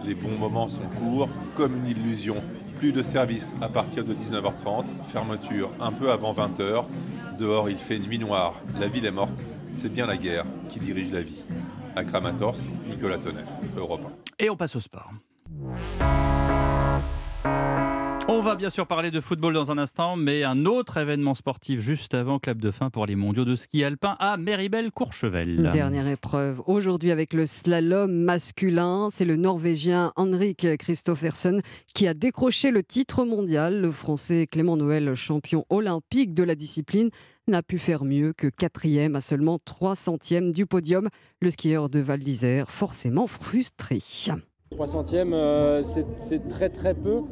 Les 0.05 0.13
bons 0.13 0.37
moments 0.37 0.69
sont 0.69 0.87
courts, 0.99 1.29
comme 1.55 1.75
une 1.77 1.87
illusion. 1.87 2.35
Plus 2.77 2.91
de 2.91 3.01
service 3.01 3.55
à 3.61 3.69
partir 3.69 4.03
de 4.03 4.13
19h30, 4.13 4.85
fermeture 5.07 5.71
un 5.79 5.91
peu 5.91 6.11
avant 6.11 6.33
20h. 6.33 6.85
Dehors, 7.39 7.69
il 7.69 7.77
fait 7.77 7.97
nuit 7.97 8.19
noire, 8.19 8.61
la 8.79 8.87
ville 8.87 9.05
est 9.05 9.11
morte. 9.11 9.39
C'est 9.71 9.89
bien 9.89 10.05
la 10.05 10.17
guerre 10.17 10.45
qui 10.69 10.79
dirige 10.79 11.11
la 11.11 11.21
vie. 11.21 11.43
À 11.95 12.03
Kramatorsk, 12.03 12.65
Nicolas 12.87 13.17
Tonev, 13.17 13.47
Europe 13.75 14.01
1. 14.05 14.26
Et 14.39 14.49
on 14.49 14.55
passe 14.55 14.75
au 14.75 14.79
sport. 14.79 15.11
On 18.29 18.41
va 18.41 18.55
bien 18.55 18.69
sûr 18.69 18.85
parler 18.85 19.09
de 19.09 19.21
football 19.21 19.53
dans 19.53 19.71
un 19.71 19.77
instant, 19.77 20.17
mais 20.17 20.43
un 20.43 20.65
autre 20.65 20.97
événement 20.97 21.33
sportif 21.33 21.79
juste 21.79 22.13
avant 22.13 22.39
clap 22.39 22.57
de 22.57 22.71
fin 22.71 22.89
pour 22.89 23.05
les 23.05 23.15
mondiaux 23.15 23.45
de 23.45 23.55
ski 23.55 23.85
alpin 23.85 24.17
à 24.19 24.35
Méribel-Courchevel. 24.35 25.69
Dernière 25.71 26.09
épreuve 26.09 26.61
aujourd'hui 26.65 27.11
avec 27.11 27.31
le 27.31 27.45
slalom 27.45 28.11
masculin. 28.11 29.07
C'est 29.09 29.23
le 29.23 29.37
Norvégien 29.37 30.11
Henrik 30.17 30.67
Christoffersen 30.77 31.61
qui 31.93 32.05
a 32.05 32.13
décroché 32.13 32.69
le 32.69 32.83
titre 32.83 33.23
mondial. 33.23 33.79
Le 33.79 33.93
Français 33.93 34.45
Clément 34.45 34.75
Noël, 34.75 35.15
champion 35.15 35.65
olympique 35.69 36.33
de 36.33 36.43
la 36.43 36.55
discipline, 36.55 37.09
n'a 37.47 37.63
pu 37.63 37.79
faire 37.79 38.03
mieux 38.03 38.33
que 38.33 38.47
quatrième 38.47 39.15
à 39.15 39.21
seulement 39.21 39.57
3 39.63 39.95
centièmes 39.95 40.51
du 40.51 40.65
podium. 40.65 41.07
Le 41.39 41.49
skieur 41.49 41.87
de 41.87 41.99
Val 41.99 42.19
d'Isère, 42.19 42.69
forcément 42.69 43.27
frustré. 43.27 43.99
3 44.77 44.85
centièmes, 44.85 45.33
euh, 45.33 45.81
c'est- 45.81 46.47
très 46.49 46.69
très 46.69 46.93
peu. 46.93 47.23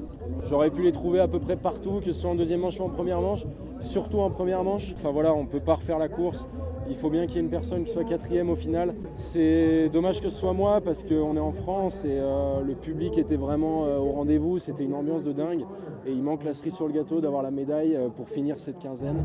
J'aurais 0.45 0.71
pu 0.71 0.81
les 0.81 0.91
trouver 0.91 1.19
à 1.19 1.27
peu 1.27 1.37
près 1.39 1.55
partout, 1.55 1.99
que 1.99 2.05
ce 2.05 2.13
soit 2.13 2.31
en 2.31 2.35
deuxième 2.35 2.61
manche 2.61 2.79
ou 2.79 2.83
en 2.83 2.89
première 2.89 3.21
manche, 3.21 3.45
surtout 3.81 4.17
en 4.17 4.31
première 4.31 4.63
manche. 4.63 4.93
Enfin 4.97 5.11
voilà, 5.11 5.31
on 5.35 5.43
ne 5.43 5.47
peut 5.47 5.59
pas 5.59 5.75
refaire 5.75 5.99
la 5.99 6.09
course. 6.09 6.47
Il 6.89 6.95
faut 6.95 7.11
bien 7.11 7.27
qu'il 7.27 7.35
y 7.35 7.37
ait 7.37 7.41
une 7.43 7.51
personne 7.51 7.83
qui 7.83 7.91
soit 7.91 8.03
quatrième 8.03 8.49
au 8.49 8.55
final. 8.55 8.95
C'est 9.13 9.89
dommage 9.89 10.21
que 10.21 10.29
ce 10.29 10.39
soit 10.39 10.53
moi 10.53 10.81
parce 10.81 11.03
qu'on 11.03 11.35
est 11.37 11.39
en 11.39 11.51
France 11.51 12.03
et 12.03 12.17
euh, 12.19 12.61
le 12.61 12.73
public 12.73 13.15
était 13.19 13.35
vraiment 13.35 13.85
euh, 13.85 13.99
au 13.99 14.09
rendez-vous. 14.13 14.57
C'était 14.57 14.83
une 14.83 14.95
ambiance 14.95 15.23
de 15.23 15.31
dingue. 15.31 15.65
Et 16.07 16.11
il 16.11 16.23
manque 16.23 16.43
la 16.45 16.55
cerise 16.55 16.73
sur 16.73 16.87
le 16.87 16.93
gâteau 16.93 17.21
d'avoir 17.21 17.43
la 17.43 17.51
médaille 17.51 17.95
pour 18.17 18.27
finir 18.27 18.57
cette 18.57 18.79
quinzaine. 18.79 19.23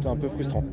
C'est 0.00 0.08
un 0.08 0.16
peu 0.16 0.28
frustrant. 0.28 0.64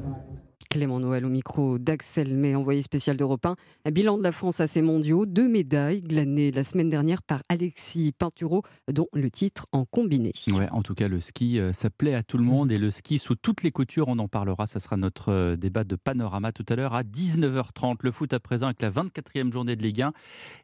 Clément 0.70 1.00
Noël 1.00 1.26
au 1.26 1.30
micro 1.30 1.78
d'Axel 1.78 2.36
May, 2.36 2.56
envoyé 2.56 2.82
spécial 2.82 3.18
d'Europe 3.18 3.46
1. 3.46 3.56
Un 3.86 3.92
bilan 3.92 4.18
de 4.18 4.24
la 4.24 4.32
France 4.32 4.60
à 4.60 4.68
ces 4.68 4.82
mondiaux, 4.82 5.26
deux 5.26 5.48
médailles 5.48 6.02
glanées 6.02 6.52
la 6.52 6.64
semaine 6.64 6.90
dernière 6.90 7.22
par 7.22 7.42
Alexis 7.50 8.12
Pinturo, 8.12 8.64
dont 8.92 9.08
le 9.14 9.30
titre 9.30 9.68
en 9.72 9.86
combiné. 9.86 10.32
Ouais, 10.48 10.70
en 10.72 10.82
tout 10.82 10.94
cas, 10.96 11.08
le 11.08 11.22
ski, 11.22 11.60
euh, 11.60 11.74
ça 11.74 11.90
plaît 11.90 12.16
à 12.16 12.24
tout 12.24 12.38
le 12.38 12.44
monde 12.44 12.72
et 12.72 12.78
le 12.78 12.92
ski 12.92 13.20
sous 13.20 13.36
toutes 13.36 13.64
les 13.64 13.72
coutures, 13.72 14.08
on 14.08 14.20
en 14.20 14.28
parlera. 14.28 14.68
Ça 14.68 14.80
sera 14.80 14.98
notre 14.98 15.30
euh, 15.30 15.56
débat 15.56 15.84
de 15.84 15.96
panorama 15.96 16.52
tout 16.52 16.66
à 16.70 16.76
l'heure 16.76 16.94
à 16.94 17.04
19h30. 17.04 17.98
Le 18.02 18.12
foot 18.12 18.34
à 18.34 18.40
présent 18.40 18.68
avec 18.68 18.82
la 18.82 18.90
24e 18.90 19.52
journée 19.52 19.76
de 19.76 19.84
Ligue 19.84 20.02
1 20.02 20.14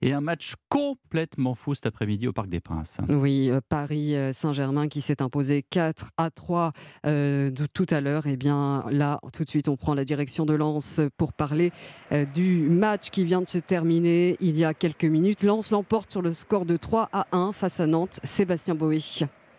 et 0.01 0.13
un 0.13 0.21
match 0.21 0.53
complètement 0.69 1.55
fou 1.55 1.75
cet 1.75 1.85
après-midi 1.85 2.27
au 2.27 2.33
Parc 2.33 2.49
des 2.49 2.59
Princes. 2.59 2.97
Oui, 3.09 3.49
euh, 3.49 3.59
Paris 3.67 4.15
Saint-Germain 4.33 4.87
qui 4.87 5.01
s'est 5.01 5.21
imposé 5.21 5.63
4 5.69 6.11
à 6.17 6.29
3 6.29 6.73
euh, 7.05 7.51
de 7.51 7.65
tout 7.65 7.85
à 7.89 8.01
l'heure. 8.01 8.27
Et 8.27 8.37
bien 8.37 8.85
là, 8.89 9.19
tout 9.33 9.43
de 9.43 9.49
suite, 9.49 9.67
on 9.67 9.77
prend 9.77 9.88
la 9.93 10.05
direction 10.05 10.45
de 10.45 10.53
Lens 10.53 11.01
pour 11.17 11.33
parler 11.33 11.71
euh, 12.11 12.25
du 12.25 12.69
match 12.69 13.09
qui 13.09 13.23
vient 13.23 13.41
de 13.41 13.49
se 13.49 13.57
terminer 13.57 14.37
il 14.39 14.57
y 14.57 14.65
a 14.65 14.73
quelques 14.73 15.05
minutes. 15.05 15.43
Lens 15.43 15.71
l'emporte 15.71 16.11
sur 16.11 16.21
le 16.21 16.33
score 16.33 16.65
de 16.65 16.77
3 16.77 17.09
à 17.11 17.27
1 17.31 17.51
face 17.51 17.79
à 17.79 17.87
Nantes. 17.87 18.19
Sébastien 18.23 18.75
Boé. 18.75 18.99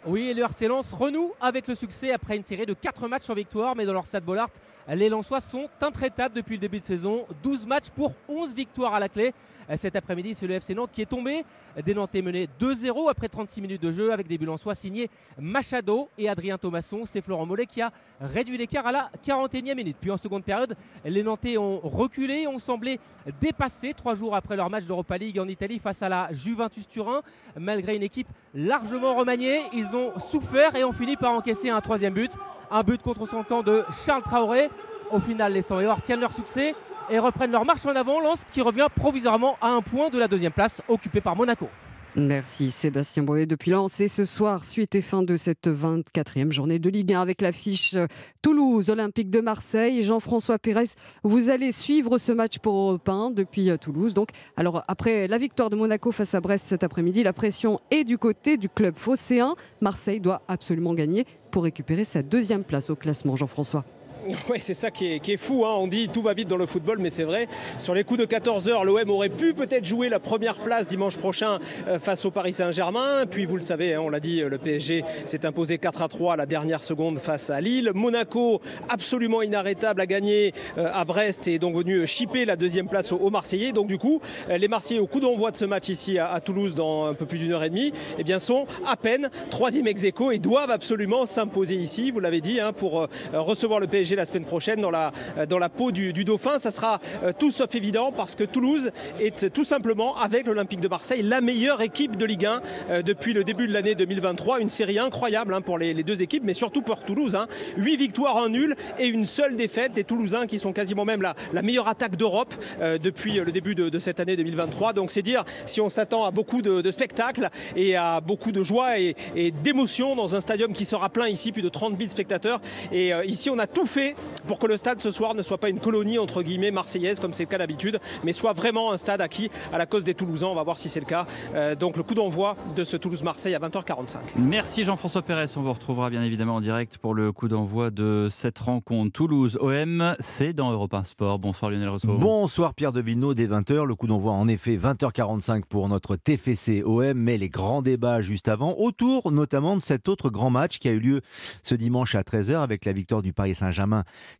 Oui, 0.07 0.29
et 0.29 0.35
le 0.35 0.43
RC 0.43 0.69
Lens 0.69 0.93
renoue 0.93 1.33
avec 1.41 1.69
le 1.69 1.75
succès 1.75 2.13
après 2.13 2.37
une 2.37 2.45
série 2.45 2.65
de 2.65 2.73
4 2.73 3.07
matchs 3.07 3.29
en 3.29 3.35
victoire, 3.35 3.77
mais 3.77 3.85
dans 3.85 3.93
leur 3.93 4.07
stade 4.07 4.25
Bollard, 4.25 4.49
les 4.89 5.11
Lensois 5.11 5.41
sont 5.41 5.69
intraitables 5.81 6.35
depuis 6.35 6.55
le 6.55 6.61
début 6.61 6.81
de 6.81 6.85
saison. 6.85 7.27
12 7.43 7.67
matchs 7.67 7.91
pour 7.95 8.15
11 8.29 8.55
victoires 8.55 8.95
à 8.95 9.01
la 9.01 9.09
clé. 9.09 9.35
Cet 9.77 9.95
après-midi, 9.95 10.35
c'est 10.35 10.47
le 10.47 10.55
FC 10.55 10.75
Nantes 10.75 10.91
qui 10.93 11.03
est 11.03 11.07
tombé. 11.07 11.45
Des 11.85 11.95
Nantais 11.95 12.23
menés 12.23 12.49
2-0 12.61 13.09
après 13.09 13.29
36 13.29 13.61
minutes 13.61 13.83
de 13.83 13.93
jeu 13.93 14.13
avec 14.13 14.27
des 14.27 14.37
buts 14.37 14.47
Lensois 14.47 14.75
signés 14.75 15.09
Machado 15.39 16.09
et 16.19 16.29
Adrien 16.29 16.59
Thomasson. 16.59 17.03
C'est 17.05 17.21
Florent 17.21 17.47
Mollet 17.47 17.67
qui 17.67 17.81
a 17.81 17.93
réduit 18.21 18.59
l'écart 18.59 18.87
à 18.87 18.93
la 18.93 19.11
41e 19.25 19.77
minute. 19.77 19.97
Puis 20.01 20.11
en 20.11 20.17
seconde 20.17 20.43
période, 20.43 20.77
les 21.05 21.23
Nantais 21.23 21.57
ont 21.57 21.79
reculé, 21.79 22.49
ont 22.49 22.59
semblé 22.59 22.99
dépassés 23.41 23.95
trois 23.95 24.15
jours 24.15 24.35
après 24.35 24.57
leur 24.57 24.69
match 24.71 24.85
d'Europa 24.85 25.17
League 25.17 25.39
en 25.39 25.47
Italie 25.47 25.79
face 25.79 26.03
à 26.03 26.09
la 26.09 26.33
Juventus 26.33 26.89
Turin. 26.89 27.23
Malgré 27.57 27.95
une 27.95 28.03
équipe 28.03 28.29
largement 28.55 29.15
remaniée, 29.15 29.61
ils 29.73 29.95
ont 29.95 30.19
souffert 30.19 30.75
et 30.75 30.83
ont 30.83 30.93
fini 30.93 31.17
par 31.17 31.33
encaisser 31.33 31.71
un 31.71 31.81
troisième 31.81 32.15
but. 32.15 32.33
Un 32.73 32.83
but 32.83 33.01
contre 33.03 33.27
son 33.27 33.45
camp 33.45 33.63
de 33.63 33.85
Charles 34.05 34.23
Traoré. 34.23 34.69
Au 35.13 35.21
final, 35.21 35.53
les 35.53 35.63
100 35.63 35.81
et 35.81 35.87
or 35.87 36.03
tiennent 36.03 36.21
leur 36.21 36.33
succès 36.33 36.75
et 37.11 37.19
reprennent 37.19 37.53
leur 37.53 37.65
marche 37.65 37.87
en 37.87 37.95
avant. 37.95 38.21
Lens 38.21 38.45
qui 38.53 38.63
revient 38.63 38.89
provisoirement 38.95 39.57
à 39.61 39.69
un 39.69 39.83
point 39.83 40.11
de 40.11 40.19
la 40.19 40.29
deuxième 40.29 40.53
place 40.53 40.83
occupée 40.89 41.21
par 41.21 41.37
Monaco. 41.37 41.69
Merci 42.17 42.73
Sébastien 42.73 43.23
Boé 43.23 43.47
depuis 43.47 43.71
Lens. 43.71 44.01
Et 44.01 44.09
ce 44.09 44.25
soir, 44.25 44.65
suite 44.65 44.97
et 44.97 45.01
fin 45.01 45.23
de 45.23 45.37
cette 45.37 45.69
24e 45.69 46.51
journée 46.51 46.81
de 46.81 46.91
Ligue 46.91 47.13
1 47.13 47.21
avec 47.21 47.41
l'affiche 47.41 47.95
Toulouse 48.43 48.91
Olympique 48.91 49.31
de 49.31 49.41
Marseille. 49.41 50.03
Jean-François 50.03 50.59
Pérez, 50.59 50.87
vous 51.23 51.51
allez 51.51 51.71
suivre 51.71 52.19
ce 52.19 52.33
match 52.33 52.59
pour 52.59 52.75
Europe 52.75 53.09
1 53.09 53.31
depuis 53.31 53.71
euh, 53.71 53.77
Toulouse. 53.77 54.13
Donc, 54.13 54.31
alors 54.57 54.83
après 54.89 55.29
la 55.29 55.39
victoire 55.39 55.71
de 55.71 55.77
Monaco 55.77 56.11
face 56.11 56.35
à 56.35 56.41
Brest 56.41 56.67
cet 56.67 56.83
après-midi, 56.83 57.23
la 57.23 57.33
pression 57.33 57.79
est 57.93 58.03
du 58.03 58.19
côté 58.19 58.57
du 58.57 58.69
club 58.69 58.95
phocéen. 58.97 59.55
Marseille 59.81 60.19
doit 60.19 60.43
absolument 60.49 60.95
gagner 60.95 61.27
pour 61.53 61.63
récupérer 61.63 62.03
sa 62.03 62.23
deuxième 62.23 62.65
place 62.65 62.91
au 62.91 62.97
classement. 62.97 63.37
Jean-François. 63.37 63.85
Oui, 64.49 64.59
c'est 64.59 64.75
ça 64.75 64.91
qui 64.91 65.21
est, 65.25 65.37
fou. 65.37 65.65
hein. 65.65 65.75
On 65.79 65.87
dit 65.87 66.09
tout 66.09 66.23
va 66.23 66.35
vite 66.35 66.49
dans 66.49 66.57
le 66.57 66.67
football, 66.67 66.99
mais 66.99 67.11
c'est 67.11 67.25
vrai. 67.25 67.49
Sur 67.79 67.95
les 67.95 68.05
coups 68.05 68.21
de 68.21 68.27
14h, 68.27 68.85
l'OM 68.85 69.11
aurait 69.11 69.29
pu 69.29 69.55
peut-être 69.55 69.85
jouer 69.85 70.09
la 70.09 70.19
première 70.19 70.57
place 70.57 70.87
dimanche 70.87 71.17
prochain 71.17 71.59
euh, 71.89 71.99
face 71.99 72.25
au 72.25 72.31
Paris 72.31 72.53
Saint-Germain. 72.53 73.27
Puis 73.31 73.47
vous 73.47 73.57
le 73.57 73.63
savez, 73.63 73.95
hein, 73.95 74.01
on 74.01 74.09
l'a 74.09 74.21
dit, 74.21 74.43
euh, 74.43 74.49
le 74.49 74.59
PSG 74.59 75.05
s'est 75.27 75.47
imposé 75.47 75.79
4 75.79 76.03
à 76.03 76.09
3 76.09 76.35
à 76.35 76.37
la 76.37 76.47
dernière 76.47 76.83
seconde 76.83 77.19
face 77.19 77.51
à 77.51 77.61
Lille. 77.61 77.93
Monaco, 77.95 78.61
absolument 78.89 79.43
inarrêtable, 79.43 80.01
a 80.01 80.07
gagné 80.07 80.53
euh, 80.79 80.91
à 80.93 81.05
Brest 81.05 81.49
et 81.49 81.55
est 81.55 81.59
donc 81.59 81.77
venu 81.77 82.07
chipper 82.07 82.45
la 82.45 82.57
deuxième 82.57 82.89
place 82.89 83.13
aux, 83.13 83.31
Marseillais. 83.31 83.73
Donc 83.73 83.87
du 83.87 83.99
coup, 83.99 84.21
les 84.49 84.67
Marseillais, 84.67 85.01
au 85.01 85.07
coup 85.07 85.21
d'envoi 85.21 85.53
de 85.53 85.57
ce 85.57 85.65
match 85.65 85.89
ici 85.89 86.19
à, 86.19 86.41
Toulouse 86.41 86.75
dans 86.75 87.07
un 87.07 87.15
peu 87.15 87.27
plus 87.27 87.39
d'une 87.39 87.53
heure 87.53 87.63
et 87.63 87.71
demie, 87.71 87.93
eh 88.19 88.25
bien, 88.25 88.39
sont 88.41 88.67
à 88.87 88.97
peine 88.97 89.31
troisième 89.51 89.87
ex 89.87 90.03
aequo 90.03 90.33
et 90.33 90.39
doivent 90.39 90.71
absolument 90.71 91.27
s'imposer 91.27 91.77
ici, 91.77 92.11
vous 92.11 92.19
l'avez 92.19 92.41
dit, 92.41 92.59
hein, 92.59 92.73
pour 92.73 93.07
recevoir 93.33 93.79
le 93.79 93.87
PSG 93.87 94.10
La 94.17 94.25
semaine 94.25 94.45
prochaine 94.45 94.81
dans 94.81 94.91
la, 94.91 95.13
dans 95.49 95.59
la 95.59 95.69
peau 95.69 95.93
du, 95.93 96.13
Dauphin. 96.25 96.59
Ça 96.59 96.71
sera 96.71 97.01
tout 97.39 97.51
sauf 97.51 97.75
évident 97.75 98.13
parce 98.13 98.35
que 98.35 98.45
Toulouse 98.45 98.91
est 99.21 99.51
tout 99.53 99.65
simplement, 99.65 100.17
avec 100.17 100.47
l'Olympique 100.47 100.81
de 100.81 100.89
Marseille, 100.89 101.23
la 101.23 101.41
meilleure 101.41 101.81
équipe 101.81 102.17
de 102.17 102.25
Ligue 102.25 102.47
1 102.47 103.03
depuis 103.03 103.33
le 103.33 103.45
début 103.45 103.67
de 103.67 103.73
l'année 103.73 103.95
2023. 103.95 104.61
Une 104.61 104.69
série 104.69 104.99
incroyable 104.99 105.55
hein, 105.55 105.61
pour 105.61 105.79
les, 105.79 105.95
les, 105.95 106.03
deux 106.03 106.23
équipes, 106.23 106.43
mais 106.45 106.55
surtout 106.55 106.83
pour 106.83 107.03
Toulouse. 107.05 107.37
Hein. 107.37 107.47
8 107.77 107.97
victoires 107.97 108.37
en 108.37 108.49
nul 108.49 108.77
et 108.99 109.07
une 109.07 109.25
seule 109.25 109.57
défaite. 109.57 109.93
Des 109.93 110.05
Toulousains 110.05 110.47
qui 110.47 110.59
sont 110.59 110.73
quasiment 110.73 111.05
même 111.05 111.23
la, 111.23 111.63
meilleure 111.63 111.89
attaque 111.89 112.17
d'Europe 112.17 112.55
euh, 112.81 112.99
depuis 112.99 113.35
le 113.35 113.53
début 113.53 113.75
de, 113.75 113.99
cette 113.99 114.21
année 114.21 114.37
2023. 114.37 114.93
Donc 114.93 115.11
c'est 115.11 115.23
dire 115.23 115.45
si 115.67 115.81
on 115.81 115.89
s'attend 115.89 116.25
à 116.25 116.31
beaucoup 116.31 116.63
de, 116.63 116.91
spectacles 116.91 117.51
et 117.77 117.97
à 117.97 118.21
beaucoup 118.21 118.53
de 118.53 118.63
joie 118.63 118.99
et, 118.99 119.15
et 119.37 119.51
d'émotion 119.51 120.17
dans 120.17 120.35
un 120.35 120.41
stadium 120.41 120.73
qui 120.73 120.85
sera 120.85 121.09
plein 121.09 121.29
ici, 121.29 121.53
plus 121.53 121.63
de 121.63 121.69
30 121.69 121.97
000 121.99 122.11
spectateurs. 122.11 122.61
Et 122.93 123.13
euh, 123.13 123.25
ici, 123.25 123.51
on 123.51 123.59
a 123.59 123.67
tout 123.67 123.87
fait 123.87 124.00
pour 124.47 124.59
que 124.59 124.67
le 124.67 124.77
stade 124.77 125.01
ce 125.01 125.11
soir 125.11 125.35
ne 125.35 125.43
soit 125.43 125.59
pas 125.59 125.69
une 125.69 125.81
colonie 125.81 126.19
entre 126.19 126.43
guillemets 126.43 126.71
marseillaise 126.71 127.21
comme 127.21 127.33
c'est 127.33 127.45
le 127.45 127.49
cas 127.49 127.59
d'habitude, 127.59 128.01
mais 128.25 128.33
soit 128.33 128.53
vraiment 128.53 128.93
un 128.93 128.97
stade 128.97 129.21
acquis 129.21 129.51
à 129.73 129.79
la 129.79 129.87
cause 129.87 130.05
des 130.05 130.15
Toulousains. 130.15 130.49
On 130.49 130.55
va 130.55 130.63
voir 130.63 130.79
si 130.79 130.89
c'est 130.89 131.01
le 131.01 131.07
cas. 131.07 131.27
Euh, 131.55 131.75
donc 131.75 131.97
le 131.97 132.03
coup 132.03 132.15
d'envoi 132.15 132.57
de 132.77 132.85
ce 132.85 132.97
Toulouse-Marseille 132.97 133.55
à 133.55 133.59
20h45. 133.59 134.17
Merci 134.37 134.85
Jean-François 134.85 135.23
Pérez. 135.23 135.47
On 135.57 135.63
vous 135.63 135.73
retrouvera 135.73 136.11
bien 136.11 136.23
évidemment 136.23 136.57
en 136.57 136.61
direct 136.61 136.99
pour 136.99 137.15
le 137.15 137.33
coup 137.33 137.49
d'envoi 137.49 137.91
de 137.91 138.29
cette 138.31 138.59
rencontre 138.59 139.13
Toulouse-OM. 139.13 140.17
C'est 140.21 140.53
dans 140.53 140.71
Europe 140.71 140.95
1 140.95 141.05
Sport. 141.05 141.39
Bonsoir 141.39 141.71
Lionel 141.71 141.89
Rousseau. 141.89 142.17
Bonsoir 142.19 142.75
Pierre 142.75 142.93
de 142.93 143.01
Villeneuve 143.01 143.35
dès 143.35 143.47
20h. 143.47 143.85
Le 143.85 143.95
coup 143.95 144.07
d'envoi 144.07 144.33
en 144.33 144.49
effet 144.49 144.77
20h45 144.77 145.63
pour 145.69 145.89
notre 145.89 146.17
TFC 146.17 146.83
OM, 146.85 147.15
mais 147.15 147.39
les 147.39 147.49
grands 147.49 147.83
débats 147.83 148.23
juste 148.23 148.49
avant, 148.49 148.75
autour 148.79 149.31
notamment 149.33 149.77
de 149.77 149.83
cet 149.83 150.09
autre 150.09 150.31
grand 150.31 150.51
match 150.51 150.79
qui 150.79 150.89
a 150.89 150.93
eu 150.93 151.01
lieu 151.01 151.21
ce 151.63 151.75
dimanche 151.75 152.15
à 152.15 152.23
13h 152.23 152.63
avec 152.63 152.85
la 152.85 152.93
victoire 152.93 153.23
du 153.23 153.33
Paris 153.33 153.55
Saint-Germain 153.55 153.90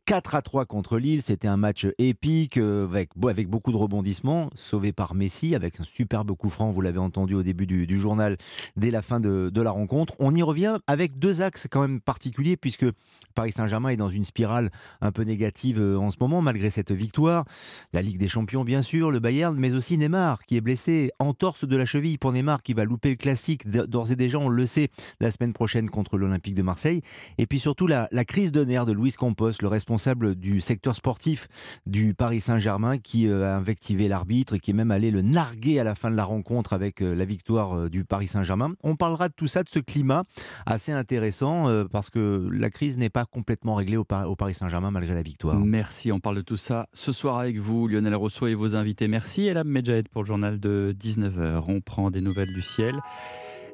4 0.07 0.35
à 0.35 0.43
3 0.43 0.65
contre 0.67 0.99
Lille. 0.99 1.23
C'était 1.23 1.49
un 1.49 1.57
match 1.57 1.87
épique 1.99 2.57
avec, 2.57 3.11
avec 3.29 3.49
beaucoup 3.49 3.73
de 3.73 3.77
rebondissements, 3.77 4.51
sauvé 4.55 4.93
par 4.93 5.15
Messi 5.15 5.55
avec 5.55 5.81
un 5.81 5.85
superbe 5.85 6.33
coup 6.37 6.51
franc, 6.51 6.71
vous 6.71 6.81
l'avez 6.81 6.99
entendu 6.99 7.35
au 7.35 7.43
début 7.43 7.67
du, 7.67 7.99
journal, 7.99 8.37
dès 8.77 8.91
la 8.91 9.03
fin 9.03 9.21
de, 9.21 9.61
la 9.61 9.71
rencontre. 9.71 10.15
On 10.19 10.35
y 10.35 10.43
revient 10.43 10.79
avec 10.87 11.19
deux 11.19 11.43
axes 11.43 11.67
quand 11.71 11.83
même 11.83 12.01
particuliers 12.01 12.57
puisque 12.57 12.87
Paris 13.35 13.53
Saint-Germain 13.53 13.91
est 13.91 13.97
dans 13.97 14.09
une 14.09 14.25
spirale 14.25 14.71
un 15.01 15.13
peu 15.13 15.23
négative 15.23 15.79
en 15.81 16.11
ce 16.11 16.17
moment 16.21 16.41
malgré 16.41 16.71
cette 16.71 16.93
victoire. 16.93 17.45
La 17.93 18.01
Ligue 18.01 18.19
des 18.19 18.29
Champions 18.29 18.65
bien 18.65 18.83
sûr, 18.83 19.11
le 19.11 19.21
Bayern, 19.21 19.57
mais 19.59 19.73
aussi 19.73 19.99
Neymar 19.99 20.43
qui 20.43 20.57
est 20.57 20.61
blessé 20.61 21.11
en 21.19 21.35
torse 21.35 21.65
de 21.65 21.77
la 21.77 21.85
cheville 21.85 22.17
pour 22.17 22.33
Neymar 22.33 22.63
qui 22.63 22.75
va 22.75 22.85
louper 22.85 23.11
le 23.11 23.17
classique 23.17 23.69
d'ores 23.69 24.13
et 24.13 24.17
déjà, 24.17 24.39
on 24.39 24.49
le 24.49 24.67
sait, 24.67 24.89
la 25.21 25.31
semaine 25.31 25.53
prochaine 25.53 25.91
contre 25.91 26.17
l'Olympique 26.17 26.55
de 26.55 26.63
Marseille. 26.63 27.03
Et 27.39 27.47
puis 27.47 27.59
surtout 27.59 27.87
la, 27.87 28.09
la 28.13 28.25
crise 28.25 28.53
de 28.53 28.65
nerfs 28.65 28.87
de 28.87 28.93
Luis 28.93 29.13
Campos, 29.13 29.40
le 29.41 29.69
responsable 29.69 30.35
du 30.35 30.61
secteur 30.61 30.95
sportif 30.95 31.49
du 31.87 32.15
Paris 32.15 32.41
Saint-Germain 32.41 32.99
qui 32.99 33.31
a 33.31 33.57
invectivé 33.57 34.09
l'arbitre 34.09 34.55
et 34.55 34.61
qui 34.61 34.71
est 34.71 34.75
même 34.75 34.91
allé 34.91 35.11
le 35.11 35.23
narguer 35.23 35.81
à 35.81 35.85
la 35.85 35.95
fin 35.95 36.11
de 36.11 36.17
la 36.17 36.25
rencontre 36.25 36.73
avec 36.73 37.01
la 37.01 37.25
victoire 37.25 37.89
du 37.89 38.05
Paris 38.05 38.29
Saint-Germain. 38.29 38.75
On 38.83 38.97
parlera 38.97 39.29
de 39.29 39.35
tout 39.35 39.47
ça, 39.47 39.63
de 39.63 39.69
ce 39.69 39.79
climat 39.79 40.25
assez 40.67 40.93
intéressant 40.93 41.67
parce 41.91 42.11
que 42.11 42.49
la 42.53 42.71
crise 42.71 42.99
n'est 42.99 43.11
pas 43.11 43.25
complètement 43.25 43.75
réglée 43.75 43.97
au, 43.97 44.05
Paris 44.05 44.55
Saint-Germain 44.55 44.91
malgré 44.91 45.15
la 45.15 45.23
victoire. 45.23 45.57
Merci, 45.57 46.13
on 46.13 46.21
parle 46.21 46.37
de 46.37 46.43
tout 46.43 46.57
ça 46.57 46.87
ce 46.93 47.13
soir 47.13 47.39
avec 47.39 47.59
vous, 47.59 47.89
Lionel 47.89 48.15
Rousseau 48.15 48.47
et 48.47 48.55
vos 48.55 48.75
invités. 48.75 49.09
Merci, 49.09 49.47
Elam 49.47 49.69
Medjahed 49.69 50.09
pour 50.09 50.23
le 50.23 50.27
journal 50.27 50.61
de 50.61 50.95
19h. 50.99 51.65
On 51.69 51.81
prend 51.81 52.11
des 52.11 52.21
nouvelles 52.21 52.53
du 52.53 52.63
ciel. 52.63 53.01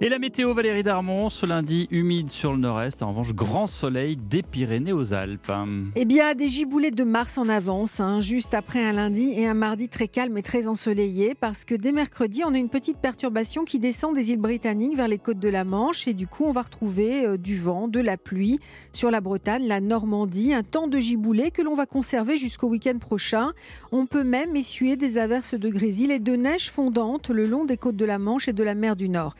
Et 0.02 0.10
la 0.10 0.18
météo, 0.18 0.52
Valérie 0.52 0.82
Darmon, 0.82 1.30
ce 1.30 1.46
lundi 1.46 1.88
humide 1.90 2.28
sur 2.28 2.52
le 2.52 2.58
nord-est, 2.58 3.02
en 3.02 3.08
revanche 3.08 3.32
grand 3.32 3.66
soleil 3.66 4.16
des 4.16 4.42
Pyrénées 4.42 4.92
aux 4.92 5.14
Alpes. 5.14 5.50
Eh 5.94 6.04
bien, 6.04 6.34
des 6.34 6.48
giboulées 6.48 6.90
de 6.90 7.02
mars 7.02 7.38
en 7.38 7.48
avance, 7.48 7.98
hein, 7.98 8.20
juste 8.20 8.52
après 8.52 8.84
un 8.84 8.92
lundi 8.92 9.32
et 9.34 9.46
un 9.46 9.54
mardi 9.54 9.88
très 9.88 10.06
calme 10.06 10.36
et 10.36 10.42
très 10.42 10.68
ensoleillé, 10.68 11.34
parce 11.34 11.64
que 11.64 11.74
dès 11.74 11.92
mercredi, 11.92 12.42
on 12.44 12.52
a 12.52 12.58
une 12.58 12.68
petite 12.68 12.98
perturbation 12.98 13.64
qui 13.64 13.78
descend 13.78 14.14
des 14.14 14.32
îles 14.32 14.38
britanniques 14.38 14.96
vers 14.96 15.08
les 15.08 15.16
côtes 15.16 15.38
de 15.38 15.48
la 15.48 15.64
Manche, 15.64 16.06
et 16.06 16.12
du 16.12 16.26
coup, 16.26 16.44
on 16.44 16.52
va 16.52 16.60
retrouver 16.60 17.24
euh, 17.24 17.38
du 17.38 17.56
vent, 17.56 17.88
de 17.88 18.00
la 18.00 18.18
pluie 18.18 18.60
sur 18.92 19.10
la 19.10 19.22
Bretagne, 19.22 19.66
la 19.66 19.80
Normandie, 19.80 20.52
un 20.52 20.62
temps 20.62 20.88
de 20.88 20.98
giboulées 20.98 21.50
que 21.50 21.62
l'on 21.62 21.74
va 21.74 21.86
conserver 21.86 22.36
jusqu'au 22.36 22.68
week-end 22.68 22.98
prochain. 22.98 23.52
On 23.92 24.04
peut 24.04 24.24
même 24.24 24.56
essuyer 24.56 24.96
des 24.96 25.16
averses 25.16 25.54
de 25.54 25.70
grésil 25.70 26.10
et 26.10 26.18
de 26.18 26.36
neige 26.36 26.70
fondante 26.70 27.30
le 27.30 27.46
long 27.46 27.64
des 27.64 27.78
côtes 27.78 27.96
de 27.96 28.04
la 28.04 28.18
Manche 28.18 28.46
et 28.48 28.52
de 28.52 28.62
la 28.62 28.74
mer 28.74 28.94
du 28.94 29.08
Nord. 29.08 29.34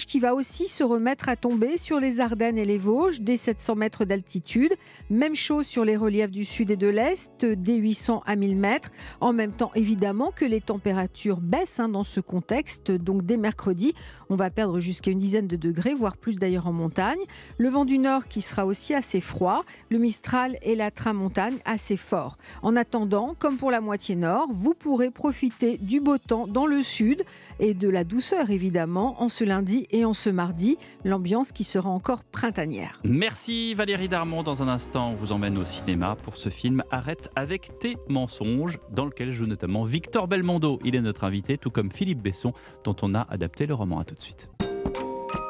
Qui 0.00 0.18
va 0.18 0.34
aussi 0.34 0.68
se 0.68 0.82
remettre 0.82 1.28
à 1.28 1.36
tomber 1.36 1.76
sur 1.76 2.00
les 2.00 2.20
Ardennes 2.20 2.56
et 2.56 2.64
les 2.64 2.78
Vosges 2.78 3.20
dès 3.20 3.36
700 3.36 3.74
mètres 3.74 4.04
d'altitude. 4.04 4.72
Même 5.10 5.34
chose 5.34 5.66
sur 5.66 5.84
les 5.84 5.96
reliefs 5.96 6.30
du 6.30 6.44
sud 6.44 6.70
et 6.70 6.76
de 6.76 6.88
l'est, 6.88 7.44
dès 7.44 7.76
800 7.76 8.22
à 8.24 8.34
1000 8.34 8.56
mètres. 8.56 8.90
En 9.20 9.32
même 9.32 9.52
temps, 9.52 9.70
évidemment, 9.74 10.32
que 10.34 10.44
les 10.44 10.60
températures 10.60 11.40
baissent 11.40 11.78
hein, 11.78 11.88
dans 11.88 12.04
ce 12.04 12.20
contexte. 12.20 12.90
Donc 12.90 13.24
dès 13.24 13.36
mercredi, 13.36 13.94
on 14.32 14.36
va 14.36 14.48
perdre 14.48 14.80
jusqu'à 14.80 15.10
une 15.10 15.18
dizaine 15.18 15.46
de 15.46 15.56
degrés, 15.56 15.92
voire 15.92 16.16
plus 16.16 16.36
d'ailleurs 16.36 16.66
en 16.66 16.72
montagne. 16.72 17.18
Le 17.58 17.68
vent 17.68 17.84
du 17.84 17.98
nord 17.98 18.28
qui 18.28 18.40
sera 18.40 18.64
aussi 18.64 18.94
assez 18.94 19.20
froid. 19.20 19.66
Le 19.90 19.98
Mistral 19.98 20.56
et 20.62 20.74
la 20.74 20.90
tramontane 20.90 21.58
assez 21.66 21.98
fort. 21.98 22.38
En 22.62 22.74
attendant, 22.74 23.36
comme 23.38 23.58
pour 23.58 23.70
la 23.70 23.82
moitié 23.82 24.16
nord, 24.16 24.48
vous 24.50 24.72
pourrez 24.72 25.10
profiter 25.10 25.76
du 25.76 26.00
beau 26.00 26.16
temps 26.16 26.46
dans 26.46 26.64
le 26.64 26.82
sud 26.82 27.24
et 27.60 27.74
de 27.74 27.90
la 27.90 28.04
douceur 28.04 28.48
évidemment 28.48 29.22
en 29.22 29.28
ce 29.28 29.44
lundi 29.44 29.86
et 29.90 30.06
en 30.06 30.14
ce 30.14 30.30
mardi, 30.30 30.78
l'ambiance 31.04 31.52
qui 31.52 31.64
sera 31.64 31.90
encore 31.90 32.22
printanière. 32.24 33.02
Merci 33.04 33.74
Valérie 33.74 34.08
Darmon. 34.08 34.42
Dans 34.42 34.62
un 34.62 34.68
instant, 34.68 35.10
on 35.10 35.14
vous 35.14 35.32
emmène 35.32 35.58
au 35.58 35.66
cinéma 35.66 36.16
pour 36.24 36.38
ce 36.38 36.48
film 36.48 36.82
Arrête 36.90 37.28
avec 37.36 37.78
tes 37.78 37.98
mensonges, 38.08 38.78
dans 38.90 39.04
lequel 39.04 39.30
joue 39.30 39.46
notamment 39.46 39.84
Victor 39.84 40.26
Belmondo. 40.26 40.78
Il 40.86 40.96
est 40.96 41.02
notre 41.02 41.24
invité, 41.24 41.58
tout 41.58 41.70
comme 41.70 41.92
Philippe 41.92 42.22
Besson, 42.22 42.54
dont 42.84 42.96
on 43.02 43.14
a 43.14 43.26
adapté 43.28 43.66
le 43.66 43.74
roman. 43.74 43.98
À 43.98 44.04
tout. 44.04 44.21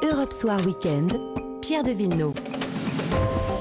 Europe 0.01 0.33
Soir 0.33 0.59
Weekend, 0.65 1.17
Pierre 1.61 1.83
de 1.83 1.91
Villeneuve. 1.91 2.33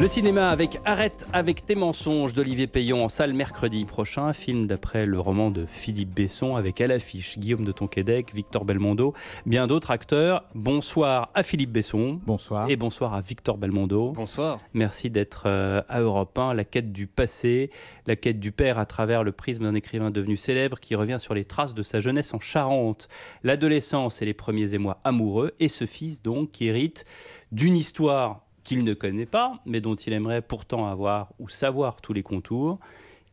Le 0.03 0.09
cinéma 0.09 0.51
avec 0.51 0.81
Arrête 0.85 1.29
avec 1.33 1.65
tes 1.65 1.77
mensonges 1.77 2.35
d'Olivier 2.35 2.67
Payon 2.67 3.05
en 3.05 3.09
salle 3.09 3.35
mercredi 3.35 3.85
prochain. 3.85 4.25
Un 4.25 4.33
film 4.33 4.67
d'après 4.67 5.07
le 5.07 5.21
roman 5.21 5.53
de 5.53 5.65
Philippe 5.65 6.13
Besson 6.13 6.57
avec 6.57 6.81
à 6.81 6.89
l'affiche 6.89 7.39
Guillaume 7.39 7.65
de 7.65 7.71
Tonquédec, 7.71 8.35
Victor 8.35 8.65
Belmondo, 8.65 9.15
bien 9.47 9.69
d'autres 9.69 9.93
acteurs. 9.93 10.43
Bonsoir 10.57 11.31
à 11.35 11.45
Philippe 11.45 11.71
Besson. 11.71 12.19
Bonsoir. 12.27 12.69
Et 12.69 12.75
bonsoir 12.75 13.15
à 13.15 13.21
Victor 13.21 13.59
Belmondo. 13.59 14.11
Bonsoir. 14.11 14.59
Merci 14.75 15.09
d'être 15.09 15.47
à 15.47 16.01
Europe 16.01 16.37
1. 16.37 16.55
La 16.55 16.65
quête 16.65 16.91
du 16.91 17.07
passé, 17.07 17.71
la 18.09 18.17
quête 18.17 18.41
du 18.41 18.51
père 18.51 18.81
à 18.81 18.87
travers 18.87 19.23
le 19.23 19.31
prisme 19.31 19.63
d'un 19.63 19.75
écrivain 19.77 20.11
devenu 20.11 20.37
célèbre 20.37 20.81
qui 20.81 20.97
revient 20.97 21.19
sur 21.21 21.33
les 21.33 21.45
traces 21.45 21.75
de 21.75 21.85
sa 21.85 22.01
jeunesse 22.01 22.35
en 22.35 22.41
Charente, 22.41 23.09
l'adolescence 23.45 24.21
et 24.21 24.25
les 24.25 24.35
premiers 24.35 24.75
émois 24.75 25.01
amoureux. 25.05 25.53
Et 25.61 25.69
ce 25.69 25.87
fils 25.87 26.23
donc 26.23 26.51
qui 26.51 26.67
hérite 26.67 27.05
d'une 27.53 27.77
histoire 27.77 28.41
qu'il 28.65 28.85
ne 28.85 28.95
connaît 28.95 29.27
pas, 29.27 29.61
mais 29.67 29.81
dont 29.81 29.95
il 29.95 30.13
aimerait 30.13 30.43
pourtant 30.43 30.87
avoir 30.87 31.29
ou 31.39 31.49
savoir 31.49 32.01
tous 32.01 32.13
les 32.13 32.23
contours. 32.23 32.79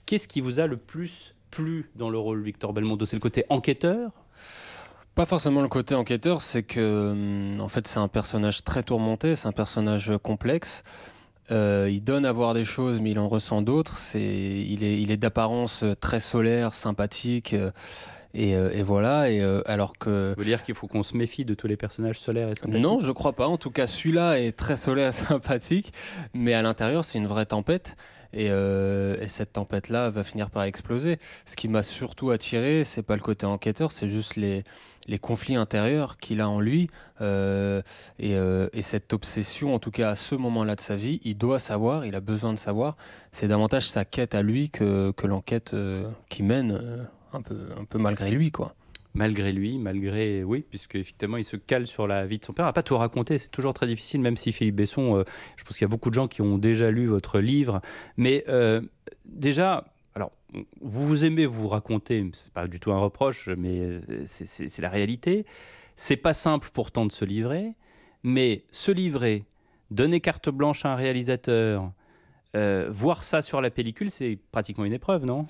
Qu'est-ce 0.06 0.28
qui 0.28 0.42
vous 0.42 0.60
a 0.60 0.68
le 0.68 0.78
plus 0.78 1.36
plu 1.52 1.90
dans 1.96 2.10
le 2.10 2.18
rôle 2.18 2.42
Victor 2.42 2.74
Belmondo? 2.74 3.06
C'est 3.06 3.16
le 3.16 3.22
côté 3.22 3.46
enquêteur? 3.50 4.12
Pas 5.16 5.26
forcément 5.26 5.62
le 5.62 5.68
côté 5.68 5.96
enquêteur, 5.96 6.42
c'est 6.42 6.64
que 6.64 7.60
en 7.60 7.68
fait 7.68 7.88
c'est 7.88 8.00
un 8.00 8.08
personnage 8.08 8.64
très 8.64 8.84
tourmenté, 8.84 9.36
c'est 9.36 9.48
un 9.48 9.52
personnage 9.52 10.12
complexe. 10.24 10.84
Euh, 11.52 11.90
il 11.92 12.04
donne 12.04 12.26
à 12.26 12.32
voir 12.32 12.54
des 12.54 12.64
choses, 12.64 13.02
mais 13.02 13.12
il 13.12 13.20
en 13.20 13.28
ressent 13.28 13.62
d'autres. 13.62 13.98
C'est, 13.98 14.22
il 14.22 14.84
est, 14.84 15.02
il 15.02 15.12
est 15.12 15.18
d'apparence 15.18 15.84
très 16.00 16.20
solaire, 16.20 16.74
sympathique. 16.74 17.56
Euh, 18.36 18.72
et, 18.74 18.80
et, 18.80 18.84
voilà, 18.84 19.32
et 19.32 19.42
euh, 19.42 19.62
alors 19.66 19.98
que... 19.98 20.34
Vous 20.38 20.44
dire 20.44 20.64
qu'il 20.64 20.76
faut 20.76 20.88
qu'on 20.88 21.04
se 21.04 21.18
méfie 21.18 21.46
de 21.46 21.54
tous 21.54 21.68
les 21.68 21.78
personnages 21.78 22.20
solaires 22.20 22.50
et 22.50 22.56
sympathiques 22.56 22.82
Non, 22.82 23.00
je 23.00 23.12
crois 23.12 23.34
pas. 23.34 23.48
En 23.48 23.58
tout 23.58 23.72
cas, 23.72 23.88
celui-là 23.88 24.40
est 24.40 24.52
très 24.52 24.78
solaire 24.78 25.10
et 25.10 25.12
sympathique, 25.28 25.94
mais 26.34 26.54
à 26.54 26.62
l'intérieur, 26.62 27.04
c'est 27.04 27.18
une 27.18 27.28
vraie 27.28 27.46
tempête. 27.46 27.96
Et, 28.32 28.52
euh, 28.52 29.18
et 29.20 29.28
cette 29.28 29.54
tempête-là 29.54 30.12
va 30.12 30.24
finir 30.24 30.52
par 30.52 30.64
exploser. 30.64 31.18
Ce 31.46 31.56
qui 31.56 31.68
m'a 31.68 31.82
surtout 31.82 32.30
attiré, 32.30 32.84
c'est 32.84 33.02
pas 33.02 33.16
le 33.16 33.22
côté 33.22 33.48
enquêteur, 33.48 33.92
c'est 33.92 34.08
juste 34.08 34.36
les, 34.36 34.64
les 35.10 35.20
conflits 35.20 35.56
intérieurs 35.56 36.18
qu'il 36.18 36.40
a 36.40 36.48
en 36.48 36.60
lui 36.60 36.90
euh, 37.22 37.82
et, 38.20 38.36
euh, 38.36 38.70
et, 38.74 38.82
cette 38.82 39.12
obsession, 39.14 39.74
en 39.74 39.80
tout 39.80 39.92
cas 39.92 40.10
à 40.10 40.16
ce 40.16 40.36
moment-là 40.36 40.76
de 40.76 40.82
sa 40.82 40.96
vie, 40.96 41.20
il 41.24 41.38
doit 41.38 41.60
savoir, 41.60 42.06
il 42.06 42.16
a 42.16 42.22
besoin 42.22 42.54
de 42.54 42.60
savoir. 42.60 42.96
C'est 43.32 43.48
davantage 43.48 43.90
sa 43.90 44.06
quête 44.06 44.36
à 44.36 44.44
lui 44.44 44.70
que, 44.70 45.12
que 45.12 45.28
l'enquête 45.28 45.74
euh, 45.74 46.08
qui 46.30 46.44
mène 46.44 47.08
un 47.34 47.42
peu, 47.42 47.98
malgré 47.98 48.32
lui, 48.32 48.52
quoi. 48.52 48.76
Malgré 49.16 49.52
lui, 49.52 49.80
malgré 49.80 50.44
oui, 50.44 50.64
puisque 50.70 50.96
effectivement 50.96 51.38
il 51.38 51.44
se 51.44 51.58
cale 51.58 51.88
sur 51.88 52.06
la 52.08 52.28
vie 52.28 52.38
de 52.38 52.46
son 52.46 52.54
père. 52.54 52.68
À 52.68 52.74
pas 52.74 52.84
tout 52.84 52.96
raconter, 52.96 53.40
c'est 53.40 53.50
toujours 53.50 53.74
très 53.74 53.88
difficile, 53.88 54.22
même 54.22 54.38
si 54.38 54.52
Philippe 54.52 54.76
Besson, 54.76 55.18
euh, 55.18 55.24
je 55.56 55.64
pense 55.64 55.78
qu'il 55.78 55.84
y 55.84 55.90
a 55.90 55.90
beaucoup 55.90 56.10
de 56.10 56.14
gens 56.14 56.28
qui 56.28 56.44
ont 56.44 56.60
déjà 56.60 56.92
lu 56.92 57.08
votre 57.08 57.40
livre, 57.40 57.82
mais 58.18 58.44
euh, 58.50 58.82
déjà, 59.26 59.86
alors 60.14 60.32
vous 60.82 61.08
vous 61.08 61.26
aimez 61.26 61.48
vous 61.48 61.68
raconter, 61.68 62.30
c'est 62.34 62.54
pas 62.54 62.68
du 62.68 62.80
tout 62.80 62.92
un 62.92 63.00
reproche, 63.00 63.50
mais 63.58 64.00
c'est 64.26 64.82
la 64.82 64.90
réalité. 64.90 65.46
C'est 65.96 66.18
pas 66.18 66.34
simple 66.34 66.70
pourtant 66.72 67.08
de 67.08 67.12
se 67.12 67.26
livrer, 67.26 67.74
mais 68.22 68.64
se 68.70 68.92
livrer, 68.92 69.44
donner 69.90 70.22
carte 70.22 70.50
blanche 70.50 70.86
à 70.86 70.94
un 70.94 70.96
réalisateur, 70.96 71.92
Euh, 72.56 72.88
voir 72.90 73.24
ça 73.24 73.44
sur 73.44 73.62
la 73.62 73.70
pellicule, 73.70 74.10
c'est 74.10 74.40
pratiquement 74.52 74.84
une 74.84 74.94
épreuve, 74.94 75.24
non? 75.24 75.46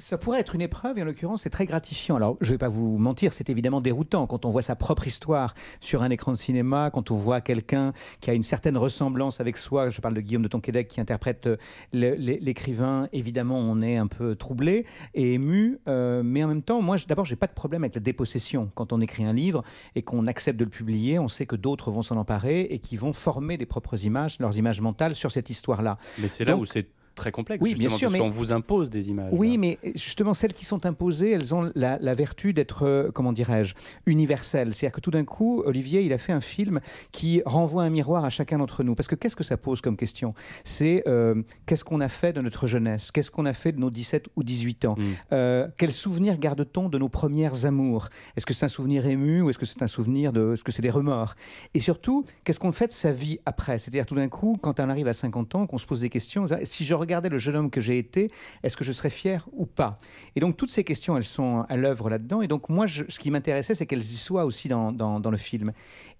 Ça 0.00 0.18
pourrait 0.18 0.40
être 0.40 0.54
une 0.54 0.62
épreuve 0.62 0.98
et 0.98 1.02
en 1.02 1.04
l'occurrence 1.04 1.42
c'est 1.42 1.50
très 1.50 1.66
gratifiant. 1.66 2.16
Alors 2.16 2.36
je 2.40 2.46
ne 2.46 2.52
vais 2.52 2.58
pas 2.58 2.68
vous 2.68 2.98
mentir, 2.98 3.32
c'est 3.32 3.50
évidemment 3.50 3.80
déroutant 3.80 4.26
quand 4.26 4.44
on 4.44 4.50
voit 4.50 4.62
sa 4.62 4.74
propre 4.74 5.06
histoire 5.06 5.54
sur 5.80 6.02
un 6.02 6.10
écran 6.10 6.32
de 6.32 6.36
cinéma, 6.36 6.90
quand 6.92 7.10
on 7.10 7.16
voit 7.16 7.40
quelqu'un 7.40 7.92
qui 8.20 8.30
a 8.30 8.32
une 8.32 8.42
certaine 8.42 8.76
ressemblance 8.76 9.40
avec 9.40 9.56
soi. 9.56 9.88
Je 9.88 10.00
parle 10.00 10.14
de 10.14 10.20
Guillaume 10.20 10.42
de 10.42 10.48
Tonquédec 10.48 10.88
qui 10.88 11.00
interprète 11.00 11.46
euh, 11.46 11.56
l'écrivain. 11.92 13.08
Évidemment, 13.12 13.58
on 13.58 13.82
est 13.82 13.96
un 13.96 14.06
peu 14.06 14.34
troublé 14.34 14.86
et 15.14 15.34
ému, 15.34 15.78
euh, 15.88 16.22
mais 16.24 16.42
en 16.42 16.48
même 16.48 16.62
temps, 16.62 16.82
moi 16.82 16.96
d'abord 17.06 17.24
j'ai 17.24 17.36
pas 17.36 17.46
de 17.46 17.52
problème 17.52 17.84
avec 17.84 17.94
la 17.94 18.00
dépossession. 18.00 18.70
Quand 18.74 18.92
on 18.92 19.00
écrit 19.00 19.24
un 19.24 19.32
livre 19.32 19.62
et 19.94 20.02
qu'on 20.02 20.26
accepte 20.26 20.58
de 20.58 20.64
le 20.64 20.70
publier, 20.70 21.18
on 21.18 21.28
sait 21.28 21.46
que 21.46 21.56
d'autres 21.56 21.90
vont 21.90 22.02
s'en 22.02 22.16
emparer 22.16 22.62
et 22.62 22.78
qui 22.78 22.96
vont 22.96 23.12
former 23.12 23.56
des 23.56 23.66
propres 23.66 24.04
images, 24.04 24.38
leurs 24.40 24.56
images 24.56 24.80
mentales 24.80 25.14
sur 25.14 25.30
cette 25.30 25.50
histoire-là. 25.50 25.98
Mais 26.18 26.28
c'est 26.28 26.44
là 26.44 26.56
où 26.56 26.64
c'est 26.64 26.88
très 27.20 27.32
complexe, 27.32 27.62
oui, 27.62 27.74
bien 27.74 27.88
sûr, 27.88 28.08
parce 28.08 28.12
mais... 28.14 28.18
qu'on 28.18 28.30
vous 28.30 28.52
impose 28.52 28.90
des 28.90 29.10
images. 29.10 29.32
Oui, 29.32 29.58
mais 29.58 29.78
justement, 29.94 30.34
celles 30.34 30.54
qui 30.54 30.64
sont 30.64 30.86
imposées, 30.86 31.32
elles 31.32 31.54
ont 31.54 31.70
la, 31.74 32.14
vertu 32.14 32.52
d'être, 32.52 32.84
euh, 32.84 33.10
comment 33.12 33.32
dirais-je, 33.32 33.74
universelles. 34.06 34.72
C'est-à-dire 34.74 34.96
que 34.96 35.00
tout 35.00 35.10
d'un 35.10 35.24
coup, 35.24 35.62
Olivier, 35.64 36.02
il 36.02 36.12
a 36.12 36.18
fait 36.18 36.32
un 36.32 36.40
film 36.40 36.80
qui 37.12 37.42
renvoie 37.44 37.84
un 37.84 37.90
miroir 37.90 38.24
à 38.24 38.30
chacun 38.30 38.58
d'entre 38.58 38.82
nous. 38.82 38.94
Parce 38.94 39.06
que 39.06 39.14
qu'est-ce 39.14 39.36
que 39.36 39.44
ça 39.44 39.56
pose 39.56 39.80
comme 39.80 39.96
question? 39.96 40.34
C'est 40.64 41.02
euh, 41.06 41.42
qu'est-ce 41.66 41.84
qu'on 41.84 42.00
a 42.00 42.08
fait 42.08 42.32
de 42.32 42.40
notre 42.40 42.66
jeunesse? 42.66 43.10
Qu'est-ce 43.10 43.30
qu'on 43.30 43.46
a 43.46 43.52
fait 43.52 43.72
de 43.72 43.78
nos 43.78 43.90
17 43.90 44.28
ou 44.36 44.42
18 44.42 44.84
ans? 44.86 44.94
Mm. 44.96 45.02
euh, 45.32 45.68
Quels 45.76 45.92
souvenirs 45.92 46.38
garde-t-on 46.38 46.88
de 46.88 46.98
nos 46.98 47.08
premières 47.08 47.66
amours? 47.66 48.08
Est-ce 48.36 48.46
que 48.46 48.54
c'est 48.54 48.64
un 48.64 48.68
souvenir 48.68 49.06
ému 49.06 49.42
ou 49.42 49.50
est-ce 49.50 49.58
que 49.58 49.66
c'est 49.66 49.82
un 49.82 49.88
souvenir 49.88 50.32
de... 50.32 50.54
Est-ce 50.54 50.64
que 50.64 50.72
c'est 50.72 50.82
des 50.82 50.90
remords? 50.90 51.34
Et 51.74 51.80
surtout, 51.80 52.24
qu'est-ce 52.44 52.58
qu'on 52.58 52.72
fait 52.72 52.88
de 52.88 52.92
sa 52.92 53.12
vie 53.12 53.38
après? 53.44 53.78
C'est-à-dire 53.78 54.06
tout 54.06 54.14
d'un 54.14 54.28
coup, 54.28 54.58
quand 54.60 54.80
on 54.80 54.88
arrive 54.88 55.08
à 55.08 55.12
50 55.12 55.54
ans, 55.54 55.66
qu'on 55.66 55.78
se 55.78 55.86
pose 55.86 56.00
des 56.00 56.08
questions, 56.08 56.46
si 56.64 56.84
je 56.84 56.94
regardais 57.10 57.28
le 57.28 57.38
jeune 57.38 57.56
homme 57.56 57.70
que 57.70 57.80
j'ai 57.80 57.98
été, 57.98 58.30
est-ce 58.62 58.76
que 58.76 58.84
je 58.84 58.92
serais 58.92 59.10
fier 59.10 59.48
ou 59.52 59.66
pas? 59.66 59.98
Et 60.36 60.40
donc 60.40 60.56
toutes 60.56 60.70
ces 60.70 60.84
questions, 60.84 61.16
elles 61.16 61.24
sont 61.24 61.64
à 61.68 61.76
l'œuvre 61.76 62.08
là-dedans. 62.08 62.40
Et 62.40 62.48
donc 62.48 62.68
moi, 62.68 62.86
ce 62.86 63.18
qui 63.18 63.30
m'intéressait, 63.30 63.74
c'est 63.74 63.86
qu'elles 63.86 64.00
y 64.00 64.16
soient 64.16 64.44
aussi 64.44 64.68
dans, 64.68 64.92
dans, 64.92 65.30
le 65.30 65.36
film. 65.36 65.72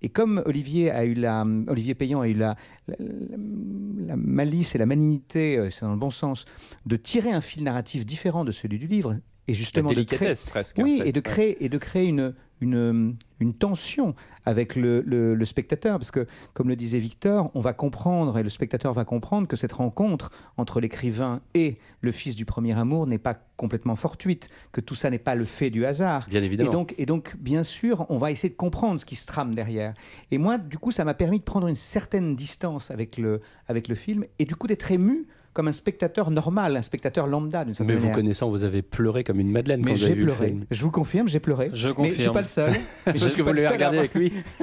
Et 0.03 0.09
comme 0.09 0.43
Olivier 0.47 0.91
a 0.91 1.05
eu 1.05 1.15
la, 1.15 1.45
Olivier 1.69 1.95
Payan 1.95 2.21
a 2.21 2.29
eu 2.29 2.35
la, 2.35 2.57
la, 2.89 4.17
malice 4.17 4.75
et 4.75 4.79
la 4.79 4.87
malignité, 4.87 5.57
euh, 5.57 5.71
c'est 5.71 5.83
dans 5.83 5.93
le 5.93 5.99
bon 5.99 6.11
sens, 6.11 6.45
de 6.87 6.97
tirer 6.97 7.31
un 7.31 7.41
fil 7.41 7.63
narratif 7.63 8.05
différent 8.05 8.45
de 8.45 8.53
celui 8.53 8.79
du 8.79 8.87
livre, 8.87 9.17
et 9.47 9.53
justement 9.53 9.93
de 9.93 10.03
créer, 10.03 10.35
presque. 10.47 10.79
Oui, 10.79 11.03
et 11.05 11.13
de 11.13 11.21
créer 11.21 11.65
et 11.65 11.69
de 11.69 11.79
créer 11.79 12.07
une 12.07 12.35
une, 12.61 13.17
une 13.41 13.55
tension 13.55 14.15
avec 14.45 14.77
le, 14.77 15.01
le, 15.01 15.45
spectateur, 15.45 15.99
parce 15.99 16.11
que, 16.11 16.27
comme 16.53 16.69
le 16.69 16.77
disait 16.77 16.99
Victor, 16.99 17.51
on 17.55 17.61
va 17.61 17.73
comprendre, 17.73 18.37
et 18.39 18.43
le 18.43 18.49
spectateur 18.49 18.93
va 18.93 19.05
comprendre, 19.05 19.49
que 19.49 19.57
cette 19.57 19.73
rencontre 19.73 20.31
entre 20.57 20.81
l'écrivain 20.81 21.41
et 21.55 21.79
le 22.01 22.11
fils 22.11 22.35
du 22.35 22.45
premier 22.45 22.79
amour 22.79 23.07
n'est 23.07 23.19
pas 23.19 23.35
complètement 23.57 23.97
fortuite, 23.97 24.49
que 24.73 24.81
tout 24.81 24.95
ça 24.95 25.11
n'est 25.11 25.19
pas 25.19 25.35
le 25.35 25.45
fait 25.45 25.71
du 25.71 25.85
hasard. 25.87 26.27
Bien 26.29 26.43
évidemment. 26.43 26.71
Et 26.71 26.73
donc, 26.73 26.95
et 26.99 27.07
donc, 27.07 27.37
bien 27.39 27.63
sûr, 27.63 28.07
on 28.09 28.17
va 28.17 28.31
essayer 28.31 28.51
de 28.51 28.57
comprendre 28.57 28.99
ce 28.99 29.05
qui 29.05 29.17
se 29.17 29.27
trame 29.27 29.55
derrière. 29.55 29.95
Et 30.31 30.39
moi, 30.39 30.59
du 30.59 30.79
coup, 30.79 30.91
ça 30.91 31.05
m'a 31.05 31.15
permis 31.15 31.39
de 31.39 31.45
prendre 31.45 31.67
une 31.67 31.75
certaine 31.75 32.37
distance 32.37 32.91
avec 32.91 33.19
le, 33.19 33.41
avec 33.69 33.89
le 33.89 33.95
film, 33.95 34.25
et 34.39 34.45
du 34.45 34.57
coup 34.57 34.67
d'être 34.67 34.91
ému 34.91 35.27
comme 35.53 35.69
un 35.69 35.73
spectateur 35.73 36.31
normal, 36.31 36.77
un 36.77 36.83
spectateur 36.83 37.27
lambda 37.27 37.65
d'une 37.65 37.75
certaine 37.75 37.95
Mais 37.95 38.01
vous 38.01 38.11
connaissant, 38.11 38.49
vous 38.49 38.65
avez 38.65 38.83
pleuré 38.83 39.25
comme 39.25 39.41
une 39.41 39.51
madeleine 39.51 39.81
Mais 39.85 39.93
quand 39.93 39.99
vous 39.99 40.05
avez 40.05 40.15
vu 40.15 40.25
pleuré. 40.25 40.47
le 40.47 40.53
film. 40.53 40.65
Je 40.71 40.83
vous 40.83 40.91
confirme, 40.91 41.29
j'ai 41.29 41.41
pleuré. 41.41 41.71
Je 41.73 41.91
confirme. 41.91 42.09
Mais 42.09 42.17
je 42.17 42.23
suis 42.23 42.31
pas 42.31 42.41
le 42.41 42.47
seul. 42.47 42.73
Parce 43.05 43.35
que 43.35 43.43
vous 43.43 43.53
l'avez 43.53 43.69
regardé 43.69 43.99
avec 43.99 44.15
lui. 44.15 44.33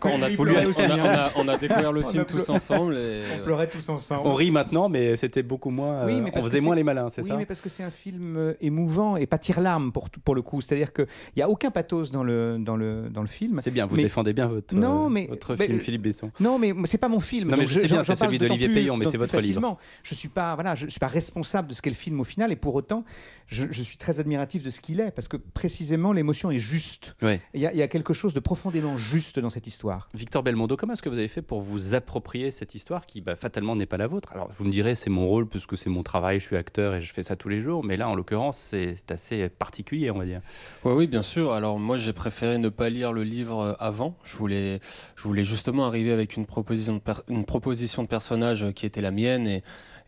Quand 0.00 0.10
on 0.10 0.22
a, 0.22 0.28
on, 0.38 0.46
a, 0.46 1.30
on, 1.36 1.48
a, 1.48 1.56
découvert 1.58 1.92
le 1.92 2.02
film 2.02 2.24
tous 2.24 2.48
ensemble. 2.48 2.96
Et... 2.96 3.20
On 3.38 3.44
pleurait 3.44 3.68
tous 3.68 3.88
ensemble. 3.88 4.22
On 4.24 4.34
rit 4.34 4.50
maintenant, 4.50 4.88
mais 4.88 5.16
c'était 5.16 5.42
beaucoup 5.42 5.70
moins. 5.70 6.06
Oui, 6.06 6.20
mais 6.20 6.32
on 6.34 6.40
faisait 6.40 6.60
moins 6.60 6.74
les 6.74 6.82
malins, 6.82 7.08
c'est 7.08 7.22
ça 7.22 7.34
Oui, 7.34 7.40
mais 7.40 7.46
parce 7.46 7.60
que 7.60 7.68
c'est 7.68 7.82
un 7.82 7.90
film 7.90 8.36
euh, 8.36 8.54
émouvant 8.60 9.16
et 9.16 9.26
pas 9.26 9.38
tire-larme 9.38 9.92
pour, 9.92 10.08
pour 10.10 10.34
le 10.34 10.42
coup. 10.42 10.60
C'est-à-dire 10.60 10.92
qu'il 10.92 11.06
n'y 11.36 11.42
a 11.42 11.48
aucun 11.48 11.70
pathos 11.70 12.10
dans 12.10 12.24
le, 12.24 12.56
dans 12.58 12.76
le, 12.76 13.08
dans 13.10 13.20
le 13.20 13.26
film. 13.26 13.60
C'est 13.62 13.70
bien, 13.70 13.86
vous 13.86 13.96
défendez 13.96 14.32
bien 14.32 14.46
votre, 14.46 14.74
non, 14.74 15.10
mais, 15.10 15.26
votre 15.28 15.56
film, 15.56 15.78
Philippe 15.78 16.02
Besson. 16.02 16.30
Non, 16.40 16.58
mais 16.58 16.72
c'est 16.84 16.98
pas 16.98 17.08
mon 17.08 17.20
film. 17.20 17.50
Non, 17.50 17.56
mais 17.56 17.66
je 17.66 17.78
sais 17.78 17.86
bien, 17.86 18.02
c'est 18.02 18.14
celui 18.14 18.38
d'Olivier 18.38 18.68
Payon, 18.68 18.96
mais 18.96 19.06
c'est 19.06 19.18
votre 19.18 19.38
livre. 19.38 19.78
Je 20.02 20.14
suis 20.14 20.21
pas, 20.28 20.54
voilà, 20.54 20.74
je 20.74 20.86
suis 20.86 21.00
pas 21.00 21.06
responsable 21.06 21.68
de 21.68 21.74
ce 21.74 21.82
qu'est 21.82 21.90
le 21.90 21.96
film 21.96 22.20
au 22.20 22.24
final, 22.24 22.52
et 22.52 22.56
pour 22.56 22.74
autant, 22.74 23.04
je, 23.46 23.82
suis 23.82 23.96
très 23.96 24.20
admiratif 24.20 24.62
de 24.62 24.70
ce 24.70 24.80
qu'il 24.80 25.00
est, 25.00 25.10
parce 25.10 25.28
que 25.28 25.36
précisément 25.36 26.12
l'émotion 26.12 26.50
est 26.50 26.58
juste. 26.58 27.16
Il 27.22 27.60
y, 27.60 27.66
a 27.82 27.88
quelque 27.88 28.12
chose 28.12 28.34
de 28.34 28.40
profondément 28.40 28.96
juste 28.96 29.38
dans 29.38 29.50
cette 29.50 29.66
histoire. 29.66 30.08
Victor 30.14 30.42
Belmondo, 30.42 30.76
comment 30.76 30.94
est-ce 30.94 31.02
que 31.02 31.08
vous 31.08 31.18
avez 31.18 31.28
fait 31.28 31.42
pour 31.42 31.60
vous 31.60 31.94
approprier 31.94 32.50
cette 32.50 32.74
histoire 32.74 33.06
qui 33.06 33.20
bah, 33.20 33.36
fatalement 33.36 33.76
n'est 33.76 33.86
pas 33.86 33.96
la 33.96 34.06
vôtre? 34.06 34.32
Alors 34.32 34.48
vous 34.50 34.64
me 34.64 34.70
direz, 34.70 34.94
c'est 34.94 35.10
mon 35.10 35.26
rôle, 35.26 35.48
puisque 35.48 35.76
c'est 35.76 35.90
mon 35.90 36.02
travail, 36.02 36.40
je 36.40 36.46
suis 36.46 36.56
acteur 36.56 36.94
et 36.94 37.00
je 37.00 37.12
fais 37.12 37.22
ça 37.22 37.36
tous 37.36 37.48
les 37.48 37.60
jours, 37.60 37.84
mais 37.84 37.96
là, 37.96 38.08
en 38.08 38.14
l'occurrence, 38.14 38.58
c'est 38.58 39.10
assez 39.10 39.48
particulier, 39.48 40.10
on 40.10 40.18
va 40.18 40.24
dire. 40.24 40.40
Oui, 40.84 40.92
oui, 40.94 41.06
bien 41.06 41.22
sûr. 41.22 41.52
Alors 41.52 41.78
moi, 41.78 41.96
j'ai 41.96 42.12
préféré 42.12 42.58
ne 42.58 42.68
pas 42.68 42.88
lire 42.88 43.12
le 43.12 43.24
livre 43.24 43.60
euh, 43.60 43.72
avant. 43.78 44.16
Je 44.24 44.36
voulais, 44.36 44.80
je 45.16 45.22
voulais 45.24 45.44
justement 45.44 45.86
arriver 45.86 46.12
avec 46.12 46.36
une 46.36 46.46
proposition 46.46 46.94
de, 46.94 47.00
une 47.28 47.44
proposition 47.44 48.02
de 48.02 48.08
personnage 48.08 48.72
qui 48.72 48.86
était 48.86 49.00
la 49.00 49.10
mienne 49.10 49.46
et 49.46 49.62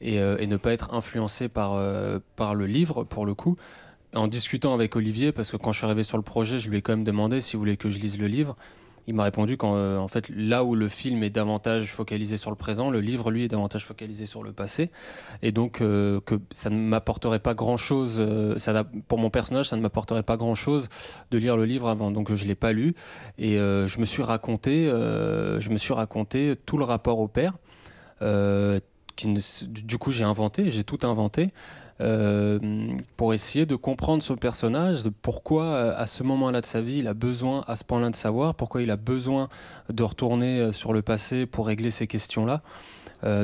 euh, 0.04 0.36
et, 0.38 0.46
ne 0.46 0.56
pas 0.56 0.72
être 0.72 0.94
influencé 0.94 1.48
par, 1.48 1.74
euh, 1.74 2.18
par 2.36 2.54
le 2.54 2.66
livre, 2.66 3.04
pour 3.04 3.26
le 3.26 3.34
coup. 3.34 3.56
En 4.14 4.28
discutant 4.28 4.74
avec 4.74 4.94
Olivier, 4.94 5.32
parce 5.32 5.50
que 5.50 5.56
quand 5.56 5.72
je 5.72 5.78
suis 5.78 5.86
arrivé 5.86 6.04
sur 6.04 6.16
le 6.16 6.22
projet, 6.22 6.58
je 6.58 6.70
lui 6.70 6.78
ai 6.78 6.82
quand 6.82 6.92
même 6.92 7.04
demandé 7.04 7.40
s'il 7.40 7.58
voulait 7.58 7.76
que 7.76 7.90
je 7.90 7.98
lise 7.98 8.18
le 8.18 8.26
livre. 8.26 8.56
Il 9.06 9.14
m'a 9.14 9.24
répondu 9.24 9.58
qu'en 9.58 9.74
euh, 9.74 10.06
fait, 10.06 10.30
là 10.30 10.64
où 10.64 10.74
le 10.74 10.88
film 10.88 11.22
est 11.24 11.30
davantage 11.30 11.92
focalisé 11.92 12.36
sur 12.36 12.50
le 12.50 12.56
présent, 12.56 12.90
le 12.90 13.00
livre, 13.00 13.30
lui, 13.30 13.44
est 13.44 13.48
davantage 13.48 13.84
focalisé 13.84 14.24
sur 14.24 14.42
le 14.42 14.52
passé. 14.52 14.90
Et 15.42 15.52
donc, 15.52 15.78
que 15.78 16.20
ça 16.52 16.70
ne 16.70 16.76
m'apporterait 16.76 17.40
pas 17.40 17.54
grand-chose, 17.54 18.24
pour 19.08 19.18
mon 19.18 19.30
personnage, 19.30 19.68
ça 19.68 19.76
ne 19.76 19.82
m'apporterait 19.82 20.22
pas 20.22 20.36
grand-chose 20.36 20.88
de 21.30 21.38
lire 21.38 21.56
le 21.56 21.64
livre 21.66 21.88
avant. 21.88 22.10
Donc, 22.10 22.32
je 22.32 22.44
ne 22.44 22.48
l'ai 22.48 22.54
pas 22.54 22.72
lu. 22.72 22.94
Et 23.36 23.56
je 23.56 24.00
me 24.00 24.06
suis 24.06 24.22
raconté, 24.22 24.86
je 24.86 25.70
me 25.70 25.76
suis 25.76 25.92
raconté 25.92 26.54
tout 26.64 26.78
le 26.78 26.84
rapport 26.84 27.18
au 27.18 27.28
père 27.28 27.54
du 29.16 29.98
coup 29.98 30.12
j'ai 30.12 30.24
inventé, 30.24 30.70
j'ai 30.70 30.84
tout 30.84 31.00
inventé. 31.02 31.52
Euh, 32.00 32.58
pour 33.16 33.34
essayer 33.34 33.66
de 33.66 33.76
comprendre 33.76 34.22
ce 34.22 34.32
personnage, 34.32 35.04
pourquoi 35.22 35.64
euh, 35.64 35.94
à 35.96 36.06
ce 36.06 36.24
moment-là 36.24 36.60
de 36.60 36.66
sa 36.66 36.80
vie 36.80 36.98
il 36.98 37.06
a 37.06 37.14
besoin 37.14 37.62
à 37.68 37.76
ce 37.76 37.84
point-là 37.84 38.10
de 38.10 38.16
savoir, 38.16 38.56
pourquoi 38.56 38.82
il 38.82 38.90
a 38.90 38.96
besoin 38.96 39.48
de 39.90 40.02
retourner 40.02 40.58
euh, 40.58 40.72
sur 40.72 40.92
le 40.92 41.02
passé 41.02 41.46
pour 41.46 41.68
régler 41.68 41.92
ces 41.92 42.08
questions-là. 42.08 42.62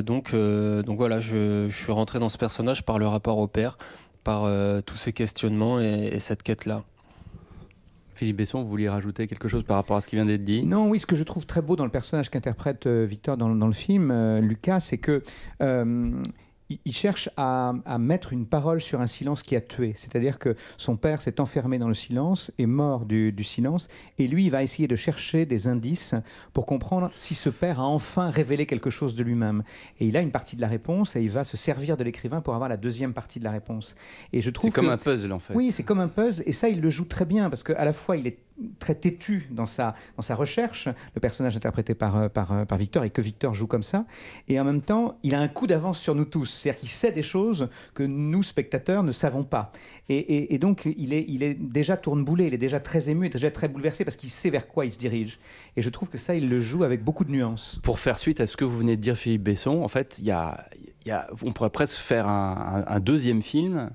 donc, 0.03 0.35
donc 0.35 0.97
voilà, 0.97 1.19
je, 1.19 1.67
suis 1.69 1.91
rentré 1.91 2.19
dans 2.19 2.29
ce 2.29 2.37
personnage 2.37 2.83
par 2.83 2.99
le 2.99 3.07
rapport 3.07 3.39
au 3.39 3.47
père, 3.47 3.77
par 4.23 4.47
tous 4.85 4.95
ces 4.95 5.11
questionnements 5.11 5.79
et 5.79 6.19
cette 6.19 6.43
quête-là. 6.43 6.83
Philippe 8.21 8.37
Besson, 8.37 8.61
vous 8.61 8.69
vouliez 8.69 8.87
rajouter 8.87 9.25
quelque 9.25 9.47
chose 9.47 9.63
par 9.63 9.77
rapport 9.77 9.97
à 9.97 10.01
ce 10.01 10.07
qui 10.07 10.15
vient 10.15 10.27
d'être 10.27 10.43
dit? 10.43 10.61
Non, 10.63 10.87
oui, 10.87 10.99
ce 10.99 11.07
que 11.07 11.15
je 11.15 11.23
trouve 11.23 11.47
très 11.47 11.63
beau 11.63 11.75
dans 11.75 11.85
le 11.85 11.89
personnage 11.89 12.29
qu'interprète 12.29 12.85
euh, 12.85 13.03
Victor 13.03 13.35
dans, 13.35 13.49
le 13.49 13.71
film, 13.71 14.11
euh, 14.11 14.39
Lucas, 14.41 14.79
c'est 14.79 14.99
que 14.99 15.23
euh, 15.63 16.21
il 16.85 16.93
cherche 16.93 17.29
à, 17.37 17.73
mettre 17.99 18.33
une 18.33 18.45
parole 18.45 18.81
sur 18.81 19.01
un 19.01 19.07
silence 19.07 19.43
qui 19.43 19.55
a 19.55 19.61
tué. 19.61 19.93
C'est-à-dire 19.95 20.39
que 20.39 20.55
son 20.77 20.95
père 20.95 21.21
s'est 21.21 21.39
enfermé 21.39 21.79
dans 21.79 21.87
le 21.87 21.93
silence, 21.93 22.51
est 22.57 22.65
mort 22.65 23.05
du, 23.05 23.43
silence, 23.43 23.87
et 24.17 24.27
lui, 24.27 24.45
il 24.45 24.51
va 24.51 24.63
essayer 24.63 24.87
de 24.87 24.95
chercher 24.95 25.45
des 25.45 25.67
indices 25.67 26.15
pour 26.53 26.65
comprendre 26.65 27.11
si 27.15 27.35
ce 27.35 27.49
père 27.49 27.79
a 27.79 27.85
enfin 27.85 28.29
révélé 28.29 28.65
quelque 28.65 28.89
chose 28.89 29.15
de 29.15 29.23
lui-même. 29.23 29.63
Et 29.99 30.07
il 30.07 30.17
a 30.17 30.21
une 30.21 30.31
partie 30.31 30.55
de 30.55 30.61
la 30.61 30.67
réponse, 30.67 31.15
et 31.15 31.21
il 31.21 31.31
va 31.31 31.43
se 31.43 31.57
servir 31.57 31.97
de 31.97 32.03
l'écrivain 32.03 32.41
pour 32.41 32.55
avoir 32.55 32.69
la 32.69 32.77
deuxième 32.77 33.13
partie 33.13 33.39
de 33.39 33.43
la 33.43 33.51
réponse. 33.51 33.95
Et 34.33 34.41
je 34.41 34.49
trouve 34.49 34.69
c'est 34.69 34.75
comme 34.75 34.89
un 34.89 34.97
puzzle 34.97 35.31
en 35.31 35.39
fait. 35.39 35.53
Oui, 35.53 35.71
c'est 35.71 35.83
comme 35.83 35.99
un 35.99 36.07
puzzle, 36.07 36.43
et 36.45 36.53
ça, 36.53 36.69
il 36.69 36.81
le 36.81 36.89
joue 36.89 37.05
très 37.05 37.25
bien 37.25 37.49
parce 37.49 37.63
qu'à 37.63 37.83
la 37.83 37.93
fois, 37.93 38.17
il 38.17 38.27
est 38.27 38.37
très 38.79 38.95
têtu 38.95 39.47
dans 39.51 39.65
sa, 39.65 39.95
dans 40.17 40.21
sa 40.21 40.35
recherche, 40.35 40.87
le 41.15 41.21
personnage 41.21 41.55
interprété 41.55 41.95
par, 41.95 42.15
euh, 42.15 42.29
par, 42.29 42.51
euh, 42.51 42.65
par 42.65 42.77
Victor, 42.77 43.03
et 43.03 43.09
que 43.09 43.21
Victor 43.21 43.53
joue 43.53 43.67
comme 43.67 43.83
ça. 43.83 44.05
Et 44.47 44.59
en 44.59 44.63
même 44.63 44.81
temps, 44.81 45.17
il 45.23 45.35
a 45.35 45.39
un 45.39 45.47
coup 45.47 45.67
d'avance 45.67 45.99
sur 45.99 46.15
nous 46.15 46.25
tous. 46.25 46.45
C'est-à-dire 46.45 46.79
qu'il 46.79 46.89
sait 46.89 47.11
des 47.11 47.21
choses 47.21 47.69
que 47.93 48.03
nous, 48.03 48.43
spectateurs, 48.43 49.03
ne 49.03 49.11
savons 49.11 49.43
pas. 49.43 49.71
Et, 50.09 50.53
et, 50.53 50.57
donc, 50.57 50.89
il 50.97 51.13
est, 51.13 51.25
il 51.27 51.43
est 51.43 51.53
déjà 51.53 51.95
tourneboulé, 51.95 52.47
il 52.47 52.53
est 52.53 52.57
déjà 52.57 52.79
très 52.79 53.09
ému, 53.09 53.25
il 53.25 53.27
est 53.27 53.33
déjà 53.33 53.51
très 53.51 53.69
bouleversé 53.69 54.03
parce 54.03 54.17
qu'il 54.17 54.29
sait 54.29 54.49
vers 54.49 54.67
quoi 54.67 54.85
il 54.85 54.91
se 54.91 54.97
dirige. 54.97 55.39
Et 55.77 55.81
je 55.81 55.89
trouve 55.89 56.09
que 56.09 56.17
ça, 56.17 56.35
il 56.35 56.49
le 56.49 56.59
joue 56.59 56.83
avec 56.83 57.03
beaucoup 57.03 57.23
de 57.23 57.31
nuances. 57.31 57.79
Pour 57.83 57.99
faire 57.99 58.17
suite 58.17 58.41
à 58.41 58.47
ce 58.47 58.57
que 58.57 58.65
vous 58.65 58.77
venez 58.77 58.97
de 58.97 59.01
dire, 59.01 59.15
Philippe 59.15 59.43
Besson, 59.43 59.81
en 59.81 59.87
fait, 59.87 60.19
y 60.19 60.31
a, 60.31 60.65
y 61.05 61.11
a, 61.11 61.29
on 61.43 61.53
pourrait 61.53 61.69
presque 61.69 61.99
faire 61.99 62.27
un, 62.27 62.83
un 62.85 62.99
deuxième 62.99 63.41
film 63.41 63.91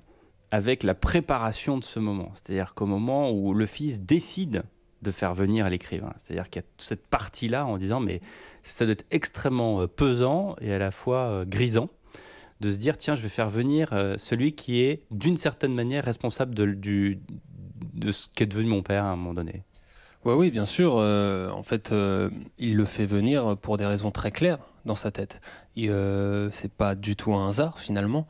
avec 0.50 0.82
la 0.82 0.94
préparation 0.94 1.78
de 1.78 1.84
ce 1.84 1.98
moment. 1.98 2.30
C'est-à-dire 2.34 2.74
qu'au 2.74 2.86
moment 2.86 3.30
où 3.30 3.54
le 3.54 3.66
fils 3.66 4.02
décide 4.02 4.62
de 5.02 5.10
faire 5.10 5.34
venir 5.34 5.68
l'écrivain. 5.68 6.12
C'est-à-dire 6.16 6.48
qu'il 6.48 6.62
y 6.62 6.64
a 6.64 6.68
cette 6.78 7.06
partie-là 7.06 7.66
en 7.66 7.76
disant, 7.76 8.00
mais 8.00 8.20
ça 8.62 8.84
doit 8.84 8.92
être 8.92 9.04
extrêmement 9.10 9.82
euh, 9.82 9.86
pesant 9.86 10.56
et 10.60 10.72
à 10.72 10.78
la 10.78 10.90
fois 10.90 11.18
euh, 11.18 11.44
grisant 11.44 11.90
de 12.60 12.70
se 12.70 12.78
dire, 12.78 12.96
tiens, 12.96 13.14
je 13.14 13.20
vais 13.20 13.28
faire 13.28 13.50
venir 13.50 13.90
euh, 13.92 14.14
celui 14.16 14.54
qui 14.54 14.80
est 14.80 15.02
d'une 15.10 15.36
certaine 15.36 15.74
manière 15.74 16.04
responsable 16.04 16.54
de, 16.54 17.18
ce 18.10 18.28
qu'est 18.34 18.46
devenu 18.46 18.70
mon 18.70 18.82
père 18.82 19.04
à 19.04 19.08
un 19.08 19.16
moment 19.16 19.34
donné. 19.34 19.62
Ouais, 20.24 20.34
oui, 20.34 20.50
bien 20.50 20.64
sûr. 20.64 20.96
En 20.96 21.62
fait, 21.62 21.94
il 22.58 22.76
le 22.76 22.84
fait 22.84 23.06
venir 23.06 23.56
pour 23.58 23.76
des 23.76 23.86
raisons 23.86 24.10
très 24.10 24.32
claires 24.32 24.58
dans 24.86 24.94
sa 24.94 25.10
tête. 25.10 25.40
Euh, 25.78 26.48
c'est 26.52 26.72
pas 26.72 26.94
du 26.94 27.16
tout 27.16 27.34
un 27.34 27.48
hasard 27.48 27.78
finalement. 27.78 28.26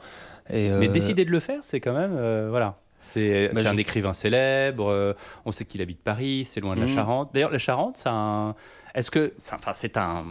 Et, 0.50 0.70
Mais 0.70 0.88
décider 0.88 1.24
de 1.24 1.30
le 1.30 1.40
faire, 1.40 1.62
c'est 1.62 1.80
quand 1.80 1.94
même 1.94 2.16
voilà. 2.48 2.78
C'est 3.00 3.50
Bah, 3.54 3.60
un 3.70 3.76
écrivain 3.76 4.12
célèbre. 4.12 4.88
euh, 4.90 5.12
on 5.44 5.52
sait 5.52 5.64
qu'il 5.64 5.80
habite 5.82 6.00
Paris. 6.02 6.44
C'est 6.48 6.60
loin 6.60 6.74
de 6.74 6.80
la 6.80 6.86
Mhm. 6.86 6.92
Charente. 6.92 7.30
D'ailleurs, 7.34 7.52
la 7.52 7.58
Charente, 7.58 7.96
c'est 7.96 8.08
un. 8.08 8.54
Est-ce 8.94 9.10
que, 9.12 9.32
enfin, 9.52 9.72
c'est 9.74 9.96
un. 9.96 10.24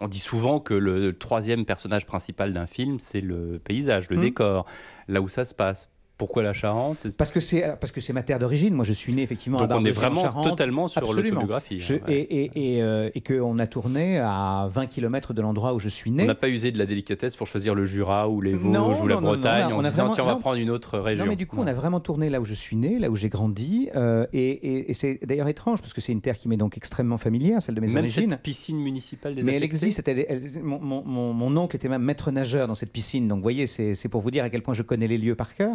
On 0.00 0.08
dit 0.08 0.18
souvent 0.18 0.58
que 0.58 0.74
le 0.74 1.16
troisième 1.16 1.64
personnage 1.64 2.06
principal 2.06 2.52
d'un 2.52 2.66
film, 2.66 2.98
c'est 2.98 3.20
le 3.20 3.60
paysage, 3.62 4.10
le 4.10 4.16
Mhm. 4.16 4.22
décor, 4.22 4.66
là 5.06 5.20
où 5.20 5.28
ça 5.28 5.44
se 5.44 5.54
passe. 5.54 5.91
Pourquoi 6.18 6.42
la 6.44 6.52
Charente? 6.52 7.06
Parce 7.18 7.32
que 7.32 7.40
c'est 7.40 7.62
parce 7.80 7.90
que 7.90 8.00
c'est 8.00 8.12
ma 8.12 8.22
terre 8.22 8.38
d'origine. 8.38 8.74
Moi, 8.74 8.84
je 8.84 8.92
suis 8.92 9.12
né 9.12 9.22
effectivement 9.22 9.58
Donc 9.58 9.72
à 9.72 9.76
on 9.76 9.84
est 9.84 9.90
vraiment 9.90 10.22
Charente. 10.22 10.44
totalement 10.48 10.86
sur 10.86 11.00
l'autobiographie, 11.12 11.80
hein, 11.90 11.94
ouais. 12.06 12.14
Et, 12.14 12.44
et, 12.44 12.76
et, 12.76 12.82
euh, 12.82 13.10
et 13.14 13.20
qu'on 13.22 13.58
a 13.58 13.66
tourné 13.66 14.18
à 14.18 14.68
20 14.70 14.86
km 14.86 15.34
de 15.34 15.42
l'endroit 15.42 15.74
où 15.74 15.80
je 15.80 15.88
suis 15.88 16.10
né. 16.12 16.22
On 16.22 16.26
n'a 16.26 16.34
pas 16.36 16.48
usé 16.48 16.70
de 16.70 16.78
la 16.78 16.86
délicatesse 16.86 17.34
pour 17.34 17.46
choisir 17.48 17.74
le 17.74 17.84
Jura 17.84 18.28
ou 18.28 18.40
les 18.40 18.54
Vosges 18.54 18.72
Non, 18.72 19.02
ou 19.02 19.08
la 19.08 19.14
non, 19.16 19.20
non, 19.20 19.26
non, 19.26 19.32
Bretagne 19.38 19.64
on 19.68 19.70
a- 19.70 19.74
on 19.74 19.78
a 19.80 19.90
disant 19.90 20.02
vraiment- 20.02 20.14
tiens 20.14 20.24
on 20.24 20.26
va 20.28 20.36
prendre 20.36 20.56
une 20.58 20.70
autre 20.70 20.98
région. 20.98 21.24
Non, 21.24 21.30
mais 21.30 21.36
du 21.36 21.46
coup, 21.46 21.56
on 21.58 21.66
a 21.66 21.74
vraiment 21.74 21.98
tourné 22.00 22.30
là 22.30 22.40
où 22.40 22.44
je 22.44 22.54
suis 22.54 22.76
né, 22.76 22.98
là 23.00 23.10
où 23.10 23.16
j'ai 23.16 23.28
grandi. 23.28 23.88
euh, 23.96 24.24
et 24.32 24.92
c'est 24.94 25.18
d'ailleurs 25.26 25.48
étrange 25.48 25.80
parce 25.80 25.92
que 25.92 26.00
c'est 26.00 26.12
une 26.12 26.20
terre 26.20 26.36
qui 26.38 26.48
m'est 26.48 26.56
donc 26.56 26.76
extrêmement 26.76 27.18
familière, 27.18 27.60
celle 27.62 27.74
de 27.74 27.80
mes 27.80 27.88
Même 27.88 27.98
origines. 28.04 28.30
cette 28.30 28.42
piscine 28.42 28.78
municipale 28.78 29.34
des 29.34 29.42
Mais 29.42 29.54
elle 29.54 29.64
existe. 29.64 30.06
elle- 30.06 30.24
elle- 30.28 30.62
mon, 30.62 30.78
mon- 30.78 31.32
mon- 31.32 31.56
oncle 31.56 31.74
était 31.76 31.88
même 31.88 32.02
maître 32.02 32.30
nageur 32.30 32.68
dans 32.68 32.74
cette 32.74 32.92
piscine. 32.92 33.28
Donc, 33.28 33.38
vous 33.38 33.42
voyez, 33.42 33.66
c'est 33.66 34.08
pour 34.08 34.20
vous 34.20 34.30
dire 34.30 34.44
à 34.44 34.50
quel 34.50 34.62
point 34.62 34.74
je 34.74 34.82
connais 34.82 35.06
les 35.06 35.18
lieux 35.18 35.34
par 35.34 35.54
cœur. 35.54 35.74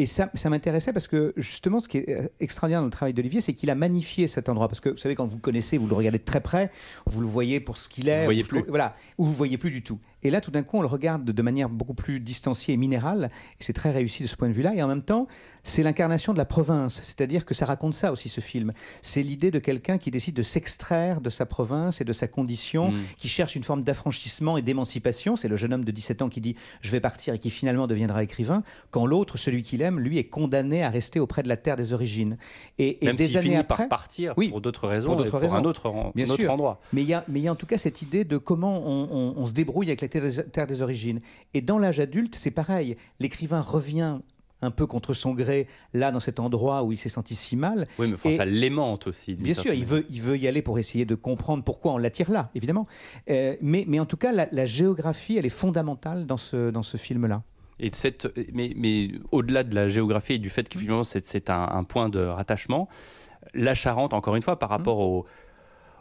Et 0.00 0.06
ça, 0.06 0.30
ça 0.34 0.48
m'intéressait 0.48 0.92
parce 0.94 1.08
que, 1.08 1.34
justement, 1.36 1.78
ce 1.78 1.86
qui 1.88 1.98
est 1.98 2.08
euh, 2.08 2.26
extraordinaire 2.40 2.80
dans 2.80 2.86
le 2.86 2.90
travail 2.90 3.12
d'Olivier, 3.12 3.40
c'est 3.42 3.52
qu'il 3.52 3.68
a 3.70 3.74
magnifié 3.74 4.26
cet 4.28 4.48
endroit. 4.48 4.66
Parce 4.68 4.80
que, 4.80 4.88
vous 4.88 4.96
savez, 4.96 5.14
quand 5.14 5.26
vous 5.26 5.36
le 5.36 5.42
connaissez, 5.42 5.76
vous 5.76 5.86
le 5.88 5.94
regardez 5.94 6.18
de 6.18 6.24
très 6.24 6.40
près, 6.40 6.70
vous 7.06 7.20
le 7.20 7.26
voyez 7.26 7.60
pour 7.60 7.76
ce 7.76 7.86
qu'il 7.88 8.08
est. 8.08 8.20
Vous 8.20 8.24
voyez 8.24 8.44
ou- 8.44 8.46
plus. 8.46 8.64
Voilà. 8.68 8.94
Ou 9.18 9.24
vous 9.26 9.32
voyez 9.32 9.58
plus 9.58 9.70
du 9.70 9.82
tout. 9.82 9.98
Et 10.22 10.30
là, 10.30 10.40
tout 10.42 10.50
d'un 10.50 10.62
coup, 10.62 10.76
on 10.76 10.82
le 10.82 10.86
regarde 10.86 11.24
de 11.24 11.42
manière 11.42 11.68
beaucoup 11.70 11.94
plus 11.94 12.20
distanciée 12.20 12.74
et 12.74 12.76
minérale. 12.76 13.30
Et 13.58 13.64
c'est 13.64 13.72
très 13.72 13.90
réussi 13.90 14.22
de 14.22 14.28
ce 14.28 14.36
point 14.36 14.48
de 14.48 14.52
vue-là. 14.52 14.74
Et 14.74 14.82
en 14.82 14.88
même 14.88 15.02
temps, 15.02 15.26
c'est 15.64 15.82
l'incarnation 15.82 16.32
de 16.34 16.38
la 16.38 16.44
province. 16.44 17.00
C'est-à-dire 17.02 17.46
que 17.46 17.54
ça 17.54 17.64
raconte 17.64 17.94
ça 17.94 18.12
aussi, 18.12 18.28
ce 18.28 18.40
film. 18.42 18.72
C'est 19.00 19.22
l'idée 19.22 19.50
de 19.50 19.58
quelqu'un 19.58 19.96
qui 19.96 20.10
décide 20.10 20.34
de 20.34 20.42
s'extraire 20.42 21.20
de 21.22 21.30
sa 21.30 21.46
province 21.46 22.00
et 22.02 22.04
de 22.04 22.12
sa 22.12 22.28
condition, 22.28 22.90
Mm. 22.92 22.98
qui 23.16 23.28
cherche 23.28 23.56
une 23.56 23.64
forme 23.64 23.82
d'affranchissement 23.82 24.56
et 24.58 24.62
d'émancipation. 24.62 25.36
C'est 25.36 25.48
le 25.48 25.56
jeune 25.56 25.72
homme 25.72 25.84
de 25.84 25.90
17 25.92 26.20
ans 26.22 26.28
qui 26.28 26.40
dit 26.42 26.54
Je 26.82 26.90
vais 26.90 27.00
partir 27.00 27.32
et 27.34 27.38
qui 27.38 27.48
finalement 27.50 27.86
deviendra 27.86 28.22
écrivain, 28.22 28.62
quand 28.90 29.06
l'autre, 29.06 29.38
celui 29.38 29.62
qu'il 29.62 29.80
aime, 29.80 29.89
lui, 29.98 30.18
est 30.18 30.24
condamné 30.24 30.82
à 30.82 30.90
rester 30.90 31.18
auprès 31.20 31.42
de 31.42 31.48
la 31.48 31.56
terre 31.56 31.76
des 31.76 31.92
origines. 31.92 32.36
Et, 32.78 33.02
et 33.02 33.06
Même 33.06 33.16
des 33.16 33.36
années 33.36 33.46
finit 33.46 33.56
après, 33.56 33.84
par 33.84 33.88
partir 33.88 34.34
Oui, 34.36 34.48
pour 34.48 34.60
d'autres 34.60 34.86
raisons, 34.88 35.06
pour 35.06 35.16
d'autres 35.16 35.38
raisons. 35.38 35.56
un 35.56 35.64
autre, 35.64 35.88
ren- 35.88 36.12
Bien 36.14 36.26
un 36.26 36.30
autre 36.30 36.42
sûr. 36.42 36.52
endroit. 36.52 36.80
Mais 36.92 37.02
il 37.02 37.08
y, 37.08 37.14
a, 37.14 37.24
y 37.34 37.48
en 37.48 37.56
tout 37.56 37.66
cas 37.66 37.78
cette 37.78 38.02
idée 38.02 38.24
de 38.24 38.38
comment 38.38 38.82
on, 38.86 39.08
on- 39.10 39.34
on 39.36 39.46
se 39.46 39.52
débrouille 39.52 39.88
avec 39.88 40.00
la 40.02 40.08
terre 40.08 40.22
des, 40.22 40.42
terre 40.50 40.66
des 40.66 40.82
origines. 40.82 41.20
Et 41.54 41.60
dans 41.60 41.78
l'âge 41.78 42.00
adulte, 42.00 42.34
c'est 42.34 42.50
pareil. 42.50 42.96
L'écrivain 43.18 43.60
revient 43.60 44.18
un 44.62 44.70
peu 44.70 44.84
contre 44.86 45.14
son 45.14 45.32
gré, 45.32 45.68
là, 45.94 46.10
dans 46.12 46.20
cet 46.20 46.38
endroit 46.38 46.82
où 46.82 46.92
il 46.92 46.98
s'est 46.98 47.08
senti 47.08 47.34
si 47.34 47.56
mal. 47.56 47.86
Oui, 47.98 48.08
mais 48.08 48.12
enfin, 48.12 48.28
Et- 48.28 48.32
ça 48.32 48.44
l'aimante 48.44 49.06
aussi. 49.06 49.34
Bien 49.34 49.54
sûr, 49.54 49.72
il 49.72 49.86
veut, 49.86 50.04
il 50.10 50.20
veut 50.20 50.36
y 50.36 50.46
aller 50.46 50.60
pour 50.60 50.78
essayer 50.78 51.06
de 51.06 51.14
comprendre 51.14 51.64
pourquoi 51.64 51.92
on 51.94 51.96
l'attire 51.96 52.30
là, 52.30 52.50
évidemment. 52.54 52.86
Euh, 53.30 53.56
mais, 53.62 53.86
mais 53.88 53.98
en 54.00 54.04
tout 54.04 54.18
cas, 54.18 54.32
la, 54.32 54.48
la 54.52 54.66
géographie, 54.66 55.38
elle 55.38 55.46
est 55.46 55.48
fondamentale 55.48 56.26
dans 56.26 56.36
ce, 56.36 56.68
dans 56.70 56.82
ce 56.82 56.98
film-là. 56.98 57.42
Et 57.80 57.90
cette, 57.90 58.32
mais, 58.52 58.72
mais 58.76 59.10
au-delà 59.32 59.64
de 59.64 59.74
la 59.74 59.88
géographie 59.88 60.34
et 60.34 60.38
du 60.38 60.50
fait 60.50 60.68
qu'effectivement 60.68 61.02
c'est, 61.02 61.24
c'est 61.26 61.48
un, 61.50 61.62
un 61.62 61.82
point 61.84 62.08
de 62.10 62.20
rattachement, 62.20 62.88
la 63.54 63.74
Charente, 63.74 64.12
encore 64.14 64.36
une 64.36 64.42
fois, 64.42 64.58
par 64.58 64.68
rapport 64.68 64.98
au, 64.98 65.26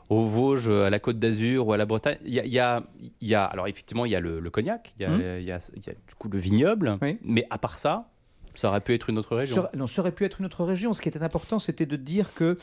aux 0.10 0.26
Vosges, 0.26 0.70
à 0.70 0.90
la 0.90 1.00
Côte 1.00 1.20
d'Azur 1.20 1.68
ou 1.68 1.74
à 1.74 1.78
la 1.78 1.86
Bretagne, 1.86 2.18
il 2.26 2.34
y 2.34 2.40
a, 2.40 2.46
y 2.46 2.60
a- 2.60 2.84
y 3.22 3.34
a- 3.36 3.46
alors 3.46 3.68
effectivement, 3.68 4.06
il 4.06 4.12
y 4.12 4.16
a 4.16 4.20
le, 4.20 4.40
le 4.40 4.50
cognac, 4.50 4.94
il 5.00 5.04
y 5.04 5.06
a, 5.06 5.10
il 5.40 5.46
y 5.46 5.52
a- 5.52 5.60
il 5.76 5.86
y 5.86 5.90
a 5.90 5.94
du 5.94 6.16
coup 6.18 6.28
le 6.30 6.38
vignoble, 6.38 6.98
mais 7.24 7.46
à 7.50 7.58
part 7.58 7.78
ça, 7.80 8.10
ça 8.56 8.68
aurait 8.68 8.82
pu 8.82 8.94
être 8.94 9.10
une 9.10 9.18
autre 9.18 9.36
région. 9.38 9.56
Non, 9.76 9.88
ça 9.88 10.02
aurait 10.02 10.12
pu 10.12 10.26
être 10.26 10.40
une 10.42 10.46
autre 10.48 10.66
région. 10.66 10.92
Ce 10.94 11.02
qui 11.02 11.08
était 11.08 11.22
important, 11.24 11.60
c'était 11.60 11.86
de 11.86 11.96
dire 11.96 12.34
que 12.34 12.56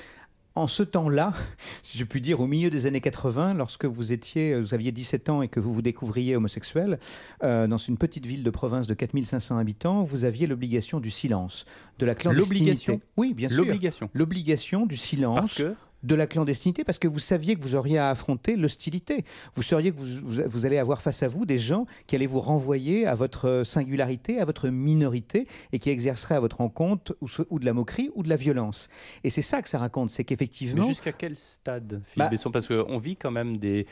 en 0.56 0.66
ce 0.66 0.82
temps-là, 0.82 1.32
si 1.82 1.98
je 1.98 2.04
puis 2.04 2.20
dire, 2.20 2.40
au 2.40 2.46
milieu 2.46 2.70
des 2.70 2.86
années 2.86 3.00
80, 3.00 3.54
lorsque 3.54 3.84
vous 3.84 4.12
étiez, 4.12 4.58
vous 4.58 4.74
aviez 4.74 4.90
17 4.90 5.28
ans 5.28 5.42
et 5.42 5.48
que 5.48 5.60
vous 5.60 5.72
vous 5.72 5.82
découvriez 5.82 6.34
homosexuel, 6.34 6.98
euh, 7.44 7.66
dans 7.66 7.76
une 7.76 7.98
petite 7.98 8.26
ville 8.26 8.42
de 8.42 8.50
province 8.50 8.86
de 8.86 8.94
4500 8.94 9.58
habitants, 9.58 10.02
vous 10.02 10.24
aviez 10.24 10.46
l'obligation 10.46 10.98
du 10.98 11.10
silence, 11.10 11.66
de 11.98 12.06
la 12.06 12.14
clandestinité. 12.14 12.58
L'obligation? 12.58 13.00
Oui, 13.16 13.34
bien 13.34 13.48
sûr. 13.48 13.58
L'obligation? 13.58 14.10
L'obligation 14.14 14.86
du 14.86 14.96
silence. 14.96 15.38
Parce 15.38 15.54
que 15.54 15.74
de 16.02 16.14
la 16.14 16.26
clandestinité 16.26 16.84
parce 16.84 16.98
que 16.98 17.08
vous 17.08 17.18
saviez 17.18 17.56
que 17.56 17.62
vous 17.62 17.74
auriez 17.74 17.98
à 17.98 18.10
affronter 18.10 18.54
l'hostilité. 18.56 19.24
Vous 19.54 19.62
sauriez 19.62 19.92
que 19.92 19.98
vous, 19.98 20.06
vous- 20.22 20.42
vous 20.46 20.66
allez 20.66 20.78
avoir 20.78 21.02
face 21.02 21.22
à 21.22 21.28
vous 21.28 21.46
des 21.46 21.58
gens 21.58 21.86
qui 22.06 22.14
allaient 22.14 22.26
vous 22.26 22.40
renvoyer 22.40 23.06
à 23.06 23.14
votre 23.14 23.62
singularité, 23.64 24.38
à 24.40 24.44
votre 24.44 24.68
minorité 24.68 25.46
et 25.72 25.78
qui 25.78 25.90
exerceraient 25.90 26.36
à 26.36 26.40
votre 26.40 26.60
encontre 26.60 27.16
ou, 27.20 27.26
ou 27.50 27.58
de 27.58 27.64
la 27.64 27.72
moquerie 27.72 28.10
ou 28.14 28.22
de 28.22 28.28
la 28.28 28.36
violence. 28.36 28.88
Et 29.24 29.30
c'est 29.30 29.42
ça 29.42 29.62
que 29.62 29.68
ça 29.68 29.78
raconte, 29.78 30.10
c'est 30.10 30.24
qu'effectivement... 30.24 30.82
Mais 30.82 30.88
jusqu'à 30.88 31.12
quel 31.12 31.36
stade, 31.36 32.00
Philippe 32.04 32.18
Bah- 32.18 32.28
Besson? 32.28 32.50
Parce 32.50 32.66
qu'on 32.68 32.98
vit 32.98 33.16
quand 33.16 33.30
même 33.32 33.56
des, 33.56 33.86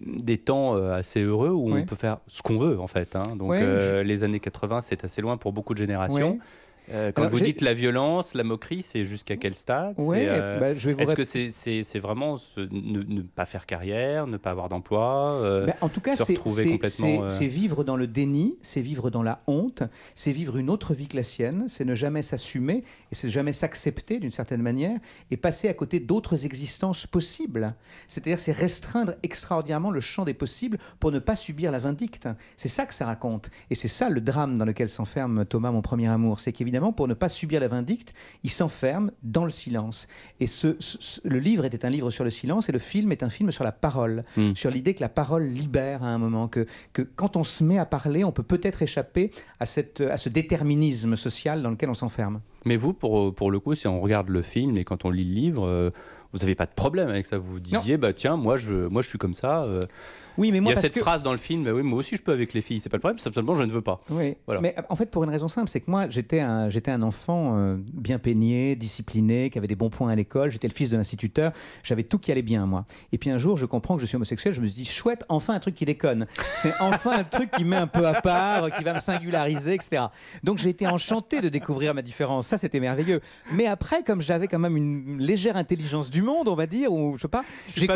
des 0.00 0.38
temps 0.38 0.76
euh, 0.76 0.92
assez 0.94 1.20
heureux 1.20 1.50
où 1.50 1.72
Oui. 1.72 1.82
on 1.82 1.84
peut 1.84 1.96
faire 1.96 2.18
ce 2.26 2.40
qu'on 2.42 2.58
veut, 2.58 2.80
en 2.80 2.86
fait. 2.86 3.16
hein. 3.16 3.36
Donc, 3.36 3.52
euh, 3.52 4.02
les 4.02 4.24
années 4.24 4.40
80, 4.40 4.80
c'est 4.80 5.04
assez 5.04 5.20
loin 5.20 5.36
pour 5.36 5.52
beaucoup 5.52 5.74
de 5.74 5.78
générations. 5.78 6.32
Ouais. 6.34 6.38
Euh, 6.92 7.12
quand 7.12 7.22
Alors, 7.22 7.32
vous 7.32 7.40
dites 7.40 7.60
la 7.60 7.74
violence, 7.74 8.34
la 8.34 8.42
moquerie, 8.44 8.82
c'est 8.82 9.04
jusqu'à 9.04 9.36
quel 9.36 9.54
stade 9.54 9.94
Ouais, 9.98 10.18
C'est, 10.18 10.28
euh, 10.28 10.58
bah, 10.60 10.74
je 10.74 10.86
vais 10.88 10.92
vous 10.92 11.00
Est-ce 11.00 11.14
que 11.14 11.24
c'est 11.24 11.98
vraiment 11.98 12.36
ne, 12.56 13.02
ne 13.02 13.22
pas 13.22 13.44
faire 13.44 13.66
carrière, 13.66 14.26
ne 14.26 14.36
pas 14.36 14.50
avoir 14.50 14.68
d'emploi, 14.68 15.34
euh, 15.42 15.66
Ben, 15.66 15.74
en 15.80 15.88
tout 15.88 16.00
cas, 16.00 16.16
se 16.16 16.24
c'est 16.24 16.32
retrouver 16.32 16.62
c'est- 16.64 16.70
complètement 16.70 17.06
c'est- 17.06 17.20
euh, 17.22 17.28
c'est 17.28 17.46
vivre 17.46 17.84
dans 17.84 17.96
le 17.96 18.06
déni, 18.06 18.56
c'est 18.62 18.80
vivre 18.80 19.10
dans 19.10 19.22
la 19.22 19.38
honte, 19.46 19.82
c'est 20.14 20.32
vivre 20.32 20.56
une 20.56 20.70
autre 20.70 20.94
vie 20.94 21.06
que 21.06 21.16
la 21.16 21.22
sienne, 21.22 21.66
c'est 21.68 21.84
ne 21.84 21.94
jamais 21.94 22.22
s'assumer 22.22 22.82
et 23.10 23.14
c'est 23.14 23.28
jamais 23.30 23.52
s'accepter 23.52 24.18
d'une 24.18 24.30
certaine 24.30 24.62
manière 24.62 24.98
et 25.30 25.36
passer 25.36 25.68
à 25.68 25.74
côté 25.74 26.00
d'autres 26.00 26.44
existences 26.46 27.06
possibles. 27.06 27.74
C'est-à-dire, 28.08 28.38
c'est 28.38 28.52
restreindre 28.52 29.14
extraordinairement 29.22 29.90
le 29.90 30.00
champ 30.00 30.24
des 30.24 30.34
possibles 30.34 30.78
pour 30.98 31.12
ne 31.12 31.18
pas 31.18 31.36
subir 31.36 31.70
la 31.70 31.78
vindicte. 31.78 32.28
C'est 32.56 32.68
ça 32.68 32.86
que 32.86 32.94
ça 32.94 33.06
raconte. 33.06 33.50
Et 33.70 33.74
c'est 33.74 33.88
ça 33.88 34.08
le 34.08 34.20
drame 34.20 34.56
dans 34.58 34.64
lequel 34.64 34.88
s'enferme 34.88 35.44
Thomas, 35.44 35.70
mon 35.70 35.82
premier 35.82 36.08
amour. 36.08 36.40
C'est 36.40 36.52
qu'évidemment, 36.52 36.79
pour 36.92 37.06
ne 37.06 37.14
pas 37.14 37.28
subir 37.28 37.60
la 37.60 37.68
vindicte, 37.68 38.14
il 38.42 38.50
s'enferme 38.50 39.10
dans 39.22 39.44
le 39.44 39.50
silence. 39.50 40.08
Et 40.40 40.46
ce, 40.46 40.76
ce- 40.80 40.96
ce- 41.00 41.20
le 41.24 41.38
livre 41.38 41.64
était 41.64 41.84
un 41.84 41.90
livre 41.90 42.10
sur 42.10 42.24
le 42.24 42.30
silence 42.30 42.68
et 42.68 42.72
le 42.72 42.78
film 42.78 43.12
est 43.12 43.22
un 43.22 43.30
film 43.30 43.50
sur 43.52 43.62
la 43.64 43.72
parole, 43.72 44.22
Mm. 44.36 44.54
sur 44.54 44.70
l'idée 44.70 44.94
que 44.94 45.00
la 45.00 45.08
parole 45.08 45.44
libère 45.44 46.02
à 46.02 46.08
un 46.08 46.18
moment, 46.18 46.48
que, 46.48 46.66
que 46.92 47.02
quand 47.02 47.36
on 47.36 47.44
se 47.44 47.62
met 47.62 47.78
à 47.78 47.84
parler, 47.86 48.24
on 48.24 48.32
peut 48.32 48.42
peut-être 48.42 48.82
échapper 48.82 49.30
à, 49.60 49.66
cette, 49.66 50.00
à 50.00 50.16
ce 50.16 50.28
déterminisme 50.28 51.14
social 51.16 51.62
dans 51.62 51.70
lequel 51.70 51.90
on 51.90 51.94
s'enferme. 51.94 52.40
Mais 52.64 52.76
vous, 52.76 52.92
pour, 52.92 53.34
pour 53.34 53.50
le 53.50 53.60
coup, 53.60 53.74
si 53.74 53.86
on 53.86 54.00
regarde 54.00 54.28
le 54.28 54.42
film 54.42 54.76
et 54.76 54.84
quand 54.84 55.04
on 55.04 55.10
lit 55.10 55.24
le 55.24 55.34
livre, 55.34 55.66
euh, 55.66 55.90
vous 56.32 56.38
n'avez 56.40 56.54
pas 56.54 56.66
de 56.66 56.74
problème 56.74 57.08
avec 57.08 57.26
ça. 57.26 57.38
Vous 57.38 57.52
vous 57.52 57.60
disiez, 57.60 57.96
bah 57.96 58.12
tiens, 58.12 58.36
moi 58.36 58.56
je, 58.58 58.86
moi 58.86 59.02
je 59.02 59.08
suis 59.08 59.18
comme 59.18 59.34
ça. 59.34 59.62
euh. 59.64 59.80
Oui, 60.40 60.52
mais 60.52 60.60
moi, 60.60 60.72
Il 60.72 60.74
y 60.74 60.78
a 60.78 60.80
parce 60.80 60.86
cette 60.86 60.94
que- 60.94 61.00
phrase 61.00 61.22
dans 61.22 61.32
le 61.32 61.38
film, 61.38 61.68
oui, 61.68 61.82
moi 61.82 61.98
aussi 61.98 62.16
je 62.16 62.22
peux 62.22 62.32
avec 62.32 62.54
les 62.54 62.62
filles, 62.62 62.80
c'est 62.80 62.88
pas 62.88 62.96
le 62.96 63.00
problème, 63.00 63.18
simplement 63.18 63.54
je 63.54 63.62
ne 63.62 63.70
veux 63.70 63.82
pas. 63.82 64.00
Oui, 64.08 64.36
Voilà. 64.46 64.62
mais 64.62 64.74
en 64.88 64.96
fait, 64.96 65.10
pour 65.10 65.22
une 65.22 65.28
raison 65.30 65.48
simple, 65.48 65.68
c'est 65.68 65.80
que 65.80 65.90
moi, 65.90 66.08
j'étais 66.08 66.40
un, 66.40 66.70
j'étais 66.70 66.90
un 66.90 67.02
enfant 67.02 67.58
euh, 67.58 67.76
bien 67.92 68.18
peigné, 68.18 68.74
discipliné, 68.74 69.50
qui 69.50 69.58
avait 69.58 69.66
des 69.66 69.76
bons 69.76 69.90
points 69.90 70.10
à 70.10 70.14
l'école. 70.16 70.50
J'étais 70.50 70.66
le 70.68 70.72
fils 70.72 70.90
de 70.90 70.96
l'instituteur. 70.96 71.52
J'avais 71.82 72.04
tout 72.04 72.18
qui 72.18 72.32
allait 72.32 72.40
bien, 72.42 72.64
moi. 72.64 72.86
Et 73.12 73.18
puis 73.18 73.28
un 73.30 73.36
jour, 73.38 73.58
je 73.58 73.66
comprends 73.66 73.96
que 73.96 74.00
je 74.00 74.06
suis 74.06 74.16
homosexuel. 74.16 74.54
Je 74.54 74.60
me 74.62 74.66
suis 74.66 74.76
dit, 74.82 74.84
chouette, 74.86 75.24
enfin 75.28 75.52
un 75.54 75.60
truc 75.60 75.74
qui 75.74 75.84
déconne. 75.84 76.26
C'est 76.56 76.72
enfin 76.80 77.18
un 77.18 77.24
truc 77.24 77.50
qui 77.50 77.64
met 77.64 77.76
un 77.76 77.86
peu 77.86 78.06
à 78.06 78.20
part, 78.22 78.70
qui 78.76 78.82
va 78.82 78.94
me 78.94 78.98
singulariser, 78.98 79.74
etc. 79.74 80.04
Donc 80.42 80.56
j'ai 80.56 80.70
été 80.70 80.86
enchanté 80.86 81.42
de 81.42 81.50
découvrir 81.50 81.92
ma 81.94 82.00
différence. 82.02 82.46
Ça, 82.46 82.56
c'était 82.56 82.80
merveilleux. 82.80 83.20
Mais 83.52 83.66
après, 83.66 84.02
comme 84.02 84.22
j'avais 84.22 84.48
quand 84.48 84.58
même 84.58 84.76
une 84.78 85.18
légère 85.18 85.56
intelligence 85.56 86.10
du 86.10 86.22
monde, 86.22 86.48
on 86.48 86.54
va 86.54 86.66
dire, 86.66 86.92
ou 86.92 87.16
je 87.16 87.22
sais 87.22 87.28
pas, 87.28 87.44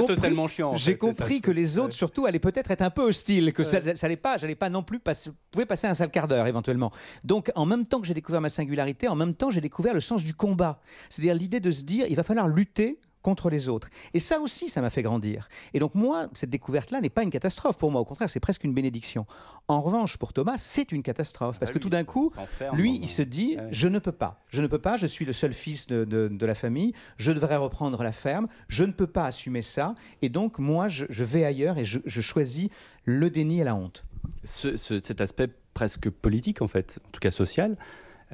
totalement 0.07 0.47
chiant, 0.49 0.73
en 0.73 0.77
J'ai 0.77 0.93
fait, 0.93 0.99
c'est 1.01 1.07
ça 1.12 1.23
compris 1.25 1.41
que 1.41 1.51
les 1.51 1.79
autres, 1.79 1.95
surtout, 1.95 2.27
allaient 2.35 2.40
peut-être 2.40 2.70
être 2.70 2.82
un 2.82 2.90
peu 2.90 3.02
hostiles, 3.02 3.52
que 3.52 3.62
ça, 3.62 3.78
ça 3.94 4.06
allait 4.06 4.16
pas, 4.16 4.39
j'allais 4.39 4.55
pas 4.55 4.69
non 4.69 4.82
plus 4.82 4.98
passer, 4.98 5.31
pouvais 5.51 5.66
passer 5.66 5.86
un 5.86 5.94
sale 5.94 6.11
quart 6.11 6.28
d'heure 6.28 6.47
éventuellement. 6.47 6.90
Donc, 7.23 7.51
en 7.55 7.65
même 7.65 7.86
temps 7.86 8.01
que 8.01 8.06
j'ai 8.06 8.15
découvert 8.15 8.40
ma 8.40 8.51
singularité, 8.51 9.09
en 9.09 9.15
même 9.15 9.35
temps, 9.35 9.51
j'ai 9.51 9.61
découvert 9.61 9.94
le 9.94 10.01
sens 10.01 10.24
du 10.24 10.35
combat. 10.35 10.81
C'est-à-dire 11.09 11.35
l'idée 11.35 11.61
de 11.61 11.70
se 11.70 11.82
dire, 11.85 12.06
il 12.09 12.16
va 12.16 12.23
falloir 12.24 12.48
lutter 12.48 12.98
contre 13.25 13.49
les 13.51 13.69
autres. 13.69 13.89
Et 14.13 14.21
ça 14.21 14.39
aussi, 14.39 14.69
ça 14.69 14.81
m'a 14.83 14.91
fait 14.91 15.03
grandir. 15.03 15.49
Et 15.73 15.81
donc 15.81 15.95
moi, 15.97 16.29
cette 16.35 16.51
découverte-là 16.51 17.01
n'est 17.01 17.09
pas 17.11 17.23
une 17.25 17.31
catastrophe 17.31 17.77
pour 17.79 17.91
moi. 17.91 18.01
Au 18.01 18.05
contraire, 18.05 18.29
c'est 18.31 18.39
presque 18.39 18.63
une 18.63 18.75
bénédiction. 18.75 19.27
En 19.67 19.81
revanche, 19.81 20.19
pour 20.19 20.33
Thomas, 20.35 20.57
c'est 20.59 20.93
une 20.93 21.03
catastrophe. 21.03 21.59
Parce 21.59 21.71
Ah, 21.71 21.75
que 21.75 21.79
tout 21.81 21.89
d'un 21.89 22.05
coup, 22.05 22.31
lui, 22.75 22.99
il 23.03 23.09
se 23.09 23.23
dit, 23.23 23.57
Ouais. 23.59 23.69
je 23.73 23.89
ne 23.89 23.99
peux 23.99 24.13
pas. 24.13 24.39
Je 24.51 24.61
ne 24.61 24.67
peux 24.67 24.79
pas, 24.79 24.99
je 24.99 25.07
suis 25.07 25.25
le 25.25 25.33
seul 25.33 25.55
fils 25.55 25.87
de, 25.87 26.05
de- 26.05 26.29
de 26.29 26.47
la 26.47 26.55
famille, 26.55 26.93
je 27.17 27.33
devrais 27.33 27.57
reprendre 27.57 28.03
la 28.05 28.13
ferme, 28.13 28.47
je 28.69 28.85
ne 28.85 28.93
peux 28.93 29.07
pas 29.07 29.25
assumer 29.25 29.63
ça. 29.63 29.95
Et 30.21 30.29
donc, 30.29 30.59
moi, 30.59 30.89
je, 30.89 31.07
je 31.09 31.25
vais 31.25 31.45
ailleurs 31.47 31.79
et 31.79 31.87
je, 31.87 31.99
je 32.05 32.21
choisis 32.21 32.69
le 33.07 33.31
déni 33.31 33.61
et 33.61 33.65
la 33.65 33.75
honte. 33.75 34.05
Ce- 34.45 34.77
ce- 34.77 35.01
cet 35.03 35.23
aspect 35.23 35.49
presque 35.73 36.11
politique, 36.11 36.61
en 36.61 36.69
fait, 36.69 37.01
en 37.07 37.11
tout 37.11 37.21
cas 37.21 37.31
social, 37.31 37.77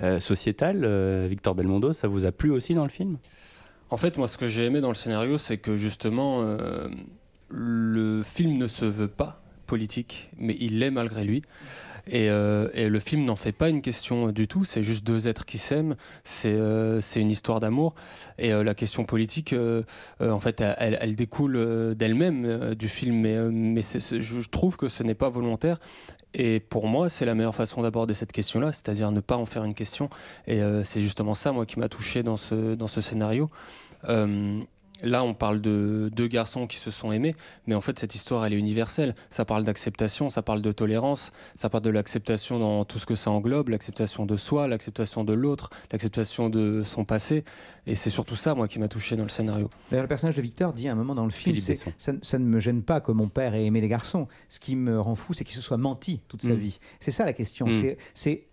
euh, 0.03 0.19
sociétal, 0.19 0.85
euh, 0.85 1.27
Victor 1.31 1.55
Belmondo, 1.55 1.93
ça 1.93 2.09
vous 2.09 2.27
a 2.27 2.33
plu 2.33 2.51
aussi 2.51 2.75
dans 2.75 2.85
le 2.85 2.91
film? 2.91 3.19
En 3.91 3.97
fait, 3.97 4.19
moi, 4.19 4.29
ce 4.29 4.39
que 4.39 4.47
j'ai 4.47 4.65
aimé 4.65 4.81
dans 4.81 4.89
le 4.89 4.95
scénario, 4.95 5.37
c'est 5.37 5.59
que 5.59 5.75
justement, 5.75 6.39
euh, 6.41 6.89
le 7.49 8.23
film 8.23 8.57
ne 8.57 8.69
se 8.69 8.85
veut 8.85 9.09
pas 9.09 9.43
politique, 9.67 10.31
mais 10.39 10.57
il 10.61 10.79
l'est 10.79 10.93
malgré 10.93 11.25
lui. 11.25 11.43
Et, 12.07 12.31
euh, 12.31 12.69
et 12.73 12.89
le 12.89 12.99
film 12.99 13.25
n'en 13.25 13.37
fait 13.37 13.53
pas 13.53 13.69
une 13.69 13.83
question 13.83 14.33
du 14.33 14.49
tout, 14.49 14.65
c'est 14.65 14.83
juste 14.83 15.05
deux 15.05 15.29
êtres 15.29 15.45
qui 15.45 15.59
s'aiment, 15.59 15.97
c'est 16.25 16.55
euh, 16.55 17.01
une 17.17 17.31
histoire 17.31 17.61
d'amour. 17.61 17.95
Et 18.39 18.51
la 18.51 18.75
question 18.75 19.05
politique, 19.05 19.55
en 20.21 20.41
fait, 20.41 20.61
elle, 20.61 21.17
découle 21.17 21.95
d'elle-même 21.97 22.75
du 22.75 22.89
film, 22.89 23.17
mais, 23.17 23.39
mais 23.51 23.83
je 23.83 24.49
trouve 24.49 24.77
que 24.77 24.89
ce 24.89 25.03
n'est 25.03 25.15
pas 25.15 25.29
volontaire. 25.29 25.79
Et 26.35 26.61
pour 26.61 26.86
moi, 26.86 27.09
c'est 27.09 27.24
la 27.24 27.35
meilleure 27.35 27.55
façon 27.55 27.82
d'aborder 27.82 28.15
cette 28.15 28.32
question-là, 28.32 28.73
c'est-à-dire 28.73 29.11
ne 29.11 29.20
pas 29.20 29.36
en 29.36 29.47
faire 29.47 29.65
une 29.65 29.74
question. 29.74 30.09
Et 30.47 30.62
euh, 30.62 30.85
c'est 30.85 31.02
justement 31.02 31.35
ça, 31.35 31.52
moi, 31.52 31.66
qui 31.66 31.78
m'a 31.78 31.89
touché 31.89 32.23
dans 32.23 32.36
ce, 32.36 33.01
scénario. 33.01 33.51
Euh, 34.09 34.61
Là, 35.02 35.24
on 35.24 35.35
parle 35.35 35.60
de 35.60 36.10
deux 36.14 36.27
garçons 36.27 36.66
qui 36.66 36.77
se 36.77 36.90
sont 36.90 37.12
aimés, 37.12 37.35
mais 37.66 37.74
en 37.74 37.81
fait, 37.81 37.98
cette 37.98 38.14
histoire, 38.14 38.44
elle 38.44 38.52
est 38.52 38.59
universelle. 38.59 39.14
Ça 39.28 39.44
parle 39.44 39.64
d'acceptation, 39.64 40.31
ça 40.31 40.43
parle 40.43 40.62
de 40.62 40.72
tolérance, 40.72 41.32
ça 41.56 41.68
parle 41.70 41.85
de 41.85 41.90
l'acceptation 41.90 42.59
dans 42.59 42.85
tout 42.85 42.98
ce 42.98 43.06
que 43.06 43.14
ça 43.14 43.31
englobe, 43.31 43.68
l'acceptation 43.70 44.27
de 44.27 44.36
soi, 44.36 44.68
l'acceptation 44.68 45.24
de 45.24 45.32
l'autre, 45.32 45.70
l'acceptation 45.93 46.48
de 46.48 46.82
son 46.82 47.05
passé. 47.05 47.44
Et 47.86 47.94
c'est 47.94 48.10
surtout 48.10 48.36
ça, 48.36 48.55
moi, 48.55 48.68
qui 48.68 48.78
m'a 48.78 48.89
touché 48.89 49.16
dans 49.16 49.22
le 49.24 49.28
scénario. 49.31 49.70
D'ailleurs, 49.90 50.05
le 50.05 50.09
personnage 50.09 50.36
de 50.36 50.43
Victor 50.43 50.72
dit 50.72 50.89
à 50.89 50.93
un 50.93 50.97
moment 50.97 51.14
dans 51.14 51.24
le 51.24 51.31
film 51.31 51.56
ça, 51.97 52.12
ça 52.22 52.39
ne 52.39 52.44
me 52.44 52.60
gêne 52.60 52.82
pas 52.82 53.01
que 53.01 53.12
mon 53.12 53.28
père 53.28 53.55
ait 53.55 53.64
aimé 53.64 53.81
les 53.81 53.89
garçons. 53.89 54.28
Ce 54.48 54.60
qui 54.60 54.77
me 54.77 55.01
rend 55.01 55.14
fou, 55.14 55.32
c'est 55.32 55.44
qu'il 55.44 55.56
se 55.56 55.62
soit 55.62 55.77
menti 55.77 56.20
toute 56.28 56.43
sa 56.43 56.51
Mm. 56.51 56.55
vie. 56.55 56.78
C'est 57.01 57.10
ça 57.10 57.24
la 57.24 57.32
question. 57.32 57.66
Mm. 57.66 57.97
C'est 58.14 58.44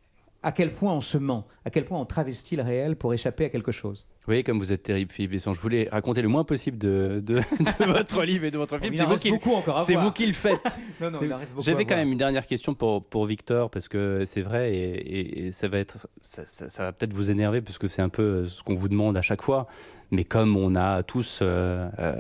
à 0.48 0.54
quel 0.54 0.72
point 0.72 0.94
on 0.94 1.02
se 1.02 1.18
ment, 1.18 1.46
à 1.66 1.70
quel 1.70 1.84
point 1.84 2.00
on 2.00 2.06
travestit 2.06 2.56
le 2.56 2.64
réel 2.64 2.96
pour 2.96 3.14
échapper 3.14 3.44
à 3.46 3.50
quelque 3.50 3.74
chose. 3.74 4.06
Vous 4.22 4.28
voyez 4.28 4.44
comme 4.44 4.60
vous 4.60 4.72
êtes 4.72 4.84
terrible, 4.84 5.12
Philippe 5.12 5.32
Besson. 5.32 5.52
Je 5.52 5.60
voulais 5.60 5.90
raconter 5.92 6.22
le 6.22 6.30
moins 6.30 6.46
possible 6.46 6.78
de, 6.78 7.22
de- 7.22 7.36
de 7.40 7.86
votre 7.92 8.24
livre 8.24 8.46
et 8.46 8.52
de 8.52 8.58
votre 8.58 8.80
film. 8.80 8.94
Il 8.94 8.98
C'est 8.98 9.06
vous, 9.06 9.16
qui, 9.18 9.30
beaucoup 9.32 9.52
encore 9.54 9.78
à 9.80 9.82
c'est 9.82 9.96
vous 9.96 10.12
qui 10.12 10.26
le 10.26 10.32
faites. 10.32 10.80
Non, 11.02 11.12
non, 11.12 11.20
J'avais 11.60 11.84
quand 11.84 11.98
même 11.98 12.12
une 12.14 12.18
dernière 12.18 12.46
question 12.48 12.74
pour, 12.76 13.04
pour 13.06 13.26
Victor, 13.26 13.70
parce 13.70 13.90
que 13.90 14.24
c'est 14.26 14.42
vrai, 14.42 14.74
et, 14.74 15.20
et- 15.20 15.48
et 15.48 15.52
ça 15.52 15.68
va, 15.68 15.80
être, 15.80 16.08
ça, 16.22 16.46
ça- 16.46 16.70
ça 16.70 16.84
va 16.84 16.94
peut-être 16.94 17.14
vous 17.14 17.30
énerver, 17.30 17.62
parce 17.62 17.78
que 17.78 17.90
c'est 17.90 18.02
un 18.02 18.10
peu 18.10 18.24
euh, 18.24 18.46
ce 18.48 18.64
qu'on 18.64 18.76
vous 18.76 18.88
demande 18.88 19.18
à 19.18 19.22
chaque 19.22 19.42
fois. 19.42 19.68
Mais 20.12 20.24
comme 20.24 20.56
on 20.56 20.76
a 20.76 21.04
tous 21.04 21.40
euh, 21.42 21.90
euh, 22.00 22.16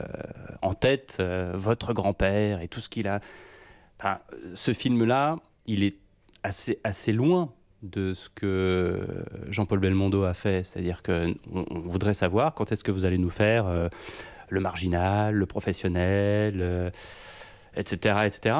en 0.61 0.73
tête 0.73 1.17
euh, 1.21 1.53
votre 1.55 1.93
grand-père 1.93 2.61
et 2.61 2.67
tout 2.67 2.81
ce 2.81 2.89
qu'il 2.89 3.07
a. 3.07 3.21
Enfin, 3.99 4.19
ce 4.53 4.73
film-là, 4.73 5.37
il 5.65 5.81
est 5.83 5.95
assez, 6.43 6.79
assez 6.83 7.13
loin 7.13 7.53
de 7.83 8.13
ce 8.13 8.29
que 8.29 9.05
Jean-Paul 9.49 9.79
Belmondo 9.79 10.23
a 10.23 10.33
fait. 10.33 10.63
C'est-à-dire 10.65 11.03
qu'on 11.03 11.33
on 11.53 11.79
voudrait 11.79 12.13
savoir 12.15 12.53
quand 12.53 12.71
est-ce 12.71 12.83
que 12.83 12.91
vous 12.91 13.05
allez 13.05 13.17
nous 13.17 13.29
faire 13.29 13.67
euh, 13.67 13.87
le 14.49 14.59
marginal, 14.59 15.35
le 15.35 15.45
professionnel, 15.45 16.55
euh, 16.59 16.89
etc., 17.75 18.17
etc. 18.25 18.55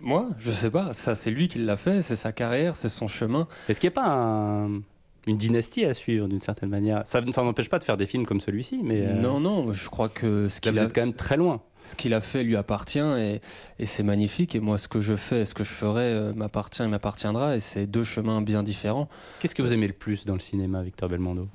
Moi, 0.00 0.28
je 0.38 0.50
sais 0.52 0.70
pas. 0.70 0.94
Ça, 0.94 1.14
c'est 1.14 1.30
lui 1.30 1.48
qui 1.48 1.58
l'a 1.58 1.76
fait, 1.76 2.02
c'est 2.02 2.16
sa 2.16 2.32
carrière, 2.32 2.76
c'est 2.76 2.88
son 2.88 3.06
chemin. 3.08 3.48
Est-ce 3.68 3.80
qu'il 3.80 3.88
n'y 3.90 3.94
a 3.94 4.00
pas 4.00 4.06
un- 4.08 4.80
une 5.26 5.36
dynastie 5.36 5.84
à 5.84 5.92
suivre 5.92 6.26
d'une 6.28 6.40
certaine 6.40 6.68
manière 6.70 7.02
Ça 7.04 7.20
ça 7.32 7.42
n'empêche 7.42 7.68
pas 7.68 7.78
de 7.78 7.84
faire 7.84 7.96
des 7.96 8.06
films 8.06 8.24
comme 8.24 8.40
celui-ci, 8.40 8.80
mais... 8.82 9.02
euh, 9.02 9.12
Non, 9.14 9.40
non, 9.40 9.72
je 9.72 9.88
crois 9.90 10.08
que 10.08 10.48
ce 10.48 10.60
qu'il 10.60 10.72
vous 10.72 10.78
a 10.78 10.82
êtes 10.82 10.94
quand 10.94 11.00
même 11.02 11.14
très 11.14 11.36
loin. 11.36 11.60
Ce 11.88 11.96
qu'il 11.96 12.12
a 12.12 12.20
fait 12.20 12.44
lui 12.44 12.54
appartient 12.56 12.98
et, 12.98 13.40
et 13.78 13.86
c'est 13.86 14.02
magnifique. 14.02 14.54
Et 14.54 14.60
moi, 14.60 14.76
ce 14.76 14.88
que 14.88 15.00
je 15.00 15.16
fais, 15.16 15.46
ce 15.46 15.54
que 15.54 15.64
je 15.64 15.70
ferai 15.72 16.02
euh, 16.04 16.32
m'appartient 16.34 16.82
et 16.82 16.86
m'appartiendra. 16.86 17.56
Et 17.56 17.60
c'est 17.60 17.86
deux 17.86 18.04
chemins 18.04 18.42
bien 18.42 18.62
différents. 18.62 19.08
Qu'est-ce 19.40 19.54
que 19.54 19.62
vous 19.62 19.72
aimez 19.72 19.86
le 19.86 19.94
plus 19.94 20.26
dans 20.26 20.34
le 20.34 20.40
cinéma, 20.40 20.82
Victor 20.82 21.08
Belmondo? 21.08 21.48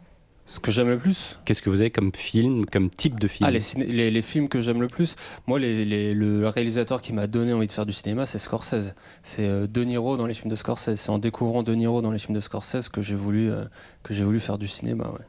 Ce 0.45 0.59
que 0.59 0.71
j'aime 0.71 0.89
le 0.89 0.97
plus? 0.97 1.39
Qu'est-ce 1.45 1.61
que 1.61 1.69
vous 1.69 1.81
avez 1.81 1.91
comme 1.91 2.11
film, 2.13 2.65
comme 2.65 2.89
type 2.89 3.19
de 3.19 3.27
film? 3.27 3.47
Ah, 3.47 3.51
les, 3.51 3.59
ciné- 3.59 3.85
les, 3.85 4.09
les 4.11 4.21
films 4.23 4.49
que 4.49 4.59
j'aime 4.59 4.81
le 4.81 4.87
plus. 4.87 5.15
Moi, 5.47 5.59
les- 5.59 6.13
le 6.13 6.47
réalisateur 6.49 6.99
qui 7.01 7.13
m'a 7.13 7.27
donné 7.27 7.53
envie 7.53 7.67
de 7.67 7.71
faire 7.71 7.85
du 7.85 7.93
cinéma, 7.93 8.25
c'est 8.25 8.39
Scorsese. 8.39 8.93
C'est 9.21 9.45
euh, 9.47 9.67
De 9.67 9.83
Niro 9.83 10.17
dans 10.17 10.25
les 10.25 10.33
films 10.33 10.49
de 10.51 10.55
Scorsese. 10.57 10.95
C'est 10.95 11.11
en 11.11 11.19
découvrant 11.19 11.61
De 11.63 11.73
Niro 11.75 12.01
dans 12.01 12.11
les 12.11 12.19
films 12.19 12.35
de 12.35 12.41
Scorsese 12.41 12.89
que 12.89 13.01
j'ai 13.01 13.15
voulu, 13.15 13.51
euh, 13.51 13.65
que 14.03 14.13
j'ai 14.13 14.23
voulu 14.25 14.39
faire 14.41 14.57
du 14.57 14.67
cinéma. 14.67 15.05
ouais. 15.11 15.25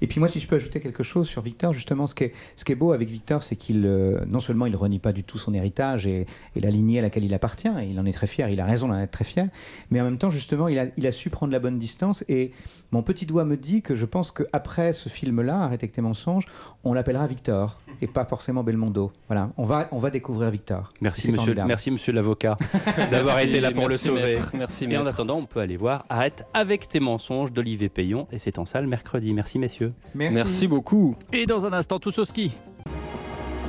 Et 0.00 0.06
puis 0.06 0.18
moi, 0.20 0.28
si 0.28 0.40
je 0.40 0.46
peux 0.46 0.56
ajouter 0.56 0.80
quelque 0.80 1.02
chose 1.02 1.26
sur 1.28 1.42
Victor, 1.42 1.72
justement, 1.72 2.06
ce 2.06 2.14
qui 2.14 2.24
est, 2.24 2.32
ce 2.56 2.64
qui 2.64 2.72
est 2.72 2.76
beau 2.76 2.92
avec 2.92 3.08
Victor, 3.08 3.42
c'est 3.42 3.56
qu'il, 3.56 3.84
euh, 3.86 4.20
non 4.26 4.40
seulement 4.40 4.66
il 4.66 4.76
renie 4.76 4.98
pas 4.98 5.12
du 5.12 5.24
tout 5.24 5.38
son 5.38 5.54
héritage 5.54 6.06
et, 6.06 6.26
et 6.54 6.60
la 6.60 6.70
lignée 6.70 6.98
à 6.98 7.02
laquelle 7.02 7.24
il 7.24 7.34
appartient, 7.34 7.68
et 7.68 7.86
il 7.90 7.98
en 7.98 8.06
est 8.06 8.12
très 8.12 8.26
fier, 8.26 8.48
il 8.48 8.60
a 8.60 8.64
raison 8.64 8.88
d'en 8.88 8.98
être 8.98 9.10
très 9.10 9.24
fier, 9.24 9.48
mais 9.90 10.00
en 10.00 10.04
même 10.04 10.18
temps, 10.18 10.30
justement, 10.30 10.68
il 10.68 10.78
a, 10.78 10.86
il 10.96 11.06
a 11.06 11.12
su 11.12 11.30
prendre 11.30 11.52
la 11.52 11.58
bonne 11.58 11.78
distance. 11.78 12.24
Et 12.28 12.52
mon 12.92 13.02
petit 13.02 13.26
doigt 13.26 13.44
me 13.44 13.56
dit 13.56 13.82
que 13.82 13.94
je 13.94 14.04
pense 14.04 14.30
qu'après 14.30 14.92
ce 14.92 15.08
film-là, 15.08 15.56
Arrête 15.66 15.82
avec 15.82 15.92
tes 15.92 16.02
mensonges, 16.02 16.44
on 16.84 16.92
l'appellera 16.92 17.26
Victor, 17.26 17.80
et 18.00 18.06
pas 18.06 18.24
forcément 18.24 18.62
Belmondo. 18.62 19.12
Voilà, 19.28 19.50
on 19.56 19.64
va, 19.64 19.88
on 19.92 19.98
va 19.98 20.10
découvrir 20.10 20.50
Victor. 20.50 20.92
Merci 21.00 21.28
monsieur, 21.28 21.36
formidable. 21.36 21.68
merci 21.68 21.90
monsieur 21.90 22.12
l'avocat 22.12 22.56
d'avoir 23.10 23.40
été 23.40 23.60
là 23.60 23.70
pour 23.72 23.88
le 23.88 23.96
sauver. 23.96 24.22
maître. 24.22 24.52
Merci, 24.54 24.84
Et 24.84 24.96
en 24.96 25.06
attendant, 25.06 25.36
on 25.36 25.46
peut 25.46 25.60
aller 25.60 25.76
voir 25.76 26.04
Arrête 26.08 26.44
avec 26.54 26.88
tes 26.88 27.00
mensonges 27.00 27.52
d'Olivier 27.52 27.88
Payon 27.88 28.26
et 28.30 28.38
c'est 28.38 28.58
en 28.58 28.64
salle 28.64 28.86
mercredi. 28.86 29.32
Merci 29.32 29.58
messieurs. 29.58 29.85
Merci 30.14 30.66
beaucoup. 30.66 31.16
Et 31.32 31.46
dans 31.46 31.66
un 31.66 31.72
instant, 31.72 31.98
tous 31.98 32.18
au 32.18 32.24
ski. 32.24 32.52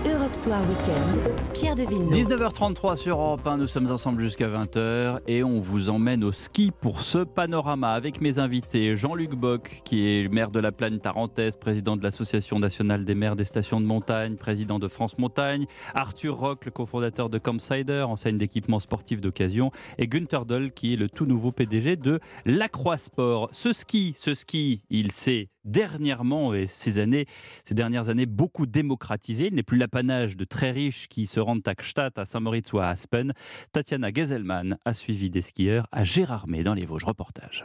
Europe 0.06 0.36
Soir 0.36 0.62
Weekend, 0.62 1.54
Pierre 1.54 1.76
de 1.76 1.82
Villeneuve. 1.82 2.14
19h33 2.14 2.96
sur 2.96 3.20
Europe 3.20 3.46
1, 3.46 3.58
nous 3.58 3.68
sommes 3.68 3.92
ensemble 3.92 4.22
jusqu'à 4.22 4.48
20h 4.48 5.20
et 5.28 5.44
on 5.44 5.60
vous 5.60 5.90
emmène 5.90 6.24
au 6.24 6.32
ski 6.32 6.72
pour 6.72 7.02
ce 7.02 7.20
panorama 7.20 7.92
avec 7.92 8.22
mes 8.22 8.40
invités 8.40 8.96
Jean-Luc 8.96 9.32
Bock 9.32 9.82
qui 9.84 10.08
est 10.08 10.32
maire 10.32 10.52
de 10.52 10.60
la 10.60 10.72
Plaine 10.72 11.00
Tarentaise, 11.00 11.56
président 11.58 11.98
de 11.98 12.04
l'Association 12.04 12.58
nationale 12.58 13.04
des 13.04 13.16
maires 13.16 13.36
des 13.36 13.44
stations 13.44 13.82
de 13.82 13.86
montagne, 13.86 14.36
président 14.36 14.80
de 14.80 14.88
France 14.88 15.18
Montagne, 15.18 15.66
Arthur 15.94 16.38
Rock, 16.38 16.66
le 16.66 16.72
cofondateur 16.72 17.30
de 17.30 17.38
Campsider, 17.38 18.06
enseigne 18.08 18.38
d'équipements 18.38 18.80
sportifs 18.80 19.20
d'occasion 19.20 19.72
et 19.98 20.08
Günther 20.08 20.46
Doll 20.46 20.72
qui 20.72 20.94
est 20.94 20.98
le 20.98 21.10
tout 21.10 21.26
nouveau 21.26 21.52
PDG 21.52 21.98
de 21.98 22.20
l'Aqua 22.46 22.98
Sport. 22.98 23.50
Ce 23.52 23.74
ski, 23.74 24.14
ce 24.16 24.36
ski, 24.36 24.84
il 24.90 25.12
s'est 25.12 25.50
dernièrement 25.64 26.54
et 26.54 26.68
ces 26.68 27.00
années, 27.00 27.26
ces 27.64 27.74
dernières 27.74 28.10
années 28.10 28.26
beaucoup 28.26 28.66
démocratisé. 28.66 29.48
Il 29.48 29.56
n'est 29.56 29.64
plus 29.64 29.78
l'apanage 29.78 30.38
de 30.38 30.46
très 30.46 30.72
riches 30.72 31.08
qui 31.08 31.28
se 31.28 31.40
rendent 31.40 31.68
à 31.68 31.74
Gstaad, 31.74 32.14
à 32.18 32.26
Saint-Moritz 32.26 32.72
ou 32.74 32.80
à 32.80 32.88
Aspen. 32.90 33.34
Tatiana 33.72 34.12
Geselman 34.14 34.78
a 34.86 34.94
suivi 34.94 35.30
des 35.30 35.42
skieurs 35.42 35.88
à 35.92 36.04
Gérardmer 36.04 36.64
dans 36.64 36.74
les 36.74 36.86
Vosges. 36.86 37.06
Reportage. 37.06 37.64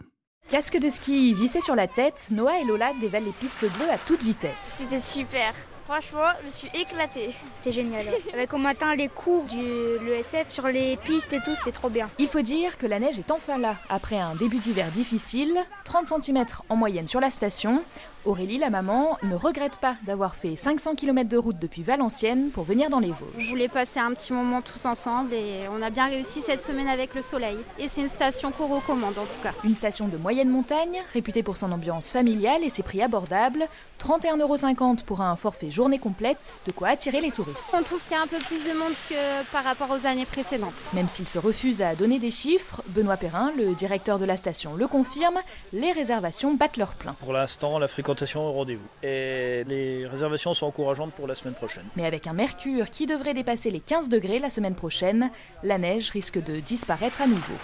Casque 0.51 0.79
de 0.79 0.91
ski 0.91 1.33
vissé 1.35 1.61
sur 1.61 1.75
la 1.75 1.87
tête, 1.87 2.29
Noah 2.31 2.61
et 2.61 2.65
Lola 2.65 2.93
dévalent 3.01 3.25
les 3.25 3.33
pistes 3.33 3.65
bleues 3.77 3.91
à 3.91 3.99
toute 3.99 4.23
vitesse. 4.23 4.59
C'était 4.79 5.01
super. 5.01 5.55
Franchement, 5.87 6.31
je 6.41 6.47
me 6.47 6.51
suis 6.51 6.71
éclatée. 6.81 7.31
C'était 7.57 7.73
génial. 7.73 8.07
Avec 8.33 8.53
au 8.55 8.59
matin 8.59 8.95
les 8.95 9.09
cours 9.09 9.45
du 9.45 9.63
l'ESF 10.05 10.49
sur 10.49 10.67
les 10.69 10.97
pistes 10.97 11.33
et 11.33 11.41
tout, 11.41 11.55
c'est 11.65 11.73
trop 11.73 11.91
bien. 11.91 12.09
Il 12.19 12.29
faut 12.29 12.41
dire 12.43 12.79
que 12.79 12.87
la 12.87 12.99
neige 13.01 13.19
est 13.19 13.31
enfin 13.31 13.59
là. 13.59 13.77
Après 13.89 14.19
un 14.19 14.35
début 14.35 14.59
d'hiver 14.59 14.89
difficile, 14.89 15.57
30 15.85 16.23
cm 16.23 16.45
en 16.69 16.77
moyenne 16.77 17.09
sur 17.09 17.21
la 17.21 17.31
station, 17.31 17.83
Aurélie, 18.25 18.59
la 18.59 18.71
maman, 18.71 19.19
ne 19.25 19.35
regrette 19.35 19.79
pas 19.79 19.97
d'avoir 20.07 20.37
fait 20.37 20.55
500 20.55 20.95
km 20.95 21.29
de 21.29 21.37
route 21.37 21.59
depuis 21.59 21.83
Valenciennes 21.83 22.51
pour 22.51 22.63
venir 22.63 22.89
dans 22.89 23.01
les 23.01 23.09
Je 23.09 23.13
Vosges. 23.15 23.49
voulais 23.51 23.67
passer 23.67 23.99
un 23.99 24.15
petit 24.15 24.33
moment 24.33 24.63
tous 24.63 24.85
ensemble 24.87 25.35
et 25.35 25.63
on 25.77 25.83
a 25.83 25.91
bien 25.91 26.07
réussi 26.07 26.41
cette 26.41 26.63
semaine 26.63 26.87
avec 26.87 27.17
le 27.17 27.23
soleil. 27.23 27.57
Et 27.81 27.89
c'est 27.89 28.01
une 28.01 28.09
station 28.09 28.53
qu'on 28.53 28.69
recommande 28.69 29.19
en 29.19 29.25
tout 29.25 29.43
cas. 29.43 29.51
Une 29.65 29.75
station 29.75 30.07
de 30.07 30.17
moyenne 30.17 30.51
montagne, 30.51 31.03
réputée 31.13 31.43
pour 31.43 31.57
son 31.57 31.73
ambiance 31.73 32.11
familiale 32.11 32.63
et 32.63 32.71
ses 32.71 32.85
prix 32.85 33.03
abordables, 33.03 33.67
31,50€ 34.01 35.03
pour 35.03 35.21
un 35.21 35.35
forfait 35.35 35.73
journée 35.73 35.99
complète, 35.99 36.61
de 36.67 36.71
quoi 36.71 36.89
attirer 36.89 37.21
les 37.21 37.33
touristes. 37.33 37.75
On 37.77 37.83
trouve 37.83 38.03
qu'il 38.05 38.13
y 38.13 38.21
a 38.21 38.23
un 38.23 38.29
peu 38.29 38.39
plus 38.39 38.63
de 38.65 38.79
monde 38.79 38.93
que 39.09 39.53
par 39.53 39.65
rapport 39.65 39.91
aux 39.91 40.07
années 40.07 40.27
précédentes. 40.27 40.91
Même 40.93 41.09
s'il 41.09 41.27
se 41.27 41.41
refuse 41.41 41.83
à 41.83 41.97
donner 41.97 42.21
des 42.21 42.31
chiffres, 42.31 42.83
Benoît 42.89 43.17
Perrin, 43.17 43.51
le 43.57 43.75
directeur 43.75 44.21
de 44.21 44.25
la 44.25 44.37
station, 44.37 44.75
le 44.75 44.87
confirme, 44.87 45.39
les 45.73 45.91
réservations 45.91 46.55
battent 46.55 46.77
leur 46.77 46.95
plein. 46.95 47.15
Pour 47.19 47.33
l'instant, 47.33 47.81
la 47.81 47.89
fréquentation 48.13 48.47
au 48.47 48.53
rendez-vous. 48.53 48.87
Et 49.03 49.65
les 49.67 50.07
réservations 50.07 50.53
sont 50.55 50.67
encourageantes 50.67 51.13
pour 51.15 51.27
la 51.27 51.35
semaine 51.35 51.55
prochaine. 51.55 51.85
Mais 51.97 52.05
avec 52.05 52.27
un 52.27 52.33
mercure 52.35 52.91
qui 52.91 53.07
devrait 53.07 53.33
dépasser 53.35 53.71
les 53.71 53.81
15 53.81 54.09
degrés 54.11 54.39
la 54.39 54.51
semaine 54.51 54.75
prochaine, 54.75 55.31
la 55.63 55.79
neige 55.79 56.11
risque 56.11 56.43
de 56.43 56.61
disparaître 56.61 57.23
à 57.23 57.27
nouveau. 57.27 57.55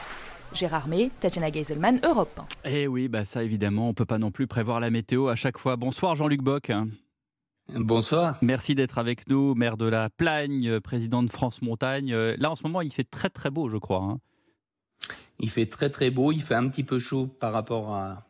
Gérard 0.54 0.88
May, 0.88 1.10
Tatiana 1.20 1.50
Geiselman, 1.50 2.00
Europe 2.02 2.40
1. 2.64 2.70
Eh 2.70 2.86
oui, 2.86 3.08
bah 3.08 3.26
ça 3.26 3.44
évidemment, 3.44 3.90
on 3.90 3.94
peut 3.94 4.06
pas 4.06 4.16
non 4.18 4.30
plus 4.30 4.46
prévoir 4.46 4.80
la 4.80 4.88
météo 4.90 5.28
à 5.28 5.34
chaque 5.36 5.58
fois. 5.58 5.76
Bonsoir 5.76 6.14
Jean-Luc 6.14 6.40
Bock. 6.40 6.72
Bonsoir. 7.74 8.38
Merci 8.40 8.74
d'être 8.74 8.96
avec 8.96 9.28
nous, 9.28 9.54
maire 9.54 9.76
de 9.76 9.84
la 9.84 10.08
Plagne, 10.08 10.80
président 10.80 11.22
de 11.22 11.28
France 11.30 11.60
Montagne. 11.60 12.14
Euh, 12.14 12.34
Là 12.38 12.50
en 12.50 12.56
ce 12.56 12.62
moment, 12.62 12.80
il 12.80 12.90
fait 12.90 13.04
très 13.04 13.28
très 13.28 13.50
beau, 13.50 13.68
je 13.68 13.76
crois. 13.76 14.00
hein. 14.02 14.18
Il 15.40 15.50
fait 15.50 15.66
très 15.66 15.90
très 15.90 16.08
beau, 16.10 16.32
il 16.32 16.40
fait 16.42 16.54
un 16.54 16.66
petit 16.68 16.82
peu 16.82 16.98
chaud 16.98 17.26
par 17.26 17.52
rapport 17.52 17.94
à, 17.94 18.24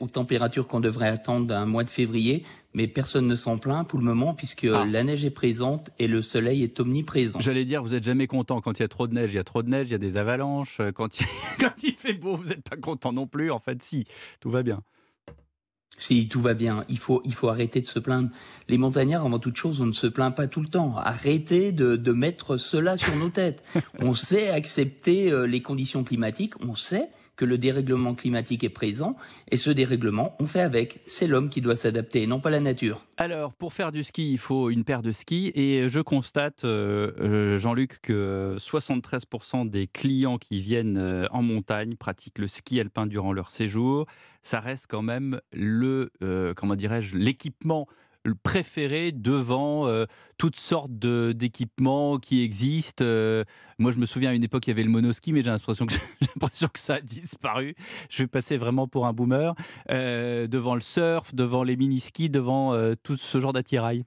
aux 0.00 0.08
températures 0.08 0.66
qu'on 0.66 0.80
devrait 0.80 1.08
attendre 1.08 1.46
d'un 1.46 1.66
mois 1.66 1.84
de 1.84 1.90
février, 1.90 2.44
mais 2.74 2.86
personne 2.88 3.26
ne 3.26 3.36
s'en 3.36 3.58
plaint 3.58 3.86
pour 3.86 3.98
le 3.98 4.04
moment 4.04 4.34
puisque 4.34 4.62
la 4.62 5.04
neige 5.04 5.24
est 5.24 5.30
présente 5.30 5.90
et 5.98 6.06
le 6.06 6.22
soleil 6.22 6.62
est 6.62 6.78
omniprésent. 6.80 7.40
J'allais 7.40 7.64
dire, 7.64 7.82
vous 7.82 7.94
êtes 7.94 8.04
jamais 8.04 8.26
content 8.26 8.60
quand 8.60 8.78
il 8.78 8.82
y 8.82 8.84
a 8.84 8.88
trop 8.88 9.06
de 9.06 9.14
neige, 9.14 9.32
il 9.32 9.36
y 9.36 9.38
a 9.38 9.44
trop 9.44 9.62
de 9.62 9.68
neige, 9.68 9.88
il 9.88 9.92
y 9.92 9.94
a 9.94 9.98
des 9.98 10.16
avalanches. 10.16 10.80
Euh, 10.80 10.92
Quand 10.92 11.20
il, 11.20 11.26
quand 11.60 11.82
il 11.82 11.94
fait 11.94 12.14
beau, 12.14 12.36
vous 12.36 12.48
n'êtes 12.48 12.68
pas 12.68 12.76
content 12.76 13.12
non 13.12 13.26
plus. 13.26 13.50
En 13.50 13.58
fait, 13.58 13.82
si, 13.82 14.04
tout 14.40 14.50
va 14.50 14.62
bien. 14.62 14.82
Si 15.98 16.26
tout 16.28 16.40
va 16.40 16.54
bien, 16.54 16.84
il 16.88 16.98
faut, 16.98 17.20
il 17.24 17.34
faut 17.34 17.48
arrêter 17.48 17.80
de 17.80 17.86
se 17.86 17.98
plaindre. 17.98 18.30
Les 18.68 18.78
montagnards, 18.78 19.24
avant 19.26 19.38
toute 19.38 19.56
chose, 19.56 19.80
on 19.80 19.86
ne 19.86 19.92
se 19.92 20.06
plaint 20.06 20.34
pas 20.34 20.46
tout 20.46 20.60
le 20.60 20.68
temps. 20.68 20.96
Arrêtez 20.96 21.70
de, 21.70 21.96
de 21.96 22.12
mettre 22.12 22.56
cela 22.56 22.96
sur 22.96 23.14
nos 23.16 23.28
têtes. 23.28 23.62
On 24.00 24.14
sait 24.14 24.50
accepter 24.50 25.30
euh, 25.30 25.46
les 25.46 25.60
conditions 25.62 26.02
climatiques, 26.02 26.54
on 26.66 26.74
sait 26.74 27.08
que 27.42 27.44
le 27.44 27.58
dérèglement 27.58 28.14
climatique 28.14 28.62
est 28.62 28.68
présent, 28.68 29.16
et 29.50 29.56
ce 29.56 29.70
dérèglement, 29.70 30.36
on 30.38 30.46
fait 30.46 30.60
avec. 30.60 31.00
C'est 31.06 31.26
l'homme 31.26 31.48
qui 31.48 31.60
doit 31.60 31.74
s'adapter, 31.74 32.24
non 32.28 32.38
pas 32.38 32.50
la 32.50 32.60
nature. 32.60 33.04
Alors, 33.16 33.52
pour 33.52 33.72
faire 33.72 33.90
du 33.90 34.04
ski, 34.04 34.30
il 34.30 34.38
faut 34.38 34.70
une 34.70 34.84
paire 34.84 35.02
de 35.02 35.10
skis, 35.10 35.50
et 35.56 35.88
je 35.88 35.98
constate, 35.98 36.64
euh, 36.64 37.10
euh, 37.18 37.58
Jean-Luc, 37.58 38.00
que 38.00 38.54
73% 38.60 39.68
des 39.68 39.88
clients 39.88 40.38
qui 40.38 40.60
viennent 40.60 40.98
euh, 40.98 41.26
en 41.32 41.42
montagne 41.42 41.96
pratiquent 41.96 42.38
le 42.38 42.46
ski 42.46 42.78
alpin 42.78 43.08
durant 43.08 43.32
leur 43.32 43.50
séjour. 43.50 44.06
Ça 44.44 44.60
reste 44.60 44.86
quand 44.88 45.02
même 45.02 45.40
le, 45.52 46.12
comment 46.56 46.76
dirais-je, 46.76 47.16
l'équipement 47.16 47.88
préféré 48.42 49.12
devant 49.12 49.86
euh, 49.86 50.06
toutes 50.38 50.58
sortes 50.58 50.92
d'équipements 50.92 52.18
qui 52.18 52.42
existent. 52.42 53.04
Euh, 53.04 53.44
moi, 53.78 53.92
je 53.92 53.98
me 53.98 54.06
souviens 54.06 54.30
à 54.30 54.34
une 54.34 54.44
époque, 54.44 54.66
il 54.66 54.70
y 54.70 54.72
avait 54.72 54.82
le 54.82 54.90
monoski, 54.90 55.32
mais 55.32 55.42
j'ai 55.42 55.50
l'impression 55.50 55.86
que, 55.86 55.94
que 56.72 56.78
ça 56.78 56.94
a 56.94 57.00
disparu. 57.00 57.74
Je 58.10 58.22
vais 58.22 58.28
passer 58.28 58.56
vraiment 58.56 58.86
pour 58.88 59.06
un 59.06 59.12
boomer. 59.12 59.54
Euh, 59.90 60.46
devant 60.46 60.74
le 60.74 60.80
surf, 60.80 61.34
devant 61.34 61.62
les 61.62 61.76
mini-skis, 61.76 62.30
devant 62.30 62.72
tout 63.02 63.16
ce 63.16 63.40
genre 63.40 63.52
d'attirail. 63.52 64.04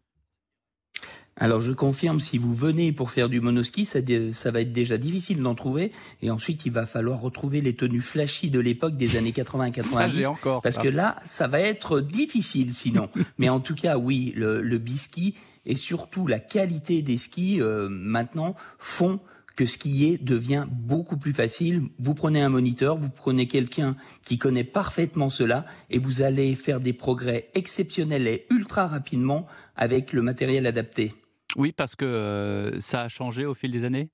Alors 1.38 1.60
je 1.60 1.74
confirme, 1.74 2.22
si 2.22 2.38
vous 2.38 2.53
venez 2.53 2.94
pour 2.94 3.12
faire 3.12 3.28
du 3.28 3.41
monoski, 3.41 3.84
ça, 3.84 3.99
ça 4.32 4.52
va 4.52 4.62
être 4.62 4.72
déjà 4.72 4.98
difficile 4.98 5.41
d'en 5.41 5.53
trouver. 5.53 5.91
Et 6.22 6.32
ensuite, 6.32 6.66
il 6.66 6.72
va 6.72 6.86
falloir 6.86 7.20
retrouver 7.20 7.60
les 7.60 7.76
tenues 7.76 7.99
flashy 7.99 8.49
de 8.49 8.60
l'époque 8.60 8.95
des 8.95 9.18
années 9.18 9.34
80 9.34 9.66
et 9.66 9.82
Ça, 9.82 10.07
j'ai 10.07 10.22
90. 10.22 10.26
encore, 10.28 10.62
parce 10.62 10.76
ça. 10.76 10.82
que 10.82 10.88
là, 10.88 11.18
ça 11.26 11.48
va 11.48 11.60
être 11.60 11.99
difficile 11.99 12.74
sinon. 12.74 13.10
Mais 13.38 13.49
en 13.49 13.60
tout 13.60 13.76
cas, 13.76 13.98
oui, 13.98 14.34
le, 14.38 14.62
le 14.62 14.78
biski 14.78 15.36
et 15.66 15.76
surtout 15.76 16.26
la 16.26 16.40
qualité 16.40 17.02
des 17.02 17.18
skis 17.18 17.60
euh, 17.60 17.90
maintenant 17.90 18.56
font 18.80 19.20
que 19.57 19.66
skier 19.66 20.18
devient 20.22 20.66
beaucoup 20.70 21.18
plus 21.18 21.34
facile. 21.34 21.84
Vous 21.99 22.14
prenez 22.14 22.41
un 22.41 22.49
moniteur, 22.49 22.98
vous 22.98 23.10
prenez 23.10 23.48
quelqu'un 23.48 23.95
qui 24.24 24.38
connaît 24.38 24.64
parfaitement 24.66 25.30
cela 25.30 25.66
et 25.90 25.98
vous 25.98 26.22
allez 26.22 26.56
faire 26.56 26.80
des 26.80 26.94
progrès 26.94 27.49
exceptionnels 27.56 28.28
et 28.28 28.45
ultra 28.49 28.88
rapidement 28.88 29.48
avec 29.76 30.14
le 30.14 30.22
matériel 30.22 30.66
adapté. 30.68 31.14
Oui, 31.56 31.72
parce 31.72 31.95
que 31.95 32.06
euh, 32.06 32.80
ça 32.80 33.03
a 33.03 33.10
changé 33.10 33.45
au 33.45 33.53
fil 33.53 33.72
des 33.72 33.86
années? 33.86 34.10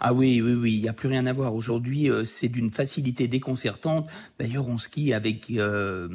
Ah 0.00 0.12
oui, 0.12 0.40
oui, 0.40 0.52
oui, 0.52 0.74
il 0.74 0.82
n'y 0.82 0.88
a 0.88 0.92
plus 0.92 1.08
rien 1.08 1.26
à 1.26 1.32
voir. 1.32 1.54
Aujourd'hui, 1.54 2.10
euh, 2.10 2.24
c'est 2.24 2.48
d'une 2.48 2.70
facilité 2.70 3.26
déconcertante. 3.26 4.08
D'ailleurs, 4.38 4.68
on 4.68 4.78
skie 4.78 5.12
avec, 5.12 5.50
euh, 5.50 6.08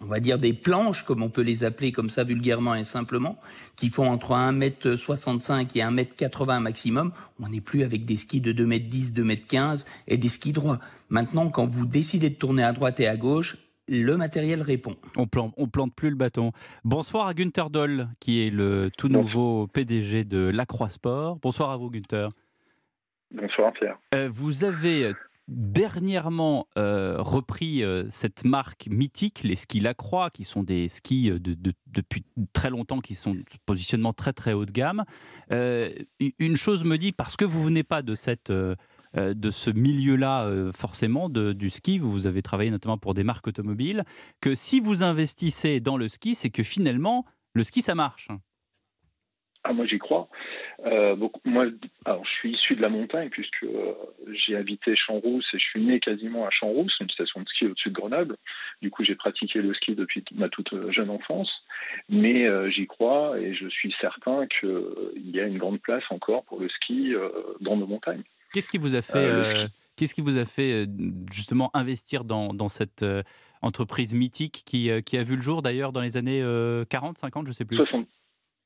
on 0.00 0.06
va 0.06 0.20
dire, 0.20 0.38
des 0.38 0.52
planches, 0.52 1.04
comme 1.04 1.22
on 1.22 1.30
peut 1.30 1.40
les 1.42 1.64
appeler 1.64 1.92
comme 1.92 2.10
ça 2.10 2.24
vulgairement 2.24 2.74
et 2.74 2.84
simplement, 2.84 3.38
qui 3.76 3.88
font 3.88 4.10
entre 4.10 4.32
1m65 4.32 5.78
et 5.78 5.82
1m80 5.82 6.60
maximum. 6.60 7.12
On 7.40 7.48
n'est 7.48 7.62
plus 7.62 7.84
avec 7.84 8.04
des 8.04 8.16
skis 8.16 8.40
de 8.40 8.52
2m10, 8.52 9.14
2m15 9.14 9.86
et 10.08 10.18
des 10.18 10.28
skis 10.28 10.52
droits. 10.52 10.80
Maintenant, 11.08 11.48
quand 11.48 11.66
vous 11.66 11.86
décidez 11.86 12.28
de 12.28 12.34
tourner 12.34 12.64
à 12.64 12.72
droite 12.72 13.00
et 13.00 13.06
à 13.06 13.16
gauche, 13.16 13.56
le 13.90 14.16
matériel 14.16 14.62
répond. 14.62 14.94
On 15.16 15.26
plante, 15.26 15.52
on 15.56 15.66
plante 15.66 15.94
plus 15.94 16.10
le 16.10 16.16
bâton. 16.16 16.52
Bonsoir 16.84 17.26
à 17.26 17.34
Gunther 17.34 17.70
Doll, 17.70 18.08
qui 18.20 18.46
est 18.46 18.50
le 18.50 18.90
tout 18.96 19.08
nouveau 19.08 19.66
PDG 19.66 20.24
de 20.24 20.38
Lacroix 20.48 20.88
Sport. 20.88 21.38
Bonsoir 21.42 21.70
à 21.70 21.76
vous, 21.76 21.90
Gunther. 21.90 22.28
Bonsoir 23.32 23.72
Pierre. 23.72 23.98
Euh, 24.14 24.28
vous 24.32 24.64
avez 24.64 25.04
euh, 25.06 25.12
dernièrement 25.48 26.66
euh, 26.78 27.16
repris 27.18 27.82
euh, 27.82 28.04
cette 28.08 28.44
marque 28.44 28.86
mythique, 28.90 29.42
les 29.42 29.56
skis 29.56 29.80
Lacroix, 29.80 30.30
qui 30.30 30.44
sont 30.44 30.62
des 30.62 30.88
skis 30.88 31.30
de- 31.30 31.54
de- 31.54 31.72
depuis 31.88 32.24
très 32.52 32.70
longtemps, 32.70 33.00
qui 33.00 33.14
sont 33.14 33.34
de 33.34 33.44
positionnement 33.66 34.12
très 34.12 34.32
très 34.32 34.52
haut 34.52 34.64
de 34.66 34.72
gamme. 34.72 35.04
Euh, 35.52 35.90
une 36.38 36.56
chose 36.56 36.84
me 36.84 36.96
dit, 36.98 37.12
parce 37.12 37.36
que 37.36 37.44
vous 37.44 37.62
venez 37.62 37.82
pas 37.82 38.02
de 38.02 38.14
cette 38.14 38.50
de 39.14 39.50
ce 39.50 39.70
milieu-là, 39.70 40.46
euh, 40.46 40.72
forcément, 40.72 41.28
du 41.28 41.70
ski, 41.70 41.98
vous, 41.98 42.26
avez 42.26 42.42
travaillé 42.42 42.70
notamment 42.70 42.98
pour 42.98 43.14
des 43.14 43.24
marques 43.24 43.48
automobiles, 43.48 44.04
que 44.40 44.54
si 44.54 44.80
vous 44.80 45.02
investissez 45.02 45.80
dans 45.80 45.96
le 45.96 46.08
ski, 46.08 46.34
c'est 46.34 46.50
que 46.50 46.62
finalement, 46.62 47.24
le 47.54 47.64
ski, 47.64 47.82
ça 47.82 47.94
marche. 47.94 48.28
Ah, 49.62 49.74
moi 49.74 49.84
j'y 49.84 49.98
crois. 49.98 50.28
Euh, 50.86 51.14
moi, 51.44 51.66
je 52.06 52.30
suis 52.38 52.52
issu 52.52 52.74
de 52.74 52.80
la 52.80 52.88
montagne 52.88 53.28
puisque 53.28 53.62
euh, 53.64 53.92
j'ai 54.32 54.56
habité 54.56 54.96
Champs-Rousse 54.96 55.46
et 55.52 55.58
je 55.58 55.64
suis 55.64 55.84
né 55.84 56.00
quasiment 56.00 56.46
à 56.46 56.50
Champs-Rousse, 56.50 56.96
une 57.00 57.10
station 57.10 57.42
de 57.42 57.48
ski 57.48 57.66
au-dessus 57.66 57.90
de 57.90 57.94
Grenoble. 57.94 58.36
Du 58.80 58.90
coup, 58.90 59.04
j'ai 59.04 59.16
pratiqué 59.16 59.60
le 59.60 59.74
ski 59.74 59.94
depuis 59.94 60.24
ma 60.32 60.48
toute 60.48 60.72
euh, 60.72 60.90
jeune 60.90 61.10
enfance. 61.10 61.50
Mais 62.08 62.46
euh, 62.46 62.70
j'y 62.70 62.86
crois 62.86 63.38
et 63.38 63.52
je 63.54 63.68
suis 63.68 63.94
certain 64.00 64.46
qu'il 64.46 65.30
y 65.30 65.40
a 65.40 65.44
une 65.44 65.58
grande 65.58 65.80
place 65.80 66.04
encore 66.08 66.44
pour 66.44 66.60
le 66.60 66.68
ski 66.70 67.14
euh, 67.14 67.28
dans 67.60 67.76
nos 67.76 67.86
montagnes. 67.86 68.22
Qu'est-ce 68.52 68.68
qui 68.68 68.78
vous 68.78 68.94
a 68.94 69.02
fait, 69.02 69.18
Euh, 69.18 69.64
euh, 69.64 69.68
qu'est-ce 69.96 70.14
qui 70.14 70.20
vous 70.20 70.38
a 70.38 70.44
fait 70.44 70.72
euh, 70.72 70.86
justement 71.32 71.70
investir 71.74 72.24
dans, 72.24 72.52
dans 72.54 72.68
cette 72.68 73.04
entreprise 73.62 74.14
mythique 74.14 74.62
qui, 74.64 74.90
qui 75.04 75.18
a 75.18 75.22
vu 75.22 75.36
le 75.36 75.42
jour 75.42 75.62
d'ailleurs 75.62 75.92
dans 75.92 76.00
les 76.00 76.16
années 76.16 76.42
euh, 76.42 76.84
40, 76.88 77.18
50, 77.18 77.46
je 77.46 77.52
sais 77.52 77.64
plus? 77.64 77.76
60 77.76 78.06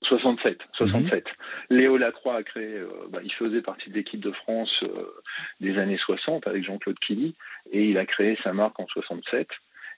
67. 0.07 0.59
Mhm. 0.81 0.91
67. 0.91 1.25
Léo 1.71 1.97
Lacroix 1.97 2.37
a 2.37 2.43
créé, 2.43 2.67
euh, 2.67 2.89
bah, 3.11 3.21
il 3.23 3.33
faisait 3.33 3.63
partie 3.63 3.91
de 3.91 3.95
l'équipe 3.95 4.21
de 4.21 4.33
France 4.33 4.71
euh, 4.83 5.15
des 5.61 5.79
années 5.79 5.99
60 5.99 6.47
avec 6.47 6.65
Jean-Claude 6.65 6.99
Killy 6.99 7.35
et 7.73 7.85
il 7.89 7.99
a 7.99 8.07
créé 8.07 8.39
sa 8.45 8.53
marque 8.53 8.79
en 8.79 8.87
67. 8.87 9.49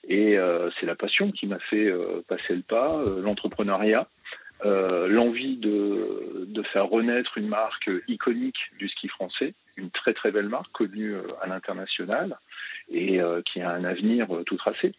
Et 0.08 0.38
euh, 0.38 0.70
c'est 0.78 0.86
la 0.86 0.94
passion 0.94 1.32
qui 1.32 1.46
m'a 1.46 1.58
fait 1.58 1.90
passer 2.28 2.54
le 2.54 2.62
pas, 2.62 2.92
l'entrepreneuriat, 3.20 4.08
euh, 4.64 5.06
l'envie 5.08 5.56
de, 5.58 6.62
faire 6.72 6.88
renaître 6.88 7.38
une 7.38 7.46
marque 7.46 7.88
iconique 8.08 8.58
du 8.78 8.88
ski 8.88 9.08
français, 9.08 9.54
une 9.76 9.90
très 9.90 10.14
très 10.14 10.32
belle 10.32 10.48
marque 10.48 10.72
connue 10.72 11.14
euh, 11.14 11.22
à 11.40 11.46
l'international 11.46 12.36
et 12.88 13.20
euh, 13.20 13.40
qui 13.42 13.60
a 13.60 13.70
un 13.70 13.84
avenir 13.84 14.26
tout 14.46 14.56
tracé. 14.56 14.92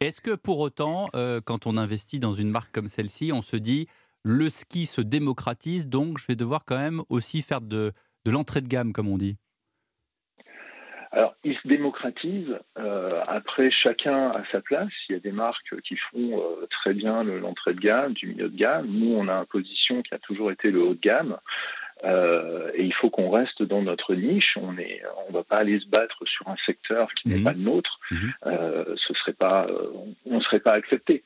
Est-ce 0.00 0.22
que 0.22 0.34
pour 0.34 0.60
autant, 0.60 1.08
quand 1.44 1.66
on 1.66 1.76
investit 1.76 2.20
dans 2.20 2.32
une 2.32 2.50
marque 2.50 2.72
comme 2.72 2.88
celle-ci, 2.88 3.32
on 3.34 3.42
se 3.42 3.56
dit 3.56 3.86
le 4.22 4.48
ski 4.48 4.86
se 4.86 5.02
démocratise, 5.02 5.88
donc 5.88 6.16
je 6.16 6.26
vais 6.26 6.36
devoir 6.36 6.64
quand 6.64 6.78
même 6.78 7.02
aussi 7.10 7.42
faire 7.42 7.60
de 7.60 7.92
l'entrée 8.24 8.62
de 8.62 8.68
gamme, 8.68 8.94
comme 8.94 9.08
on 9.08 9.18
dit? 9.18 9.36
Alors, 11.12 11.34
il 11.42 11.56
se 11.56 11.66
démocratise. 11.66 12.56
euh, 12.78 13.20
après, 13.26 13.70
chacun 13.70 14.30
a 14.30 14.42
sa 14.52 14.60
place. 14.60 14.92
Il 15.08 15.12
y 15.14 15.16
a 15.16 15.20
des 15.20 15.32
marques 15.32 15.80
qui 15.82 15.96
font 15.96 16.38
euh, 16.40 16.66
très 16.70 16.94
bien 16.94 17.24
le- 17.24 17.38
l'entrée 17.40 17.74
de 17.74 17.80
gamme, 17.80 18.12
du 18.12 18.28
milieu 18.28 18.48
de 18.48 18.56
gamme. 18.56 18.86
Nous, 18.88 19.12
on 19.12 19.26
a 19.28 19.34
une 19.34 19.46
position 19.46 20.02
qui 20.02 20.14
a 20.14 20.18
toujours 20.18 20.50
été 20.52 20.70
le 20.70 20.82
haut 20.82 20.94
de 20.94 21.00
gamme. 21.00 21.36
Euh, 22.04 22.70
et 22.74 22.84
il 22.84 22.94
faut 22.94 23.10
qu'on 23.10 23.28
reste 23.30 23.62
dans 23.62 23.82
notre 23.82 24.14
niche. 24.14 24.56
On 24.56 24.78
est, 24.78 25.02
on 25.28 25.32
va 25.32 25.42
pas 25.42 25.58
aller 25.58 25.80
se 25.80 25.86
battre 25.88 26.24
sur 26.26 26.48
un 26.48 26.56
secteur 26.64 27.12
qui 27.14 27.28
n'est 27.28 27.42
pas 27.44 27.52
le 27.52 27.58
nôtre. 27.58 27.98
Euh, 28.46 28.94
ce 28.96 29.12
serait 29.14 29.34
pas, 29.34 29.66
euh, 29.68 29.90
on 30.26 30.36
ne 30.36 30.40
serait 30.42 30.60
pas 30.60 30.72
accepté. 30.72 31.22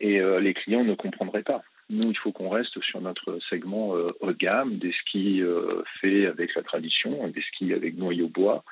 Et 0.00 0.18
les 0.40 0.52
clients 0.52 0.82
ne 0.82 0.94
comprendraient 0.94 1.44
pas. 1.44 1.62
Nous, 1.88 2.10
il 2.10 2.18
faut 2.18 2.32
qu'on 2.32 2.48
reste 2.48 2.80
sur 2.82 3.00
notre 3.00 3.38
segment 3.48 3.90
haut 3.90 4.32
de 4.32 4.32
gamme, 4.36 4.78
des 4.78 4.90
skis 4.92 5.40
faits 6.00 6.26
avec 6.26 6.54
la 6.56 6.62
tradition, 6.64 7.28
des 7.28 7.40
skis 7.42 7.72
avec 7.72 7.96
noyau 7.96 8.28
bois, 8.28 8.64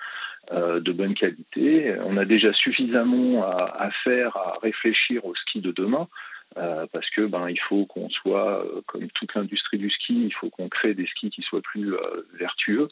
de 0.52 0.92
bonne 0.92 1.14
qualité. 1.14 1.94
On 2.04 2.16
a 2.16 2.24
déjà 2.24 2.52
suffisamment 2.52 3.44
à, 3.44 3.76
à 3.78 3.90
faire, 4.04 4.36
à 4.36 4.58
réfléchir 4.62 5.24
au 5.24 5.34
ski 5.34 5.60
de 5.60 5.72
demain. 5.72 6.08
euh, 6.56 6.86
parce 6.92 7.08
que 7.10 7.22
ben 7.22 7.48
il 7.48 7.58
faut 7.68 7.84
qu'on 7.86 8.08
soit 8.10 8.64
euh, 8.64 8.80
comme 8.86 9.08
toute 9.10 9.34
l'industrie 9.34 9.78
du 9.78 9.90
ski, 9.90 10.26
il 10.26 10.32
faut 10.34 10.50
qu'on 10.50 10.68
crée 10.68 10.94
des 10.94 11.06
skis 11.06 11.30
qui 11.30 11.42
soient 11.42 11.62
plus 11.62 11.94
euh, 11.94 12.26
vertueux 12.38 12.88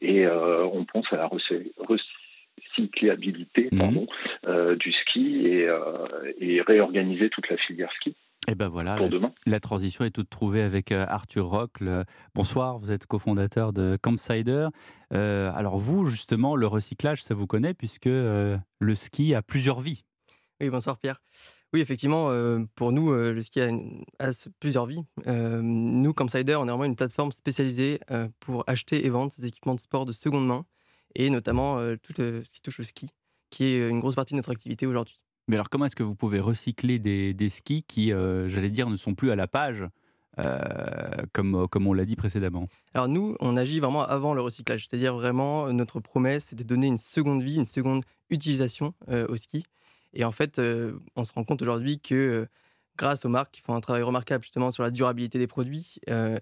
et 0.00 0.26
euh, 0.26 0.64
on 0.72 0.84
pense 0.84 1.06
à 1.12 1.16
la 1.16 1.26
recy- 1.28 1.70
recyclabilité 1.78 3.68
pardon, 3.78 4.06
euh, 4.48 4.74
du 4.76 4.92
ski 4.92 5.46
et, 5.46 5.68
euh, 5.68 5.78
et 6.40 6.60
réorganiser 6.62 7.30
toute 7.30 7.48
la 7.48 7.56
filière 7.56 7.92
ski. 8.00 8.16
Et 8.46 8.54
ben 8.54 8.68
voilà, 8.68 8.96
Pour 8.96 9.06
la, 9.06 9.10
demain. 9.10 9.32
la 9.46 9.58
transition 9.60 10.04
est 10.04 10.10
toute 10.10 10.28
trouvée 10.28 10.60
avec 10.62 10.92
euh, 10.92 11.06
Arthur 11.08 11.46
Rocle. 11.48 12.04
Bonsoir, 12.34 12.78
vous 12.78 12.90
êtes 12.90 13.06
cofondateur 13.06 13.72
de 13.72 13.96
Campsider. 14.02 14.68
Euh, 15.14 15.50
alors 15.54 15.78
vous, 15.78 16.04
justement, 16.04 16.54
le 16.54 16.66
recyclage, 16.66 17.22
ça 17.22 17.34
vous 17.34 17.46
connaît 17.46 17.72
puisque 17.72 18.06
euh, 18.06 18.58
le 18.80 18.96
ski 18.96 19.34
a 19.34 19.40
plusieurs 19.42 19.80
vies. 19.80 20.04
Oui, 20.60 20.68
bonsoir 20.68 20.98
Pierre. 20.98 21.22
Oui, 21.72 21.80
effectivement, 21.80 22.28
euh, 22.30 22.60
pour 22.74 22.92
nous, 22.92 23.10
euh, 23.12 23.32
le 23.32 23.40
ski 23.40 23.60
a, 23.62 23.66
une- 23.68 24.04
a 24.18 24.28
s- 24.28 24.48
plusieurs 24.60 24.86
vies. 24.86 25.02
Euh, 25.26 25.60
nous, 25.62 26.12
Campsider, 26.12 26.54
on 26.56 26.64
est 26.66 26.70
vraiment 26.70 26.84
une 26.84 26.96
plateforme 26.96 27.32
spécialisée 27.32 27.98
euh, 28.10 28.28
pour 28.40 28.62
acheter 28.66 29.06
et 29.06 29.10
vendre 29.10 29.32
ces 29.32 29.46
équipements 29.46 29.74
de 29.74 29.80
sport 29.80 30.04
de 30.04 30.12
seconde 30.12 30.46
main, 30.46 30.64
et 31.16 31.30
notamment 31.30 31.78
euh, 31.78 31.96
tout 32.00 32.20
euh, 32.20 32.42
ce 32.44 32.52
qui 32.52 32.60
touche 32.62 32.78
au 32.80 32.84
ski, 32.84 33.08
qui 33.50 33.64
est 33.64 33.88
une 33.88 34.00
grosse 34.00 34.14
partie 34.14 34.34
de 34.34 34.36
notre 34.36 34.52
activité 34.52 34.86
aujourd'hui. 34.86 35.18
Mais 35.48 35.56
alors, 35.56 35.68
comment 35.68 35.84
est-ce 35.84 35.96
que 35.96 36.02
vous 36.02 36.14
pouvez 36.14 36.40
recycler 36.40 36.98
des, 36.98 37.48
skis 37.50 37.82
qui, 37.82 38.12
euh, 38.12 38.48
j'allais 38.48 38.70
dire, 38.70 38.88
ne 38.88 38.96
sont 38.96 39.14
plus 39.14 39.30
à 39.30 39.36
la 39.36 39.46
page, 39.46 39.86
euh, 40.38 40.58
comme, 41.32 41.68
comme 41.68 41.86
on 41.86 41.92
l'a 41.92 42.04
dit 42.04 42.16
précédemment? 42.16 42.68
Alors 42.92 43.08
nous, 43.08 43.36
on 43.40 43.56
agit 43.56 43.78
vraiment 43.78 44.04
avant 44.04 44.34
le 44.34 44.40
recyclage, 44.40 44.86
c'est-à-dire 44.88 45.14
vraiment 45.14 45.66
euh, 45.66 45.72
notre 45.72 46.00
promesse, 46.00 46.46
c'est 46.46 46.56
de 46.56 46.64
donner 46.64 46.88
une 46.88 46.98
seconde 46.98 47.42
vie, 47.42 47.56
une 47.56 47.64
seconde 47.64 48.04
utilisation 48.30 48.94
euh, 49.08 49.26
au 49.28 49.36
ski. 49.36 49.64
Et 50.12 50.24
en 50.24 50.32
fait, 50.32 50.60
on 51.16 51.24
se 51.24 51.32
rend 51.32 51.42
compte 51.42 51.60
aujourd'hui 51.60 51.98
que 51.98 52.46
grâce 52.96 53.24
aux 53.24 53.28
marques 53.28 53.50
qui 53.50 53.60
font 53.62 53.74
un 53.74 53.80
travail 53.80 54.02
remarquable 54.02 54.44
justement 54.44 54.70
sur 54.70 54.84
la 54.84 54.92
durabilité 54.92 55.40
des 55.40 55.48
produits 55.48 55.96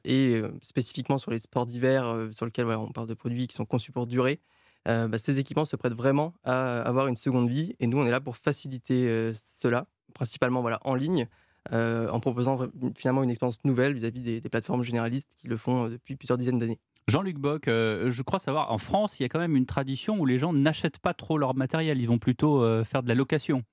et 0.05 0.43
spécifiquement 0.61 1.17
sur 1.17 1.31
les 1.31 1.39
sports 1.39 1.65
d'hiver 1.65 2.29
sur 2.33 2.45
lesquels 2.45 2.67
on 2.67 2.93
parle 2.93 3.07
de 3.07 3.15
produits 3.15 3.47
qui 3.47 3.57
sont 3.57 3.65
conçus 3.65 3.91
pour 3.91 4.07
durer, 4.07 4.41
bah, 4.87 5.19
ces 5.19 5.39
équipements 5.39 5.65
se 5.65 5.77
prêtent 5.77 5.95
vraiment 5.95 6.35
à 6.45 6.81
avoir 6.83 7.07
une 7.07 7.17
seconde 7.17 7.49
vie 7.49 7.75
et 7.81 7.87
nous 7.87 7.99
on 7.99 8.07
est 8.07 8.11
là 8.11 8.21
pour 8.21 8.37
faciliter 8.37 9.33
cela, 9.35 9.87
principalement 10.15 10.61
voilà, 10.61 10.81
en 10.85 10.95
ligne. 10.95 11.29
en 11.71 12.21
proposant 12.21 12.69
finalement 12.97 13.23
une 13.23 13.31
expérience 13.31 13.63
nouvelle 13.65 13.95
vis-à-vis 13.95 14.21
des, 14.21 14.41
des, 14.41 14.49
plateformes 14.49 14.83
généralistes 14.83 15.35
qui 15.39 15.47
le 15.47 15.57
font 15.57 15.89
depuis 15.89 16.17
plusieurs 16.17 16.39
dizaines 16.39 16.59
d'années. 16.59 16.81
Jean-Luc 17.09 17.39
Bock, 17.39 17.65
je 17.67 18.23
crois 18.23 18.39
savoir, 18.39 18.73
en 18.73 18.79
France, 18.79 19.19
il 19.19 19.23
y 19.23 19.27
a 19.27 19.29
quand 19.29 19.41
même 19.41 19.57
une 19.57 19.67
tradition 19.67 20.19
où 20.19 20.27
les 20.27 20.39
gens 20.39 20.53
n'achètent 20.53 20.99
pas 20.99 21.15
trop 21.15 21.39
leur 21.39 21.55
matériel, 21.55 22.01
ils 22.01 22.09
vont 22.09 22.19
plutôt 22.19 22.85
faire 22.85 23.03
de 23.03 23.09
la 23.09 23.15
location. 23.15 23.65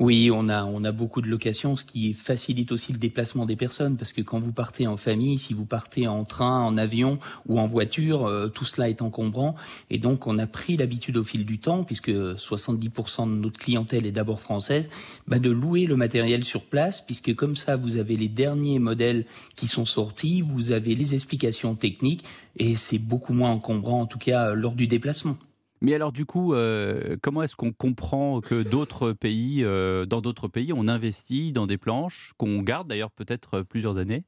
Oui, 0.00 0.30
on 0.32 0.48
a, 0.48 0.64
on 0.64 0.84
a 0.84 0.92
beaucoup 0.92 1.20
de 1.20 1.26
locations, 1.26 1.74
ce 1.74 1.84
qui 1.84 2.12
facilite 2.12 2.70
aussi 2.70 2.92
le 2.92 2.98
déplacement 2.98 3.46
des 3.46 3.56
personnes, 3.56 3.96
parce 3.96 4.12
que 4.12 4.22
quand 4.22 4.38
vous 4.38 4.52
partez 4.52 4.86
en 4.86 4.96
famille, 4.96 5.40
si 5.40 5.54
vous 5.54 5.64
partez 5.64 6.06
en 6.06 6.24
train, 6.24 6.60
en 6.60 6.78
avion 6.78 7.18
ou 7.48 7.58
en 7.58 7.66
voiture, 7.66 8.26
euh, 8.26 8.46
tout 8.46 8.64
cela 8.64 8.88
est 8.88 9.02
encombrant. 9.02 9.56
Et 9.90 9.98
donc, 9.98 10.28
on 10.28 10.38
a 10.38 10.46
pris 10.46 10.76
l'habitude 10.76 11.16
au 11.16 11.24
fil 11.24 11.44
du 11.44 11.58
temps, 11.58 11.82
puisque 11.82 12.10
70% 12.10 13.26
de 13.26 13.40
notre 13.40 13.58
clientèle 13.58 14.06
est 14.06 14.12
d'abord 14.12 14.40
française, 14.40 14.88
bah, 15.26 15.40
de 15.40 15.50
louer 15.50 15.86
le 15.86 15.96
matériel 15.96 16.44
sur 16.44 16.62
place, 16.62 17.00
puisque 17.00 17.34
comme 17.34 17.56
ça, 17.56 17.74
vous 17.74 17.96
avez 17.96 18.16
les 18.16 18.28
derniers 18.28 18.78
modèles 18.78 19.26
qui 19.56 19.66
sont 19.66 19.84
sortis, 19.84 20.42
vous 20.42 20.70
avez 20.70 20.94
les 20.94 21.14
explications 21.14 21.74
techniques, 21.74 22.24
et 22.56 22.76
c'est 22.76 22.98
beaucoup 22.98 23.32
moins 23.32 23.50
encombrant, 23.50 24.02
en 24.02 24.06
tout 24.06 24.18
cas, 24.18 24.54
lors 24.54 24.74
du 24.74 24.86
déplacement. 24.86 25.36
Mais 25.80 25.94
alors 25.94 26.12
du 26.12 26.26
coup, 26.26 26.54
euh, 26.54 27.16
comment 27.22 27.42
est-ce 27.42 27.56
qu'on 27.56 27.72
comprend 27.72 28.40
que 28.40 28.62
d'autres 28.62 29.12
pays, 29.12 29.62
euh, 29.62 30.06
dans 30.06 30.20
d'autres 30.20 30.48
pays, 30.48 30.72
on 30.72 30.88
investit 30.88 31.52
dans 31.52 31.66
des 31.66 31.78
planches 31.78 32.32
qu'on 32.36 32.62
garde 32.62 32.88
d'ailleurs 32.88 33.10
peut-être 33.10 33.62
plusieurs 33.62 33.98
années? 33.98 34.24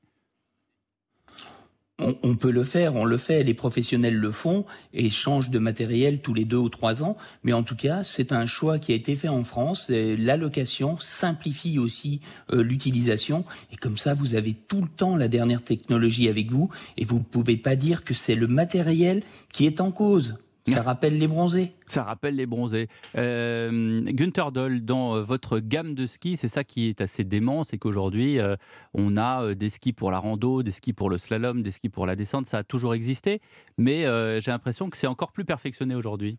On, 2.22 2.34
peut 2.34 2.50
le 2.50 2.64
faire, 2.64 2.94
on 2.94 3.04
le 3.04 3.18
fait, 3.18 3.42
les 3.42 3.52
professionnels 3.52 4.16
le 4.16 4.30
font 4.30 4.64
et 4.94 5.10
changent 5.10 5.50
de 5.50 5.58
matériel 5.58 6.22
tous 6.22 6.32
les 6.32 6.46
deux 6.46 6.56
ou 6.56 6.70
trois 6.70 7.04
ans. 7.04 7.18
Mais 7.44 7.52
en 7.52 7.62
tout 7.62 7.76
cas, 7.76 8.02
c'est 8.04 8.32
un 8.32 8.46
choix 8.46 8.78
qui 8.78 8.92
a 8.92 8.94
été 8.94 9.14
fait 9.14 9.28
en 9.28 9.44
France. 9.44 9.90
L'allocation 9.90 10.96
simplifie 10.98 11.78
aussi 11.78 12.22
euh, 12.52 12.62
l'utilisation 12.62 13.44
et 13.70 13.76
comme 13.76 13.98
ça, 13.98 14.14
vous 14.14 14.34
avez 14.34 14.54
tout 14.54 14.80
le 14.80 14.88
temps 14.88 15.14
la 15.14 15.28
dernière 15.28 15.62
technologie 15.62 16.28
avec 16.28 16.50
vous 16.50 16.70
et 16.96 17.04
vous 17.04 17.18
ne 17.18 17.24
pouvez 17.24 17.58
pas 17.58 17.76
dire 17.76 18.02
que 18.02 18.14
c'est 18.14 18.34
le 18.34 18.46
matériel 18.46 19.22
qui 19.52 19.66
est 19.66 19.82
en 19.82 19.90
cause. 19.90 20.38
Ça 20.66 20.82
rappelle 20.82 21.18
les 21.18 21.26
bronzés. 21.26 21.72
Ça 21.86 22.04
rappelle 22.04 22.36
les 22.36 22.46
bronzés. 22.46 22.88
Euh, 23.16 24.02
Günther 24.04 24.52
Doll, 24.52 24.80
dans 24.80 25.16
euh, 25.16 25.22
votre 25.22 25.58
gamme 25.58 25.94
de 25.94 26.06
skis, 26.06 26.36
c'est 26.36 26.48
ça 26.48 26.64
qui 26.64 26.88
est 26.88 27.00
assez 27.00 27.24
dément, 27.24 27.64
c'est 27.64 27.78
qu'aujourd'hui, 27.78 28.38
euh, 28.38 28.56
on 28.94 29.16
a 29.16 29.44
euh, 29.44 29.54
des 29.54 29.70
skis 29.70 29.92
pour 29.92 30.10
la 30.10 30.18
rando, 30.18 30.62
des 30.62 30.70
skis 30.70 30.92
pour 30.92 31.10
le 31.10 31.18
slalom, 31.18 31.62
des 31.62 31.70
skis 31.70 31.88
pour 31.88 32.06
la 32.06 32.16
descente. 32.16 32.46
Ça 32.46 32.58
a 32.58 32.64
toujours 32.64 32.94
existé, 32.94 33.40
mais 33.78 34.04
j'ai 34.40 34.50
l'impression 34.50 34.90
que 34.90 34.96
c'est 34.96 35.06
encore 35.06 35.32
plus 35.32 35.44
perfectionné 35.44 35.94
aujourd'hui. 35.94 36.38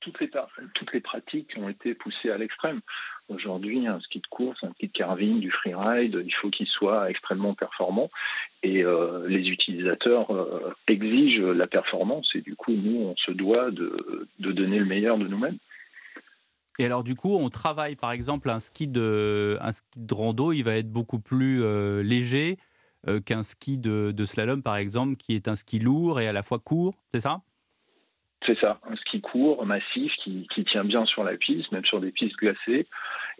Toutes 0.00 0.18
les, 0.20 0.30
toutes 0.74 0.92
les 0.92 1.00
pratiques 1.00 1.52
ont 1.56 1.68
été 1.68 1.94
poussées 1.94 2.30
à 2.30 2.38
l'extrême. 2.38 2.80
Aujourd'hui, 3.30 3.86
un 3.86 4.00
ski 4.00 4.18
de 4.18 4.26
course, 4.26 4.58
un 4.64 4.72
ski 4.72 4.88
de 4.88 4.92
carving, 4.92 5.38
du 5.38 5.52
freeride, 5.52 6.20
il 6.24 6.34
faut 6.34 6.50
qu'il 6.50 6.66
soit 6.66 7.08
extrêmement 7.08 7.54
performant. 7.54 8.10
Et 8.64 8.82
euh, 8.82 9.26
les 9.28 9.48
utilisateurs 9.48 10.34
euh, 10.34 10.74
exigent 10.88 11.40
la 11.40 11.68
performance. 11.68 12.28
Et 12.34 12.40
du 12.40 12.56
coup, 12.56 12.72
nous, 12.72 12.96
on 12.96 13.14
se 13.16 13.30
doit 13.30 13.70
de, 13.70 14.26
donner 14.38 14.80
le 14.80 14.84
meilleur 14.84 15.16
de 15.16 15.28
nous-mêmes. 15.28 15.58
Et 16.80 16.86
alors, 16.86 17.04
du 17.04 17.14
coup, 17.14 17.36
on 17.36 17.50
travaille, 17.50 17.94
par 17.94 18.10
exemple, 18.10 18.50
un 18.50 18.58
ski 18.58 18.88
de, 18.88 19.58
un 19.60 19.70
rando, 20.12 20.52
il 20.52 20.64
va 20.64 20.76
être 20.76 20.90
beaucoup 20.90 21.20
plus 21.20 21.62
euh, 21.62 22.02
léger 22.02 22.58
qu'un 23.24 23.42
ski 23.42 23.78
de 23.78 24.24
slalom, 24.26 24.62
par 24.62 24.76
exemple, 24.76 25.16
qui 25.16 25.34
est 25.34 25.48
un 25.48 25.54
ski 25.54 25.78
lourd 25.78 26.20
et 26.20 26.28
à 26.28 26.34
la 26.34 26.42
fois 26.42 26.58
court, 26.58 26.94
c'est 27.14 27.20
ça? 27.20 27.40
C'est 28.46 28.58
ça, 28.58 28.80
un 28.90 28.96
ski 28.96 29.20
court, 29.20 29.64
massif, 29.66 30.12
qui, 30.24 30.46
tient 30.64 30.84
bien 30.84 31.04
sur 31.04 31.24
la 31.24 31.36
piste, 31.36 31.70
même 31.72 31.84
sur 31.84 32.00
des 32.00 32.10
pistes 32.10 32.36
glacées. 32.36 32.86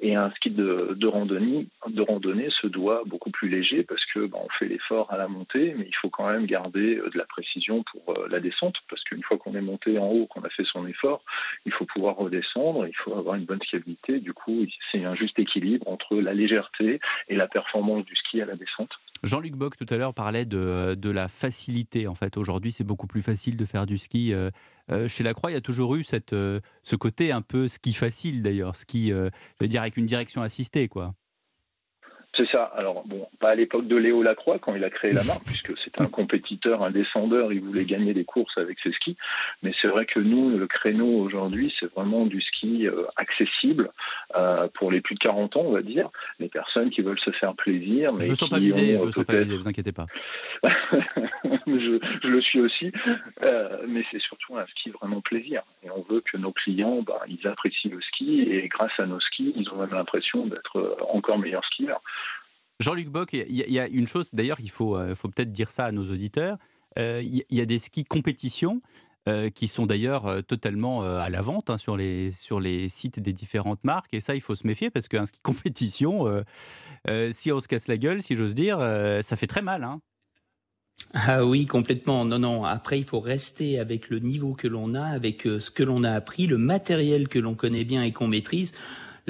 Et 0.03 0.15
un 0.15 0.31
ski 0.33 0.51
de, 0.51 1.07
randonnée, 1.07 1.67
de 1.87 2.03
randonnée 2.03 2.49
se 2.61 2.67
doit 2.67 3.03
beaucoup 3.07 3.31
plus 3.31 3.49
léger 3.49 3.83
parce 3.83 4.05
que 4.07 4.27
bah, 4.27 4.39
on 4.43 4.49
fait 4.59 4.67
l'effort 4.67 5.13
à 5.13 5.17
la 5.17 5.29
montée, 5.29 5.75
mais 5.77 5.87
il 5.87 5.95
faut 5.97 6.09
quand 6.09 6.31
même 6.31 6.47
garder 6.47 6.97
euh, 6.97 7.11
de 7.11 7.19
la 7.19 7.27
précision 7.27 7.83
pour 7.85 8.15
euh, 8.17 8.27
la 8.31 8.41
descente, 8.41 8.77
parce 8.89 9.03
qu'une 9.05 9.23
fois 9.23 9.39
qu'on 9.39 9.55
est 9.55 9.61
monté 9.61 9.99
en 9.99 10.09
haut, 10.09 10.27
qu'on 10.27 10.43
a 10.43 10.49
fait 10.51 10.65
son 10.65 10.87
effort, 10.87 11.23
il 11.67 11.73
faut 11.73 11.85
pouvoir 11.85 12.17
redescendre, 12.17 12.87
il 12.87 12.97
faut 12.97 13.15
avoir 13.15 13.35
une 13.35 13.45
bonne 13.45 13.63
stabilité. 13.63 14.21
Du 14.21 14.33
coup, 14.33 14.65
c'est 14.91 15.05
un 15.05 15.15
juste 15.15 15.39
équilibre 15.39 15.89
entre 15.89 16.17
la 16.17 16.35
légèreté 16.35 17.01
et 17.29 17.37
la 17.37 17.47
performance 17.47 18.05
du 18.05 18.17
ski 18.17 18.41
à 18.41 18.47
la 18.47 18.57
descente. 18.57 18.91
Jean-Luc 19.23 19.53
Bock 19.53 19.77
tout 19.77 19.87
à 19.93 19.97
l'heure 19.99 20.15
parlait 20.15 20.47
de, 20.47 20.95
de, 20.95 21.11
la 21.11 21.29
facilité. 21.29 22.09
En 22.09 22.15
fait, 22.15 22.39
aujourd'hui, 22.39 22.73
c'est 22.73 22.85
beaucoup 22.85 23.07
plus 23.07 23.21
facile 23.21 23.57
de 23.57 23.65
faire 23.67 23.85
du 23.85 23.99
ski. 23.99 24.33
Euh, 24.33 24.51
euh, 24.91 25.09
chez 25.09 25.23
Lacroix, 25.23 25.51
il 25.51 25.55
y 25.55 25.57
a 25.57 25.61
toujours 25.61 25.95
eu 25.95 26.05
euh, 26.33 26.61
ce 26.83 26.97
côté 26.97 27.33
un 27.33 27.43
peu 27.43 27.69
ski 27.69 27.93
facile 27.93 28.43
d'ailleurs, 28.43 28.77
ski, 28.77 29.11
je 29.11 29.31
veux 29.61 29.69
dire, 29.69 29.83
avec 29.83 29.97
une 29.97 30.07
direction 30.07 30.43
assistée, 30.43 30.89
quoi. 30.89 31.15
C'est 32.41 32.51
ça. 32.53 32.65
Alors, 32.75 33.03
bon, 33.07 33.29
pas 33.39 33.51
à 33.51 33.55
l'époque 33.55 33.87
de 33.87 33.97
Léo 33.97 34.23
Lacroix, 34.23 34.59
quand 34.59 34.75
il 34.75 34.83
a 34.83 34.89
créé 34.89 35.13
la 35.13 35.23
marque, 35.25 35.45
puisque 35.45 35.77
c'était 35.85 36.01
un 36.01 36.07
compétiteur, 36.07 36.83
un 36.83 36.91
descendeur, 36.91 37.53
il 37.53 37.61
voulait 37.61 37.85
gagner 37.85 38.15
des 38.15 38.25
courses 38.25 38.57
avec 38.57 38.79
ses 38.83 38.93
skis. 38.93 39.15
Mais 39.63 39.73
c'est 39.83 39.89
vrai 39.89 40.07
que 40.07 40.21
nous, 40.21 40.57
le 40.57 40.67
créneau 40.67 41.19
aujourd'hui, 41.19 41.75
c'est 41.79 41.93
vraiment 41.93 42.25
du 42.25 42.41
ski 42.41 42.87
euh, 42.87 43.05
accessible 43.17 43.91
euh, 44.37 44.69
pour 44.73 44.91
les 44.91 45.03
plus 45.03 45.17
de 45.17 45.21
40 45.21 45.57
ans, 45.57 45.65
on 45.67 45.73
va 45.73 45.83
dire. 45.83 46.09
Les 46.39 46.49
personnes 46.49 46.89
qui 46.89 47.03
veulent 47.03 47.21
se 47.21 47.31
faire 47.33 47.55
plaisir. 47.55 48.15
Mais 48.15 48.21
je 48.21 48.25
ne 48.27 48.31
me 48.31 48.35
sens 48.37 48.49
pas 48.49 48.59
visé, 48.59 48.97
je 48.97 49.05
me 49.05 49.11
sens 49.11 49.25
pas 49.25 49.37
visé, 49.37 49.57
vous 49.59 49.69
inquiétez 49.69 49.93
pas. 49.93 50.07
je, 51.67 51.99
je, 52.23 52.29
le 52.29 52.41
suis 52.41 52.61
aussi. 52.61 52.91
Euh, 53.43 53.85
mais 53.87 54.03
c'est 54.11 54.21
surtout 54.21 54.57
un 54.57 54.65
ski 54.69 54.89
vraiment 54.91 55.21
plaisir. 55.21 55.63
Et 55.85 55.91
on 55.91 56.01
veut 56.09 56.23
que 56.23 56.39
nos 56.39 56.53
clients, 56.53 57.03
bah, 57.03 57.21
ils 57.29 57.47
apprécient 57.47 57.91
le 57.91 58.01
ski 58.01 58.43
et 58.43 58.67
grâce 58.69 58.99
à 58.99 59.05
nos 59.05 59.21
skis, 59.21 59.53
ils 59.57 59.69
ont 59.71 59.77
même 59.77 59.93
l'impression 59.93 60.47
d'être 60.47 60.97
encore 61.11 61.39
meilleurs 61.39 61.65
skieurs. 61.67 62.01
Jean-Luc 62.81 63.11
Bock, 63.11 63.35
il 63.35 63.53
y, 63.53 63.79
a 63.79 63.87
une 63.89 64.07
chose, 64.07 64.31
d'ailleurs, 64.33 64.59
il 64.61 64.71
faut, 64.71 64.97
euh, 64.97 65.15
faut 65.15 65.29
peut-être 65.29 65.53
dire 65.53 65.71
ça 65.71 65.85
à 65.85 65.93
nos 65.93 66.11
auditeurs. 66.11 66.57
Euh, 66.99 67.23
il 67.23 67.45
y, 67.51 67.61
a 67.61 67.67
des 67.67 67.79
skis 67.79 68.05
compétition 68.05 68.81
euh, 69.29 69.51
qui 69.51 69.69
sont 69.69 69.85
d'ailleurs 69.85 70.43
totalement 70.45 71.03
à 71.03 71.29
la 71.29 71.43
vente 71.43 71.69
hein, 71.69 71.77
sur, 71.77 71.97
les, 71.97 72.33
sur 72.33 72.59
les 72.59 72.89
sites 72.89 73.21
des 73.21 73.35
différentes 73.35 73.85
marques. 73.85 74.15
Et 74.15 74.21
ça, 74.21 74.35
il 74.35 74.41
faut 74.41 74.55
se 74.55 74.67
méfier 74.67 74.89
parce 74.91 75.09
qu'un 75.09 75.27
ski 75.27 75.41
compétition, 75.43 76.43
si 77.31 77.53
on 77.53 77.61
se 77.61 77.69
casse 77.69 77.87
la 77.87 77.99
gueule, 77.99 78.23
si 78.23 78.35
j'ose 78.35 78.55
dire, 78.55 78.79
ça 79.23 79.37
fait 79.37 79.47
très 79.47 79.63
mal. 79.63 79.85
Hein. 79.85 80.01
Ah 81.13 81.45
oui, 81.45 81.67
complètement. 81.67 82.25
Non, 82.25 82.39
non. 82.39 82.65
Après, 82.65 82.99
il 82.99 83.05
faut 83.05 83.21
rester 83.21 83.79
avec 83.79 84.09
le 84.09 84.21
niveau 84.21 84.55
que 84.55 84.69
l'on 84.69 84.95
a, 84.95 85.05
avec 85.05 85.43
ce 85.43 85.71
que 85.71 85.83
l'on 85.83 86.03
a 86.03 86.13
appris, 86.13 86.47
le 86.47 86.57
matériel 86.57 87.29
que 87.29 87.39
l'on 87.39 87.55
connaît 87.55 87.85
bien 87.85 88.03
et 88.03 88.13
qu'on 88.13 88.27
maîtrise. 88.27 88.73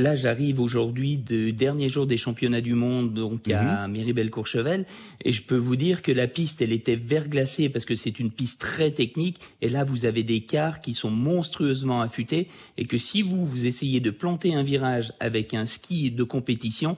Là, 0.00 0.16
j'arrive 0.16 0.60
aujourd'hui 0.60 1.18
du 1.18 1.52
dernier 1.52 1.90
jour 1.90 2.06
des 2.06 2.16
championnats 2.16 2.62
du 2.62 2.72
monde, 2.72 3.12
donc 3.12 3.50
à 3.50 3.86
mhm. 3.86 3.92
Méribel-Courchevel, 3.92 4.86
et 5.22 5.30
je 5.30 5.42
peux 5.42 5.58
vous 5.58 5.76
dire 5.76 6.00
que 6.00 6.10
la 6.10 6.26
piste, 6.26 6.62
elle 6.62 6.72
était 6.72 6.96
verglacée 6.96 7.68
parce 7.68 7.84
que 7.84 7.94
c'est 7.94 8.18
une 8.18 8.30
piste 8.30 8.62
très 8.62 8.92
technique, 8.92 9.36
et 9.60 9.68
là, 9.68 9.84
vous 9.84 10.06
avez 10.06 10.22
des 10.22 10.40
quarts 10.40 10.80
qui 10.80 10.94
sont 10.94 11.10
monstrueusement 11.10 12.00
affûtés, 12.00 12.48
et 12.78 12.86
que 12.86 12.96
si 12.96 13.20
vous, 13.20 13.44
vous 13.44 13.66
essayez 13.66 14.00
de 14.00 14.08
planter 14.08 14.54
un 14.54 14.62
virage 14.62 15.12
avec 15.20 15.52
un 15.52 15.66
ski 15.66 16.10
de 16.10 16.24
compétition, 16.24 16.96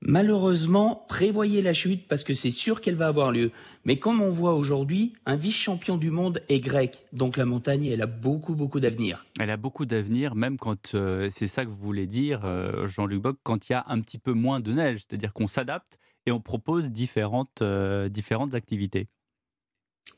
Malheureusement, 0.00 1.04
prévoyez 1.08 1.60
la 1.60 1.72
chute 1.72 2.06
parce 2.06 2.22
que 2.22 2.32
c'est 2.32 2.52
sûr 2.52 2.80
qu'elle 2.80 2.94
va 2.94 3.08
avoir 3.08 3.32
lieu. 3.32 3.50
Mais 3.84 3.98
comme 3.98 4.20
on 4.20 4.30
voit 4.30 4.54
aujourd'hui, 4.54 5.14
un 5.26 5.34
vice-champion 5.34 5.96
du 5.96 6.10
monde 6.10 6.40
est 6.48 6.60
grec. 6.60 7.04
Donc 7.12 7.36
la 7.36 7.44
montagne, 7.44 7.86
elle 7.86 8.02
a 8.02 8.06
beaucoup, 8.06 8.54
beaucoup 8.54 8.78
d'avenir. 8.78 9.26
Elle 9.40 9.50
a 9.50 9.56
beaucoup 9.56 9.86
d'avenir, 9.86 10.36
même 10.36 10.56
quand 10.56 10.94
euh, 10.94 11.28
c'est 11.30 11.48
ça 11.48 11.64
que 11.64 11.70
vous 11.70 11.76
voulez 11.76 12.06
dire, 12.06 12.44
euh, 12.44 12.86
Jean-Luc 12.86 13.22
Bock, 13.22 13.38
quand 13.42 13.68
il 13.68 13.72
y 13.72 13.74
a 13.74 13.84
un 13.88 14.00
petit 14.00 14.18
peu 14.18 14.32
moins 14.32 14.60
de 14.60 14.72
neige. 14.72 15.00
C'est-à-dire 15.00 15.32
qu'on 15.32 15.48
s'adapte 15.48 15.98
et 16.26 16.30
on 16.30 16.40
propose 16.40 16.92
différentes, 16.92 17.62
euh, 17.62 18.08
différentes 18.08 18.54
activités. 18.54 19.08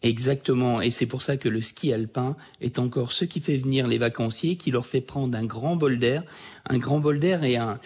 Exactement, 0.02 0.80
et 0.80 0.90
c'est 0.90 1.04
pour 1.04 1.20
ça 1.20 1.36
que 1.36 1.50
le 1.50 1.60
ski 1.60 1.92
alpin 1.92 2.34
est 2.62 2.78
encore 2.78 3.12
ce 3.12 3.26
qui 3.26 3.40
fait 3.40 3.58
venir 3.58 3.86
les 3.86 3.98
vacanciers, 3.98 4.56
qui 4.56 4.70
leur 4.70 4.86
fait 4.86 5.02
prendre 5.02 5.36
un 5.36 5.44
grand 5.44 5.76
bol 5.76 5.98
d'air, 5.98 6.24
un 6.64 6.78
grand 6.78 7.00
bol 7.00 7.20
d'air 7.20 7.44
et 7.44 7.56
un, 7.56 7.78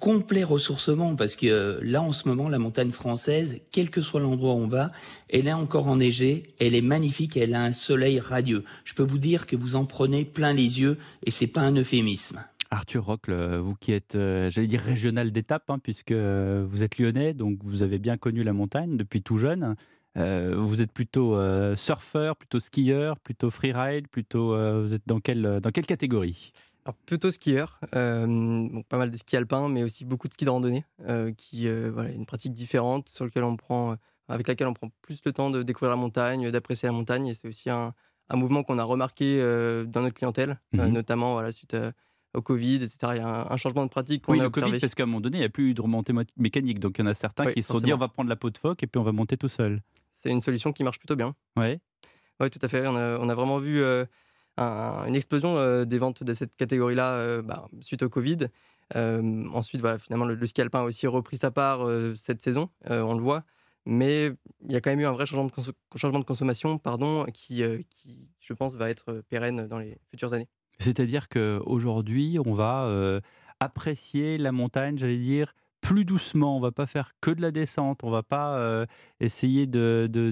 complet 0.00 0.44
ressourcement, 0.44 1.14
parce 1.14 1.36
que 1.36 1.46
euh, 1.46 1.78
là 1.82 2.00
en 2.00 2.12
ce 2.12 2.26
moment, 2.26 2.48
la 2.48 2.58
montagne 2.58 2.90
française, 2.90 3.58
quel 3.70 3.90
que 3.90 4.00
soit 4.00 4.20
l'endroit 4.20 4.54
où 4.54 4.58
on 4.58 4.66
va, 4.66 4.92
elle 5.28 5.46
est 5.46 5.52
encore 5.52 5.88
enneigée, 5.88 6.54
elle 6.58 6.74
est 6.74 6.80
magnifique, 6.80 7.36
elle 7.36 7.54
a 7.54 7.62
un 7.62 7.72
soleil 7.72 8.18
radieux. 8.18 8.64
Je 8.86 8.94
peux 8.94 9.02
vous 9.02 9.18
dire 9.18 9.46
que 9.46 9.54
vous 9.54 9.76
en 9.76 9.84
prenez 9.84 10.24
plein 10.24 10.54
les 10.54 10.80
yeux, 10.80 10.96
et 11.26 11.30
c'est 11.30 11.46
pas 11.46 11.60
un 11.60 11.76
euphémisme. 11.76 12.42
Arthur 12.70 13.04
Rocle, 13.04 13.58
vous 13.58 13.74
qui 13.74 13.92
êtes, 13.92 14.14
euh, 14.14 14.50
j'allais 14.50 14.68
dire 14.68 14.80
régional 14.80 15.30
d'étape, 15.32 15.68
hein, 15.68 15.78
puisque 15.78 16.12
vous 16.12 16.82
êtes 16.82 16.96
lyonnais, 16.96 17.34
donc 17.34 17.58
vous 17.62 17.82
avez 17.82 17.98
bien 17.98 18.16
connu 18.16 18.42
la 18.42 18.54
montagne 18.54 18.96
depuis 18.96 19.20
tout 19.20 19.36
jeune. 19.36 19.76
Euh, 20.18 20.54
vous 20.56 20.82
êtes 20.82 20.92
plutôt 20.92 21.36
euh, 21.36 21.74
surfeur, 21.74 22.36
plutôt 22.36 22.60
skieur, 22.60 23.18
plutôt 23.18 23.50
freeride, 23.50 24.08
plutôt 24.08 24.54
euh, 24.54 24.82
vous 24.82 24.92
êtes 24.94 25.02
dans 25.06 25.20
quelle 25.20 25.60
dans 25.62 25.70
quelle 25.70 25.86
catégorie? 25.86 26.52
Alors 26.84 26.96
plutôt 27.06 27.30
skieur, 27.30 27.78
bon, 27.92 28.82
pas 28.88 28.98
mal 28.98 29.10
de 29.10 29.16
ski 29.16 29.36
alpin, 29.36 29.68
mais 29.68 29.84
aussi 29.84 30.04
beaucoup 30.04 30.26
de 30.28 30.32
ski 30.32 30.44
de 30.44 30.50
randonnée, 30.50 30.84
qui 31.38 31.68
voilà, 31.68 32.10
une 32.10 32.26
pratique 32.26 32.52
différente 32.52 33.08
sur 33.08 33.24
lequel 33.24 33.44
on 33.44 33.56
prend, 33.56 33.96
avec 34.28 34.48
laquelle 34.48 34.66
on 34.66 34.74
prend 34.74 34.90
plus 35.00 35.20
le 35.24 35.32
temps 35.32 35.48
de 35.50 35.62
découvrir 35.62 35.90
la 35.90 35.96
montagne, 35.96 36.50
d'apprécier 36.50 36.88
la 36.88 36.92
montagne. 36.92 37.28
Et 37.28 37.34
c'est 37.34 37.46
aussi 37.46 37.70
un, 37.70 37.94
un 38.28 38.36
mouvement 38.36 38.64
qu'on 38.64 38.78
a 38.78 38.84
remarqué 38.84 39.38
dans 39.86 40.00
notre 40.02 40.14
clientèle, 40.16 40.58
Mhm. 40.72 40.88
notamment 40.88 41.34
voilà, 41.34 41.52
suite 41.52 41.76
au 42.34 42.42
Covid, 42.42 42.76
etc. 42.82 43.14
Il 43.14 43.18
y 43.18 43.20
a 43.20 43.28
un, 43.28 43.50
un 43.52 43.56
changement 43.56 43.84
de 43.84 43.90
pratique 43.90 44.24
qu'on 44.24 44.32
Oui, 44.32 44.40
a 44.40 44.42
le 44.42 44.48
observé. 44.48 44.70
Covid, 44.72 44.80
parce 44.80 44.94
qu'à 44.96 45.04
un 45.04 45.06
moment 45.06 45.20
donné, 45.20 45.36
il 45.36 45.40
n'y 45.40 45.46
a 45.46 45.50
plus 45.50 45.70
eu 45.70 45.74
de 45.74 45.82
remontée 45.82 46.12
mo- 46.12 46.22
mécanique. 46.36 46.80
Donc, 46.80 46.98
il 46.98 47.02
y 47.02 47.04
en 47.04 47.10
a 47.10 47.14
certains 47.14 47.44
Oui, 47.46 47.54
qui 47.54 47.62
se 47.62 47.68
sont 47.72 47.80
dit 47.80 47.92
on 47.92 47.96
va 47.98 48.08
prendre 48.08 48.28
la 48.28 48.36
peau 48.36 48.50
de 48.50 48.58
phoque 48.58 48.82
et 48.82 48.86
puis 48.88 48.98
on 48.98 49.04
va 49.04 49.12
monter 49.12 49.36
tout 49.36 49.48
seul. 49.48 49.82
C'est 50.22 50.30
une 50.30 50.40
solution 50.40 50.72
qui 50.72 50.84
marche 50.84 51.00
plutôt 51.00 51.16
bien. 51.16 51.34
Ouais. 51.56 51.80
Oui, 52.38 52.48
tout 52.48 52.60
à 52.62 52.68
fait. 52.68 52.86
On 52.86 52.94
a, 52.94 53.18
on 53.18 53.28
a 53.28 53.34
vraiment 53.34 53.58
vu 53.58 53.82
euh, 53.82 54.04
un- 54.56 55.04
une 55.08 55.16
explosion 55.16 55.56
euh, 55.58 55.84
des 55.84 55.98
ventes 55.98 56.22
de 56.22 56.32
cette 56.32 56.54
catégorie-là 56.54 57.14
euh, 57.14 57.42
bah, 57.42 57.68
suite 57.80 58.04
au 58.04 58.08
Covid. 58.08 58.46
Ensuite, 58.94 59.80
voilà, 59.80 59.98
finalement, 59.98 60.24
le, 60.26 60.34
le 60.36 60.46
ski 60.46 60.60
alpin 60.60 60.80
a 60.80 60.84
aussi 60.84 61.08
repris 61.08 61.38
sa 61.38 61.50
part 61.50 61.80
cette 62.14 62.40
saison, 62.40 62.68
on 62.88 63.14
le 63.14 63.20
voit. 63.22 63.42
Mais 63.84 64.30
il 64.64 64.72
y 64.72 64.76
a 64.76 64.80
quand 64.80 64.90
même 64.90 65.00
eu 65.00 65.06
un 65.06 65.12
vrai 65.12 65.26
changement 65.26 65.46
de, 65.46 65.98
changement 65.98 66.20
de 66.20 66.24
consommation 66.24 66.78
pardon, 66.78 67.24
qui, 67.32 67.64
qui, 67.90 68.28
je 68.38 68.52
pense, 68.52 68.74
va 68.76 68.90
être 68.90 69.22
pérenne 69.28 69.66
dans 69.66 69.78
les 69.78 69.98
futures 70.10 70.34
années. 70.34 70.46
C'est-à-dire 70.78 71.28
qu'aujourd'hui, 71.30 72.38
on 72.44 72.52
va 72.52 73.20
apprécier 73.60 74.38
la 74.38 74.52
montagne, 74.52 74.98
j'allais 74.98 75.16
dire, 75.16 75.54
plus 75.82 76.06
doucement. 76.06 76.56
On 76.56 76.60
va 76.60 76.72
pas 76.72 76.86
faire 76.86 77.12
que 77.20 77.30
de 77.30 77.42
la 77.42 77.50
descente. 77.50 78.02
On 78.04 78.10
va 78.10 78.22
pas 78.22 78.56
euh, 78.56 78.86
essayer 79.20 79.66
de, 79.66 80.08
de, 80.10 80.30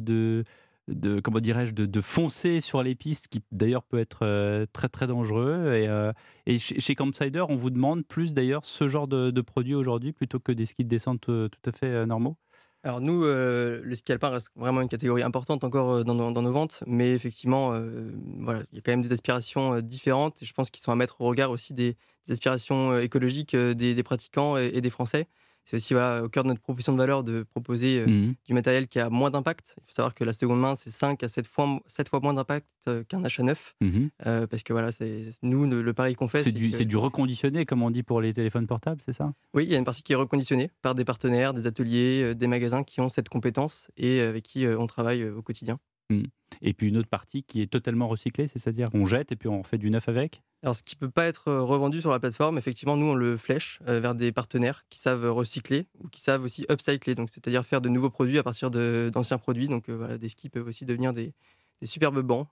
de, 0.89 1.21
comment 1.21 1.41
dirais-je, 1.41 1.75
de, 1.75 2.01
foncer 2.01 2.63
sur 2.63 2.83
les 2.83 2.95
pistes, 2.95 3.29
qui 3.29 3.43
d'ailleurs 3.53 3.83
peut 3.83 3.99
être 3.99 4.21
euh, 4.23 4.65
très 4.73 4.89
très 4.89 5.07
dangereux. 5.07 5.75
Et, 5.75 5.89
euh, 5.89 6.13
chez, 6.59 6.95
Campsider, 6.95 7.45
on 7.49 7.57
vous 7.57 7.71
demande 7.71 8.07
plus 8.07 8.33
d'ailleurs 8.33 8.65
ce 8.65 8.89
genre 8.89 9.09
de, 9.09 9.31
de 9.31 9.41
produit 9.43 9.75
aujourd'hui 9.75 10.13
plutôt 10.13 10.41
que 10.41 10.53
des 10.53 10.65
skis 10.65 10.85
de 10.85 10.89
descente 10.89 11.21
tout 11.27 11.51
à 11.67 11.73
fait 11.73 12.07
normaux? 12.07 12.39
Alors 12.82 13.02
nous, 13.02 13.24
euh, 13.24 13.82
le 13.85 13.94
ski 13.94 14.12
alpin 14.12 14.31
reste 14.31 14.51
vraiment 14.57 14.81
une 14.81 14.89
catégorie 14.89 15.23
importante 15.23 15.65
encore 15.65 15.90
euh, 15.90 16.02
dans, 16.02 16.15
nos- 16.15 16.52
ventes, 16.52 16.82
mais 16.86 17.12
effectivement, 17.12 17.74
euh, 17.74 18.11
voilà, 18.39 18.62
il 18.73 18.77
y 18.77 18.78
a 18.78 18.82
quand 18.82 18.93
même 18.93 19.02
des 19.02 19.12
aspirations 19.12 19.81
différentes 19.82 20.43
et 20.43 20.47
je 20.47 20.52
pense 20.55 20.70
qu'ils 20.70 20.82
sont 20.82 20.90
à 20.90 20.97
mettre 20.97 21.20
au 21.20 21.27
regard 21.27 21.51
aussi 21.51 21.74
des, 21.74 21.97
aspirations 22.31 22.98
écologiques 22.98 23.57
des, 23.57 24.02
pratiquants 24.02 24.57
et 24.57 24.81
des 24.81 24.90
Français. 24.90 25.27
C'est 25.65 25.77
aussi 25.77 25.95
voilà, 25.95 26.24
au 26.24 26.28
cœur 26.28 26.43
de 26.43 26.49
notre 26.49 26.61
proposition 26.61 26.93
de 26.93 26.99
valeur 26.99 27.23
de 27.23 27.43
proposer 27.45 27.99
euh, 28.01 28.07
Mhm. 28.07 28.35
du 28.47 28.55
matériel 28.55 28.89
qui 28.89 28.99
a 28.99 29.09
moins 29.11 29.31
d'impact. 29.31 29.74
Il 29.78 29.82
faut 29.87 29.95
savoir 29.95 30.15
que 30.15 30.24
la 30.24 30.32
seconde 30.32 30.61
main, 30.61 30.74
c'est 30.74 30.91
5 30.91 31.23
à 31.23 31.28
7 31.28 31.47
fois, 31.47 31.78
7 31.87 32.09
fois 32.09 32.19
moins 32.20 32.35
d'impact 32.35 32.66
euh, 32.89 33.05
qu'un 33.05 33.23
achat 33.24 33.43
neuf. 33.43 33.74
Mhm. 33.81 34.11
Euh, 34.27 34.47
parce 34.47 34.62
que 34.65 34.73
voilà, 34.73 34.91
c'est 34.91 35.23
nous, 35.43 35.66
le, 35.66 35.82
le 35.82 35.93
pari 35.93 36.15
qu'on 36.16 36.28
fait, 36.28 36.41
C'est 36.41 36.51
du, 36.53 36.70
que- 36.70 36.77
c'est 36.77 36.85
du 36.87 36.97
reconditionné, 36.97 37.66
comme 37.66 37.82
on 37.82 37.91
dit 37.91 38.03
pour 38.03 38.20
les 38.20 38.32
téléphones 38.32 38.66
portables, 38.66 39.01
c'est 39.05 39.12
ça? 39.12 39.32
Oui, 39.55 39.65
il 39.65 39.70
y 39.70 39.74
a 39.74 39.78
une 39.78 39.85
partie 39.85 40.03
qui 40.03 40.12
est 40.12 40.16
reconditionnée 40.16 40.70
par 40.82 40.95
des 40.95 41.05
partenaires, 41.05 41.55
des 41.55 41.66
ateliers, 41.66 42.35
des 42.35 42.47
magasins 42.47 42.82
qui 42.82 43.01
ont 43.01 43.09
cette 43.09 43.28
compétence 43.28 43.91
et 43.97 44.20
avec 44.23 44.43
qui 44.45 44.66
on 44.66 44.87
travaille 44.87 45.24
au 45.28 45.43
quotidien. 45.43 45.78
Mm. 46.11 46.24
Et 46.62 46.74
puis 46.74 46.89
une 46.89 46.97
autre 46.97 47.09
partie 47.09 47.43
qui 47.45 47.62
est 47.62 47.69
totalement 47.70 48.09
recyclée, 48.09 48.49
c'est- 48.49 48.59
c'est-à-dire 48.59 48.91
qu'on 48.91 49.07
jette 49.07 49.32
et 49.32 49.37
puis 49.37 49.49
on 49.49 49.62
fait 49.62 49.78
du 49.78 49.89
neuf 49.91 50.09
avec? 50.09 50.43
Alors, 50.62 50.77
ce 50.77 50.82
qui 50.82 50.95
peut 50.97 51.09
pas 51.09 51.27
être 51.27 51.49
euh, 51.49 51.62
revendu 51.62 52.01
sur 52.01 52.11
la 52.11 52.19
plateforme, 52.19 52.59
effectivement, 52.59 52.97
nous, 52.97 53.07
on 53.07 53.15
le 53.15 53.37
flèche 53.39 53.78
euh, 53.89 53.99
vers 54.01 54.15
des 54.15 54.31
partenaires 54.32 54.85
qui 54.91 54.99
savent 54.99 55.31
recycler 55.31 55.87
ou 56.01 56.09
qui 56.09 56.20
savent 56.20 56.43
aussi 56.43 56.66
upcycler, 56.70 57.15
c'est-à-dire 57.28 57.65
faire 57.65 57.81
de 57.81 57.89
nouveaux 57.89 58.11
produits 58.11 58.39
à 58.39 58.43
partir 58.43 58.70
d'anciens 58.70 59.39
produits. 59.39 59.69
Donc, 59.69 59.89
euh, 59.89 59.97
voilà, 59.97 60.19
des 60.19 60.28
skis 60.28 60.51
peuvent 60.51 60.66
aussi 60.66 60.85
devenir 60.85 61.12
des, 61.15 61.32
des 61.81 61.86
superbes 61.86 62.20
bancs 62.20 62.47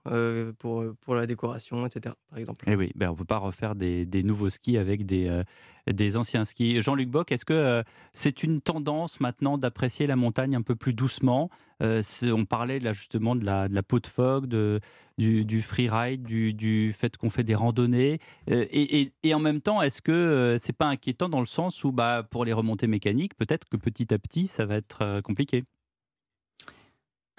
pour, 0.57 0.83
pour 1.01 1.15
la 1.15 1.25
décoration, 1.25 1.85
etc., 1.85 2.15
par 2.29 2.39
exemple. 2.39 2.65
Eh 2.67 2.75
oui, 2.75 2.91
ben 2.95 3.09
on 3.09 3.13
ne 3.13 3.17
peut 3.17 3.25
pas 3.25 3.37
refaire 3.37 3.75
des, 3.75 4.05
des 4.05 4.23
nouveaux 4.23 4.49
skis 4.49 4.77
avec 4.77 5.05
des, 5.05 5.43
des 5.87 6.17
anciens 6.17 6.45
skis. 6.45 6.81
Jean-Luc 6.81 7.09
Bock, 7.09 7.31
est-ce 7.31 7.45
que 7.45 7.83
c'est 8.13 8.43
une 8.43 8.61
tendance 8.61 9.19
maintenant 9.19 9.57
d'apprécier 9.57 10.07
la 10.07 10.15
montagne 10.15 10.55
un 10.55 10.61
peu 10.61 10.75
plus 10.75 10.93
doucement? 10.93 11.49
On 11.81 12.45
parlait 12.45 12.79
là 12.79 12.91
justement 12.91 13.35
de 13.35 13.45
la, 13.45 13.67
de 13.69 13.75
la 13.75 13.83
peau 13.83 13.99
de 13.99 14.07
phoque, 14.07 14.47
de, 14.47 14.79
du, 15.17 15.45
du 15.45 15.61
freeride, 15.61 16.23
du, 16.23 16.53
du 16.53 16.91
fait 16.93 17.15
qu'on 17.15 17.29
fait 17.29 17.43
des 17.43 17.55
randonnées. 17.55 18.19
Et, 18.47 19.01
et- 19.01 19.13
et 19.23 19.33
en 19.33 19.39
même 19.39 19.61
temps, 19.61 19.81
est-ce 19.81 20.01
que 20.01 20.57
c'est 20.59 20.75
pas 20.75 20.87
inquiétant 20.87 21.29
dans 21.29 21.39
le 21.39 21.45
sens 21.45 21.83
où 21.83 21.91
bah, 21.91 22.23
pour 22.29 22.45
les 22.45 22.53
remontées 22.53 22.87
mécaniques, 22.87 23.35
peut-être 23.35 23.67
que 23.69 23.77
petit 23.77 24.13
à 24.13 24.17
petit, 24.19 24.47
ça 24.47 24.65
va 24.65 24.75
être 24.75 25.21
compliqué? 25.21 25.63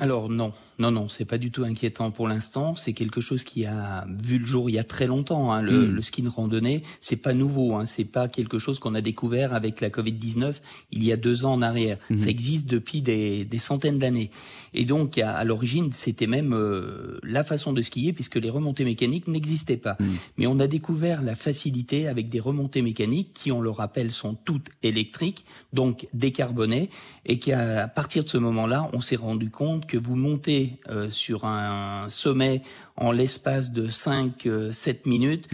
Alors 0.01 0.29
non, 0.31 0.53
non, 0.79 0.91
non, 0.91 1.09
c'est 1.09 1.25
pas 1.27 1.37
du 1.39 1.51
tout 1.51 1.63
inquiétant 1.65 2.11
pour 2.11 2.27
l'instant. 2.27 2.75
C'est 2.75 2.95
quelque 2.95 3.21
chose 3.21 3.45
qui 3.45 3.67
a 3.67 4.07
vu 4.23 4.39
le 4.39 4.47
jour 4.47 4.71
il 4.71 4.75
y 4.75 4.79
a 4.79 4.85
très 4.85 5.07
longtemps. 5.07 5.53
hein. 5.53 5.61
Le, 5.63 5.87
Mm. 5.89 5.95
le 5.95 6.03
ski 6.03 6.23
de 6.23 6.29
randonnée, 6.29 6.83
c'est 7.01 7.17
pas 7.17 7.35
nouveau. 7.35 7.75
Hein. 7.75 7.85
C'est 7.85 8.05
pas 8.05 8.29
quelque 8.29 8.59
chose 8.59 8.79
qu'on 8.79 8.95
a 8.95 9.01
découvert 9.03 9.53
avec 9.55 9.81
la 9.83 9.91
Covid 9.91 10.13
19 10.13 10.63
il 10.91 11.05
y 11.05 11.13
a 11.13 11.17
deux 11.17 11.45
ans 11.45 11.53
en 11.53 11.63
arrière. 11.63 11.99
Mhm. 12.09 12.17
Ça 12.19 12.29
existe 12.31 12.67
depuis 12.67 13.03
des, 13.03 13.45
des 13.45 13.59
centaines 13.59 13.99
d'années. 13.99 14.31
Et 14.73 14.85
donc 14.85 15.19
à, 15.19 15.35
à 15.37 15.45
l'origine, 15.45 15.93
c'était 15.93 16.27
même 16.29 16.55
euh, 16.55 17.19
la 17.23 17.45
façon 17.45 17.73
de 17.73 17.83
skier 17.83 18.13
puisque 18.13 18.37
les 18.37 18.51
remontées 18.51 18.85
mécaniques 18.85 19.29
n'existaient 19.29 19.77
pas. 19.77 19.99
Mais 20.39 20.47
on 20.47 20.59
a 20.61 20.67
découvert 20.67 21.23
la 21.23 21.35
facilité 21.35 22.09
avec 22.09 22.29
des 22.31 22.41
remontées 22.41 22.81
mécaniques 22.83 23.33
qui, 23.35 23.53
on 23.53 23.61
le 23.61 23.71
rappelle, 23.71 24.13
sont 24.13 24.35
toutes 24.45 24.69
électriques, 24.83 25.45
donc 25.73 26.07
décarbonées, 26.15 26.89
et 27.27 27.39
qu'à 27.39 27.87
partir 27.89 28.25
de 28.25 28.29
ce 28.29 28.39
moment-là, 28.39 28.89
on 28.95 29.01
s'est 29.01 29.17
rendu 29.17 29.51
compte 29.51 29.87
que 29.91 29.99
vous 29.99 30.15
montez 30.15 30.79
euh, 30.89 31.11
sur 31.11 31.45
un 31.45 32.09
sommet 32.09 32.63
en 32.97 33.11
l'espace 33.11 33.73
de 33.73 33.89
5-7 33.89 35.09
minutes. 35.09 35.49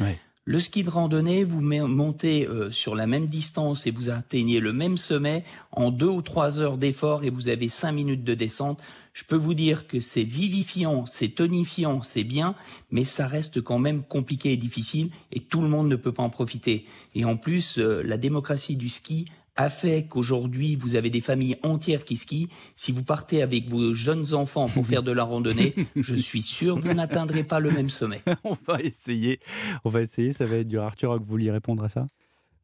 Le 0.44 0.60
ski 0.60 0.84
de 0.84 0.90
randonnée, 0.90 1.42
vous 1.42 1.60
montez 1.60 2.46
euh, 2.46 2.70
sur 2.70 2.94
la 2.94 3.06
même 3.06 3.26
distance 3.26 3.86
et 3.86 3.90
vous 3.90 4.10
atteignez 4.10 4.60
le 4.60 4.72
même 4.72 4.98
sommet 4.98 5.42
en 5.72 5.90
deux 5.90 6.06
ou 6.06 6.22
trois 6.22 6.60
heures 6.60 6.76
d'effort 6.76 7.24
et 7.24 7.30
vous 7.30 7.48
avez 7.48 7.68
cinq 7.68 7.92
minutes 7.92 8.22
de 8.22 8.34
descente. 8.34 8.78
Je 9.14 9.24
peux 9.24 9.36
vous 9.36 9.54
dire 9.54 9.88
que 9.88 9.98
c'est 9.98 10.22
vivifiant, 10.22 11.06
c'est 11.06 11.30
tonifiant, 11.30 12.02
c'est 12.02 12.22
bien, 12.22 12.54
mais 12.90 13.04
ça 13.04 13.26
reste 13.26 13.62
quand 13.62 13.78
même 13.78 14.02
compliqué 14.04 14.52
et 14.52 14.56
difficile 14.58 15.08
et 15.32 15.40
tout 15.40 15.62
le 15.62 15.68
monde 15.68 15.88
ne 15.88 15.96
peut 15.96 16.12
pas 16.12 16.22
en 16.22 16.30
profiter. 16.30 16.84
Et 17.14 17.24
en 17.24 17.38
plus, 17.38 17.78
euh, 17.78 18.02
la 18.04 18.18
démocratie 18.18 18.76
du 18.76 18.90
ski 18.90 19.24
a 19.56 19.70
fait 19.70 20.06
qu'aujourd'hui, 20.06 20.76
vous 20.76 20.94
avez 20.96 21.10
des 21.10 21.20
familles 21.20 21.56
entières 21.62 22.04
qui 22.04 22.16
skient. 22.16 22.48
Si 22.74 22.92
vous 22.92 23.02
partez 23.02 23.42
avec 23.42 23.68
vos 23.68 23.94
jeunes 23.94 24.34
enfants 24.34 24.68
pour 24.68 24.86
faire 24.86 25.02
de 25.02 25.12
la 25.12 25.24
randonnée, 25.24 25.74
je 25.96 26.14
suis 26.14 26.42
sûr 26.42 26.76
que 26.80 26.88
vous 26.88 26.94
n'atteindrez 26.94 27.42
pas 27.44 27.58
le 27.60 27.70
même 27.70 27.88
sommet. 27.90 28.20
On 28.44 28.56
va 28.66 28.80
essayer. 28.80 29.40
On 29.84 29.88
va 29.88 30.02
essayer, 30.02 30.32
ça 30.32 30.46
va 30.46 30.56
être 30.56 30.68
dur. 30.68 30.82
Arthur, 30.82 31.16
vous 31.18 31.24
vouliez 31.24 31.50
répondre 31.50 31.82
à 31.84 31.88
ça? 31.88 32.06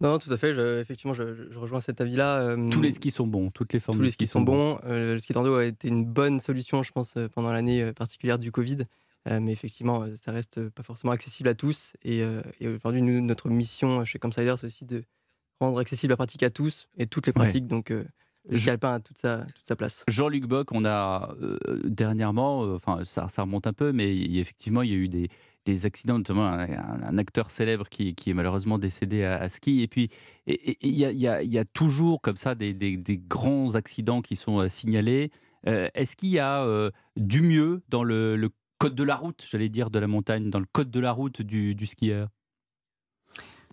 Non, 0.01 0.11
non, 0.13 0.19
tout 0.19 0.33
à 0.33 0.37
fait. 0.37 0.53
je- 0.53 0.81
effectivement, 0.81 1.15
je, 1.15 1.57
rejoins 1.57 1.81
cet 1.81 2.01
avis-là. 2.01 2.41
euh, 2.43 2.69
Tous 2.69 2.83
les 2.83 2.91
skis 2.91 3.11
sont 3.13 3.27
bons, 3.27 3.51
toutes 3.51 3.73
les 3.73 3.79
formes 3.81 3.97
Tous 3.99 4.01
de 4.03 4.07
les 4.07 4.11
skis 4.11 4.27
sont 4.27 4.41
bons. 4.41 4.79
Euh, 4.85 5.15
le 5.15 5.21
ski 5.21 5.33
de 5.33 5.39
rando 5.39 5.55
a 5.55 5.65
été 5.65 5.87
une 5.89 6.05
bonne 6.05 6.41
solution, 6.41 6.83
je 6.83 6.91
pense, 6.91 7.17
euh, 7.17 7.29
pendant 7.29 7.53
l'année 7.53 7.93
particulière 7.93 8.39
du 8.39 8.51
Covid. 8.51 8.79
Euh, 9.29 9.39
mais 9.41 9.53
effectivement, 9.53 10.05
ça 10.21 10.33
reste 10.33 10.69
pas 10.71 10.83
forcément 10.83 11.13
accessible 11.13 11.49
à 11.49 11.55
tous. 11.55 11.93
Et, 12.05 12.23
euh, 12.23 12.43
et 12.61 12.67
aujourd'hui, 12.67 13.01
nous, 13.03 13.21
notre 13.21 13.49
mission 13.49 14.05
chez 14.05 14.19
Campsider, 14.19 14.55
c'est 14.59 14.67
aussi 14.67 14.85
de 14.85 15.05
rendre 15.61 15.79
accessible 15.79 16.13
la 16.13 16.17
pratique 16.17 16.43
à 16.43 16.51
tous 16.51 16.89
et 16.97 17.07
toutes 17.07 17.27
les 17.27 17.31
Ouais. 17.31 17.45
pratiques. 17.45 17.67
Donc, 17.67 17.91
euh, 17.91 18.05
le 18.49 18.57
ski 18.57 18.71
alpin 18.71 18.95
a 18.95 19.01
toute 19.01 19.19
sa, 19.19 19.39
toute 19.55 19.67
sa 19.67 19.77
place. 19.77 20.05
Jean-Luc 20.09 20.47
Bock, 20.47 20.73
on 20.73 20.85
a 20.85 21.35
euh, 21.41 21.59
dernièrement, 21.85 22.65
euh, 22.65 22.75
enfin 22.75 23.01
ça, 23.05 23.29
ça 23.29 23.43
remonte 23.43 23.67
un 23.69 23.73
peu, 23.73 23.93
mais 23.93 24.17
il 24.17 24.37
effectivement 24.39 24.83
il 24.83 24.91
y 24.91 24.95
a 24.95 24.97
eu 24.97 25.09
des, 25.09 25.29
des 25.65 25.87
accidents, 25.87 26.19
notamment 26.19 26.47
un, 26.47 26.69
un- 26.69 27.03
un 27.05 27.19
acteur 27.19 27.51
célèbre 27.51 27.89
qui, 27.89 28.17
qui 28.17 28.31
est 28.31 28.35
malheureusement 28.35 28.79
décédé 28.79 29.23
à, 29.23 29.37
à 29.41 29.49
ski. 29.49 29.83
Et 29.83 29.87
puis 29.89 30.09
il 30.49 30.75
y, 30.83 31.05
y 31.05 31.47
y 31.47 31.59
a 31.59 31.65
toujours 31.67 32.21
comme 32.21 32.37
ça 32.37 32.57
des, 32.57 32.73
des- 32.73 32.97
des 32.97 33.19
grands 33.19 33.77
accidents 33.77 34.23
qui 34.23 34.35
sont 34.35 34.69
signalés. 34.69 35.31
Euh, 35.69 35.87
Est-ce 35.95 36.17
qu'il 36.17 36.31
y 36.31 36.41
a 36.41 36.67
du 37.17 37.43
mieux 37.43 37.83
dans 37.89 38.03
le, 38.03 38.35
le 38.37 38.51
code 38.79 38.97
de 38.97 39.05
la 39.05 39.15
route, 39.15 39.47
j'allais 39.49 39.69
dire, 39.69 39.91
de 39.91 40.01
la 40.01 40.09
montagne, 40.09 40.51
dans 40.51 40.59
le 40.59 40.67
code 40.73 40.91
de 40.91 40.99
la 40.99 41.13
route 41.13 41.43
du, 41.43 41.77
du 41.77 41.87
skieur? 41.87 42.27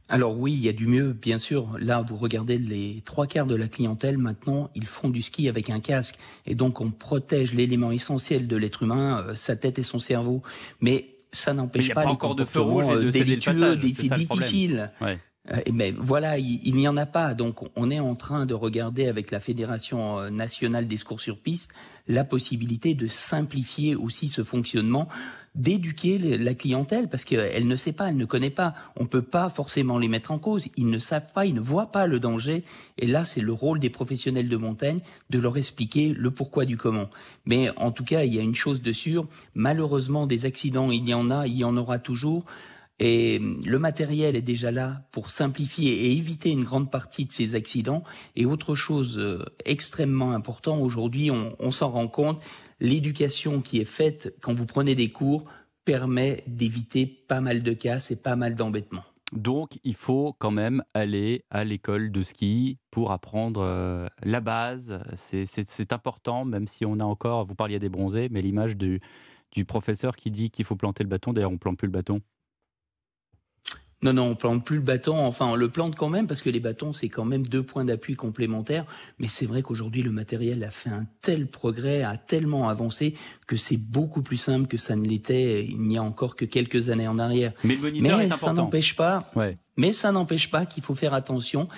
Alors 0.10 0.38
oui, 0.38 0.54
il 0.54 0.60
y 0.60 0.70
a 0.70 0.74
du 0.74 0.88
mieux, 0.88 1.14
bien 1.14 1.38
sûr. 1.38 1.70
Là, 1.80 2.02
vous 2.02 2.18
regardez 2.18 2.58
les 2.58 3.04
trois 3.06 3.28
quarts 3.28 3.46
de 3.46 3.56
la 3.56 3.68
clientèle 3.68 4.18
maintenant, 4.18 4.72
ils 4.74 4.88
font 4.88 5.10
du 5.10 5.22
ski 5.22 5.48
avec 5.48 5.70
un 5.70 5.80
casque. 5.80 6.16
Et 6.48 6.56
donc, 6.56 6.82
on 6.82 6.90
protège 6.90 7.54
l'élément 7.54 7.92
essentiel 7.92 8.48
de 8.48 8.56
l'être 8.58 8.84
humain, 8.84 9.24
euh, 9.28 9.36
sa 9.36 9.56
tête 9.56 9.78
et 9.78 9.84
son 9.84 10.00
cerveau. 10.00 10.42
Mais 10.82 11.16
ça 11.32 11.54
Mais 11.54 11.58
n'empêche 11.58 11.90
pas, 11.90 12.02
pas 12.02 12.06
les 12.06 12.12
encore 12.12 12.36
de 12.36 12.44
feu 12.44 12.60
rouge 12.60 12.86
et 12.86 12.94
de 12.94 12.98
euh, 12.98 13.04
le 13.04 13.12
délictueux, 13.12 13.52
passage. 13.54 13.80
c'est 13.82 14.14
difficiles. 14.16 14.92
Ouais. 15.00 15.20
Euh, 15.52 15.62
et 15.66 15.72
mais 15.72 15.92
voilà, 15.92 16.38
il, 16.38 16.60
il 16.64 16.76
n'y 16.76 16.88
en 16.88 16.98
a 16.98 17.06
pas. 17.06 17.34
Donc, 17.34 17.60
on 17.76 17.90
est 17.92 18.00
en 18.00 18.16
train 18.16 18.46
de 18.46 18.54
regarder 18.54 19.08
avec 19.08 19.32
la 19.32 19.40
Fédération 19.40 20.20
euh, 20.20 20.30
nationale 20.30 20.88
des 20.88 20.98
secours 20.98 21.22
sur 21.22 21.38
piste 21.40 21.72
la 22.08 22.24
possibilité 22.24 22.96
de 22.96 23.08
simplifier 23.08 23.96
aussi 23.96 24.30
ce 24.30 24.44
fonctionnement, 24.44 25.08
d'éduquer 25.56 26.18
la 26.38 26.54
clientèle 26.54 27.10
parce 27.10 27.26
qu'elle 27.26 27.68
ne 27.68 27.76
sait 27.76 27.92
pas, 27.92 28.10
elle 28.10 28.18
ne 28.18 28.26
connaît 28.26 28.50
pas. 28.50 28.74
On 28.96 29.06
peut 29.06 29.22
pas 29.22 29.50
forcément 29.50 29.98
les 29.98 30.08
mettre 30.08 30.32
en 30.32 30.40
cause. 30.40 30.68
Ils 30.78 30.90
ne 30.90 30.98
savent 30.98 31.32
pas, 31.34 31.46
ils 31.46 31.54
ne 31.54 31.60
voient 31.60 31.92
pas 31.92 32.08
le 32.08 32.20
danger. 32.20 32.64
Et 32.98 33.08
là, 33.08 33.26
c'est 33.26 33.42
le 33.42 33.54
rôle 33.54 33.80
des 33.80 33.90
professionnels 33.90 34.50
de 34.50 34.58
montagne 34.58 35.00
de 35.30 35.40
leur 35.40 35.58
expliquer 35.58 36.10
le 36.10 36.32
pourquoi 36.32 36.66
du 36.66 36.78
comment. 36.78 37.10
Mais 37.46 37.70
en 37.78 37.92
tout 37.92 38.04
cas, 38.04 38.24
il 38.24 38.34
y 38.34 38.40
a 38.40 38.44
une 38.44 38.56
chose 38.56 38.82
de 38.82 38.92
sûre. 38.92 39.28
Malheureusement, 39.56 40.28
des 40.28 40.46
accidents, 40.46 40.92
il 40.92 41.08
y 41.08 41.14
en 41.14 41.32
a, 41.32 41.48
il 41.48 41.58
y 41.58 41.64
en 41.64 41.78
aura 41.78 42.00
toujours. 42.00 42.46
Et 43.00 43.40
le 43.66 43.80
matériel 43.80 44.36
est 44.36 44.42
déjà 44.42 44.72
là 44.72 45.04
pour 45.12 45.30
simplifier 45.30 46.06
et 46.06 46.12
éviter 46.12 46.50
une 46.50 46.66
grande 46.66 46.92
partie 46.92 47.26
de 47.26 47.32
ces 47.32 47.56
accidents. 47.56 48.04
Et 48.36 48.46
autre 48.46 48.76
chose 48.76 49.18
euh, 49.18 49.46
extrêmement 49.66 50.34
important, 50.34 50.80
aujourd'hui, 50.80 51.32
on, 51.32 51.56
on 51.60 51.72
s'en 51.72 51.90
rend 51.92 52.10
compte, 52.10 52.42
l'éducation 52.80 53.62
qui 53.62 53.80
est 53.80 53.86
faite 53.86 54.36
quand 54.42 54.54
vous 54.54 54.66
prenez 54.66 54.96
des 54.96 55.12
cours 55.12 55.46
permet 55.86 56.44
d'éviter 56.48 57.06
pas 57.06 57.42
mal 57.42 57.64
de 57.64 57.74
casses 57.74 58.12
et 58.12 58.16
pas 58.16 58.36
mal 58.36 58.56
d'embêtements. 58.56 59.04
Donc, 59.32 59.80
il 59.84 59.94
faut 59.94 60.36
quand 60.40 60.52
même 60.52 60.84
aller 60.94 61.44
à 61.52 61.64
l'école 61.64 62.12
de 62.12 62.24
ski 62.24 62.80
pour 62.90 63.12
apprendre 63.12 63.62
euh, 63.62 64.08
la 64.24 64.42
base. 64.42 65.00
C'est- 65.14 65.94
important, 65.94 66.46
même 66.46 66.68
si 66.68 66.86
on 66.86 67.00
a 67.00 67.04
encore, 67.04 67.46
vous 67.46 67.56
parliez 67.56 67.80
des 67.80 67.90
bronzés, 67.90 68.28
mais 68.32 68.42
l'image 68.42 68.76
du, 68.76 69.02
du 69.52 69.66
professeur 69.66 70.16
qui 70.16 70.32
dit 70.32 70.50
qu'il 70.50 70.66
faut 70.66 70.76
planter 70.76 71.04
le 71.04 71.10
bâton. 71.10 71.34
D'ailleurs, 71.34 71.52
on 71.52 71.58
plante 71.58 71.78
plus 71.78 71.88
le 71.88 71.92
bâton. 71.92 72.22
Non, 74.02 74.14
non, 74.14 74.24
on 74.28 74.36
plante 74.36 74.64
plus 74.64 74.78
le 74.78 74.82
bâton. 74.82 75.18
Enfin, 75.18 75.48
on 75.48 75.56
le 75.56 75.68
plante 75.70 75.96
quand 75.96 76.08
même 76.08 76.26
parce 76.26 76.42
que 76.42 76.50
les 76.50 76.62
bâtons, 76.62 76.94
c'est 76.94 77.10
quand 77.10 77.26
même 77.26 77.46
deux 77.46 77.64
points 77.64 77.84
d'appui 77.84 78.16
complémentaires. 78.16 78.86
Mais 79.20 79.28
c'est 79.28 79.46
vrai 79.46 79.62
qu'aujourd'hui, 79.62 80.02
le 80.02 80.12
matériel 80.12 80.64
a 80.64 80.70
fait 80.70 80.90
un 80.90 81.06
tel 81.22 81.48
progrès, 81.48 82.04
a 82.04 82.16
tellement 82.16 82.70
avancé 82.70 83.16
que 83.46 83.58
c'est 83.58 83.78
beaucoup 83.78 84.22
plus 84.22 84.38
simple 84.38 84.68
que 84.68 84.78
ça 84.78 84.96
ne 84.96 85.04
l'était 85.04 85.66
il 85.66 85.82
n'y 85.82 85.98
a 85.98 86.04
encore 86.04 86.36
que 86.38 86.46
quelques 86.46 86.90
années 86.90 87.08
en 87.08 87.20
arrière. 87.20 87.52
Mais 87.66 87.76
le 87.76 87.82
moniteur 87.82 88.18
Mais 88.18 88.26
est 88.26 88.30
ça 88.30 88.36
important. 88.36 88.54
n'empêche 88.64 88.96
pas. 88.96 89.30
Ouais. 89.36 89.56
Mais 89.80 89.94
ça 89.94 90.12
n'empêche 90.12 90.52
pas 90.52 90.66
qu'il 90.66 90.84
faut 90.84 90.94
faire 90.94 91.14
attention. 91.14 91.70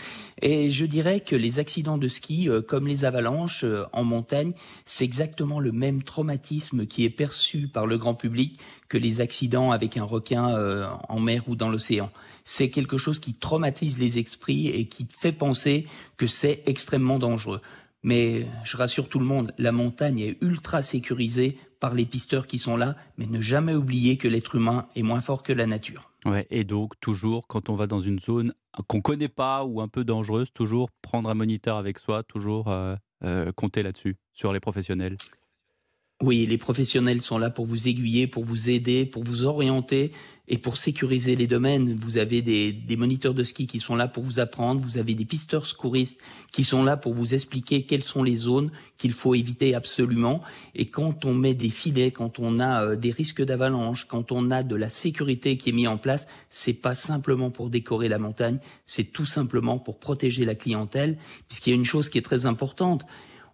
Et 0.41 0.71
je 0.71 0.87
dirais 0.87 1.19
que 1.19 1.35
les 1.35 1.59
accidents 1.59 1.99
de 1.99 2.07
ski, 2.07 2.49
euh, 2.49 2.63
comme 2.63 2.87
les 2.87 3.05
avalanches 3.05 3.63
euh, 3.63 3.83
en 3.93 4.03
montagne, 4.03 4.53
c'est 4.85 5.03
exactement 5.03 5.59
le 5.59 5.71
même 5.71 6.01
traumatisme 6.01 6.87
qui 6.87 7.05
est 7.05 7.11
perçu 7.11 7.67
par 7.67 7.85
le 7.85 7.99
grand 7.99 8.15
public 8.15 8.59
que 8.89 8.97
les 8.97 9.21
accidents 9.21 9.71
avec 9.71 9.97
un 9.97 10.03
requin 10.03 10.49
euh, 10.49 10.87
en 11.09 11.19
mer 11.19 11.43
ou 11.47 11.55
dans 11.55 11.69
l'océan. 11.69 12.09
C'est 12.43 12.71
quelque 12.71 12.97
chose 12.97 13.19
qui 13.19 13.35
traumatise 13.35 13.99
les 13.99 14.17
esprits 14.17 14.69
et 14.69 14.87
qui 14.87 15.05
fait 15.19 15.31
penser 15.31 15.85
que 16.17 16.25
c'est 16.25 16.63
extrêmement 16.65 17.19
dangereux. 17.19 17.61
Mais 18.03 18.47
je 18.63 18.77
rassure 18.77 19.09
tout 19.09 19.19
le 19.19 19.25
monde, 19.25 19.53
la 19.57 19.71
montagne 19.71 20.19
est 20.19 20.37
ultra 20.41 20.81
sécurisée 20.81 21.57
par 21.79 21.93
les 21.93 22.05
pisteurs 22.05 22.47
qui 22.47 22.57
sont 22.57 22.77
là, 22.77 22.95
mais 23.17 23.25
ne 23.27 23.41
jamais 23.41 23.75
oublier 23.75 24.17
que 24.17 24.27
l'être 24.27 24.55
humain 24.55 24.87
est 24.95 25.03
moins 25.03 25.21
fort 25.21 25.43
que 25.43 25.53
la 25.53 25.65
nature. 25.65 26.11
Ouais, 26.25 26.47
et 26.49 26.63
donc, 26.63 26.99
toujours, 26.99 27.47
quand 27.47 27.69
on 27.69 27.75
va 27.75 27.87
dans 27.87 27.99
une 27.99 28.19
zone 28.19 28.53
qu'on 28.87 29.01
connaît 29.01 29.27
pas 29.27 29.65
ou 29.65 29.81
un 29.81 29.87
peu 29.87 30.03
dangereuse, 30.03 30.51
toujours 30.53 30.89
prendre 31.01 31.29
un 31.29 31.33
moniteur 31.33 31.77
avec 31.77 31.99
soi, 31.99 32.23
toujours 32.23 32.69
euh, 32.69 32.95
euh, 33.23 33.51
compter 33.51 33.83
là-dessus, 33.83 34.17
sur 34.33 34.53
les 34.53 34.59
professionnels. 34.59 35.17
Oui, 36.21 36.45
les 36.45 36.59
professionnels 36.59 37.21
sont 37.21 37.39
là 37.39 37.49
pour 37.49 37.65
vous 37.65 37.87
aiguiller, 37.87 38.27
pour 38.27 38.45
vous 38.45 38.69
aider, 38.69 39.05
pour 39.05 39.23
vous 39.23 39.43
orienter 39.43 40.11
et 40.47 40.59
pour 40.59 40.77
sécuriser 40.77 41.35
les 41.35 41.47
domaines. 41.47 41.95
Vous 41.95 42.17
avez 42.17 42.43
des, 42.43 42.71
des 42.71 42.95
moniteurs 42.95 43.33
de 43.33 43.41
ski 43.41 43.65
qui 43.65 43.79
sont 43.79 43.95
là 43.95 44.07
pour 44.07 44.21
vous 44.21 44.39
apprendre, 44.39 44.81
vous 44.81 44.99
avez 44.99 45.15
des 45.15 45.25
pisteurs 45.25 45.65
secouristes 45.65 46.21
qui 46.51 46.63
sont 46.63 46.83
là 46.83 46.95
pour 46.95 47.15
vous 47.15 47.33
expliquer 47.33 47.83
quelles 47.83 48.03
sont 48.03 48.21
les 48.21 48.35
zones 48.35 48.69
qu'il 48.99 49.13
faut 49.13 49.33
éviter 49.33 49.73
absolument. 49.73 50.41
Et 50.75 50.85
quand 50.85 51.25
on 51.25 51.33
met 51.33 51.55
des 51.55 51.69
filets, 51.69 52.11
quand 52.11 52.37
on 52.37 52.59
a 52.59 52.83
euh, 52.83 52.95
des 52.95 53.11
risques 53.11 53.43
d'avalanche, 53.43 54.05
quand 54.05 54.31
on 54.31 54.51
a 54.51 54.61
de 54.61 54.75
la 54.75 54.89
sécurité 54.89 55.57
qui 55.57 55.69
est 55.69 55.73
mise 55.73 55.87
en 55.87 55.97
place, 55.97 56.27
c'est 56.51 56.73
pas 56.73 56.93
simplement 56.93 57.49
pour 57.49 57.71
décorer 57.71 58.09
la 58.09 58.19
montagne, 58.19 58.59
c'est 58.85 59.11
tout 59.11 59.25
simplement 59.25 59.79
pour 59.79 59.99
protéger 59.99 60.45
la 60.45 60.53
clientèle, 60.53 61.17
puisqu'il 61.47 61.71
y 61.71 61.73
a 61.73 61.77
une 61.77 61.85
chose 61.85 62.09
qui 62.09 62.19
est 62.19 62.21
très 62.21 62.45
importante. 62.45 63.05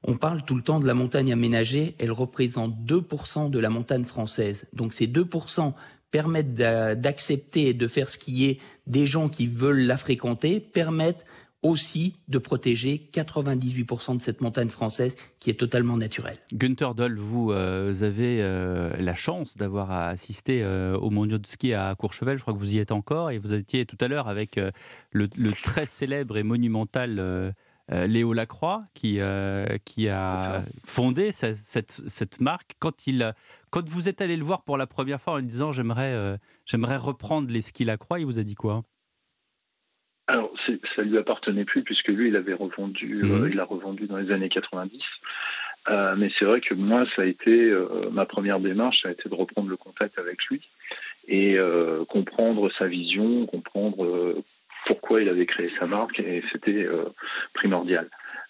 On 0.03 0.15
parle 0.15 0.43
tout 0.43 0.55
le 0.55 0.61
temps 0.61 0.79
de 0.79 0.87
la 0.87 0.93
montagne 0.93 1.31
aménagée, 1.33 1.95
elle 1.99 2.11
représente 2.11 2.75
2% 2.85 3.49
de 3.49 3.59
la 3.59 3.69
montagne 3.69 4.05
française. 4.05 4.65
Donc 4.73 4.93
ces 4.93 5.07
2% 5.07 5.73
permettent 6.11 6.55
d'a- 6.55 6.95
d'accepter 6.95 7.67
et 7.67 7.73
de 7.73 7.87
faire 7.87 8.09
skier 8.09 8.59
des 8.85 9.05
gens 9.05 9.27
qui 9.29 9.47
veulent 9.47 9.81
la 9.85 9.97
fréquenter, 9.97 10.59
permettent 10.59 11.25
aussi 11.63 12.15
de 12.27 12.37
protéger 12.37 13.09
98% 13.13 14.15
de 14.15 14.21
cette 14.21 14.41
montagne 14.41 14.69
française 14.69 15.15
qui 15.39 15.49
est 15.49 15.55
totalement 15.59 15.97
naturelle. 15.97 16.37
Günther 16.53 16.93
Doll, 16.93 17.17
vous 17.17 17.51
euh, 17.51 17.93
avez 18.03 18.41
euh, 18.41 18.95
la 18.99 19.15
chance 19.15 19.57
d'avoir 19.57 19.91
assisté 19.91 20.61
euh, 20.63 20.95
au 20.97 21.09
mondiaux 21.09 21.39
de 21.39 21.47
ski 21.47 21.73
à 21.73 21.93
Courchevel. 21.95 22.37
Je 22.37 22.43
crois 22.43 22.53
que 22.53 22.59
vous 22.59 22.75
y 22.75 22.77
êtes 22.77 22.91
encore 22.91 23.31
et 23.31 23.39
vous 23.39 23.53
étiez 23.53 23.85
tout 23.85 23.97
à 23.99 24.07
l'heure 24.07 24.27
avec 24.27 24.57
euh, 24.59 24.69
le, 25.11 25.27
très 25.63 25.87
célèbre 25.87 26.37
et 26.37 26.43
monumental 26.43 27.53
Léo 27.89 28.33
Lacroix 28.33 28.83
qui, 28.93 29.19
euh, 29.21 29.65
qui 29.85 30.09
a 30.09 30.63
fondé 30.85 31.31
ce- 31.31 31.53
cette, 31.53 31.91
cette 31.91 32.41
marque. 32.41 32.73
Quand, 32.79 33.07
il, 33.07 33.33
quand 33.69 33.87
vous 33.87 34.09
êtes 34.09 34.19
allé 34.21 34.35
le 34.35 34.43
voir 34.43 34.63
pour 34.63 34.77
la 34.77 34.87
première 34.87 35.21
fois 35.21 35.33
en 35.33 35.37
lui 35.37 35.45
disant 35.45 35.71
j'aimerais 35.71 36.13
euh, 36.13 36.35
j'aimerais 36.65 36.97
reprendre 36.97 37.49
les 37.51 37.61
skis 37.61 37.85
Lacroix, 37.85 38.19
il 38.19 38.25
vous 38.25 38.39
a 38.39 38.43
dit 38.43 38.55
quoi? 38.55 38.83
Alors, 40.29 40.51
ça 40.95 41.01
lui 41.03 41.17
appartenait 41.17 41.63
plus 41.63 41.83
puisque 41.83 42.09
lui, 42.09 42.27
il 42.27 42.35
avait 42.35 42.53
revendu, 42.53 43.21
euh, 43.23 43.49
il 43.49 43.55
l'a 43.55 43.63
revendu 43.63 44.07
dans 44.07 44.17
les 44.17 44.29
années 44.31 44.49
90. 44.49 44.99
Euh, 45.89 46.15
mais 46.17 46.29
c'est 46.37 46.43
vrai 46.43 46.59
que 46.59 46.73
moi, 46.73 47.05
ça 47.15 47.21
a 47.21 47.25
été 47.25 47.49
euh, 47.69 48.09
ma 48.11 48.25
première 48.25 48.59
démarche, 48.59 48.97
ça 49.03 49.07
a 49.07 49.11
été 49.13 49.29
de 49.29 49.33
reprendre 49.35 49.69
le 49.69 49.77
contact 49.77 50.19
avec 50.19 50.43
lui 50.47 50.61
et 51.29 51.57
euh, 51.57 52.03
comprendre 52.03 52.69
sa 52.77 52.87
vision, 52.87 53.45
comprendre 53.45 54.03
euh, 54.03 54.43
pourquoi 54.87 55.21
il 55.21 55.29
avait 55.29 55.45
créé 55.45 55.69
sa 55.79 55.85
marque 55.85 56.19
et 56.19 56.41
c'était 56.51 56.85
euh, 56.85 57.05
primordial. 57.53 58.09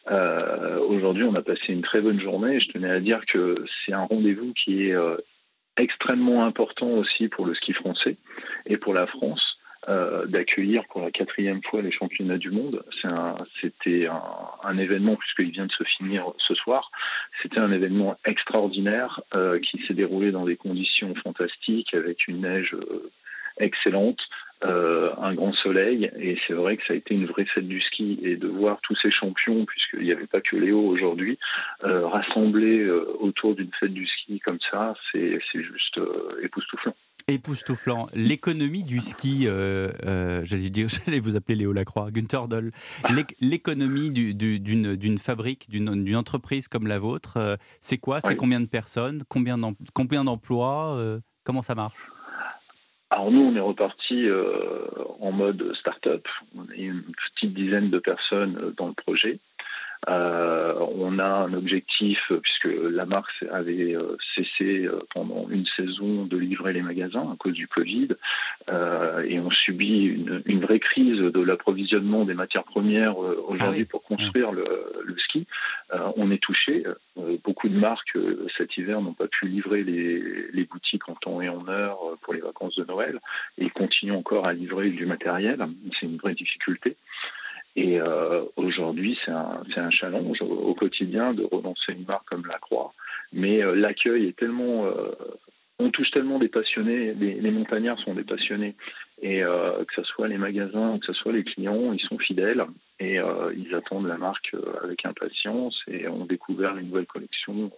Euh, 0.09 0.79
Aujourd'hui, 0.79 1.23
on 1.23 1.35
a 1.35 1.41
passé 1.41 1.73
une 1.73 1.81
très 1.81 1.99
bonne 1.99 2.21
journée 2.21 2.61
je 2.61 2.69
tenais 2.69 2.89
à 2.89 2.99
dire 2.99 3.25
que 3.25 3.65
c'est 3.85 3.93
un 3.93 4.05
rendez-vous 4.05 4.53
qui 4.53 4.87
est 4.87 4.95
euh, 4.95 5.17
extrêmement 5.77 6.45
important 6.45 6.89
aussi 6.89 7.27
pour 7.27 7.45
le 7.45 7.55
ski 7.55 7.73
français 7.73 8.15
et 8.65 8.77
pour 8.77 8.93
la 8.93 9.07
France 9.07 9.41
d'accueillir 10.27 10.83
pour 10.89 10.99
la 10.99 11.11
quatrième 11.11 11.63
fois 11.63 11.81
les 11.81 11.93
championnats 11.93 12.37
du 12.37 12.51
monde. 12.51 12.83
C'était 13.61 14.09
un, 14.63 14.77
événement, 14.77 15.15
puisqu'il 15.15 15.51
vient 15.51 15.65
de 15.65 15.71
se 15.71 15.85
finir 15.85 16.25
ce 16.45 16.55
soir, 16.55 16.91
c'était 17.41 17.59
un 17.59 17.71
événement 17.71 18.17
extraordinaire 18.25 19.21
qui 19.63 19.81
s'est 19.87 19.93
déroulé 19.93 20.33
dans 20.33 20.43
des 20.43 20.57
conditions 20.57 21.15
fantastiques, 21.23 21.93
avec 21.93 22.27
une 22.27 22.41
neige 22.41 22.75
excellente, 23.59 24.19
euh, 24.65 25.11
un 25.17 25.33
grand 25.35 25.53
soleil, 25.53 26.09
et 26.19 26.37
c'est 26.47 26.53
vrai 26.53 26.77
que 26.77 26.83
ça 26.87 26.93
a 26.93 26.95
été 26.97 27.13
une 27.13 27.25
vraie 27.27 27.45
fête 27.45 27.67
du 27.67 27.79
ski, 27.81 28.19
et 28.23 28.35
de 28.37 28.47
voir 28.47 28.79
tous 28.81 28.95
ces 29.01 29.11
champions, 29.11 29.65
puisqu'il 29.65 30.01
n'y 30.03 30.11
avait 30.11 30.27
pas 30.27 30.41
que 30.41 30.55
Léo 30.55 30.79
aujourd'hui, 30.79 31.37
euh, 31.83 32.07
rassemblés 32.07 32.79
euh, 32.79 33.05
autour 33.19 33.55
d'une 33.55 33.71
fête 33.79 33.93
du 33.93 34.07
ski 34.07 34.39
comme 34.39 34.59
ça, 34.71 34.95
c'est 35.11 35.39
c'est 35.51 35.61
juste 35.63 35.99
époustouflant. 36.41 36.95
Époustouflant. 37.29 38.07
L'économie 38.13 38.83
du 38.85 39.01
ski, 39.01 39.47
j'allais 40.43 40.69
dire, 40.69 40.87
j'allais 41.05 41.19
vous 41.19 41.35
appeler 41.35 41.55
Léo 41.57 41.73
Lacroix, 41.73 42.09
Günther 42.09 42.47
Doll. 42.47 42.71
L'éc- 43.09 43.35
L'économie 43.41 44.11
du- 44.11 44.33
du- 44.33 44.59
d'une 44.59 44.95
d'une 44.95 45.17
fabrique, 45.17 45.69
d'une 45.69 46.03
d'une 46.03 46.15
entreprise 46.15 46.67
comme 46.67 46.87
la 46.87 46.99
vôtre, 46.99 47.57
c'est 47.81 47.97
quoi? 47.97 48.21
C'est 48.21 48.29
Oui. 48.29 48.37
combien 48.37 48.59
de 48.61 48.65
personnes? 48.67 49.23
Combien 49.29 49.57
d'em- 49.57 49.75
combien 49.93 50.23
d'emplois? 50.23 50.97
Comment 51.43 51.61
ça 51.61 51.75
marche? 51.75 52.09
Alors 53.09 53.31
nous, 53.31 53.41
on 53.41 53.55
est 53.55 53.61
reparti 53.61 54.27
euh, 54.27 54.85
en 55.21 55.31
mode 55.31 55.73
start-up. 55.79 56.27
On 56.57 56.69
est 56.71 56.81
une 56.81 57.03
petite 57.03 57.53
dizaine 57.53 57.89
de 57.89 57.99
personnes 57.99 58.57
euh, 58.57 58.73
dans 58.75 58.87
le 58.87 58.93
projet. 58.93 59.39
Euh, 60.09 60.73
on 60.95 61.19
a 61.19 61.25
un 61.25 61.53
objectif, 61.53 62.19
euh, 62.31 62.39
puisque 62.39 62.69
la 62.81 63.05
marque 63.05 63.31
avait 63.51 63.95
euh, 63.95 64.15
cessé 64.35 64.87
pendant 65.13 65.47
une 65.49 65.65
saison 65.75 66.25
de 66.25 66.37
livrer 66.37 66.73
les 66.73 66.81
magasins 66.81 67.29
à 67.33 67.35
cause 67.37 67.53
du 67.53 67.67
Covid, 67.67 68.09
euh, 68.69 69.23
et 69.27 69.39
on 69.39 69.49
subit 69.49 70.03
une, 70.03 70.41
une 70.45 70.61
vraie 70.61 70.79
crise 70.79 71.17
de 71.19 71.41
l'approvisionnement 71.41 72.25
des 72.25 72.33
matières 72.33 72.63
premières 72.63 73.21
euh, 73.21 73.43
aujourd'hui 73.47 73.85
pour 73.85 74.03
construire 74.03 74.51
le, 74.51 74.65
le 75.03 75.17
ski. 75.17 75.47
Euh, 75.93 76.11
on 76.15 76.31
est 76.31 76.41
touché. 76.41 76.83
Beaucoup 77.43 77.69
de 77.69 77.77
marques 77.77 78.17
cet 78.57 78.77
hiver 78.77 79.01
n'ont 79.01 79.13
pas 79.13 79.27
pu 79.27 79.47
livrer 79.47 79.83
les, 79.83 80.51
les 80.51 80.65
boutiques 80.65 81.07
en 81.09 81.15
temps 81.15 81.41
et 81.41 81.49
en 81.49 81.67
heure 81.67 81.97
pour 82.21 82.33
les 82.33 82.41
vacances 82.41 82.75
de 82.75 82.85
Noël 82.85 83.19
et 83.57 83.69
continuent 83.69 84.13
encore 84.13 84.45
à 84.45 84.53
livrer 84.53 84.89
du 84.89 85.05
matériel. 85.05 85.65
C'est 85.99 86.05
une 86.05 86.17
vraie 86.17 86.35
difficulté. 86.35 86.95
Et 87.77 88.01
euh, 88.01 88.41
aujourd'hui, 88.55 89.17
c'est 89.23 89.31
un, 89.31 89.61
un 89.75 89.89
challenge 89.91 90.41
au, 90.41 90.73
quotidien 90.73 91.33
de 91.33 91.43
relancer 91.43 91.93
une 91.93 92.05
marque 92.05 92.27
comme 92.27 92.47
La 92.47 92.57
Croix. 92.57 92.91
Mais 93.31 93.63
euh, 93.63 93.75
l'accueil 93.75 94.25
est 94.25 94.35
tellement. 94.37 94.87
euh, 94.87 95.11
on 95.77 95.91
touche 95.91 96.09
tellement 96.09 96.39
des 96.39 96.47
passionnés, 96.47 97.13
les, 97.13 97.35
les 97.35 97.51
montagnards 97.51 97.99
sont 97.99 98.15
des 98.15 98.23
passionnés. 98.23 98.75
Et 99.21 99.41
que 99.41 99.93
ce 99.95 100.03
soit 100.03 100.27
les 100.27 100.37
magasins, 100.37 100.99
que 100.99 101.05
ce 101.07 101.13
soit 101.13 101.33
les 101.33 101.43
clients, 101.43 101.91
ils 101.91 101.99
sont 101.99 102.19
fidèles 102.19 102.63
et 102.99 103.17
ils 103.55 103.75
attendent 103.75 104.07
la 104.07 104.17
marque 104.17 104.55
avec 104.83 105.05
impatience 105.07 105.75
et 105.87 106.07
ont 106.07 106.25
découvert 106.25 106.77
une 106.77 106.89
nouvelle 106.89 107.07
collection. 107.07 107.71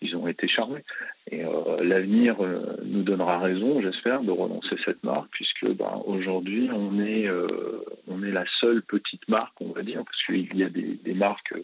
Ils 0.00 0.16
ont 0.16 0.26
été 0.26 0.48
charmés. 0.48 0.84
Et 1.30 1.44
euh, 1.44 1.82
l'avenir 1.82 2.36
euh, 2.40 2.76
nous 2.84 3.02
donnera 3.02 3.38
raison, 3.38 3.80
j'espère, 3.80 4.22
de 4.22 4.30
relancer 4.30 4.76
cette 4.84 5.02
marque, 5.04 5.28
puisque 5.30 5.66
ben, 5.76 6.02
aujourd'hui, 6.06 6.68
on 6.72 6.98
est, 7.00 7.28
euh, 7.28 7.84
on 8.08 8.22
est 8.22 8.32
la 8.32 8.44
seule 8.60 8.82
petite 8.82 9.28
marque, 9.28 9.60
on 9.60 9.72
va 9.72 9.82
dire, 9.82 10.02
parce 10.04 10.22
qu'il 10.26 10.56
y 10.56 10.64
a 10.64 10.68
des, 10.68 10.98
des 11.04 11.14
marques 11.14 11.54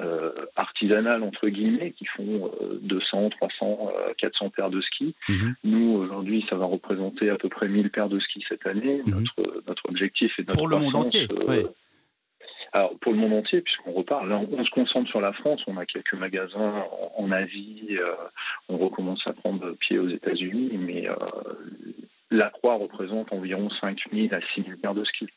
euh, 0.00 0.30
artisanales 0.56 1.22
entre 1.22 1.48
guillemets 1.48 1.92
qui 1.92 2.06
font 2.06 2.50
200, 2.82 3.30
300, 3.30 3.92
400 4.18 4.50
paires 4.50 4.70
de 4.70 4.80
skis. 4.80 5.14
Mhm. 5.28 5.54
Nous 5.64 5.90
aujourd'hui, 5.92 6.44
ça 6.48 6.56
va 6.56 6.66
représenter 6.66 7.30
à 7.30 7.36
peu 7.36 7.48
près 7.48 7.68
1000 7.68 7.90
paires 7.90 8.08
de 8.08 8.20
skis 8.20 8.44
cette 8.48 8.66
année. 8.66 9.02
Mhm. 9.06 9.14
Notre 9.14 9.62
notre 9.66 9.88
objectif 9.88 10.32
est 10.38 10.46
notre 10.46 10.58
Pour 10.58 10.68
le 10.68 10.76
monde 10.76 10.96
entier, 10.96 11.26
euh, 11.30 11.44
oui. 11.48 11.66
Alors, 12.72 12.98
pour 13.00 13.12
le 13.12 13.18
monde 13.18 13.34
entier, 13.34 13.60
puisqu'on 13.60 13.92
repart, 13.92 14.26
là, 14.26 14.40
on, 14.50 14.64
se 14.64 14.70
concentre 14.70 15.10
sur 15.10 15.20
la 15.20 15.32
France. 15.34 15.62
On 15.66 15.76
a 15.76 15.84
quelques 15.84 16.14
magasins 16.14 16.86
en, 17.16 17.30
Asie. 17.30 17.88
euh, 17.90 18.14
on 18.70 18.78
recommence 18.78 19.20
à 19.26 19.34
prendre 19.34 19.72
pied 19.72 19.98
aux 19.98 20.08
États-Unis. 20.08 20.70
Mais 20.78 21.06
euh, 21.06 21.14
la 22.30 22.48
Croix 22.48 22.76
représente 22.76 23.30
environ 23.32 23.68
5 23.80 23.98
000 24.10 24.28
à 24.32 24.40
6 24.54 24.62
000 24.62 24.78
paires 24.80 24.94
de 24.94 25.04
skis 25.04 25.28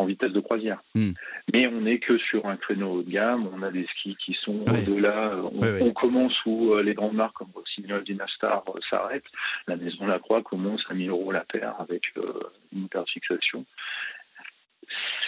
en 0.00 0.06
vitesse 0.06 0.32
de 0.32 0.40
croisière. 0.40 0.82
Hmm. 0.94 1.12
Mais 1.52 1.66
on 1.66 1.82
n'est 1.82 1.98
que 1.98 2.18
sur 2.18 2.46
un 2.46 2.56
créneau 2.56 2.92
haut 2.92 3.02
de 3.02 3.10
gamme. 3.10 3.48
On 3.54 3.62
a 3.62 3.70
des 3.70 3.86
skis 3.86 4.16
qui 4.16 4.36
sont 4.44 4.62
au-delà. 4.62 5.36
On, 5.52 5.58
ouais. 5.60 5.78
on 5.82 5.92
commence 5.92 6.34
où 6.46 6.72
euh, 6.72 6.82
les 6.82 6.94
grandes 6.94 7.14
marques 7.14 7.36
comme 7.36 7.50
Rossignol, 7.54 8.02
Dynastar 8.04 8.64
euh, 8.68 8.80
s'arrêtent. 8.88 9.30
La 9.68 9.76
Maison 9.76 10.06
Lacroix 10.06 10.42
commence 10.42 10.82
à 10.88 10.94
1000 10.94 11.10
euros 11.10 11.32
la 11.32 11.44
paire 11.44 11.74
avec 11.78 12.02
euh, 12.16 12.32
une 12.72 12.88
paire 12.88 13.04
de 13.04 13.10
fixation 13.10 13.64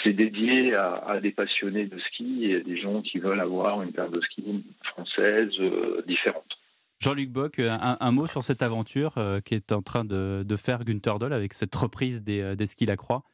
c'est 0.02 0.12
dédié 0.12 0.74
à, 0.74 1.20
des 1.20 1.30
passionnés 1.30 1.86
de 1.86 1.98
ski 1.98 2.46
et 2.46 2.56
à 2.56 2.60
des 2.60 2.80
gens 2.80 3.02
qui 3.02 3.18
veulent 3.18 3.40
avoir 3.40 3.82
une 3.82 3.92
paire 3.92 4.10
de 4.10 4.20
ski 4.20 4.64
française 4.84 5.52
euh, 5.60 6.02
différente. 6.06 6.58
Jean-Luc 7.00 7.30
Bock, 7.30 7.58
un, 7.58 7.96
un 7.98 8.10
mot 8.12 8.28
sur 8.28 8.44
cette 8.44 8.62
aventure 8.62 9.14
euh, 9.16 9.40
qui 9.40 9.54
est 9.54 9.72
en 9.72 9.82
train 9.82 10.04
de, 10.04 10.44
de 10.46 10.56
faire 10.56 10.84
Günther 10.84 11.18
Doll 11.18 11.32
avec 11.32 11.52
cette 11.52 11.74
reprise 11.74 12.22
des, 12.22 12.40
euh, 12.40 12.54
des 12.54 12.66
skis 12.66 12.86
Lacroix? 12.86 13.24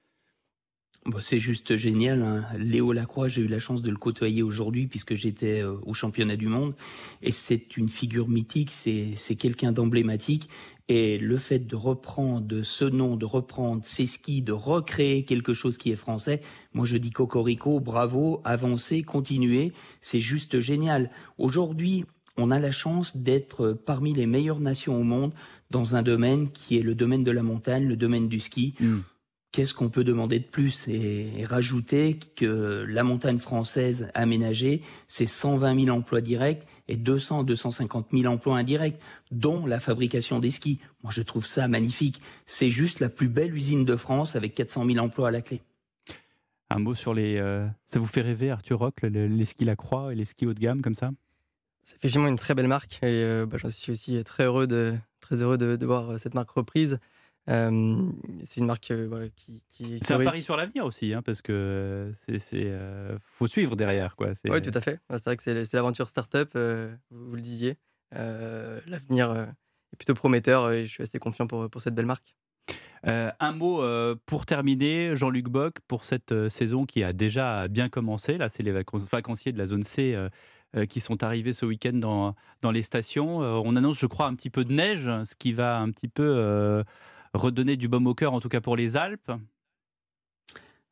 C'est 1.21 1.39
juste 1.39 1.75
génial. 1.77 2.23
hein. 2.23 2.45
Léo 2.59 2.93
Lacroix, 2.93 3.29
j'ai 3.29 3.41
eu 3.43 3.49
la 3.49 3.59
chance 3.59 3.81
de 3.83 3.91
le 3.91 3.97
côtoyer 3.97 4.43
aujourd'hui 4.43 4.87
puisque 4.87 5.15
j'étais 5.15 5.63
euh, 5.63 5.75
au 5.87 5.95
championnat 5.95 6.37
du 6.37 6.49
monde. 6.49 6.75
Et 7.23 7.33
c'est 7.33 7.77
une 7.77 7.89
figure 7.89 8.29
mythique, 8.29 8.71
c'est 8.71 9.37
quelqu'un 9.37 9.73
d'emblématique. 9.73 10.49
Et 10.91 11.19
le 11.19 11.37
fait 11.37 11.67
de 11.67 11.77
reprendre 11.77 12.63
ce 12.63 12.85
nom, 12.85 13.17
de 13.17 13.27
reprendre 13.27 13.85
ces 13.85 14.07
skis, 14.07 14.43
de 14.43 14.53
recréer 14.53 15.25
quelque 15.25 15.53
chose 15.53 15.77
qui 15.77 15.91
est 15.91 15.97
français, 15.97 16.41
moi 16.73 16.87
je 16.87 16.97
dis 16.97 17.11
cocorico, 17.11 17.79
bravo, 17.81 18.41
avancez, 18.45 19.03
continuez, 19.03 19.73
c'est 20.01 20.21
juste 20.21 20.61
génial. 20.61 21.11
Aujourd'hui, 21.37 22.05
on 22.39 22.51
a 22.51 22.59
la 22.59 22.71
chance 22.71 23.17
d'être 23.17 23.73
parmi 23.85 24.15
les 24.15 24.27
meilleures 24.27 24.61
nations 24.61 24.99
au 24.99 25.03
monde 25.03 25.33
dans 25.71 25.97
un 25.97 26.03
domaine 26.03 26.49
qui 26.49 26.79
est 26.79 26.83
le 26.83 26.95
domaine 26.95 27.25
de 27.25 27.33
la 27.33 27.43
montagne, 27.43 27.87
le 27.87 27.97
domaine 27.97 28.29
du 28.29 28.41
ski. 28.41 28.75
Qu'est-ce 29.51 29.73
qu'on 29.73 29.89
peut 29.89 30.05
demander 30.05 30.39
de 30.41 30.45
plus 30.45 30.87
et, 30.89 31.41
et 31.41 31.45
rajouter 31.47 32.19
que 32.37 32.85
la 32.87 33.03
montagne 33.03 33.39
française 33.39 34.11
aménagée, 34.13 34.83
c'est 35.07 35.27
120 35.27 35.85
000 35.87 35.97
emplois 35.97 36.21
directs 36.21 36.67
et 36.87 36.97
200 36.97 37.45
250 37.45 38.09
000 38.13 38.33
emplois 38.33 38.59
indirects, 38.59 38.99
dont 39.31 39.65
la 39.65 39.79
fabrication 39.81 40.39
des 40.39 40.51
skis. 40.51 40.81
Moi, 41.03 41.13
je 41.15 41.23
trouve 41.23 41.47
ça 41.47 41.67
magnifique. 41.67 42.21
C'est 42.45 42.71
juste 42.71 43.01
la 43.01 43.09
plus 43.09 43.29
belle 43.29 43.55
usine 43.55 43.85
de 43.87 43.97
France 43.97 44.37
avec 44.37 44.55
400 44.55 44.85
000 44.87 44.99
emplois 44.99 45.29
à 45.29 45.31
la 45.31 45.41
clé. 45.41 45.63
Un 46.71 46.79
mot 46.81 46.95
sur 46.95 47.15
les. 47.15 47.39
euh, 47.39 47.67
ça 47.87 47.99
vous 47.99 48.07
fait 48.07 48.21
rêver, 48.21 48.51
Arthur 48.51 48.79
Rock, 48.79 49.01
le- 49.03 49.09
le- 49.09 49.27
les 49.29 49.45
skis 49.47 49.65
Lacroix 49.65 50.13
et 50.13 50.15
les 50.15 50.27
skis 50.27 50.45
haut 50.47 50.53
de 50.53 50.61
gamme 50.61 50.83
comme 50.83 50.95
ça? 50.95 51.11
C'est 51.85 51.97
effectivement 51.97 52.29
une 52.29 52.39
très 52.39 52.55
belle 52.55 52.69
marque 52.69 52.99
et 53.03 53.07
euh, 53.07 53.47
bah, 53.47 53.57
j'en 53.57 53.71
suis 53.71 53.93
aussi 53.93 54.23
très 54.25 54.45
heureux 54.45 54.67
de, 54.67 54.95
très 55.21 55.37
heureux 55.43 55.57
de, 55.57 55.77
de 55.77 55.87
voir 55.87 56.11
euh, 56.11 56.19
cette 56.19 56.35
marque 56.35 56.51
reprise. 56.51 56.99
Euh, 57.49 58.11
c'est 58.45 58.61
une 58.61 58.67
marque 58.67 58.91
euh, 58.91 59.07
voilà, 59.09 59.29
qui, 59.35 59.63
qui 59.71 59.95
est 59.95 60.05
C'est 60.05 60.13
un 60.15 60.23
pari 60.23 60.43
sur 60.43 60.57
l'avenir 60.57 60.85
aussi, 60.85 61.15
hein, 61.15 61.23
parce 61.23 61.41
que 61.41 62.13
c'est, 62.39 62.67
euh, 62.67 63.17
faut 63.23 63.47
suivre 63.47 63.75
derrière, 63.75 64.17
quoi. 64.17 64.35
C'est- 64.35 64.51
Oui, 64.51 64.61
tout 64.61 64.71
à 64.75 64.81
fait. 64.81 65.01
C'est 65.11 65.25
vrai 65.25 65.37
que 65.37 65.43
c'est 65.43 65.73
l'aventure 65.75 66.09
startup, 66.09 66.51
euh, 66.57 66.95
vous, 67.11 67.35
le 67.37 67.41
disiez. 67.41 67.77
L'avenir 68.13 69.33
est 69.93 69.97
plutôt 69.97 70.15
prometteur 70.15 70.71
et 70.71 70.85
je 70.87 70.91
suis 70.91 71.03
assez 71.03 71.19
confiant 71.19 71.47
pour, 71.47 71.69
pour 71.71 71.81
cette 71.81 71.95
belle 71.95 72.07
marque. 72.07 72.35
Euh, 73.07 73.31
un 73.41 73.53
mot 73.53 73.83
euh, 73.83 74.17
pour 74.27 74.45
terminer, 74.45 75.15
Jean-Luc 75.17 75.49
Bock, 75.49 75.79
pour 75.87 76.05
cette 76.05 76.33
euh, 76.33 76.49
saison 76.49 76.85
qui 76.85 77.03
a 77.05 77.13
déjà 77.13 77.69
bien 77.69 77.89
commencé. 77.89 78.37
Là, 78.37 78.49
c'est 78.49 78.63
les 78.63 78.73
vacan- 78.73 78.99
vacanciers 78.99 79.53
de 79.53 79.59
la 79.59 79.67
zone 79.67 79.85
C 79.85 80.17
qui 80.91 81.01
sont 81.01 81.23
arrivés 81.23 81.55
ce 81.55 81.65
week-end 81.65 81.95
dans, 81.95 82.35
dans 82.61 82.71
les 82.71 82.83
stations. 82.83 83.39
On 83.39 83.75
annonce, 83.75 83.99
je 83.99 84.05
crois, 84.07 84.27
un 84.27 84.35
petit 84.35 84.51
peu 84.51 84.67
de 84.67 84.73
neige, 84.75 85.05
ce 85.25 85.35
qui 85.35 85.55
va 85.55 85.79
un 85.79 85.91
petit 85.91 86.09
peu 86.09 86.85
redonner 87.35 87.77
du 87.77 87.89
baume 87.89 88.07
au 88.07 88.15
cœur, 88.15 88.33
en 88.33 88.41
tout 88.41 88.49
cas 88.49 88.61
pour 88.61 88.77
les 88.77 88.97
Alpes. 88.97 89.33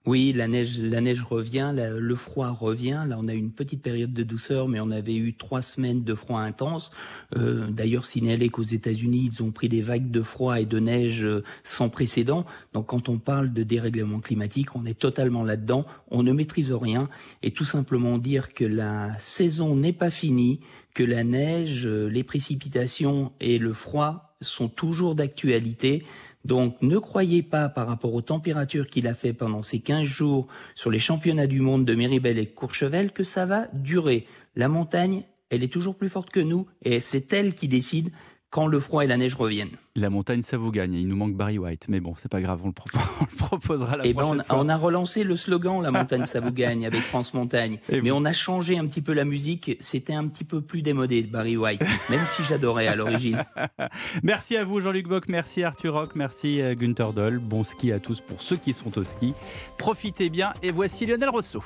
Oui, 0.07 0.33
la 0.33 0.47
neige, 0.47 0.79
la 0.79 1.01
neige 1.01 1.21
revient, 1.21 1.75
le 1.75 2.15
froid 2.15 2.51
revient. 2.51 3.05
Là, 3.09 3.17
on 3.19 3.27
a 3.27 3.35
eu 3.35 3.39
une 3.39 3.51
petite 3.51 3.83
période 3.83 4.13
de 4.13 4.23
douceur, 4.23 4.69
mais 4.69 4.79
on 4.79 4.93
avait 4.93 5.17
eu 5.17 5.35
trois 5.35 5.63
semaines 5.63 6.05
de 6.05 6.15
froid 6.15 6.39
intense. 6.39 6.91
Euh, 7.37 7.67
D'ailleurs, 7.71 8.05
signalé 8.05 8.49
qu'aux 8.49 8.63
États-Unis, 8.63 9.31
ils 9.33 9.43
ont 9.43 9.51
pris 9.51 9.69
des 9.69 9.81
vagues 9.81 10.13
de 10.13 10.23
froid 10.23 10.61
et 10.61 10.65
de 10.65 10.79
neige 10.79 11.25
euh, 11.25 11.43
sans 11.65 11.89
précédent. 11.89 12.47
Donc, 12.73 12.87
quand 12.87 13.09
on 13.09 13.19
parle 13.19 13.53
de 13.53 13.65
dérèglement 13.65 14.21
climatique, 14.21 14.77
on 14.77 14.87
est 14.87 14.97
totalement 14.97 15.43
là-dedans. 15.43 15.85
On 16.13 16.23
ne 16.23 16.31
maîtrise 16.31 16.73
rien 16.73 17.09
et 17.43 17.51
tout 17.51 17.65
simplement 17.65 18.19
dire 18.19 18.55
que 18.55 18.65
la 18.65 19.19
saison 19.19 19.75
n'est 19.75 19.93
pas 19.93 20.11
finie, 20.11 20.61
que 20.95 21.03
la 21.03 21.25
neige, 21.25 21.85
euh, 21.85 22.07
les 22.07 22.23
précipitations 22.23 23.33
et 23.41 23.59
le 23.59 23.73
froid 23.73 24.37
sont 24.41 24.69
toujours 24.69 25.17
d'actualité. 25.17 26.05
Donc 26.47 26.81
ne 26.81 26.99
croyez 26.99 27.43
pas 27.43 27.69
par 27.69 27.89
rapport 27.89 28.15
aux 28.15 28.23
températures 28.23 28.87
qu'il 28.87 29.09
a 29.09 29.15
fait 29.15 29.33
pendant 29.33 29.63
ces 29.63 29.81
15 29.81 30.05
jours 30.05 30.47
sur 30.77 30.93
les 30.93 31.01
championnats 31.01 31.49
du 31.49 31.61
monde 31.61 31.85
de 31.85 31.95
Méribel 31.97 32.39
et 32.39 32.47
Courchevel 32.47 33.11
que 33.11 33.25
ça 33.25 33.47
va 33.47 33.67
durer. 33.73 34.27
La 34.55 34.69
montagne, 34.69 35.25
elle 35.51 35.65
est 35.65 35.73
toujours 35.73 35.97
plus 35.97 36.09
forte 36.09 36.31
que 36.31 36.39
nous 36.39 36.67
et 36.85 37.01
c'est 37.01 37.33
elle 37.33 37.55
qui 37.55 37.67
décide 37.67 38.11
quand 38.51 38.67
le 38.67 38.81
froid 38.81 39.05
et 39.05 39.07
la 39.07 39.17
neige 39.17 39.35
reviennent. 39.35 39.71
La 39.97 40.11
montagne, 40.11 40.43
ça 40.43 40.57
vous 40.57 40.71
gagne. 40.71 40.93
Il 40.95 41.09
nous 41.09 41.17
manque 41.17 41.35
Barry 41.35 41.59
White, 41.59 41.87
mais 41.89 42.01
bon, 42.01 42.15
c'est 42.17 42.31
pas 42.31 42.41
grave, 42.41 42.61
on 42.65 42.69
le, 42.69 42.73
on 43.21 43.25
le 43.25 43.37
proposera 43.37 43.97
la 43.97 44.07
Eh 44.07 44.13
ben, 44.13 44.23
prochaine 44.23 44.41
on, 44.43 44.45
fois. 44.55 44.61
on 44.65 44.69
a 44.69 44.77
relancé 44.77 45.25
le 45.25 45.37
slogan 45.37 45.83
La 45.83 45.91
montagne, 45.91 46.25
ça 46.27 46.41
vous 46.41 46.53
gagne 46.53 46.87
avec 46.87 47.01
France 47.01 47.35
Montagne. 47.35 47.79
Mais 47.91 48.11
on 48.11 48.25
a 48.25 48.33
changé 48.33 48.79
un 48.79 48.87
petit 48.87 49.01
peu 49.03 49.13
la 49.15 49.25
musique. 49.25 49.77
C'était 49.81 50.15
un 50.15 50.27
petit 50.29 50.45
peu 50.45 50.61
plus 50.61 50.83
démodé 50.83 51.23
de 51.23 51.29
Barry 51.31 51.57
White, 51.57 51.81
même 52.11 52.25
si 52.29 52.43
j'adorais 52.45 52.87
à 52.87 52.95
l'origine. 52.95 53.43
Merci 54.23 54.57
à 54.57 54.65
vous 54.65 54.81
Jean-Luc 54.81 55.09
Bock, 55.09 55.29
merci 55.29 55.63
Arthur 55.63 55.95
Rock, 55.95 56.13
merci 56.15 56.61
euh, 56.61 56.75
Günther 56.75 57.13
Doll. 57.13 57.39
Bon 57.39 57.65
ski 57.65 57.93
à 57.93 57.99
tous 57.99 58.21
pour 58.21 58.43
ceux 58.43 58.57
qui 58.57 58.73
sont 58.75 58.97
au 58.99 59.05
ski. 59.05 59.35
Profitez 59.79 60.29
bien 60.31 60.53
et 60.63 60.71
voici 60.73 61.07
Lionel 61.07 61.29
Rousseau. 61.31 61.63